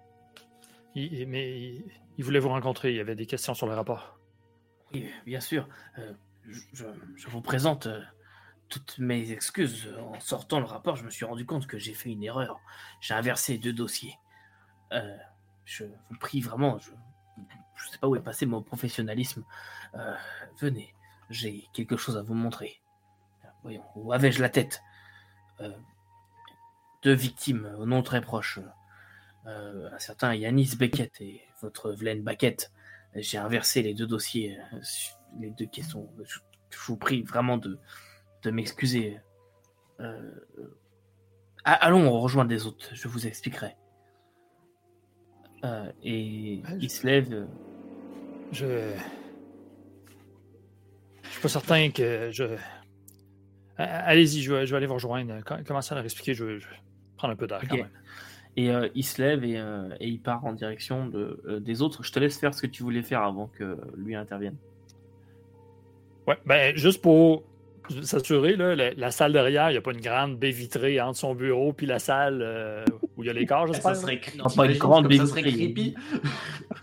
mais 0.95 1.83
il, 2.17 2.25
voulait 2.25 2.39
vous 2.39 2.49
rencontrer. 2.49 2.91
Il 2.91 2.97
y 2.97 3.01
avait 3.01 3.15
des 3.15 3.27
questions 3.27 3.55
sur 3.55 3.67
le 3.67 3.75
rapport. 3.75 4.19
Oui, 4.93 5.11
bien 5.27 5.41
sûr. 5.41 5.69
je, 6.47 6.85
vous 7.29 7.41
présente 7.41 7.89
toutes 8.69 8.99
mes 8.99 9.31
excuses. 9.33 9.95
En 9.99 10.19
sortant 10.21 10.61
le 10.61 10.67
rapport, 10.67 10.97
je 10.97 11.05
me 11.05 11.11
suis 11.11 11.25
rendu 11.25 11.47
compte 11.47 11.67
que 11.67 11.79
j'ai 11.79 11.95
fait 11.95 12.11
une 12.11 12.23
erreur. 12.23 12.61
J'ai 13.01 13.15
inversé 13.15 13.59
deux 13.59 13.73
dossiers. 13.73 14.15
je 15.65 15.85
vous 15.85 16.19
prie 16.19 16.41
vraiment, 16.41 16.79
je 16.79 16.91
ne 16.91 17.91
sais 17.91 17.99
pas 17.99 18.09
où 18.09 18.17
est 18.17 18.23
passé 18.23 18.47
mon 18.47 18.63
professionnalisme. 18.63 19.45
venez, 20.59 20.95
j'ai 21.31 21.69
quelque 21.73 21.97
chose 21.97 22.17
à 22.17 22.23
vous 22.23 22.35
montrer. 22.35 22.81
Voyons, 23.63 23.85
où 23.95 24.13
avais-je 24.13 24.41
la 24.41 24.49
tête? 24.49 24.83
Deux 27.03 27.15
victimes 27.15 27.73
au 27.79 27.87
nom 27.87 28.03
très 28.03 28.21
proche. 28.21 28.61
Euh, 29.49 29.89
un 29.91 29.99
certain 29.99 30.35
Yanis 30.35 30.77
Beckett 30.79 31.21
et 31.21 31.41
votre 31.63 31.93
Vlen 31.93 32.23
Baquette. 32.23 32.71
J'ai 33.15 33.39
inversé 33.39 33.83
les 33.83 33.95
deux 33.95 34.07
dossiers, 34.07 34.59
euh, 34.75 34.81
les 35.41 35.51
deux 35.51 35.67
questions. 35.67 36.09
Je, 36.23 36.39
vous 36.87 36.97
prie 36.97 37.23
vraiment 37.23 37.57
de, 37.57 37.79
de 38.43 38.51
m'excuser. 38.51 39.19
Euh, 40.01 40.31
allons 41.65 42.11
rejoindre 42.21 42.51
les 42.51 42.67
autres, 42.67 42.91
je 42.93 43.09
vous 43.09 43.27
expliquerai. 43.27 43.75
et 46.03 46.63
il 46.81 46.91
se 46.91 47.07
lève. 47.07 47.47
Je. 48.53 48.93
Je 51.23 51.29
suis 51.31 51.43
pas 51.43 51.49
certain 51.49 51.91
que 51.91 52.31
je. 52.33 52.57
Allez-y, 53.79 54.43
je, 54.43 54.53
vais, 54.53 54.75
aller 54.75 54.87
vous 54.87 54.95
rejoindre. 54.95 55.43
Commencez 55.65 55.93
à 55.93 55.97
leur 55.97 56.05
expliquer, 56.05 56.35
je 56.35 56.45
vais, 56.45 56.59
prendre 57.17 57.33
un 57.33 57.37
peu 57.37 57.47
d'air 57.47 57.63
quand 57.69 57.77
même. 57.77 57.91
Et 58.59 58.71
euh, 58.71 58.89
il 58.97 59.05
se 59.05 59.23
lève 59.23 59.45
euh, 59.45 59.89
et, 60.01 60.09
il 60.09 60.19
part 60.19 60.45
en 60.45 60.53
direction 60.53 61.09
euh, 61.15 61.61
des 61.61 61.81
autres. 61.81 62.03
Je 62.03 62.11
te 62.11 62.19
laisse 62.19 62.37
faire 62.37 62.53
ce 62.53 62.61
que 62.61 62.67
tu 62.67 62.83
voulais 62.83 63.05
faire 63.05 63.23
avant 63.23 63.47
que 63.47 63.79
lui 63.97 64.17
intervienne. 64.17 64.57
Ouais, 66.27 66.37
ben 66.45 66.77
juste 66.77 67.01
pour 67.01 67.45
s'assurer, 68.03 68.57
la, 68.57 69.11
salle 69.11 69.33
derrière, 69.33 69.71
il 69.71 69.73
n'y 69.73 69.79
a 69.79 69.83
pas 69.83 69.93
une 69.93 70.01
grande 70.01 70.37
baie 70.37 70.51
vitrée 70.51 71.01
entre 71.01 71.19
son 71.19 71.35
bureau 71.35 71.73
puis 71.73 71.87
la 71.87 71.99
salle 71.99 72.85
où 73.17 73.23
il 73.23 73.27
y 73.27 73.31
a 73.31 73.33
les 73.33 73.47
corps, 73.47 73.67
j'espère. 73.67 73.97
Ça 73.97 74.03
serait, 74.03 74.21
non, 74.37 74.45
pas 74.45 74.67
une 74.67 74.79
grande 74.79 75.09
baie 75.09 75.15
vitrée. 75.15 75.27
Ça 75.27 75.37
serait 75.37 75.53
creepy. 75.53 75.95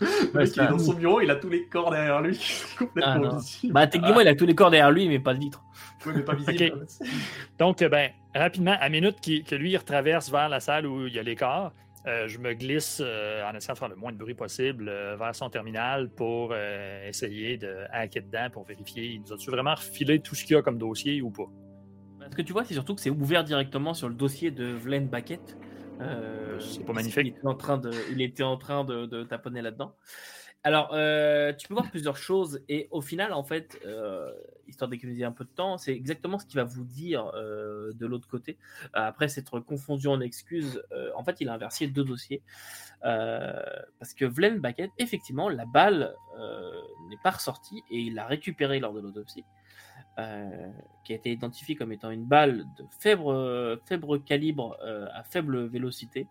il 0.34 0.40
est 0.40 0.56
dans 0.68 0.78
son 0.78 0.94
bureau, 0.94 1.20
il 1.20 1.30
a 1.30 1.36
tous 1.36 1.48
les 1.48 1.64
corps 1.64 1.90
derrière 1.90 2.20
lui. 2.20 2.38
Ah, 3.02 3.18
bah, 3.64 3.86
techniquement, 3.86 4.20
il 4.20 4.28
a 4.28 4.34
tous 4.34 4.46
les 4.46 4.54
corps 4.54 4.70
derrière 4.70 4.90
lui, 4.90 5.08
mais 5.08 5.18
pas 5.18 5.34
de 5.34 5.40
vitre. 5.40 5.62
Oui, 6.06 6.12
mais 6.16 6.22
pas 6.22 6.34
visible. 6.34 6.86
Donc, 7.58 7.82
ben, 7.84 8.10
rapidement, 8.34 8.76
à 8.80 8.88
minute 8.88 9.16
que 9.20 9.54
lui 9.54 9.72
il 9.72 9.76
retraverse 9.76 10.30
vers 10.30 10.48
la 10.48 10.60
salle 10.60 10.86
où 10.86 11.06
il 11.06 11.14
y 11.14 11.18
a 11.18 11.22
les 11.22 11.36
corps, 11.36 11.72
euh, 12.06 12.28
je 12.28 12.38
me 12.38 12.54
glisse 12.54 13.02
euh, 13.04 13.42
en 13.44 13.54
essayant 13.54 13.74
de 13.74 13.78
faire 13.78 13.88
le 13.88 13.96
moins 13.96 14.12
de 14.12 14.16
bruit 14.16 14.34
possible 14.34 14.88
euh, 14.88 15.16
vers 15.16 15.34
son 15.34 15.50
terminal 15.50 16.08
pour 16.08 16.54
essayer 16.54 17.56
de 17.56 17.84
hacker 17.90 18.22
dedans 18.22 18.48
pour 18.52 18.64
vérifier. 18.64 19.04
Il 19.04 19.22
nous 19.22 19.32
a-tu 19.32 19.50
vraiment 19.50 19.74
refilé 19.74 20.20
tout 20.20 20.34
ce 20.34 20.44
qu'il 20.44 20.54
y 20.54 20.58
a 20.58 20.62
comme 20.62 20.78
dossier 20.78 21.20
ou 21.20 21.30
pas? 21.30 21.50
Ce 22.30 22.36
que 22.36 22.42
tu 22.42 22.52
vois, 22.52 22.64
c'est 22.64 22.74
surtout 22.74 22.94
que 22.94 23.00
c'est 23.00 23.10
ouvert 23.10 23.44
directement 23.44 23.94
sur 23.94 24.08
le 24.08 24.14
dossier 24.14 24.50
de 24.50 24.66
Vlen 24.66 25.06
Baquette. 25.08 25.56
c'est 26.60 26.84
pas 26.84 26.92
magnifique. 26.92 27.26
Il 27.26 27.28
était 27.28 27.46
en 27.46 27.54
train 27.54 27.78
de, 27.78 27.90
il 28.10 28.20
était 28.20 28.42
en 28.42 28.56
train 28.56 28.84
de, 28.84 29.06
de 29.06 29.22
taponner 29.24 29.62
là-dedans. 29.62 29.94
Alors, 30.66 30.90
euh, 30.94 31.52
tu 31.52 31.68
peux 31.68 31.74
voir 31.74 31.88
plusieurs 31.88 32.16
choses 32.16 32.60
et 32.68 32.88
au 32.90 33.00
final, 33.00 33.32
en 33.32 33.44
fait, 33.44 33.78
euh, 33.86 34.32
histoire 34.66 34.90
d'économiser 34.90 35.24
un 35.24 35.30
peu 35.30 35.44
de 35.44 35.50
temps, 35.50 35.78
c'est 35.78 35.92
exactement 35.92 36.40
ce 36.40 36.46
qu'il 36.46 36.56
va 36.56 36.64
vous 36.64 36.82
dire 36.82 37.30
euh, 37.36 37.92
de 37.92 38.04
l'autre 38.04 38.26
côté. 38.26 38.58
après 38.92 39.28
s'être 39.28 39.60
confondu 39.60 40.08
en 40.08 40.20
excuses, 40.20 40.82
en 41.14 41.22
fait, 41.22 41.40
il 41.40 41.48
a 41.50 41.54
inversé 41.54 41.86
deux 41.86 42.02
dossiers 42.02 42.42
parce 43.00 44.12
que 44.16 44.24
Vlen 44.24 44.58
Baquet, 44.58 44.90
effectivement, 44.98 45.48
la 45.48 45.66
balle 45.66 46.12
n'est 47.10 47.22
pas 47.22 47.30
ressortie 47.30 47.84
et 47.88 48.00
il 48.00 48.14
l'a 48.14 48.26
récupérée 48.26 48.80
lors 48.80 48.92
de 48.92 48.98
l'autopsie. 48.98 49.44
qui 50.16 51.12
a 51.12 51.14
été 51.14 51.30
identifiée 51.30 51.76
comme 51.76 51.92
étant 51.92 52.10
une 52.10 52.24
balle 52.24 52.64
de 52.76 52.84
faible, 52.98 54.20
calibre 54.24 54.76
à 55.14 55.22
faible 55.22 55.66
vélocité, 55.66 56.26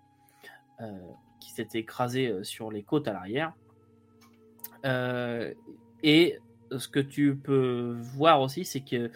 qui 1.39 1.51
s'était 1.51 1.79
écrasée 1.79 2.43
sur 2.43 2.69
les 2.69 2.83
côtes 2.83 3.07
à 3.07 3.13
l'arrière 3.13 3.53
et 4.85 6.39
ce 6.71 6.87
que 6.87 6.99
tu 6.99 7.35
peux 7.35 7.95
voir 7.99 8.41
aussi, 8.41 8.65
c'est 8.65 8.81
que 8.81 9.11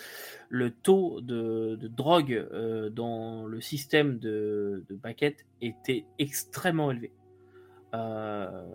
le 0.49 0.71
taux 0.71 1.21
de, 1.21 1.77
drogue 1.81 2.33
euh, 2.33 2.89
dans 2.89 3.45
le 3.45 3.61
système 3.61 4.19
de, 4.19 4.85
de 4.89 4.99
était 5.61 6.05
extrêmement 6.17 6.91
élevé. 6.91 7.11
Euh, 7.93 8.67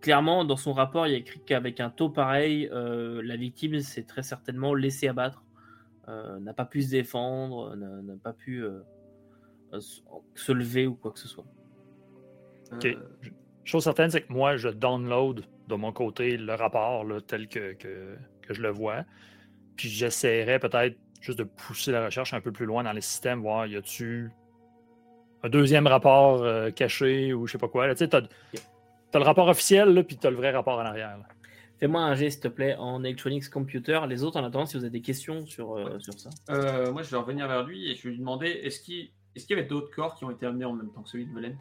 clairement, 0.00 0.44
dans 0.44 0.56
son 0.56 0.72
rapport, 0.72 1.06
il 1.06 1.12
y 1.12 1.14
a 1.14 1.18
écrit 1.18 1.40
qu'avec 1.40 1.80
un 1.80 1.90
taux 1.90 2.10
pareil, 2.10 2.68
la 2.72 3.36
victime 3.36 3.80
s'est 3.80 4.04
très 4.04 4.22
certainement 4.22 4.74
laissée 4.74 5.08
abattre, 5.08 5.44
n'a 6.06 6.54
pas 6.54 6.64
pu 6.64 6.82
se 6.82 6.90
défendre, 6.90 7.76
n'a 7.76 8.16
pas 8.22 8.32
pu 8.32 8.64
se 9.72 10.52
lever 10.52 10.86
ou 10.86 10.94
quoi 10.94 11.12
que 11.12 11.18
ce 11.18 11.28
soit. 11.28 11.46
Ok. 12.72 12.96
Chose 13.68 13.84
certaine, 13.84 14.10
c'est 14.10 14.22
que 14.22 14.32
moi, 14.32 14.56
je 14.56 14.70
download 14.70 15.44
de 15.68 15.74
mon 15.74 15.92
côté 15.92 16.38
le 16.38 16.54
rapport 16.54 17.04
tel 17.26 17.48
que, 17.48 17.74
que, 17.74 18.16
je 18.48 18.62
le 18.62 18.70
vois. 18.70 19.04
Puis 19.76 19.90
j'essaierai 19.90 20.58
peut-être 20.58 20.96
juste 21.20 21.38
de 21.38 21.44
pousser 21.44 21.92
la 21.92 22.06
recherche 22.06 22.32
un 22.32 22.40
peu 22.40 22.50
plus 22.50 22.64
loin 22.64 22.82
dans 22.82 22.92
les 22.92 23.02
systèmes, 23.02 23.42
voir 23.42 23.66
y 23.66 23.76
a-tu 23.76 24.30
un 25.42 25.50
deuxième 25.50 25.86
rapport 25.86 26.42
euh, 26.42 26.70
caché 26.70 27.34
ou 27.34 27.46
je 27.46 27.52
sais 27.52 27.58
pas 27.58 27.68
quoi. 27.68 27.94
Tu 27.94 28.06
sais, 28.06 28.14
as, 28.16 28.22
le 29.12 29.22
rapport 29.22 29.48
officiel, 29.48 29.92
là, 29.92 30.02
puis 30.02 30.16
tu 30.16 30.26
as 30.26 30.30
le 30.30 30.36
vrai 30.36 30.50
rapport 30.50 30.78
en 30.78 30.86
arrière. 30.86 31.18
Fais-moi 31.78 32.00
un 32.00 32.14
geste, 32.14 32.40
s'il 32.40 32.50
te 32.50 32.54
plaît, 32.56 32.74
en 32.76 33.04
Electronics 33.04 33.50
Computer. 33.50 34.00
Les 34.08 34.24
autres, 34.24 34.40
en 34.40 34.44
attendant, 34.44 34.64
si 34.64 34.78
vous 34.78 34.84
avez 34.84 34.92
des 34.92 35.02
questions 35.02 35.44
sur, 35.44 35.76
euh, 35.76 35.98
sur 35.98 36.18
ça. 36.18 36.30
Euh, 36.48 36.90
moi, 36.90 37.02
je 37.02 37.10
vais 37.10 37.18
revenir 37.18 37.46
vers 37.46 37.64
lui 37.64 37.90
et 37.90 37.94
je 37.96 38.04
vais 38.04 38.10
lui 38.12 38.18
demander 38.18 38.46
est-ce 38.48 38.80
qu'il 38.80 39.10
est 39.36 39.40
qu'il 39.40 39.50
y 39.50 39.58
avait 39.58 39.68
d'autres 39.68 39.94
corps 39.94 40.14
qui 40.14 40.24
ont 40.24 40.30
été 40.30 40.46
amenés 40.46 40.64
en 40.64 40.72
même 40.72 40.90
temps 40.90 41.02
que 41.02 41.10
celui 41.10 41.26
de 41.26 41.34
Velen? 41.34 41.58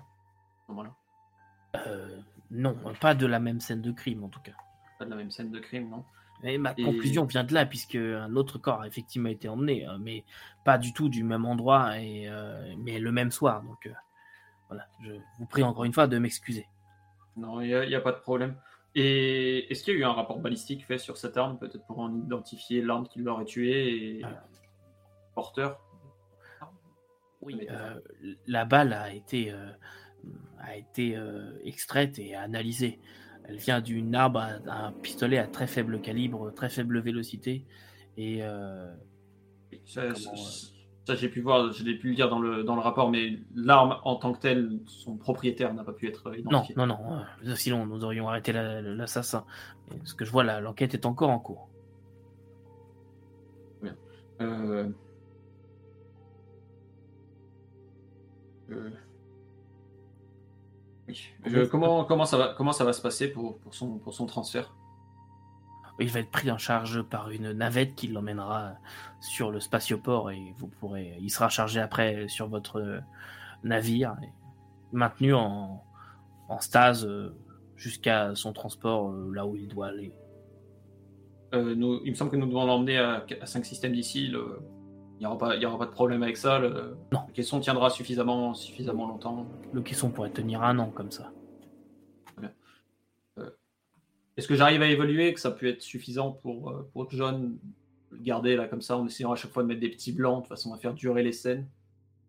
Euh, 1.76 2.18
non, 2.52 2.76
pas 3.00 3.14
de 3.14 3.26
la 3.26 3.40
même 3.40 3.60
scène 3.60 3.82
de 3.82 3.92
crime 3.92 4.24
en 4.24 4.30
tout 4.30 4.40
cas. 4.40 4.54
Pas 5.00 5.06
de 5.06 5.10
la 5.10 5.16
même 5.16 5.32
scène 5.32 5.52
de 5.52 5.60
crime, 5.60 5.90
non. 5.90 6.04
Et 6.44 6.58
ma 6.58 6.76
conclusion 6.76 7.26
vient 7.26 7.44
de 7.44 7.54
là, 7.54 7.66
puisque 7.66 7.96
un 7.96 8.36
autre 8.36 8.60
corps 8.60 8.82
a 8.82 8.88
effectivement 8.88 9.30
été 9.30 9.50
emmené, 9.50 9.86
hein, 9.86 9.98
mais 10.00 10.24
pas 10.64 10.78
du 10.78 10.94
tout 10.94 11.10
du 11.10 11.24
même 11.24 11.46
endroit, 11.46 12.00
et, 12.00 12.28
euh, 12.30 12.76
mais 12.78 13.00
le 13.00 13.12
même 13.12 13.32
soir. 13.32 13.64
Donc 13.64 13.88
euh, 13.88 13.92
voilà, 14.70 14.88
je 15.04 15.14
vous 15.40 15.46
prie 15.48 15.64
encore 15.64 15.84
une 15.84 15.94
fois 15.94 16.06
de 16.08 16.18
m'excuser. 16.20 16.68
Non, 17.36 17.62
il 17.62 17.70
n'y 17.70 17.96
a, 17.96 18.02
pas 18.02 18.12
de 18.12 18.20
problème. 18.20 18.56
Et 18.94 19.72
est-ce 19.72 19.84
qu'il 19.84 19.96
y 19.96 19.98
a 19.98 20.00
eu 20.00 20.04
un 20.04 20.14
rapport 20.14 20.40
balistique 20.40 20.86
fait 20.86 20.98
sur 20.98 21.18
cette 21.18 21.38
arme, 21.38 21.58
peut-être 21.58 21.86
pour 21.86 22.00
en 22.00 22.16
identifier 22.16 22.82
l'arme 22.82 23.08
qui 23.08 23.20
l'aurait 23.20 23.46
tué 23.46 24.20
et 24.20 24.22
porteur? 25.34 25.80
Oui, 27.42 27.68
la 28.48 28.66
balle 28.66 28.94
a 28.94 29.14
été 29.14 29.54
a 30.60 30.76
été 30.76 31.16
euh, 31.16 31.52
extraite 31.64 32.20
et 32.20 32.36
analysée. 32.36 33.00
Elle 33.46 33.58
vient 33.58 33.80
d'une 33.80 34.14
arme 34.16 34.60
d'un 34.66 34.92
pistolet 35.02 35.38
à 35.38 35.48
très 35.48 35.68
faible 35.68 36.02
calibre, 36.02 36.52
très 36.54 36.70
faible 36.70 37.00
vélocité. 37.00 37.66
Et 38.18 38.44
euh, 38.44 38.94
ça, 39.86 41.16
j'ai 41.16 41.30
pu 41.30 41.40
voir, 41.40 41.72
je 41.72 41.84
l'ai 41.84 41.96
pu 41.96 42.10
le 42.10 42.16
dire 42.16 42.30
dans 42.30 42.40
le, 42.40 42.64
dans 42.64 42.76
le 42.76 42.82
rapport, 42.82 43.10
mais 43.10 43.40
l'arme 43.56 43.98
en 44.04 44.18
tant 44.18 44.34
que 44.34 44.40
telle, 44.40 44.80
son 44.86 45.16
propriétaire 45.16 45.74
n'a 45.74 45.86
pas 45.86 45.94
pu 45.94 46.08
être 46.08 46.38
identifié. 46.38 46.76
Non, 46.76 46.86
non, 46.86 46.98
non. 46.98 47.24
Euh, 47.46 47.56
sinon, 47.56 47.86
nous 47.86 48.04
aurions 48.04 48.28
arrêté 48.28 48.52
l'assassin. 48.52 49.46
Ce 50.04 50.14
que 50.14 50.26
je 50.26 50.32
vois, 50.32 50.44
l'enquête 50.60 50.94
est 50.94 51.06
encore 51.06 51.30
en 51.30 51.40
cours. 51.40 51.70
Bien. 53.82 53.96
Euh... 54.42 54.90
comment, 61.70 62.06
comment, 62.06 62.26
ça 62.26 62.38
va, 62.38 62.54
comment 62.58 62.72
ça 62.72 62.84
va 62.84 62.94
se 62.94 63.02
passer 63.02 63.28
pour, 63.28 63.60
pour, 63.60 63.74
son, 63.74 63.98
pour 63.98 64.14
son 64.14 64.26
transfert? 64.26 64.76
Il 66.00 66.10
va 66.10 66.20
être 66.20 66.30
pris 66.30 66.52
en 66.52 66.60
charge 66.60 67.02
par 67.02 67.32
une 67.32 67.54
navette 67.54 67.96
qui 67.96 68.08
l'emmènera 68.08 68.76
sur 69.20 69.50
le 69.50 69.60
spatioport 69.60 70.30
et 70.30 70.54
vous 70.58 70.68
pourrez, 70.68 71.18
il 71.20 71.32
sera 71.32 71.50
chargé 71.50 71.80
après 71.80 72.28
sur 72.28 72.48
votre 72.48 73.02
navire, 73.64 74.16
maintenu 74.92 75.34
en, 75.34 75.84
en 76.50 76.60
stase 76.60 77.06
euh, 77.06 77.36
jusqu'à 77.76 78.36
son 78.36 78.54
transport 78.54 79.10
euh, 79.10 79.32
là 79.34 79.46
où 79.46 79.56
il 79.56 79.68
doit 79.68 79.88
aller. 79.88 80.14
Euh, 81.54 81.76
nous, 81.76 82.02
il 82.04 82.12
me 82.12 82.16
semble 82.16 82.32
que 82.32 82.36
nous 82.36 82.48
devons 82.48 82.66
l'emmener 82.66 82.98
à, 82.98 83.26
à 83.42 83.46
5 83.46 83.66
systèmes 83.66 83.94
d'ici. 83.94 84.28
Le, 84.28 84.60
il 85.18 85.22
n'y 85.22 85.26
aura, 85.26 85.38
pas, 85.38 85.66
aura 85.66 85.80
pas 85.80 85.86
de 85.86 85.92
problème 85.92 86.22
avec 86.22 86.38
ça. 86.38 86.60
Le, 86.60 86.96
non. 87.12 87.22
caisson 87.34 87.60
tiendra 87.60 87.90
suffisamment, 87.90 88.54
suffisamment 88.54 89.08
longtemps. 89.08 89.48
Le 89.74 89.82
caisson 89.82 90.12
pourrait 90.12 90.30
tenir 90.30 90.62
un 90.62 90.78
an 90.78 90.92
comme 90.92 91.12
ça. 91.12 91.32
Euh, 93.40 93.50
est-ce 94.38 94.48
que 94.48 94.56
j'arrive 94.56 94.84
à 94.84 94.88
évoluer, 94.88 95.34
que 95.34 95.40
ça 95.40 95.52
peut 95.52 95.68
être 95.68 95.82
suffisant 95.82 96.32
pour, 96.32 96.70
euh, 96.70 96.88
pour 96.94 97.10
John 97.10 97.58
garder 98.14 98.56
là 98.56 98.68
comme 98.68 98.82
ça, 98.82 98.98
en 98.98 99.08
essayant 99.08 99.32
à 99.32 99.36
chaque 99.36 99.52
fois 99.52 99.64
de 99.64 99.68
mettre 99.68 99.82
des 99.82 99.90
petits 99.90 100.12
blancs 100.12 100.44
de 100.44 100.48
façon 100.48 100.74
à 100.74 100.78
faire 100.78 100.94
durer 100.94 101.24
les 101.24 101.34
scènes 101.34 101.68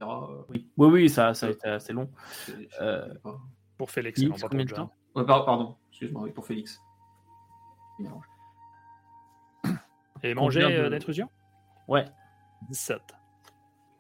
euh, 0.03 0.43
oui. 0.49 0.69
oui, 0.77 0.89
oui, 0.89 1.09
ça, 1.09 1.35
ça 1.35 1.47
a 1.47 1.51
été 1.51 1.69
assez 1.69 1.93
long. 1.93 2.09
Pour 3.77 3.91
Félix, 3.91 4.21
pardon, 5.45 5.77
excuse-moi, 5.91 6.23
oui, 6.23 6.31
pour 6.31 6.47
Félix. 6.47 6.81
Et 10.23 10.35
manger 10.35 10.63
euh, 10.63 10.91
d'intrusion? 10.91 11.29
Ouais. 11.89 12.05
17. 12.69 13.01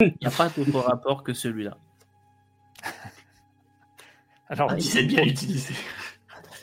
Il 0.00 0.14
n'y 0.20 0.26
a 0.26 0.30
pas 0.30 0.48
d'autre 0.48 0.78
rapport 0.78 1.22
que 1.22 1.32
celui-là. 1.32 1.78
Alors, 4.48 4.74
17 4.74 5.04
ah, 5.04 5.06
bien 5.08 5.24
utilisé. 5.24 5.74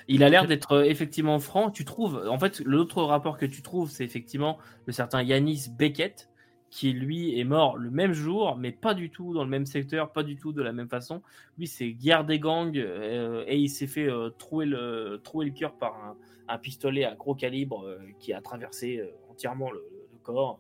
Il 0.07 0.23
a 0.23 0.29
l'air 0.29 0.47
d'être 0.47 0.73
euh, 0.73 0.83
effectivement 0.83 1.39
franc. 1.39 1.71
Tu 1.71 1.85
trouves, 1.85 2.27
en 2.29 2.37
fait, 2.37 2.59
l'autre 2.61 3.03
rapport 3.03 3.37
que 3.37 3.45
tu 3.45 3.61
trouves, 3.61 3.89
c'est 3.89 4.03
effectivement 4.03 4.57
le 4.85 4.93
certain 4.93 5.23
Yanis 5.23 5.69
Beckett, 5.71 6.29
qui 6.69 6.93
lui 6.93 7.39
est 7.39 7.43
mort 7.43 7.77
le 7.77 7.89
même 7.89 8.13
jour, 8.13 8.55
mais 8.57 8.71
pas 8.71 8.93
du 8.93 9.09
tout 9.09 9.33
dans 9.33 9.43
le 9.43 9.49
même 9.49 9.65
secteur, 9.65 10.11
pas 10.11 10.23
du 10.23 10.35
tout 10.35 10.51
de 10.51 10.61
la 10.61 10.73
même 10.73 10.89
façon. 10.89 11.21
Lui, 11.57 11.67
c'est 11.67 11.91
guerre 11.91 12.25
des 12.25 12.39
gangs 12.39 12.77
euh, 12.77 13.43
et 13.47 13.57
il 13.57 13.69
s'est 13.69 13.87
fait 13.87 14.07
euh, 14.07 14.29
trouer 14.29 14.65
le 14.65 15.21
trouer 15.23 15.45
le 15.45 15.51
cœur 15.51 15.73
par 15.73 16.15
un, 16.47 16.57
pistolet 16.57 17.05
à 17.05 17.15
gros 17.15 17.33
calibre 17.33 17.97
qui 18.19 18.31
a 18.33 18.41
traversé 18.41 19.01
entièrement 19.31 19.71
le, 19.71 19.83
corps. 20.21 20.59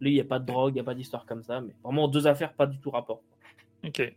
Lui, 0.00 0.10
il 0.10 0.14
n'y 0.14 0.20
a 0.20 0.24
pas 0.24 0.38
de 0.38 0.46
drogue, 0.46 0.72
il 0.72 0.74
n'y 0.74 0.80
a 0.80 0.84
pas 0.84 0.94
d'histoire 0.94 1.24
comme 1.26 1.42
ça, 1.42 1.60
mais 1.60 1.74
vraiment 1.82 2.08
deux 2.08 2.26
affaires 2.26 2.52
pas 2.52 2.66
du 2.66 2.78
tout 2.78 2.90
rapport. 2.90 3.22
Ok. 3.84 4.14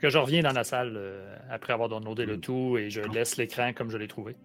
Que 0.00 0.10
je 0.10 0.18
reviens 0.18 0.42
dans 0.42 0.52
la 0.52 0.64
salle 0.64 0.94
euh, 0.96 1.36
après 1.48 1.72
avoir 1.72 1.88
downloadé 1.88 2.26
le 2.26 2.36
mm. 2.36 2.40
tout 2.40 2.76
et 2.78 2.90
je 2.90 3.00
laisse 3.00 3.36
l'écran 3.36 3.72
comme 3.72 3.90
je 3.90 3.96
l'ai 3.96 4.08
trouvé. 4.08 4.36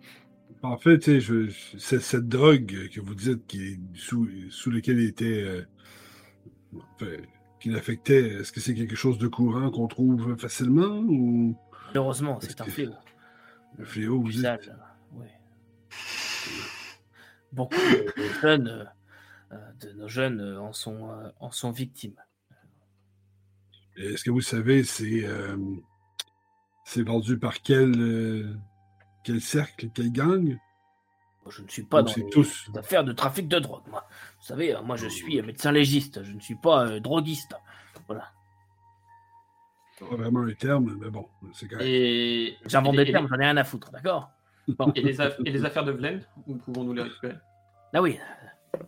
En 0.63 0.77
fait, 0.77 1.19
je, 1.19 1.49
cette 1.77 2.27
drogue 2.27 2.89
que 2.93 2.99
vous 2.99 3.15
dites 3.15 3.45
qui 3.47 3.73
est 3.73 3.79
sous, 3.93 4.27
sous 4.49 4.71
lequel 4.71 4.99
il 4.99 5.09
était. 5.09 5.65
Euh, 7.01 7.17
qui 7.59 7.69
l'affectait, 7.69 8.39
est-ce 8.39 8.51
que 8.51 8.59
c'est 8.59 8.73
quelque 8.73 8.95
chose 8.95 9.17
de 9.17 9.27
courant 9.27 9.69
qu'on 9.69 9.87
trouve 9.87 10.37
facilement 10.37 10.99
ou. 10.99 11.55
Heureusement, 11.95 12.39
c'est 12.41 12.61
un 12.61 12.65
fléau. 12.65 12.93
Un 13.79 13.83
fléau, 13.83 14.21
vous 14.21 14.31
dites. 14.31 14.45
Beaucoup 17.51 17.75
de 17.75 18.23
jeunes, 18.41 18.89
euh, 19.51 19.71
de 19.81 19.91
nos 19.93 20.07
jeunes 20.07 20.57
en 20.57 20.73
sont, 20.73 21.09
en 21.39 21.51
sont 21.51 21.71
victimes. 21.71 22.15
Est-ce 23.97 24.23
que 24.23 24.31
vous 24.31 24.41
savez, 24.41 24.83
c'est 24.83 25.25
euh, 25.25 25.57
c'est 26.85 27.03
vendu 27.03 27.37
par 27.37 27.61
quel, 27.61 27.99
euh, 27.99 28.55
quel 29.23 29.41
cercle, 29.41 29.89
quel 29.93 30.11
gang? 30.11 30.57
Je 31.49 31.61
ne 31.63 31.67
suis 31.67 31.83
pas 31.83 32.03
dans 32.03 32.13
les 32.15 32.29
tous... 32.29 32.69
affaires 32.75 33.03
de 33.03 33.11
trafic 33.11 33.47
de 33.47 33.59
drogue, 33.59 33.83
moi. 33.89 34.07
Vous 34.39 34.45
savez, 34.45 34.75
moi 34.83 34.95
je 34.95 35.07
suis 35.07 35.41
médecin 35.41 35.71
légiste, 35.71 36.23
je 36.23 36.31
ne 36.31 36.39
suis 36.39 36.55
pas 36.55 36.85
euh, 36.85 36.99
droguiste. 36.99 37.55
Voilà. 38.07 38.31
Pas 39.99 40.15
vraiment 40.15 40.43
un 40.43 40.53
terme, 40.53 40.97
mais 41.01 41.09
bon, 41.09 41.27
c'est 41.53 41.67
quand 41.67 41.77
même. 41.77 41.87
Et... 41.87 42.55
J'invente 42.65 42.95
des 42.95 43.11
termes, 43.11 43.27
j'en 43.27 43.35
ai 43.35 43.45
rien 43.45 43.57
à 43.57 43.63
foutre, 43.63 43.91
d'accord? 43.91 44.31
Et, 44.95 45.01
les 45.01 45.21
et, 45.21 45.51
les 45.51 45.65
affaires 45.65 45.85
de 45.85 45.91
Vlen, 45.91 46.21
où 46.47 46.55
pouvons-nous 46.55 46.93
les 46.93 47.03
récupérer? 47.03 47.35
Ah 47.93 48.01
oui, 48.01 48.19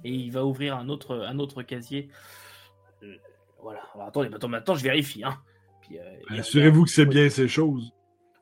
et 0.03 0.11
il 0.11 0.31
va 0.31 0.45
ouvrir 0.45 0.75
un 0.77 0.89
autre, 0.89 1.25
un 1.27 1.39
autre 1.39 1.63
casier 1.63 2.09
voilà. 3.61 3.81
Alors 3.93 4.07
attendez, 4.07 4.29
maintenant 4.29 4.75
je 4.75 4.83
vérifie. 4.83 5.23
Hein. 5.23 5.37
Euh, 5.93 6.39
Assurez-vous 6.39 6.85
que 6.85 6.89
c'est 6.89 7.05
bien 7.05 7.29
ces 7.29 7.47
choses. 7.47 7.93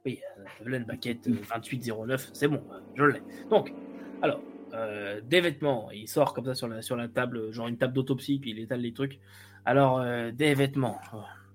Oui, 0.06 0.20
Evelyn 0.62 0.82
Baquette 0.82 1.28
2809, 1.28 2.30
c'est 2.34 2.48
bon, 2.48 2.62
je 2.96 3.04
l'ai. 3.04 3.22
Donc, 3.50 3.74
alors, 4.22 4.42
euh, 4.74 5.20
des 5.22 5.42
vêtements, 5.42 5.90
il 5.92 6.08
sort 6.08 6.34
comme 6.34 6.46
ça 6.46 6.54
sur 6.54 6.68
la, 6.68 6.82
sur 6.82 6.96
la 6.96 7.08
table, 7.08 7.52
genre 7.52 7.68
une 7.68 7.78
table 7.78 7.94
d'autopsie, 7.94 8.40
puis 8.40 8.52
il 8.52 8.60
étale 8.60 8.82
les 8.82 8.94
trucs. 8.94 9.20
Alors, 9.66 10.00
euh, 10.00 10.32
des 10.32 10.54
vêtements, 10.54 11.00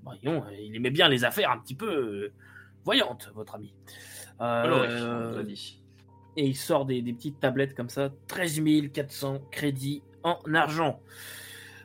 voyons, 0.03 0.45
il 0.61 0.75
aimait 0.77 0.91
bien 0.91 1.09
les 1.09 1.25
affaires 1.25 1.51
un 1.51 1.59
petit 1.59 1.75
peu 1.75 2.33
voyantes, 2.85 3.31
votre 3.35 3.55
ami. 3.55 3.73
Et 6.37 6.47
il 6.47 6.57
sort 6.57 6.85
des, 6.85 7.01
des, 7.03 7.13
petites 7.13 7.39
tablettes 7.41 7.75
comme 7.75 7.89
ça, 7.89 8.11
13 8.27 8.63
400 8.93 9.41
crédits 9.51 10.03
en 10.23 10.39
argent. 10.53 11.01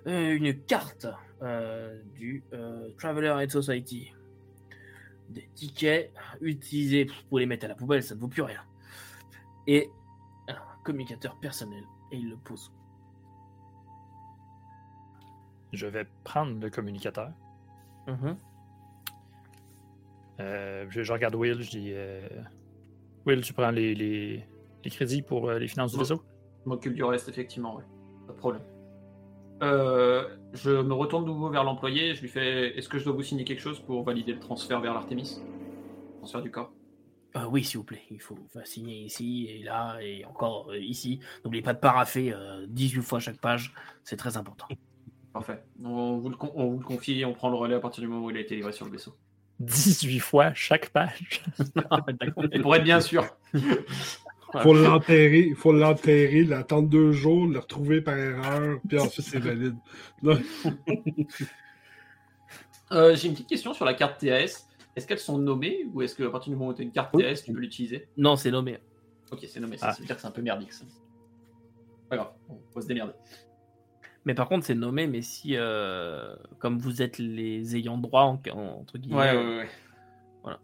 une 0.05 0.59
carte 0.63 1.07
euh, 1.41 2.01
du 2.15 2.43
euh, 2.53 2.89
Traveler 2.97 3.34
Aid 3.41 3.51
Society. 3.51 4.13
Des 5.30 5.47
tickets 5.55 6.11
utilisés 6.41 7.07
pour 7.30 7.39
les 7.39 7.45
mettre 7.45 7.65
à 7.65 7.69
la 7.69 7.76
poubelle, 7.76 8.03
ça 8.03 8.15
ne 8.15 8.19
vaut 8.19 8.27
plus 8.27 8.41
rien. 8.41 8.61
Et 9.67 9.89
un 10.49 10.55
communicateur 10.84 11.39
personnel, 11.39 11.84
et 12.11 12.17
il 12.17 12.30
le 12.30 12.35
pose. 12.35 12.73
Je 15.71 15.85
vais 15.85 16.05
prendre 16.23 16.59
le 16.59 16.69
communicateur. 16.69 17.31
Mm-hmm. 18.07 18.35
Euh, 20.40 20.86
je, 20.90 21.11
regarde 21.11 21.36
Will, 21.36 21.61
je 21.61 21.70
dis 21.70 21.94
Will, 23.26 23.41
tu 23.41 23.53
prends 23.53 23.72
les, 23.72 23.94
les, 23.94 24.45
crédits 24.90 25.22
pour 25.22 25.52
les 25.52 25.68
finances 25.68 25.94
du 25.94 25.99
vaisseau? 25.99 26.22
Je 26.64 26.70
m'occupe 26.70 26.94
du 26.94 27.03
reste, 27.03 27.30
effectivement, 27.30 27.76
oui. 27.78 27.84
Pas 28.28 28.34
de 28.34 28.38
problème. 28.38 28.61
Euh, 29.61 30.28
je 30.53 30.72
me 30.72 30.94
retourne 30.94 31.26
de 31.26 31.30
nouveau 31.30 31.49
vers 31.49 31.64
l'employé. 31.64 32.16
Je 32.16 32.22
lui 32.22 32.30
fais 32.30 32.78
Est-ce 32.78 32.88
que 32.88 32.98
je 32.98 33.06
dois 33.06 33.14
vous 33.14 33.24
signer 33.24 33.44
quelque 33.44 33.61
chose 33.61 33.80
pour 33.80 34.03
valider 34.03 34.34
le 34.34 34.40
transfert 34.40 34.80
vers 34.80 34.94
l'Artemis 34.94 35.41
Transfert 36.18 36.41
du 36.41 36.52
corps 36.52 36.72
euh, 37.36 37.45
Oui, 37.45 37.64
s'il 37.64 37.78
vous 37.78 37.84
plaît. 37.84 38.03
Il 38.10 38.22
faut 38.22 38.38
signer 38.64 39.02
ici 39.02 39.48
et 39.49 39.64
là 39.64 39.99
et 40.02 40.26
encore 40.26 40.70
euh, 40.72 40.78
ici. 40.78 41.20
N'oubliez 41.44 41.64
pas 41.64 41.74
de 41.74 41.80
paraffer 41.80 42.34
18 42.68 43.02
fois 43.02 43.20
chaque 43.20 43.40
page. 43.40 43.74
C'est 44.03 44.18
très 44.18 44.38
important. 44.38 44.68
Parfait. 45.34 45.64
On 45.84 46.18
vous, 46.18 46.30
le, 46.30 46.36
on 46.56 46.68
vous 46.70 46.80
le 46.80 46.86
confie 46.86 47.24
on 47.26 47.34
prend 47.34 47.49
le 47.49 47.56
relais 47.56 47.76
à 47.76 47.80
partir 47.80 48.02
du 48.02 48.07
moment 48.07 48.26
où 48.26 48.30
il 48.32 48.38
a 48.38 48.40
été 48.40 48.56
livré 48.56 48.72
sur 48.72 48.86
le 48.86 48.91
vaisseau. 48.91 49.14
18 49.60 50.19
fois 50.19 50.53
chaque 50.53 50.90
page. 50.90 51.44
pour 52.61 52.76
être 52.76 52.84
bien 52.84 53.02
sûr. 53.02 53.26
faut 54.61 54.73
l'enterrer, 54.73 55.48
il 55.49 55.56
faut 55.56 55.73
l'enterrer, 55.73 56.44
l'attendre 56.44 56.90
deux 56.90 57.11
jours, 57.11 57.48
le 57.48 57.60
retrouver 57.60 58.02
par 58.02 58.18
erreur, 58.18 58.80
puis 58.88 58.99
ensuite 58.99 59.26
c'est 59.26 59.40
valide. 59.40 59.76
Euh, 62.91 63.15
j'ai 63.15 63.27
une 63.27 63.34
petite 63.34 63.49
question 63.49 63.76
sur 63.76 63.86
la 63.86 63.94
carte 63.94 64.19
TAS. 64.19 64.68
Est-ce 64.95 65.06
qu'elles 65.06 65.19
sont 65.19 65.38
nommées 65.38 65.86
ou 65.94 66.02
est-ce 66.02 66.15
qu'à 66.15 66.27
partir 66.31 66.52
du 66.52 66.57
moment 66.57 66.72
où 66.72 66.73
tu 66.73 66.81
as 66.81 66.86
une 66.86 66.91
carte 66.91 67.15
TAS, 67.15 67.44
tu 67.45 67.53
peux 67.53 67.60
l'utiliser? 67.60 68.07
Non, 68.18 68.36
c'est 68.36 68.49
nommé. 68.49 68.80
Ok, 69.31 69.45
c'est 69.48 69.60
nommé. 69.60 69.77
Ça, 69.77 69.90
ah. 69.90 69.95
veut 69.99 70.07
dire 70.07 70.15
que 70.15 70.22
c'est 70.22 70.27
un 70.27 70.31
peu 70.31 70.41
merdique. 70.41 70.73
Ça. 70.73 70.86
Pas 72.10 72.15
grave, 72.15 72.31
on 72.49 72.57
va 72.73 72.81
se 72.81 72.88
démerder. 72.88 73.14
Mais 74.30 74.35
par 74.35 74.47
contre, 74.47 74.64
c'est 74.64 74.76
nommé, 74.76 75.07
mais 75.07 75.23
si, 75.23 75.56
euh, 75.56 76.35
comme 76.60 76.77
vous 76.77 77.01
êtes 77.01 77.18
les 77.18 77.76
ayants 77.76 77.97
droit, 77.97 78.22
entre 78.22 78.99
guillemets. 78.99 79.18
Ouais, 79.18 79.35
ouais, 79.35 79.57
ouais. 79.57 79.69
Voilà. 80.43 80.60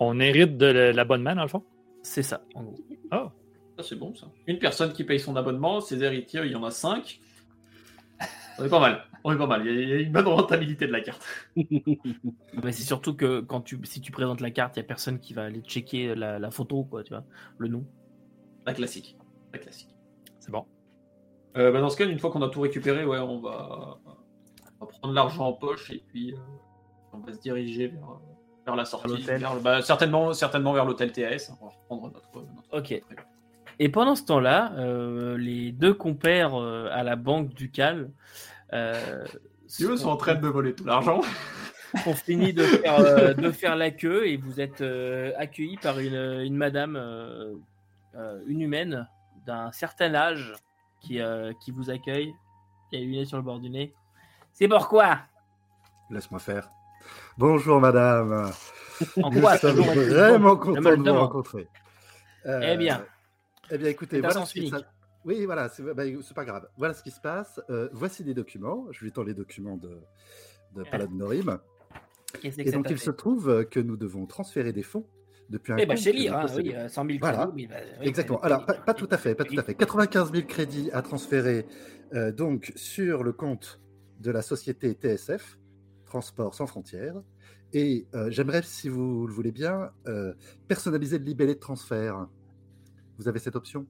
On 0.00 0.18
hérite 0.18 0.58
de 0.58 0.66
l'abonnement, 0.66 1.36
dans 1.36 1.42
le 1.42 1.48
fond? 1.48 1.62
C'est 2.02 2.24
ça, 2.24 2.42
en 2.56 2.64
gros. 2.64 2.76
Oh, 3.12 3.30
ça 3.76 3.84
c'est 3.84 3.94
bon 3.94 4.16
ça. 4.16 4.26
Une 4.48 4.58
personne 4.58 4.92
qui 4.92 5.04
paye 5.04 5.20
son 5.20 5.36
abonnement, 5.36 5.80
ses 5.80 6.02
héritiers, 6.02 6.40
il 6.44 6.50
y 6.50 6.56
en 6.56 6.64
a 6.64 6.72
cinq. 6.72 7.20
On 8.58 8.64
est 8.64 8.68
pas 8.68 8.80
mal. 8.80 9.04
On 9.22 9.32
est 9.32 9.38
pas 9.38 9.46
mal. 9.46 9.64
Il 9.64 9.88
y 9.88 9.92
a 9.92 10.00
une 10.00 10.10
bonne 10.10 10.26
rentabilité 10.26 10.88
de 10.88 10.92
la 10.92 11.00
carte. 11.00 11.24
Mais 11.56 12.72
c'est 12.72 12.82
surtout 12.82 13.14
que 13.14 13.42
quand 13.42 13.60
tu, 13.60 13.78
si 13.84 14.00
tu 14.00 14.10
présentes 14.10 14.40
la 14.40 14.50
carte, 14.50 14.74
il 14.74 14.80
y 14.80 14.82
a 14.82 14.86
personne 14.86 15.20
qui 15.20 15.34
va 15.34 15.44
aller 15.44 15.60
checker 15.60 16.16
la, 16.16 16.50
photo, 16.50 16.82
quoi, 16.82 17.04
tu 17.04 17.12
vois, 17.12 17.22
le 17.58 17.68
nom. 17.68 17.86
La 18.66 18.74
classique. 18.74 19.16
La 19.52 19.60
classique. 19.60 19.94
C'est 20.40 20.50
bon. 20.50 20.66
Euh, 21.58 21.72
bah, 21.72 21.80
dans 21.80 21.90
ce 21.90 21.96
cas, 21.96 22.06
une 22.06 22.18
fois 22.18 22.30
qu'on 22.30 22.42
a 22.42 22.48
tout 22.48 22.60
récupéré, 22.60 23.04
ouais, 23.04 23.18
on 23.18 23.40
va, 23.40 23.98
prendre 24.78 25.12
l'argent 25.12 25.46
en 25.46 25.52
poche 25.52 25.90
et 25.90 26.02
puis 26.08 26.32
euh, 26.32 26.38
on 27.12 27.18
va 27.18 27.32
se 27.32 27.40
diriger 27.40 27.88
vers, 27.88 28.20
vers 28.64 28.76
la 28.76 28.84
sortie. 28.84 29.26
Bah, 29.62 29.82
certainement, 29.82 30.32
certainement 30.32 30.72
vers 30.72 30.84
l'hôtel 30.84 31.12
TAS. 31.12 31.50
On 31.60 31.66
va 31.66 31.72
reprendre 31.72 32.12
notre. 32.12 32.46
ok. 32.72 33.02
Et 33.80 33.88
pendant 33.88 34.16
ce 34.16 34.24
temps-là, 34.24 34.72
euh, 34.76 35.36
les 35.38 35.70
deux 35.72 35.94
compères 35.94 36.54
euh, 36.54 36.88
à 36.92 37.02
la 37.04 37.16
banque 37.16 37.54
ducale. 37.54 38.10
Euh, 38.72 39.24
sont... 39.66 39.96
sont 39.96 40.08
en 40.08 40.16
train 40.16 40.34
de 40.34 40.48
voler 40.48 40.74
tout 40.74 40.84
l'argent. 40.84 41.20
ont 42.06 42.14
fini 42.14 42.52
de 42.52 42.62
faire, 42.62 43.00
euh, 43.00 43.34
de 43.34 43.50
faire 43.50 43.76
la 43.76 43.90
queue 43.90 44.26
et 44.26 44.36
vous 44.36 44.60
êtes 44.60 44.82
accueillis 45.36 45.78
par 45.78 45.98
une, 46.00 46.40
une 46.44 46.56
madame, 46.56 46.96
une 48.46 48.60
humaine 48.60 49.08
d'un 49.46 49.72
certain 49.72 50.14
âge 50.14 50.54
qui, 51.00 51.20
qui 51.60 51.70
vous 51.70 51.90
accueille, 51.90 52.34
qui 52.90 52.96
a 52.96 53.00
une 53.00 53.24
sur 53.24 53.36
le 53.36 53.42
bord 53.42 53.60
du 53.60 53.70
nez. 53.70 53.94
C'est 54.52 54.68
pourquoi 54.68 55.20
Laisse-moi 56.10 56.40
faire. 56.40 56.70
Bonjour 57.36 57.80
madame. 57.80 58.50
En 59.22 59.30
quoi? 59.30 59.52
Nous 59.52 59.58
sommes 59.58 59.80
vraiment 59.80 60.56
content 60.56 60.96
de 60.96 61.10
vous 61.10 61.18
rencontrer. 61.18 61.68
Euh, 62.46 62.60
eh 62.72 62.76
bien. 62.76 63.04
Eh 63.70 63.78
bien, 63.78 63.88
écoutez, 63.88 64.20
voilà 64.20 64.44
ce 64.46 64.52
qui 64.52 64.72
Oui, 65.24 65.44
voilà, 65.44 65.68
bah, 65.94 66.04
c'est 66.22 66.34
pas 66.34 66.44
grave. 66.44 66.68
Voilà 66.76 66.94
ce 66.94 67.02
qui 67.02 67.10
se 67.10 67.20
passe. 67.20 67.60
Euh, 67.70 67.88
voici 67.92 68.24
les 68.24 68.34
documents. 68.34 68.86
Je 68.90 69.04
lui 69.04 69.12
tends 69.12 69.22
les 69.22 69.34
documents 69.34 69.76
de, 69.76 70.00
de 70.74 71.06
Norim. 71.12 71.58
Et 72.42 72.70
donc, 72.70 72.90
il 72.90 72.98
se 72.98 73.10
trouve 73.10 73.66
que 73.66 73.80
nous 73.80 73.96
devons 73.96 74.26
transférer 74.26 74.72
des 74.72 74.82
fonds 74.82 75.06
depuis 75.48 75.72
un 75.72 75.76
eh 75.78 75.86
ben, 75.86 75.96
chez 75.96 76.12
lire, 76.12 76.36
hein, 76.36 76.46
oui, 76.56 76.74
100 76.88 77.06
000 77.06 77.18
voilà. 77.20 77.46
crédits. 77.46 77.66
Bah, 77.66 77.76
Exactement. 78.02 78.40
Alors, 78.40 78.66
pas, 78.66 78.94
tout 78.94 79.08
à 79.10 79.16
fait, 79.16 79.34
pas 79.34 79.44
tout 79.44 79.58
à 79.58 79.62
fait. 79.62 79.74
95 79.74 80.32
000 80.32 80.46
crédits 80.46 80.90
à 80.92 81.02
transférer 81.02 81.66
euh, 82.14 82.32
donc 82.32 82.72
sur 82.76 83.22
le 83.22 83.32
compte 83.32 83.80
de 84.20 84.30
la 84.30 84.42
société 84.42 84.92
TSF, 84.92 85.58
Transport 86.04 86.54
sans 86.54 86.66
frontières, 86.66 87.14
Et 87.72 88.06
j'aimerais, 88.28 88.62
si 88.62 88.88
vous 88.88 89.26
le 89.26 89.32
voulez 89.32 89.52
bien, 89.52 89.90
personnaliser 90.66 91.18
le 91.18 91.24
libellé 91.24 91.54
de 91.54 91.60
transfert. 91.60 92.26
Vous 93.18 93.28
avez 93.28 93.38
cette 93.38 93.56
option? 93.56 93.86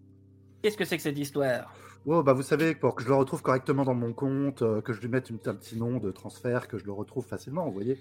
Qu'est-ce 0.63 0.77
que 0.77 0.85
c'est 0.85 0.97
que 0.97 1.03
cette 1.03 1.19
histoire? 1.19 1.73
Oh, 2.05 2.23
bah 2.23 2.33
Vous 2.33 2.43
savez, 2.43 2.75
pour 2.75 2.97
que 2.97 3.05
je 3.05 3.09
le 3.09 3.15
retrouve 3.15 3.43
correctement 3.43 3.85
dans 3.85 3.95
mon 3.95 4.13
compte, 4.13 4.65
que 4.83 4.93
je 4.93 5.01
lui 5.01 5.09
mette 5.09 5.31
un 5.47 5.55
petit 5.55 5.77
nom 5.77 5.99
de 5.99 6.11
transfert, 6.11 6.67
que 6.67 6.77
je 6.77 6.85
le 6.85 6.93
retrouve 6.93 7.25
facilement, 7.25 7.67
vous 7.67 7.73
voyez 7.73 7.99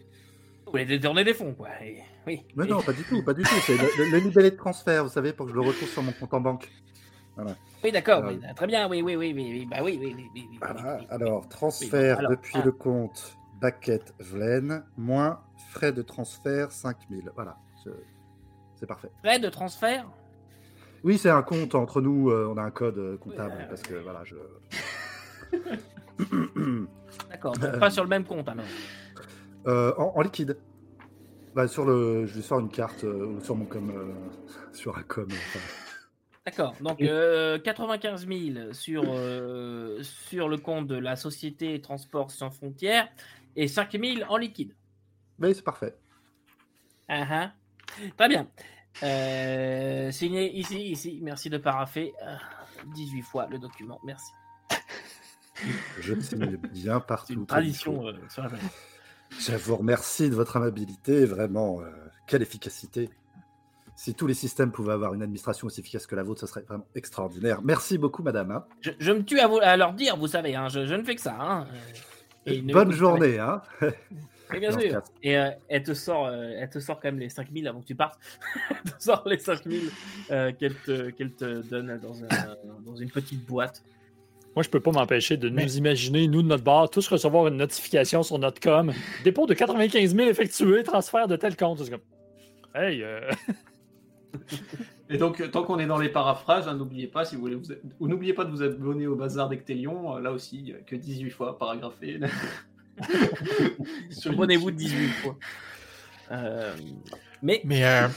Vous 0.68 0.72
voulez 0.72 0.86
détourner 0.86 1.24
des 1.24 1.34
fonds, 1.34 1.54
quoi. 1.54 1.70
Oui. 2.28 2.44
Mais 2.58 2.66
non, 2.66 2.82
pas 2.82 2.92
du 2.92 3.04
tout, 3.04 3.24
pas 3.24 3.34
du 3.34 3.42
tout. 3.42 3.56
C'est 3.66 3.78
le, 3.78 4.18
libellé 4.18 4.52
de 4.52 4.58
transfert, 4.58 5.06
vous 5.06 5.10
savez, 5.10 5.32
pour 5.32 5.46
que 5.46 5.54
je 5.54 5.56
le 5.56 5.62
retrouve 5.62 5.88
sur 5.88 6.04
mon 6.04 6.12
compte 6.12 6.34
en 6.34 6.42
banque. 6.42 6.70
Oui, 7.84 7.92
d'accord, 7.92 8.24
très 8.56 8.68
bien, 8.68 8.90
oui, 8.90 9.02
oui, 9.02 9.16
oui, 9.16 9.34
oui, 9.34 9.68
bah 9.70 9.78
oui, 9.82 9.98
oui, 10.02 10.14
oui, 10.34 10.60
Alors, 11.10 11.48
transfert 11.48 12.20
depuis 12.30 12.62
le 12.66 12.74
compte 12.74 13.38
Baquette 13.62 14.14
Vlen, 14.20 14.84
moins 14.98 15.40
frais 15.70 15.94
de 15.94 16.02
transfert 16.02 16.72
5000. 16.72 17.32
Voilà, 17.36 17.56
c'est 18.76 18.88
parfait. 18.88 19.10
Frais 19.24 19.40
de 19.40 19.50
transfert? 19.50 20.06
Oui, 21.04 21.18
c'est 21.18 21.30
un 21.30 21.44
compte 21.44 21.76
entre 21.76 22.02
nous, 22.02 22.30
euh, 22.30 22.52
on 22.54 22.58
a 22.58 22.64
un 22.64 22.72
code 22.72 22.98
euh, 22.98 23.18
comptable, 23.18 23.68
parce 23.70 23.84
que 23.84 23.94
voilà, 23.94 24.24
je... 24.26 24.36
D'accord, 27.30 27.54
pas 27.80 27.90
sur 27.90 28.04
le 28.04 28.10
même 28.10 28.26
compte 28.26 28.50
alors 28.50 28.66
euh, 29.66 29.94
en, 29.98 30.22
liquide. 30.22 30.58
Bah, 31.56 31.68
sur 31.68 31.86
le, 31.86 32.26
je 32.26 32.36
lui 32.36 32.44
sors 32.44 32.60
une 32.60 32.70
carte 32.70 33.06
sur 33.42 33.56
mon 33.56 33.66
com, 33.66 34.16
sur 34.74 34.98
un 34.98 35.04
com. 35.04 35.28
D'accord. 36.46 36.76
Donc 36.80 37.00
95 37.00 38.28
000 38.28 38.74
sur, 38.74 39.04
sur 40.04 40.48
le 40.48 40.58
compte 40.58 40.88
de 40.88 40.96
la 40.96 41.16
société 41.16 41.82
Transport 41.82 42.32
sans 42.32 42.52
frontières 42.52 43.10
et 43.56 43.68
5 43.68 43.92
000 44.00 44.30
en 44.30 44.38
liquide. 44.38 44.74
Oui, 45.40 45.54
c'est 45.54 45.64
parfait. 45.64 45.96
Uh 47.10 47.24
-huh. 47.24 47.52
Très 48.18 48.30
bien. 48.30 48.48
Euh, 49.04 50.12
signé 50.12 50.58
ici, 50.58 50.92
ici. 50.92 51.20
Merci 51.22 51.50
de 51.50 51.58
paraffer 51.58 52.14
18 52.94 53.22
fois 53.22 53.48
le 53.48 53.60
document. 53.60 54.00
Merci. 54.04 54.32
Je 56.00 56.20
signe 56.20 56.58
bien 56.72 57.00
partout. 57.00 57.34
Une 57.34 57.46
tradition 57.46 58.04
sur 58.30 58.44
la 58.44 58.50
Je 59.32 59.56
vous 59.56 59.76
remercie 59.76 60.30
de 60.30 60.36
votre 60.36 60.58
amabilité. 60.58 61.26
Vraiment, 61.26 61.82
quelle 62.28 62.42
efficacité. 62.42 63.10
Si 63.98 64.14
tous 64.14 64.28
les 64.28 64.36
systèmes 64.36 64.72
pouvaient 64.72 64.94
avoir 64.94 65.16
une 65.16 65.24
administration 65.24 65.66
aussi 65.66 65.80
efficace 65.80 66.06
que 66.06 66.16
la 66.16 66.22
vôtre, 66.22 66.42
ce 66.42 66.46
serait 66.46 66.62
vraiment 66.62 66.86
extraordinaire. 66.94 67.62
Merci 67.64 67.98
beaucoup, 67.98 68.22
madame. 68.22 68.52
Hein. 68.52 68.64
Je, 69.00 69.12
me 69.12 69.24
tue 69.24 69.40
à, 69.40 69.48
vous, 69.48 69.58
à, 69.60 69.76
leur 69.76 69.94
dire, 69.94 70.16
vous 70.18 70.28
savez, 70.28 70.56
hein, 70.56 70.68
je, 70.70 70.80
ne 70.82 71.04
fais 71.04 71.16
que 71.16 71.22
ça. 71.22 71.36
Hein. 71.40 71.68
Et 72.46 72.62
bonne 72.62 72.92
journée. 72.92 73.40
Hein. 73.40 73.64
bien 74.52 74.72
sûr. 74.72 75.02
Et 75.24 75.36
euh, 75.36 75.50
elle, 75.68 75.82
te 75.82 75.96
sort, 75.96 76.28
euh, 76.28 76.52
elle 76.58 76.70
te 76.70 76.80
sort 76.80 77.00
quand 77.00 77.08
même 77.08 77.20
les 77.20 77.30
5000 77.30 77.68
avant 77.68 77.82
que 77.82 77.88
tu 77.88 77.96
partes. 77.96 78.20
elle 78.70 78.92
te 78.92 79.04
sort 79.04 79.24
les 79.26 79.40
5000 79.40 79.90
euh, 80.30 80.52
qu'elle 80.52 80.76
te, 80.76 81.68
donne 81.68 82.00
dans, 82.00 82.14
dans, 82.86 82.96
une 82.96 83.10
petite 83.10 83.46
boîte. 83.48 83.84
Moi, 84.58 84.64
je 84.64 84.70
peux 84.70 84.80
pas 84.80 84.90
m'empêcher 84.90 85.38
de 85.38 85.50
nous 85.50 85.78
imaginer, 85.78 86.28
nous, 86.28 86.42
de 86.42 86.48
notre 86.48 86.64
bar, 86.64 86.90
tous 86.90 87.08
recevoir 87.10 87.46
une 87.46 87.58
notification 87.58 88.24
sur 88.24 88.40
notre 88.40 88.60
com. 88.60 88.92
Dépôt 89.24 89.46
de 89.46 89.54
95 89.54 90.16
000 90.16 90.28
effectué, 90.28 90.82
transfert 90.82 91.28
de 91.28 91.36
tel 91.36 91.56
compte. 91.56 91.84
C'est 91.84 91.92
comme, 91.92 92.02
hey, 92.74 93.06
Et 95.12 95.20
donc, 95.20 95.52
tant 95.52 95.62
qu'on 95.62 95.78
est 95.78 95.86
dans 95.86 96.00
les 96.00 96.10
paraphrases, 96.10 96.68
hein, 96.68 96.74
n'oubliez 96.74 97.06
pas, 97.06 97.24
si 97.24 97.36
vous 97.36 97.42
voulez, 97.42 97.60
vous... 98.00 98.08
n'oubliez 98.08 98.34
pas 98.34 98.46
de 98.46 98.50
vous 98.50 98.64
abonner 98.64 99.06
au 99.06 99.16
bazar 99.16 99.48
d'Ectélion, 99.48 100.16
euh, 100.16 100.22
là 100.22 100.32
aussi, 100.32 100.74
que 100.88 100.96
18 100.96 101.30
fois 101.30 101.60
paragraphé. 101.60 102.20
Abonnez-vous 104.26 104.72
18 104.72 105.08
fois. 105.10 105.36
Euh, 106.32 106.76
mais, 107.44 107.62
mais 107.64 107.86
euh, 107.86 108.08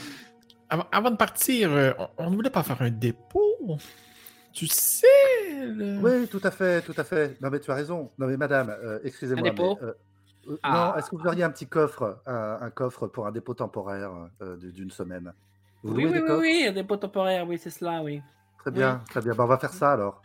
avant, 0.91 1.11
de 1.11 1.17
partir, 1.17 1.69
on 2.17 2.31
ne 2.31 2.35
voulait 2.35 2.49
pas 2.49 2.63
faire 2.63 2.81
un 2.81 2.89
dépôt. 2.89 3.77
Tu 4.53 4.65
sais. 4.65 5.05
Oui, 6.01 6.27
tout 6.27 6.41
à 6.43 6.51
fait, 6.51 6.81
tout 6.81 6.95
à 6.97 7.03
fait. 7.03 7.39
Non, 7.41 7.49
mais 7.49 7.59
tu 7.59 7.71
as 7.71 7.75
raison. 7.75 8.11
Non, 8.17 8.27
mais 8.27 8.37
madame, 8.37 8.75
excusez-moi. 9.03 9.47
Un 9.47 9.51
dépôt 9.51 9.79
ah. 10.63 10.73
Non, 10.73 10.95
est-ce 10.97 11.11
que 11.11 11.15
vous 11.15 11.27
auriez 11.27 11.43
un 11.43 11.51
petit 11.51 11.67
coffre, 11.67 12.21
un 12.25 12.69
coffre 12.71 13.07
pour 13.07 13.27
un 13.27 13.31
dépôt 13.31 13.53
temporaire 13.53 14.11
d'une 14.59 14.91
semaine? 14.91 15.33
Oui, 15.83 16.05
oui, 16.05 16.19
oui, 16.19 16.31
oui, 16.39 16.65
un 16.67 16.71
dépôt 16.71 16.97
temporaire, 16.97 17.47
oui, 17.47 17.57
c'est 17.57 17.69
cela, 17.69 18.03
oui. 18.03 18.21
Très 18.59 18.71
bien, 18.71 19.01
très 19.09 19.21
bien. 19.21 19.33
Bah, 19.33 19.43
on 19.43 19.47
va 19.47 19.57
faire 19.57 19.73
ça 19.73 19.93
alors. 19.93 20.21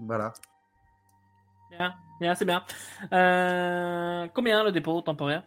Voilà. 0.00 0.32
Bien, 1.70 1.94
bien, 2.20 2.34
c'est 2.34 2.44
bien. 2.44 2.64
Euh, 3.12 4.26
combien 4.34 4.64
le 4.64 4.72
dépôt 4.72 5.00
temporaire? 5.02 5.44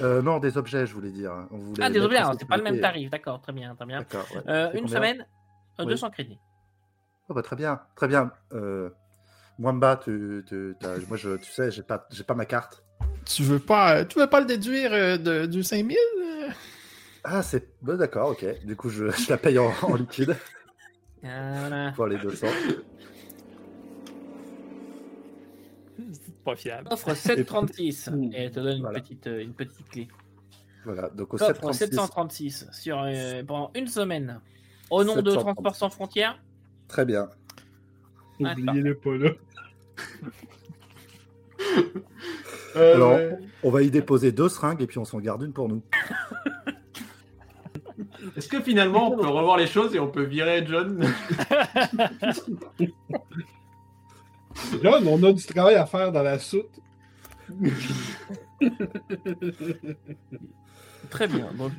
Euh, 0.00 0.20
Non, 0.20 0.38
des 0.38 0.58
objets, 0.58 0.86
je 0.86 0.94
voulais 0.94 1.10
dire. 1.10 1.32
ah, 1.80 1.90
des 1.90 2.00
objets, 2.00 2.20
c'est 2.38 2.48
pas 2.48 2.58
le 2.58 2.62
même 2.62 2.80
tarif, 2.80 3.10
d'accord, 3.10 3.40
très 3.40 3.52
bien, 3.52 3.74
très 3.74 3.86
bien. 3.86 4.04
Euh, 4.48 4.72
une 4.74 4.88
semaine, 4.88 5.26
200 5.78 6.10
crédits. 6.10 6.38
Oh, 7.28 7.34
bah, 7.34 7.42
très 7.42 7.56
bien, 7.56 7.80
très 7.94 8.08
bien. 8.08 8.30
Mwamba, 9.58 9.96
tu, 9.96 10.44
tu, 10.46 10.74
moi, 11.08 11.16
je, 11.16 11.36
tu 11.36 11.50
sais, 11.50 11.70
j'ai 11.70 11.82
pas, 11.82 12.06
j'ai 12.10 12.24
pas 12.24 12.34
ma 12.34 12.46
carte. 12.46 12.84
Tu 13.24 13.42
veux 13.42 13.58
pas, 13.58 14.04
tu 14.04 14.18
veux 14.18 14.28
pas 14.28 14.40
le 14.40 14.46
déduire 14.46 14.90
de, 15.18 15.46
du 15.46 15.62
5000 15.62 15.96
ah, 17.28 17.42
c'est. 17.42 17.68
Bon, 17.82 17.96
d'accord, 17.98 18.30
ok. 18.30 18.64
Du 18.64 18.76
coup, 18.76 18.88
je, 18.88 19.10
je 19.10 19.30
la 19.30 19.36
paye 19.36 19.58
en, 19.58 19.72
liquide. 19.96 20.36
Voilà. 21.22 21.92
Pour 21.96 22.06
les 22.06 22.18
200. 22.18 22.46
C'est 26.12 26.44
pas 26.44 26.54
fiable. 26.54 26.88
Offre 26.92 27.16
736 27.16 28.10
et 28.32 28.42
elle 28.44 28.50
te 28.52 28.60
donne 28.60 28.78
une, 28.78 28.92
petite, 28.92 29.26
euh, 29.26 29.42
une 29.42 29.54
petite 29.54 29.88
clé. 29.88 30.08
Voilà, 30.84 31.08
donc 31.08 31.34
au 31.34 31.42
Offre 31.42 31.72
736 31.72 32.68
sur, 32.70 33.02
euh, 33.02 33.42
pendant 33.42 33.72
une 33.74 33.88
semaine. 33.88 34.40
Au 34.90 35.02
nom 35.02 35.20
de 35.20 35.32
Transport 35.32 35.74
sans 35.74 35.90
frontières. 35.90 36.40
Très 36.88 37.04
bien. 37.04 37.28
N'oubliez-le 38.38 38.94
pas 38.96 39.16
là. 39.16 39.30
Alors, 42.74 43.18
on 43.62 43.70
va 43.70 43.82
y 43.82 43.90
déposer 43.90 44.32
deux 44.32 44.48
seringues 44.48 44.82
et 44.82 44.86
puis 44.86 44.98
on 44.98 45.04
s'en 45.04 45.18
garde 45.20 45.42
une 45.42 45.52
pour 45.52 45.68
nous. 45.68 45.82
Est-ce 48.36 48.48
que 48.48 48.60
finalement 48.60 49.12
on 49.12 49.16
peut 49.16 49.26
revoir 49.26 49.56
les 49.56 49.66
choses 49.66 49.94
et 49.94 49.98
on 49.98 50.08
peut 50.08 50.24
virer 50.24 50.66
John? 50.66 51.02
John, 54.82 55.06
on 55.06 55.22
a 55.22 55.32
du 55.32 55.44
travail 55.44 55.76
à 55.76 55.86
faire 55.86 56.12
dans 56.12 56.22
la 56.22 56.38
soute. 56.38 56.80
Très 61.10 61.28
bien. 61.28 61.52
Donc, 61.54 61.72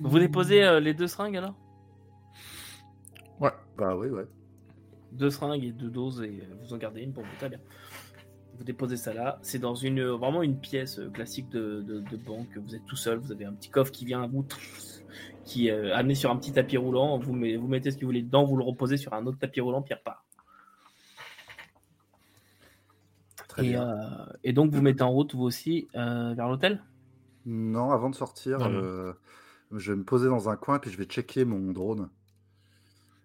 vous 0.00 0.18
déposez 0.18 0.62
euh, 0.62 0.80
les 0.80 0.94
deux 0.94 1.06
seringues 1.06 1.36
alors? 1.36 1.54
Bah 3.78 3.96
oui, 3.96 4.08
ouais. 4.08 4.26
Deux 5.12 5.30
seringues 5.30 5.64
et 5.64 5.72
deux 5.72 5.88
doses 5.88 6.20
et 6.20 6.42
euh, 6.42 6.54
vous 6.60 6.74
en 6.74 6.76
gardez 6.76 7.00
une 7.00 7.12
pour 7.12 7.22
vous. 7.22 7.36
Très 7.38 7.48
bien. 7.48 7.60
Vous 8.58 8.64
déposez 8.64 8.96
ça 8.96 9.14
là. 9.14 9.38
C'est 9.40 9.58
dans 9.58 9.74
une 9.74 10.02
vraiment 10.02 10.42
une 10.42 10.58
pièce 10.58 10.98
euh, 10.98 11.08
classique 11.08 11.48
de, 11.48 11.80
de, 11.80 12.16
banque. 12.16 12.58
Vous 12.58 12.74
êtes 12.74 12.84
tout 12.84 12.96
seul. 12.96 13.18
Vous 13.18 13.32
avez 13.32 13.46
un 13.46 13.52
petit 13.52 13.70
coffre 13.70 13.92
qui 13.92 14.04
vient 14.04 14.22
à 14.22 14.26
bout 14.26 14.46
qui 15.44 15.68
est 15.68 15.92
amené 15.92 16.14
sur 16.14 16.30
un 16.30 16.36
petit 16.36 16.52
tapis 16.52 16.76
roulant. 16.76 17.18
Vous, 17.18 17.32
vous 17.32 17.68
mettez 17.68 17.90
ce 17.90 17.96
que 17.96 18.02
vous 18.02 18.08
voulez 18.08 18.22
dedans, 18.22 18.44
vous 18.44 18.58
le 18.58 18.64
reposez 18.64 18.98
sur 18.98 19.14
un 19.14 19.24
autre 19.26 19.38
tapis 19.38 19.62
roulant, 19.62 19.80
puis 19.80 19.94
repart. 19.94 20.22
Et, 23.62 23.76
euh, 23.76 23.84
et, 24.44 24.52
donc 24.52 24.72
vous 24.72 24.82
mettez 24.82 25.02
en 25.02 25.10
route 25.10 25.34
vous 25.34 25.42
aussi 25.42 25.88
euh, 25.96 26.34
vers 26.34 26.48
l'hôtel? 26.48 26.82
Non, 27.46 27.90
avant 27.90 28.10
de 28.10 28.14
sortir, 28.14 28.60
euh, 28.62 29.12
je 29.72 29.92
vais 29.92 29.98
me 29.98 30.04
poser 30.04 30.28
dans 30.28 30.48
un 30.48 30.56
coin 30.56 30.78
puis 30.78 30.90
je 30.90 30.98
vais 30.98 31.04
checker 31.04 31.44
mon 31.44 31.72
drone. 31.72 32.08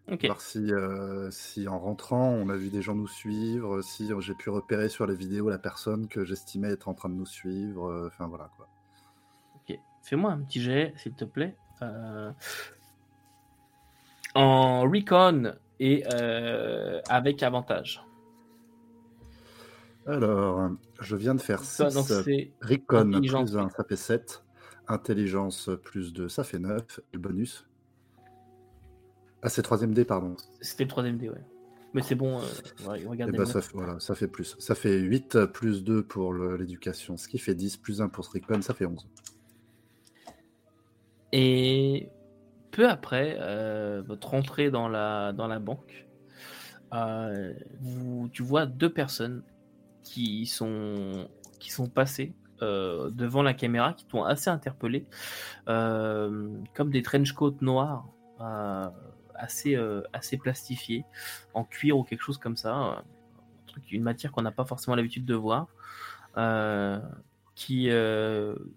Voir 0.08 0.42
si, 0.42 0.72
si 1.32 1.68
en 1.68 1.80
rentrant 1.80 2.30
on 2.30 2.50
a 2.50 2.58
vu 2.58 2.70
des 2.70 2.82
gens 2.82 2.94
nous 2.94 3.08
suivre, 3.08 3.82
si 3.82 4.12
j'ai 4.20 4.34
pu 4.34 4.50
repérer 4.50 4.90
sur 4.90 5.08
les 5.08 5.16
vidéos 5.16 5.50
la 5.50 5.58
personne 5.58 6.08
que 6.08 6.26
j'estimais 6.26 6.70
être 6.72 6.90
en 6.90 6.94
train 6.94 7.10
de 7.10 7.16
nous 7.16 7.26
suivre. 7.26 8.08
Enfin 8.08 8.28
voilà 8.28 8.50
quoi. 8.58 8.68
Ok, 9.56 9.80
fais-moi 10.02 10.32
un 10.32 10.42
petit 10.42 10.62
jet 10.62 10.94
s'il 10.98 11.14
te 11.14 11.26
plaît. 11.26 11.56
Euh, 11.82 12.32
en 14.36 14.82
recon 14.82 15.54
et 15.80 16.04
euh, 16.14 17.02
avec 17.08 17.44
avantage. 17.44 18.04
Alors, 20.06 20.72
je 21.00 21.16
viens 21.16 21.36
de 21.36 21.42
faire 21.42 21.64
6. 21.64 21.82
Recon 22.62 23.12
plus 23.12 23.56
1, 23.56 23.70
ça 23.70 23.84
fait 23.84 23.96
7. 23.96 24.44
Intelligence 24.88 25.70
plus 25.84 26.12
2, 26.14 26.28
ça 26.28 26.44
fait 26.44 26.60
9. 26.60 27.00
Et 27.00 27.02
le 27.14 27.20
bonus 27.20 27.66
Ah, 29.44 29.50
c'est 29.50 29.62
3 29.62 29.86
dé, 29.88 30.06
pardon. 30.06 30.38
C'était 30.62 30.86
le 30.86 30.90
3 30.90 31.04
dé, 31.04 31.30
ouais. 31.30 31.36
Mais 31.94 32.02
c'est 32.02 32.16
bon, 32.16 32.40
euh, 32.40 32.98
regardez. 33.06 33.34
Eh 33.36 33.38
ben, 33.38 33.46
ça, 33.46 33.60
voilà, 33.74 34.00
ça 34.00 34.16
fait 34.16 34.28
plus. 34.28 34.56
Ça 34.58 34.74
fait 34.74 34.98
8 34.98 35.46
plus 35.46 35.84
2 35.84 36.02
pour 36.02 36.34
l'éducation, 36.34 37.18
ce 37.18 37.28
qui 37.28 37.38
fait 37.38 37.54
10, 37.54 37.78
plus 37.78 38.02
1 38.02 38.08
pour 38.08 38.26
Recon, 38.28 38.62
ça 38.62 38.74
fait 38.74 38.86
11. 38.86 39.08
Et 41.34 42.10
peu 42.72 42.90
après 42.90 43.38
euh, 43.40 44.02
votre 44.06 44.34
entrée 44.34 44.72
dans 44.72 44.88
la, 44.88 45.34
dans 45.34 45.48
la 45.48 45.60
banque, 45.60 46.08
euh, 46.94 47.54
vous, 47.82 48.30
tu 48.32 48.42
vois 48.44 48.66
deux 48.66 48.92
personnes 48.92 49.44
qui 50.04 50.46
sont, 50.48 51.28
qui 51.60 51.70
sont 51.70 51.88
passées 51.88 52.34
devant 52.62 53.44
la 53.44 53.54
caméra 53.54 53.92
qui 53.92 54.06
t'ont 54.06 54.24
assez 54.24 54.50
interpellé, 54.50 55.06
comme 55.66 56.90
des 56.92 57.02
trench 57.02 57.34
coats 57.34 57.58
noirs 57.60 58.08
assez, 59.44 59.78
assez 60.14 60.38
plastifiés, 60.38 61.06
en 61.54 61.64
cuir 61.64 61.98
ou 61.98 62.04
quelque 62.04 62.22
chose 62.22 62.38
comme 62.38 62.58
ça, 62.58 63.04
une 63.92 64.04
matière 64.04 64.32
qu'on 64.32 64.42
n'a 64.42 64.52
pas 64.52 64.66
forcément 64.66 64.96
l'habitude 64.96 65.26
de 65.26 65.36
voir, 65.36 65.68
qui 67.56 67.90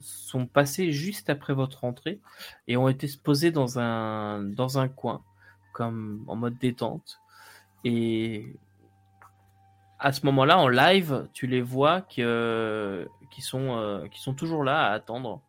sont 0.00 0.46
passés 0.46 0.92
juste 0.92 1.30
après 1.30 1.54
votre 1.54 1.84
entrée 1.84 2.20
et 2.68 2.76
ont 2.76 2.88
été 2.88 3.08
posés 3.22 3.50
dans 3.50 3.78
un, 3.78 4.42
dans 4.42 4.78
un 4.78 4.88
coin, 4.88 5.22
comme 5.72 6.24
en 6.26 6.36
mode 6.36 6.58
détente. 6.58 7.20
Et 7.84 8.52
à 9.98 10.12
ce 10.12 10.26
moment-là, 10.26 10.58
en 10.58 10.68
live, 10.68 11.28
tu 11.32 11.46
les 11.46 11.62
vois 11.62 12.02
qui, 12.02 12.22
qui, 13.30 13.42
sont, 13.42 13.76
euh, 13.76 14.06
qui 14.08 14.20
sont 14.20 14.34
toujours 14.34 14.64
là 14.64 14.86
à 14.86 14.92
attendre 14.92 15.40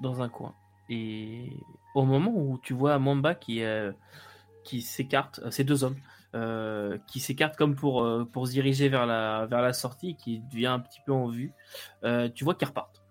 dans 0.00 0.22
un 0.22 0.28
coin. 0.28 0.54
Et 0.88 1.52
au 1.94 2.04
moment 2.04 2.32
où 2.34 2.58
tu 2.62 2.74
vois 2.74 2.98
Mamba 2.98 3.34
qui, 3.34 3.62
euh, 3.62 3.92
qui 4.64 4.82
s'écarte, 4.82 5.40
euh, 5.44 5.50
ces 5.50 5.64
deux 5.64 5.84
hommes, 5.84 5.96
qui 7.06 7.20
s'écartent 7.20 7.56
comme 7.56 7.74
pour, 7.74 8.06
pour 8.32 8.46
se 8.46 8.52
diriger 8.52 8.88
vers 8.88 9.06
la, 9.06 9.46
vers 9.46 9.62
la 9.62 9.72
sortie, 9.72 10.14
qui 10.14 10.40
devient 10.52 10.66
un 10.66 10.78
petit 10.78 11.00
peu 11.04 11.12
en 11.12 11.28
vue, 11.28 11.52
tu 12.34 12.44
vois 12.44 12.54
qu'ils 12.54 12.68
repartent. 12.68 13.02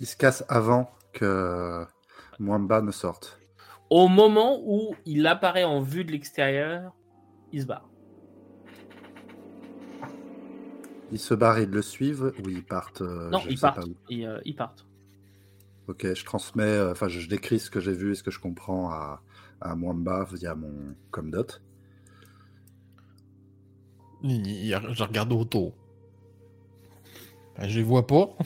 Ils 0.00 0.06
se 0.06 0.16
cassent 0.16 0.44
avant 0.48 0.90
que 1.12 1.86
Mwamba 2.40 2.80
ne 2.80 2.90
sorte. 2.90 3.38
Au 3.88 4.08
moment 4.08 4.58
où 4.64 4.96
il 5.04 5.26
apparaît 5.26 5.64
en 5.64 5.80
vue 5.80 6.04
de 6.04 6.10
l'extérieur, 6.10 6.92
il 7.52 7.60
se 7.60 7.66
barre. 7.66 7.88
Ils 11.12 11.20
se 11.20 11.34
barrent, 11.34 11.60
ils 11.60 11.70
le 11.70 11.82
suivent 11.82 12.32
ou 12.44 12.48
ils 12.48 12.64
partent 12.64 13.02
euh, 13.02 13.30
Non, 13.30 13.40
ils 13.48 13.58
partent. 13.58 13.86
Euh, 14.10 14.40
ils, 14.44 14.56
partent. 14.56 14.85
Ok, 15.88 16.14
je 16.14 16.24
transmets, 16.24 16.64
euh, 16.64 16.92
enfin, 16.92 17.08
je, 17.08 17.26
décris 17.28 17.60
ce 17.60 17.70
que 17.70 17.80
j'ai 17.80 17.92
vu 17.92 18.12
et 18.12 18.14
ce 18.14 18.22
que 18.22 18.30
je 18.30 18.40
comprends 18.40 18.90
à, 18.90 19.22
à 19.60 19.74
Mwamba 19.76 20.26
via 20.32 20.54
mon 20.54 20.94
Comdot. 21.10 21.46
Je 24.22 25.02
regarde 25.02 25.32
autour. 25.32 25.74
Ben, 27.56 27.68
je 27.68 27.78
les 27.78 27.84
vois 27.84 28.06
pas. 28.06 28.36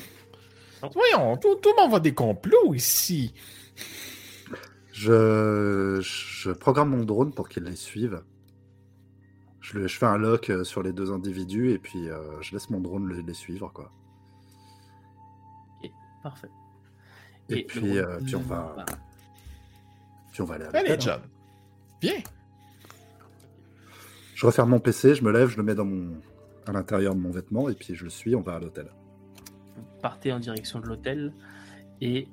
Voyons, 0.92 1.36
tout, 1.36 1.56
tout 1.56 1.70
le 1.70 1.82
monde 1.82 1.90
voit 1.90 2.00
des 2.00 2.14
complots 2.14 2.74
ici. 2.74 3.34
Je, 4.92 6.00
je 6.02 6.50
programme 6.50 6.90
mon 6.90 7.04
drone 7.04 7.32
pour 7.32 7.48
qu'il 7.48 7.64
les 7.64 7.76
suive 7.76 8.22
je, 9.78 9.88
fais 9.88 10.06
un 10.06 10.18
lock 10.18 10.50
euh, 10.50 10.64
sur 10.64 10.82
les 10.82 10.92
deux 10.92 11.12
individus 11.12 11.70
et 11.70 11.78
puis 11.78 12.08
euh, 12.08 12.40
je 12.40 12.52
laisse 12.52 12.70
mon 12.70 12.80
drone 12.80 13.12
les, 13.12 13.34
suivre. 13.34 13.70
Quoi. 13.72 13.92
Ok, 15.82 15.90
parfait. 16.22 16.50
Et, 17.50 17.64
puis, 17.64 17.98
euh, 17.98 18.18
puis, 18.24 18.36
on 18.36 18.40
va. 18.40 18.76
Puis 20.32 20.42
on 20.42 20.44
va 20.44 20.54
aller 20.54 20.64
à 20.64 20.70
Allez, 20.76 20.96
John. 20.98 21.20
Viens. 22.00 22.20
Je 24.34 24.46
referme 24.46 24.70
mon 24.70 24.80
PC, 24.80 25.14
je 25.14 25.22
me 25.22 25.32
lève, 25.32 25.48
je 25.48 25.56
le 25.58 25.62
mets 25.62 25.74
dans 25.74 25.84
mon... 25.84 26.20
à 26.66 26.72
l'intérieur 26.72 27.14
de 27.14 27.20
mon 27.20 27.30
vêtement 27.30 27.68
et 27.68 27.74
puis 27.74 27.94
je 27.94 28.04
le 28.04 28.10
suis, 28.10 28.34
on 28.34 28.40
va 28.40 28.54
à 28.54 28.58
l'hôtel. 28.60 28.86
Partez 30.00 30.32
en 30.32 30.38
direction 30.38 30.80
de 30.80 30.86
l'hôtel 30.86 31.34
et 32.00 32.26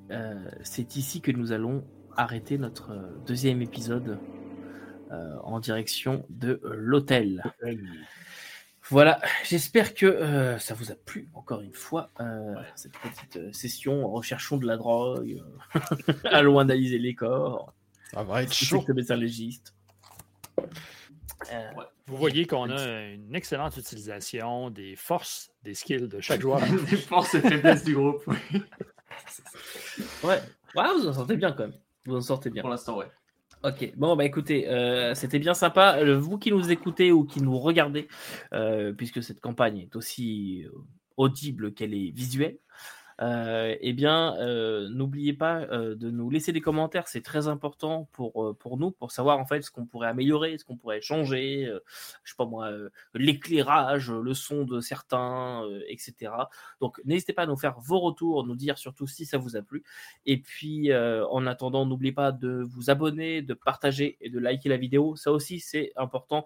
c'est 0.63 0.95
ici 0.95 1.19
que 1.19 1.31
nous 1.31 1.51
allons 1.51 1.83
arrêter 2.15 2.57
notre 2.57 2.93
deuxième 3.25 3.61
épisode 3.61 4.17
euh, 5.11 5.37
en 5.43 5.61
direction 5.61 6.25
de 6.29 6.59
euh, 6.65 6.73
l'hôtel. 6.75 7.41
Voilà, 8.89 9.19
j'espère 9.43 9.93
que 9.93 10.05
euh, 10.05 10.57
ça 10.59 10.73
vous 10.73 10.91
a 10.91 10.95
plu 10.95 11.29
encore 11.33 11.61
une 11.61 11.73
fois, 11.73 12.09
cette 12.75 12.93
petite 12.93 13.53
session. 13.53 14.09
Recherchons 14.09 14.57
de 14.57 14.65
la 14.65 14.77
drogue, 14.77 15.43
allons 16.25 16.59
analyser 16.59 16.97
les 16.97 17.13
corps. 17.13 17.73
Ça 18.13 18.23
va 18.23 18.43
être 18.43 18.53
chaud. 18.53 18.85
légiste? 19.15 19.73
Vous 22.07 22.15
voyez 22.15 22.45
qu'on 22.45 22.69
a 22.69 23.01
une 23.01 23.35
excellente 23.35 23.75
utilisation 23.75 24.69
des 24.69 24.95
forces, 24.95 25.51
des 25.63 25.73
skills 25.73 26.07
de 26.07 26.21
chaque 26.21 26.41
joueur. 26.41 26.61
des 26.89 26.95
forces 26.95 27.35
et 27.35 27.41
faiblesses 27.41 27.83
du 27.83 27.95
groupe. 27.95 28.25
ouais. 30.23 30.41
ouais, 30.75 30.93
vous 30.95 31.07
en 31.07 31.13
sortez 31.13 31.35
bien 31.35 31.51
quand 31.51 31.63
même. 31.63 31.77
Vous 32.05 32.15
en 32.15 32.21
sortez 32.21 32.49
bien. 32.49 32.61
Pour 32.61 32.69
l'instant, 32.69 32.97
ouais. 32.97 33.07
Ok, 33.67 33.91
bon 33.97 34.15
bah 34.15 34.23
écoutez, 34.23 34.69
euh, 34.69 35.13
c'était 35.13 35.39
bien 35.39 35.53
sympa. 35.53 35.97
Euh, 35.97 36.17
vous 36.17 36.37
qui 36.37 36.51
nous 36.51 36.71
écoutez 36.71 37.11
ou 37.11 37.25
qui 37.25 37.41
nous 37.41 37.59
regardez, 37.59 38.07
euh, 38.53 38.93
puisque 38.93 39.21
cette 39.21 39.41
campagne 39.41 39.79
est 39.79 39.95
aussi 39.97 40.65
audible 41.17 41.73
qu'elle 41.73 41.93
est 41.93 42.11
visuelle, 42.11 42.59
eh 43.19 43.93
bien, 43.93 44.35
euh, 44.37 44.89
n'oubliez 44.89 45.33
pas 45.33 45.61
euh, 45.61 45.95
de 45.95 46.11
nous 46.11 46.29
laisser 46.29 46.51
des 46.51 46.61
commentaires, 46.61 47.07
c'est 47.07 47.21
très 47.21 47.47
important 47.47 48.07
pour, 48.11 48.55
pour 48.57 48.77
nous, 48.77 48.91
pour 48.91 49.11
savoir 49.11 49.39
en 49.39 49.45
fait 49.45 49.61
ce 49.61 49.71
qu'on 49.71 49.85
pourrait 49.85 50.07
améliorer, 50.07 50.57
ce 50.57 50.65
qu'on 50.65 50.77
pourrait 50.77 51.01
changer, 51.01 51.65
je 52.23 52.31
sais 52.31 52.35
pas 52.37 52.45
moi, 52.45 52.71
l'éclairage, 53.13 54.11
le 54.11 54.33
son 54.33 54.65
de 54.65 54.79
certains, 54.79 55.63
etc. 55.87 56.31
Donc, 56.81 57.01
n'hésitez 57.05 57.33
pas 57.33 57.43
à 57.43 57.45
nous 57.47 57.57
faire 57.57 57.79
vos 57.79 57.99
retours, 57.99 58.45
nous 58.45 58.55
dire 58.55 58.77
surtout 58.77 59.07
si 59.07 59.25
ça 59.25 59.37
vous 59.37 59.55
a 59.55 59.61
plu. 59.61 59.83
Et 60.25 60.37
puis, 60.37 60.93
en 60.93 61.47
attendant, 61.47 61.85
n'oubliez 61.85 62.11
pas 62.13 62.31
de 62.31 62.63
vous 62.69 62.89
abonner, 62.89 63.41
de 63.41 63.53
partager 63.53 64.17
et 64.21 64.29
de 64.29 64.39
liker 64.39 64.69
la 64.69 64.77
vidéo. 64.77 65.15
Ça 65.15 65.31
aussi, 65.31 65.59
c'est 65.59 65.91
important 65.95 66.45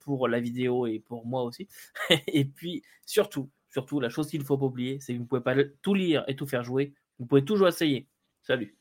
pour 0.00 0.28
la 0.28 0.40
vidéo 0.40 0.86
et 0.86 0.98
pour 0.98 1.26
moi 1.26 1.42
aussi. 1.42 1.68
et 2.26 2.44
puis, 2.44 2.82
surtout, 3.04 3.50
Surtout, 3.78 4.00
la 4.00 4.08
chose 4.08 4.28
qu'il 4.28 4.40
ne 4.40 4.44
faut 4.44 4.58
pas 4.58 4.64
oublier, 4.64 4.98
c'est 4.98 5.12
que 5.12 5.18
vous 5.18 5.22
ne 5.22 5.28
pouvez 5.28 5.40
pas 5.40 5.54
tout 5.82 5.94
lire 5.94 6.24
et 6.26 6.34
tout 6.34 6.48
faire 6.48 6.64
jouer. 6.64 6.94
Vous 7.20 7.26
pouvez 7.26 7.44
toujours 7.44 7.68
essayer. 7.68 8.08
Salut. 8.42 8.76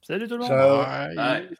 Salut 0.00 0.26
tout 0.26 0.38
le 0.38 0.40
monde. 0.40 1.14
Bye. 1.14 1.50